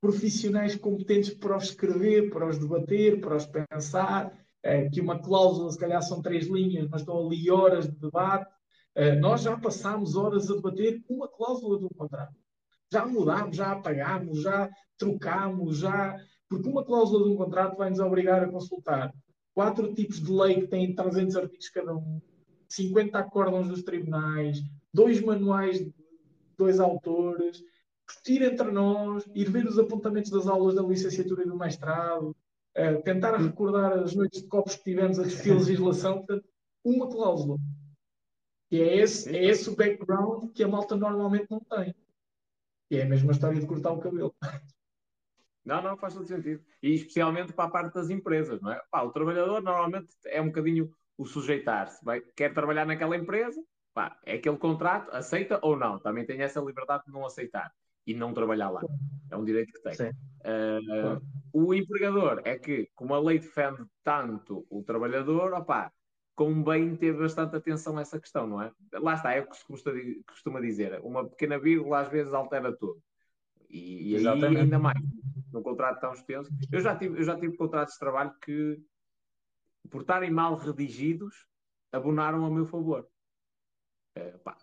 profissionais 0.00 0.74
competentes 0.74 1.34
para 1.34 1.56
os 1.56 1.64
escrever, 1.64 2.30
para 2.30 2.48
os 2.48 2.58
debater, 2.58 3.20
para 3.20 3.36
os 3.36 3.46
pensar, 3.46 4.26
uh, 4.26 4.90
que 4.90 5.00
uma 5.00 5.20
cláusula, 5.20 5.70
se 5.70 5.78
calhar 5.78 6.02
são 6.02 6.22
três 6.22 6.46
linhas, 6.46 6.88
mas 6.88 7.02
estão 7.02 7.26
ali 7.26 7.50
horas 7.50 7.88
de 7.88 7.96
debate. 7.98 8.50
nós 9.20 9.42
já 9.42 9.56
passámos 9.56 10.16
horas 10.16 10.50
a 10.50 10.54
debater 10.54 11.02
uma 11.08 11.28
cláusula 11.28 11.78
de 11.78 11.84
um 11.84 11.88
contrato 11.88 12.34
já 12.92 13.06
mudámos, 13.06 13.56
já 13.56 13.72
apagámos, 13.72 14.42
já 14.42 14.70
trocámos, 14.98 15.78
já. 15.78 16.14
Porque 16.46 16.68
uma 16.68 16.84
cláusula 16.84 17.24
de 17.24 17.30
um 17.30 17.36
contrato 17.36 17.78
vai 17.78 17.88
nos 17.88 17.98
obrigar 17.98 18.44
a 18.44 18.50
consultar 18.50 19.10
quatro 19.54 19.94
tipos 19.94 20.20
de 20.20 20.30
lei 20.30 20.60
que 20.60 20.66
têm 20.66 20.94
300 20.94 21.36
artigos 21.36 21.70
cada 21.70 21.94
um, 21.94 22.20
50 22.68 23.18
acórdãos 23.18 23.68
dos 23.68 23.82
tribunais, 23.82 24.58
dois 24.92 25.20
manuais 25.22 25.78
de 25.78 25.92
dois 26.58 26.78
autores, 26.78 27.62
discutir 28.12 28.42
entre 28.42 28.70
nós, 28.70 29.24
ir 29.34 29.50
ver 29.50 29.66
os 29.66 29.78
apontamentos 29.78 30.30
das 30.30 30.46
aulas 30.46 30.74
da 30.74 30.82
licenciatura 30.82 31.42
e 31.42 31.46
do 31.46 31.56
mestrado, 31.56 32.36
uh, 32.76 33.02
tentar 33.02 33.36
recordar 33.36 33.92
as 33.94 34.14
noites 34.14 34.42
de 34.42 34.48
copos 34.48 34.76
que 34.76 34.84
tivemos 34.84 35.18
a 35.18 35.24
discutir 35.24 35.52
a 35.52 35.54
legislação. 35.54 36.18
Portanto, 36.18 36.46
uma 36.84 37.08
cláusula. 37.08 37.58
E 38.70 38.80
é 38.80 38.96
esse, 38.98 39.34
é 39.34 39.44
esse 39.44 39.68
o 39.68 39.76
background 39.76 40.52
que 40.52 40.62
a 40.62 40.68
malta 40.68 40.96
normalmente 40.96 41.50
não 41.50 41.60
tem. 41.60 41.94
E 42.90 42.96
é 42.96 43.02
a 43.02 43.08
mesma 43.08 43.32
história 43.32 43.58
de 43.58 43.66
cortar 43.66 43.92
o 43.92 44.00
cabelo. 44.00 44.34
Não, 45.64 45.80
não, 45.80 45.96
faz 45.96 46.14
todo 46.14 46.26
sentido. 46.26 46.62
E 46.82 46.94
especialmente 46.94 47.52
para 47.52 47.66
a 47.66 47.70
parte 47.70 47.94
das 47.94 48.10
empresas, 48.10 48.60
não 48.60 48.72
é? 48.72 48.82
Pá, 48.90 49.02
o 49.02 49.12
trabalhador 49.12 49.62
normalmente 49.62 50.08
é 50.26 50.40
um 50.40 50.46
bocadinho 50.46 50.92
o 51.16 51.24
sujeitar-se. 51.24 52.00
Quer 52.34 52.52
trabalhar 52.52 52.84
naquela 52.84 53.16
empresa, 53.16 53.62
pá, 53.94 54.18
é 54.24 54.34
aquele 54.34 54.56
contrato, 54.56 55.14
aceita 55.14 55.60
ou 55.62 55.76
não. 55.76 56.00
Também 56.00 56.26
tem 56.26 56.40
essa 56.42 56.60
liberdade 56.60 57.04
de 57.06 57.12
não 57.12 57.24
aceitar 57.24 57.72
e 58.06 58.14
não 58.14 58.34
trabalhar 58.34 58.70
lá. 58.70 58.82
É 59.30 59.36
um 59.36 59.44
direito 59.44 59.72
que 59.72 59.82
tem. 59.82 60.10
Uh, 60.10 61.20
o 61.52 61.74
empregador 61.74 62.40
é 62.44 62.58
que, 62.58 62.88
como 62.94 63.14
a 63.14 63.20
lei 63.20 63.38
defende 63.38 63.84
tanto 64.02 64.66
o 64.68 64.82
trabalhador, 64.82 65.52
opá, 65.54 65.92
bem 66.64 66.96
ter 66.96 67.16
bastante 67.16 67.54
atenção 67.54 67.96
a 67.98 68.00
essa 68.00 68.18
questão, 68.18 68.46
não 68.46 68.60
é? 68.60 68.72
Lá 68.94 69.14
está, 69.14 69.32
é 69.32 69.40
o 69.40 69.48
que 69.48 69.56
se 69.56 69.64
costuma 70.26 70.60
dizer. 70.60 71.00
Uma 71.02 71.28
pequena 71.28 71.58
vírgula 71.58 72.00
às 72.00 72.08
vezes 72.08 72.32
altera 72.32 72.76
tudo. 72.76 73.00
E, 73.68 74.12
e 74.12 74.28
aí 74.28 74.56
ainda 74.56 74.78
mais, 74.78 74.98
num 75.52 75.62
contrato 75.62 76.00
tão 76.00 76.12
extenso. 76.12 76.50
Eu 76.70 76.80
já 76.80 76.96
tive, 76.96 77.18
eu 77.18 77.24
já 77.24 77.38
tive 77.38 77.56
contratos 77.56 77.94
de 77.94 78.00
trabalho 78.00 78.34
que, 78.42 78.82
por 79.90 80.00
estarem 80.00 80.30
mal 80.30 80.56
redigidos, 80.56 81.46
abonaram 81.92 82.44
a 82.44 82.50
meu 82.50 82.66
favor. 82.66 83.06
É, 84.14 84.30
pá, 84.38 84.56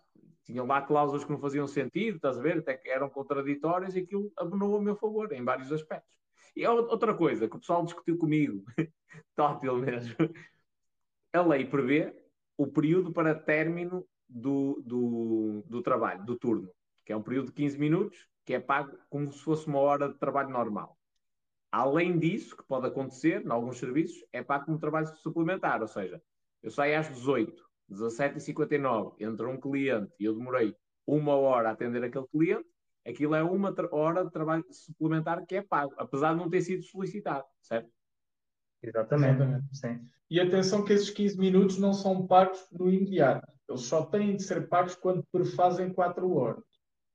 tinham 0.50 0.66
lá 0.66 0.82
cláusulas 0.82 1.24
que 1.24 1.30
não 1.30 1.38
faziam 1.38 1.66
sentido, 1.66 2.16
estás 2.16 2.38
a 2.38 2.42
ver? 2.42 2.58
Até 2.58 2.76
que 2.76 2.88
eram 2.88 3.08
contraditórias 3.08 3.94
e 3.94 4.00
aquilo 4.00 4.32
abonou 4.36 4.76
a 4.76 4.82
meu 4.82 4.96
favor, 4.96 5.32
em 5.32 5.44
vários 5.44 5.72
aspectos. 5.72 6.18
E 6.56 6.66
outra 6.66 7.14
coisa 7.14 7.48
que 7.48 7.56
o 7.56 7.60
pessoal 7.60 7.84
discutiu 7.84 8.18
comigo, 8.18 8.64
tótil 9.36 9.76
mesmo, 9.76 10.16
a 11.32 11.42
lei 11.42 11.64
prevê 11.64 12.14
o 12.56 12.66
período 12.66 13.12
para 13.12 13.34
término 13.34 14.04
do, 14.28 14.82
do, 14.84 15.64
do 15.66 15.82
trabalho, 15.82 16.24
do 16.24 16.36
turno, 16.36 16.70
que 17.04 17.12
é 17.12 17.16
um 17.16 17.22
período 17.22 17.46
de 17.46 17.52
15 17.52 17.78
minutos, 17.78 18.28
que 18.44 18.54
é 18.54 18.60
pago 18.60 18.98
como 19.08 19.32
se 19.32 19.42
fosse 19.42 19.66
uma 19.66 19.78
hora 19.78 20.08
de 20.08 20.18
trabalho 20.18 20.50
normal. 20.50 20.98
Além 21.70 22.18
disso, 22.18 22.56
que 22.56 22.64
pode 22.64 22.88
acontecer 22.88 23.46
em 23.46 23.50
alguns 23.50 23.78
serviços, 23.78 24.24
é 24.32 24.42
pago 24.42 24.66
como 24.66 24.78
trabalho 24.78 25.06
suplementar, 25.16 25.80
ou 25.80 25.88
seja, 25.88 26.20
eu 26.62 26.70
saio 26.70 26.98
às 26.98 27.08
18, 27.08 27.69
17h59, 27.90 29.14
entra 29.20 29.48
um 29.48 29.58
cliente 29.58 30.12
e 30.18 30.24
eu 30.24 30.34
demorei 30.34 30.74
uma 31.06 31.34
hora 31.34 31.70
a 31.70 31.72
atender 31.72 32.02
aquele 32.04 32.26
cliente, 32.28 32.68
aquilo 33.06 33.34
é 33.34 33.42
uma 33.42 33.74
hora 33.92 34.24
de 34.24 34.30
trabalho 34.30 34.64
suplementar 34.70 35.44
que 35.46 35.56
é 35.56 35.62
pago, 35.62 35.92
apesar 35.96 36.32
de 36.32 36.38
não 36.38 36.48
ter 36.48 36.62
sido 36.62 36.82
solicitado, 36.84 37.44
certo? 37.60 37.90
Exatamente. 38.82 39.36
Exatamente. 39.36 39.76
Sim. 39.76 40.08
E 40.30 40.40
atenção 40.40 40.84
que 40.84 40.92
esses 40.92 41.10
15 41.10 41.38
minutos 41.38 41.78
não 41.78 41.92
são 41.92 42.26
pagos 42.26 42.66
no 42.70 42.88
imediato. 42.88 43.50
Eles 43.68 43.82
só 43.82 44.04
têm 44.06 44.36
de 44.36 44.42
ser 44.42 44.68
pagos 44.68 44.94
quando 44.94 45.24
prefazem 45.30 45.92
4 45.92 46.30
horas. 46.32 46.64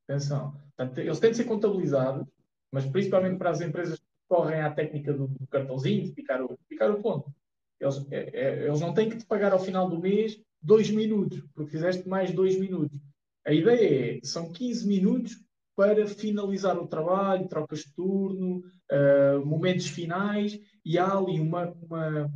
Atenção. 0.08 0.52
Portanto, 0.76 1.00
eles 1.00 1.20
têm 1.20 1.32
de 1.32 1.38
ser 1.38 1.46
contabilizados, 1.46 2.28
mas 2.72 2.86
principalmente 2.86 3.38
para 3.38 3.50
as 3.50 3.62
empresas 3.62 4.00
que 4.00 4.06
correm 4.28 4.62
à 4.62 4.72
técnica 4.72 5.14
do, 5.14 5.28
do 5.28 5.48
cartãozinho, 5.48 6.04
de 6.04 6.12
picar 6.12 6.42
o, 6.42 6.58
picar 6.68 6.92
o 6.92 7.02
ponto. 7.02 7.34
Eles, 7.80 8.06
é, 8.12 8.30
é, 8.34 8.68
eles 8.68 8.80
não 8.80 8.94
têm 8.94 9.10
que 9.10 9.18
te 9.18 9.26
pagar 9.26 9.54
ao 9.54 9.60
final 9.60 9.90
do 9.90 10.00
mês 10.00 10.40
2 10.66 10.90
minutos, 10.90 11.44
porque 11.54 11.72
fizeste 11.72 12.08
mais 12.08 12.32
2 12.34 12.60
minutos. 12.60 13.00
A 13.46 13.54
ideia 13.54 14.18
é, 14.18 14.20
são 14.24 14.52
15 14.52 14.88
minutos 14.88 15.38
para 15.76 16.08
finalizar 16.08 16.78
o 16.78 16.88
trabalho, 16.88 17.48
trocas 17.48 17.80
de 17.80 17.94
turno, 17.94 18.64
uh, 18.92 19.46
momentos 19.46 19.88
finais, 19.88 20.60
e 20.84 20.98
há 20.98 21.16
ali 21.16 21.40
uma, 21.40 21.72
uma, 21.84 22.32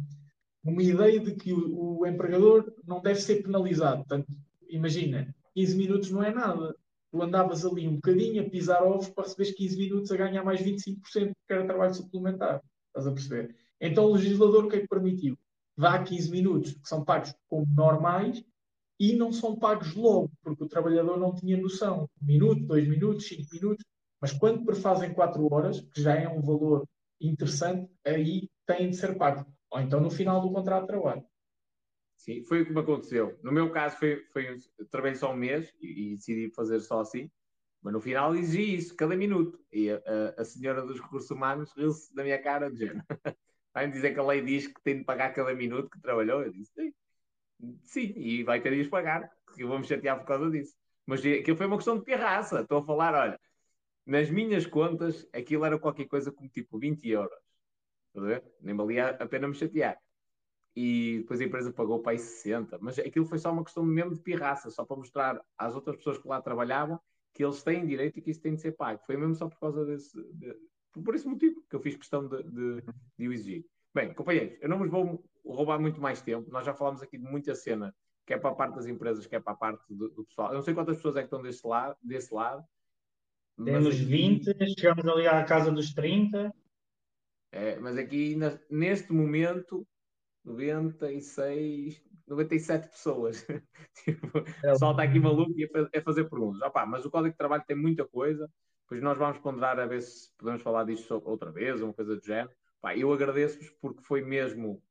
uma 0.63 0.83
ideia 0.83 1.19
de 1.19 1.33
que 1.35 1.53
o, 1.53 1.99
o, 1.99 2.05
empregador 2.05 2.71
não 2.85 3.01
deve 3.01 3.19
ser 3.19 3.41
penalizado. 3.41 3.99
Portanto, 4.05 4.27
imagina, 4.69 5.33
15 5.55 5.77
minutos 5.77 6.11
não 6.11 6.23
é 6.23 6.31
nada. 6.31 6.75
Tu 7.11 7.21
andavas 7.23 7.65
ali 7.65 7.87
um 7.87 7.95
bocadinho 7.95 8.45
a 8.45 8.49
pisar 8.49 8.83
ovos 8.83 9.09
para 9.09 9.23
receberes 9.23 9.55
15 9.55 9.77
minutos 9.77 10.11
a 10.11 10.17
ganhar 10.17 10.43
mais 10.43 10.61
25% 10.61 11.31
que 11.47 11.53
era 11.53 11.65
trabalho 11.65 11.93
suplementar. 11.95 12.61
Estás 12.87 13.07
a 13.07 13.11
perceber? 13.11 13.55
Então 13.81 14.05
o 14.05 14.13
legislador 14.13 14.65
o 14.65 14.69
que 14.69 14.75
é 14.75 14.79
que 14.81 14.87
permitiu? 14.87 15.35
Dá 15.79 16.03
15 16.03 16.29
minutos 16.29 16.73
que 16.73 16.89
são 16.89 17.05
pagos 17.05 17.33
como 17.47 17.65
normais 17.73 18.43
e 18.99 19.15
não 19.15 19.31
são 19.31 19.57
pagos 19.57 19.95
logo, 19.95 20.29
porque 20.43 20.61
o 20.61 20.67
trabalhador 20.67 21.17
não 21.17 21.33
tinha 21.33 21.55
noção. 21.55 22.09
Um 22.21 22.25
minuto, 22.25 22.65
dois 22.65 22.85
minutos, 22.85 23.25
cinco 23.25 23.47
minutos, 23.53 23.85
mas 24.21 24.33
quando 24.33 24.65
prefazem 24.65 25.13
quatro 25.13 25.47
horas, 25.49 25.79
que 25.79 26.01
já 26.01 26.15
é 26.15 26.27
um 26.27 26.41
valor 26.41 26.85
interessante, 27.21 27.89
aí 28.05 28.49
têm 28.67 28.89
de 28.89 28.97
ser 28.97 29.17
pagos. 29.17 29.45
Ou 29.71 29.79
então 29.79 30.01
no 30.01 30.11
final 30.11 30.41
do 30.41 30.51
contrato 30.51 30.81
de 30.81 30.87
trabalho. 30.87 31.23
Sim, 32.17 32.43
foi 32.43 32.61
o 32.61 32.65
que 32.65 32.73
me 32.73 32.81
aconteceu. 32.81 33.39
No 33.41 33.49
meu 33.49 33.71
caso, 33.71 33.95
foi, 33.95 34.21
foi 34.33 34.57
trabalhei 34.91 35.15
só 35.15 35.31
um 35.31 35.37
mês 35.37 35.73
e, 35.79 36.11
e, 36.11 36.15
decidi 36.15 36.51
fazer 36.53 36.81
só 36.81 36.99
assim, 36.99 37.31
mas 37.81 37.93
no 37.93 38.01
final 38.01 38.35
exigi 38.35 38.75
isso, 38.75 38.97
cada 38.97 39.15
minuto. 39.15 39.57
E 39.71 39.89
a, 39.89 39.95
a, 39.95 40.41
a 40.41 40.43
senhora 40.43 40.81
dos 40.81 40.99
recursos 40.99 41.31
humanos 41.31 41.71
riu-se 41.77 42.13
da 42.13 42.21
minha 42.21 42.41
cara, 42.41 42.69
dizendo: 42.69 43.01
vai-me 43.73 43.93
dizer 43.93 44.13
que 44.13 44.19
a 44.19 44.23
lei 44.23 44.41
diz 44.41 44.67
que 44.67 44.81
tem 44.81 44.99
de 44.99 45.03
pagar 45.03 45.33
cada 45.33 45.53
minuto 45.53 45.89
que 45.89 46.01
trabalhou. 46.01 46.43
Eu 46.43 46.51
disse: 46.51 46.71
sim, 46.73 46.93
sim 47.83 48.13
e 48.15 48.43
vai 48.43 48.61
ter 48.61 48.75
de 48.81 48.89
pagar, 48.89 49.29
porque 49.45 49.63
eu 49.63 49.67
vou 49.67 49.79
me 49.79 49.85
chatear 49.85 50.19
por 50.19 50.25
causa 50.25 50.49
disso. 50.49 50.75
Mas 51.05 51.21
aquilo 51.25 51.57
foi 51.57 51.65
uma 51.65 51.77
questão 51.77 51.97
de 51.97 52.03
pirraça. 52.03 52.61
Estou 52.61 52.79
a 52.79 52.85
falar, 52.85 53.13
olha, 53.15 53.39
nas 54.05 54.29
minhas 54.29 54.65
contas, 54.65 55.27
aquilo 55.33 55.65
era 55.65 55.79
qualquer 55.79 56.05
coisa 56.07 56.31
como 56.31 56.49
tipo 56.49 56.77
20 56.79 57.07
euros. 57.09 57.39
Ver? 58.13 58.43
Nem 58.61 58.75
valia 58.75 59.09
a 59.09 59.27
pena 59.27 59.47
me 59.47 59.55
chatear. 59.55 59.97
E 60.75 61.19
depois 61.19 61.41
a 61.41 61.45
empresa 61.45 61.73
pagou 61.73 62.01
para 62.01 62.13
aí 62.13 62.19
60. 62.19 62.77
Mas 62.79 62.99
aquilo 62.99 63.25
foi 63.25 63.39
só 63.39 63.51
uma 63.51 63.63
questão 63.63 63.83
mesmo 63.83 64.13
de 64.13 64.21
pirraça, 64.21 64.69
só 64.69 64.85
para 64.85 64.97
mostrar 64.97 65.41
às 65.57 65.75
outras 65.75 65.97
pessoas 65.97 66.17
que 66.17 66.27
lá 66.27 66.41
trabalhavam 66.41 66.99
que 67.33 67.43
eles 67.43 67.63
têm 67.63 67.85
direito 67.85 68.19
e 68.19 68.21
que 68.21 68.31
isso 68.31 68.41
tem 68.41 68.55
de 68.55 68.61
ser 68.61 68.73
pago. 68.73 69.01
Foi 69.05 69.15
mesmo 69.15 69.35
só 69.35 69.47
por 69.47 69.59
causa 69.59 69.85
desse. 69.85 70.17
Por 70.91 71.15
esse 71.15 71.27
motivo 71.27 71.63
que 71.69 71.75
eu 71.75 71.79
fiz 71.79 71.95
questão 71.95 72.27
de, 72.27 72.43
de, 72.43 72.83
de 73.17 73.27
o 73.27 73.33
exigir. 73.33 73.65
Bem, 73.93 74.13
companheiros, 74.13 74.57
eu 74.61 74.69
não 74.69 74.77
vos 74.77 74.89
vou 74.89 75.23
roubar 75.45 75.79
muito 75.79 75.99
mais 75.99 76.21
tempo. 76.21 76.49
Nós 76.51 76.65
já 76.65 76.73
falámos 76.73 77.01
aqui 77.01 77.17
de 77.17 77.23
muita 77.23 77.55
cena, 77.55 77.95
que 78.25 78.33
é 78.33 78.37
para 78.37 78.51
a 78.51 78.55
parte 78.55 78.75
das 78.75 78.87
empresas, 78.87 79.25
que 79.25 79.35
é 79.35 79.39
para 79.39 79.53
a 79.53 79.57
parte 79.57 79.83
do, 79.89 80.09
do 80.09 80.25
pessoal. 80.25 80.49
Eu 80.49 80.55
não 80.55 80.61
sei 80.61 80.73
quantas 80.73 80.97
pessoas 80.97 81.15
é 81.15 81.19
que 81.19 81.25
estão 81.25 81.41
desse 81.41 81.65
lado. 81.65 81.97
Desse 82.01 82.33
lado 82.33 82.63
Temos 83.63 83.87
aqui, 83.87 84.05
20, 84.05 84.79
chegamos 84.79 85.05
ali 85.05 85.27
à 85.27 85.43
casa 85.43 85.71
dos 85.71 85.93
30. 85.93 86.53
É, 87.51 87.77
mas 87.79 87.97
aqui, 87.97 88.37
neste 88.69 89.11
momento, 89.11 89.85
96, 90.45 92.01
97 92.27 92.89
pessoas. 92.89 93.45
tipo, 94.05 94.37
é, 94.37 94.69
o 94.69 94.71
pessoal 94.71 94.91
está 94.91 95.03
aqui 95.03 95.19
maluco 95.19 95.51
e 95.59 95.69
é 95.91 96.01
fazer 96.01 96.29
perguntas. 96.29 96.71
Mas 96.87 97.05
o 97.05 97.11
Código 97.11 97.31
de 97.31 97.37
Trabalho 97.37 97.63
tem 97.67 97.75
muita 97.75 98.07
coisa. 98.07 98.49
Pois 98.89 99.03
nós 99.03 99.19
vamos 99.19 99.37
ponderar 99.37 99.79
a 99.79 99.85
ver 99.85 100.01
se 100.01 100.35
podemos 100.35 100.63
falar 100.63 100.83
disto 100.83 101.21
outra 101.23 101.51
vez, 101.51 101.79
uma 101.79 101.93
coisa 101.93 102.15
do 102.15 102.25
género. 102.25 102.49
Pá, 102.81 102.97
eu 102.97 103.13
agradeço-vos 103.13 103.69
porque 103.79 104.01
foi 104.01 104.23
mesmo. 104.23 104.81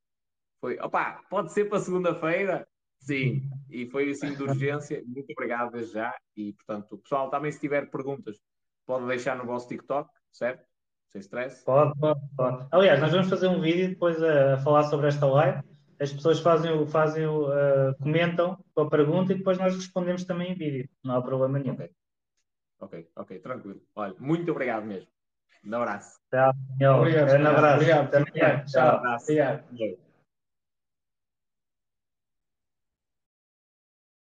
Foi, 0.61 0.79
opá, 0.79 1.21
pode 1.29 1.53
ser 1.53 1.65
para 1.65 1.81
segunda-feira? 1.81 2.67
Sim, 3.01 3.43
e 3.69 3.87
foi 3.87 4.11
assim 4.11 4.35
de 4.35 4.43
urgência. 4.43 5.03
Muito 5.07 5.33
obrigado 5.33 5.73
desde 5.73 5.95
já. 5.95 6.15
E 6.37 6.53
portanto, 6.53 6.97
pessoal, 6.99 7.29
também 7.29 7.51
se 7.51 7.59
tiver 7.59 7.91
perguntas, 7.91 8.41
pode 8.87 9.07
deixar 9.07 9.37
no 9.37 9.45
vosso 9.45 9.67
TikTok, 9.67 10.09
certo? 10.33 10.65
Sem 11.09 11.21
stress. 11.21 11.65
Pode, 11.65 11.99
pode, 11.99 12.21
pode. 12.37 12.69
Aliás, 12.71 13.01
nós 13.01 13.11
vamos 13.11 13.29
fazer 13.29 13.49
um 13.49 13.61
vídeo 13.61 13.89
depois 13.89 14.23
a, 14.23 14.55
a 14.55 14.59
falar 14.59 14.85
sobre 14.85 15.09
esta 15.09 15.27
live. 15.27 15.61
As 16.01 16.13
pessoas 16.13 16.39
fazem, 16.39 16.87
fazem 16.87 17.27
uh, 17.27 17.51
comentam 18.01 18.63
com 18.75 18.83
a 18.83 18.89
pergunta 18.91 19.33
e 19.33 19.39
depois 19.39 19.59
nós 19.59 19.75
respondemos 19.75 20.25
também 20.25 20.53
em 20.53 20.55
vídeo. 20.55 20.89
Não 21.03 21.17
há 21.17 21.23
problema 21.23 21.59
nenhum. 21.59 21.77
Ok, 22.81 23.09
ok, 23.17 23.39
tranquilo. 23.41 23.81
Olha, 23.97 24.15
muito 24.19 24.51
obrigado 24.53 24.85
mesmo. 24.85 25.09
Um 25.65 25.75
abraço. 25.75 26.19
Tchau. 26.31 26.53
Obrigado. 27.01 27.41
Um 27.43 27.47
abraço. 27.47 27.77
Obrigado. 27.77 28.11
Tchau. 28.11 29.01
Tchau. 29.03 29.17
Obrigado. 29.23 30.08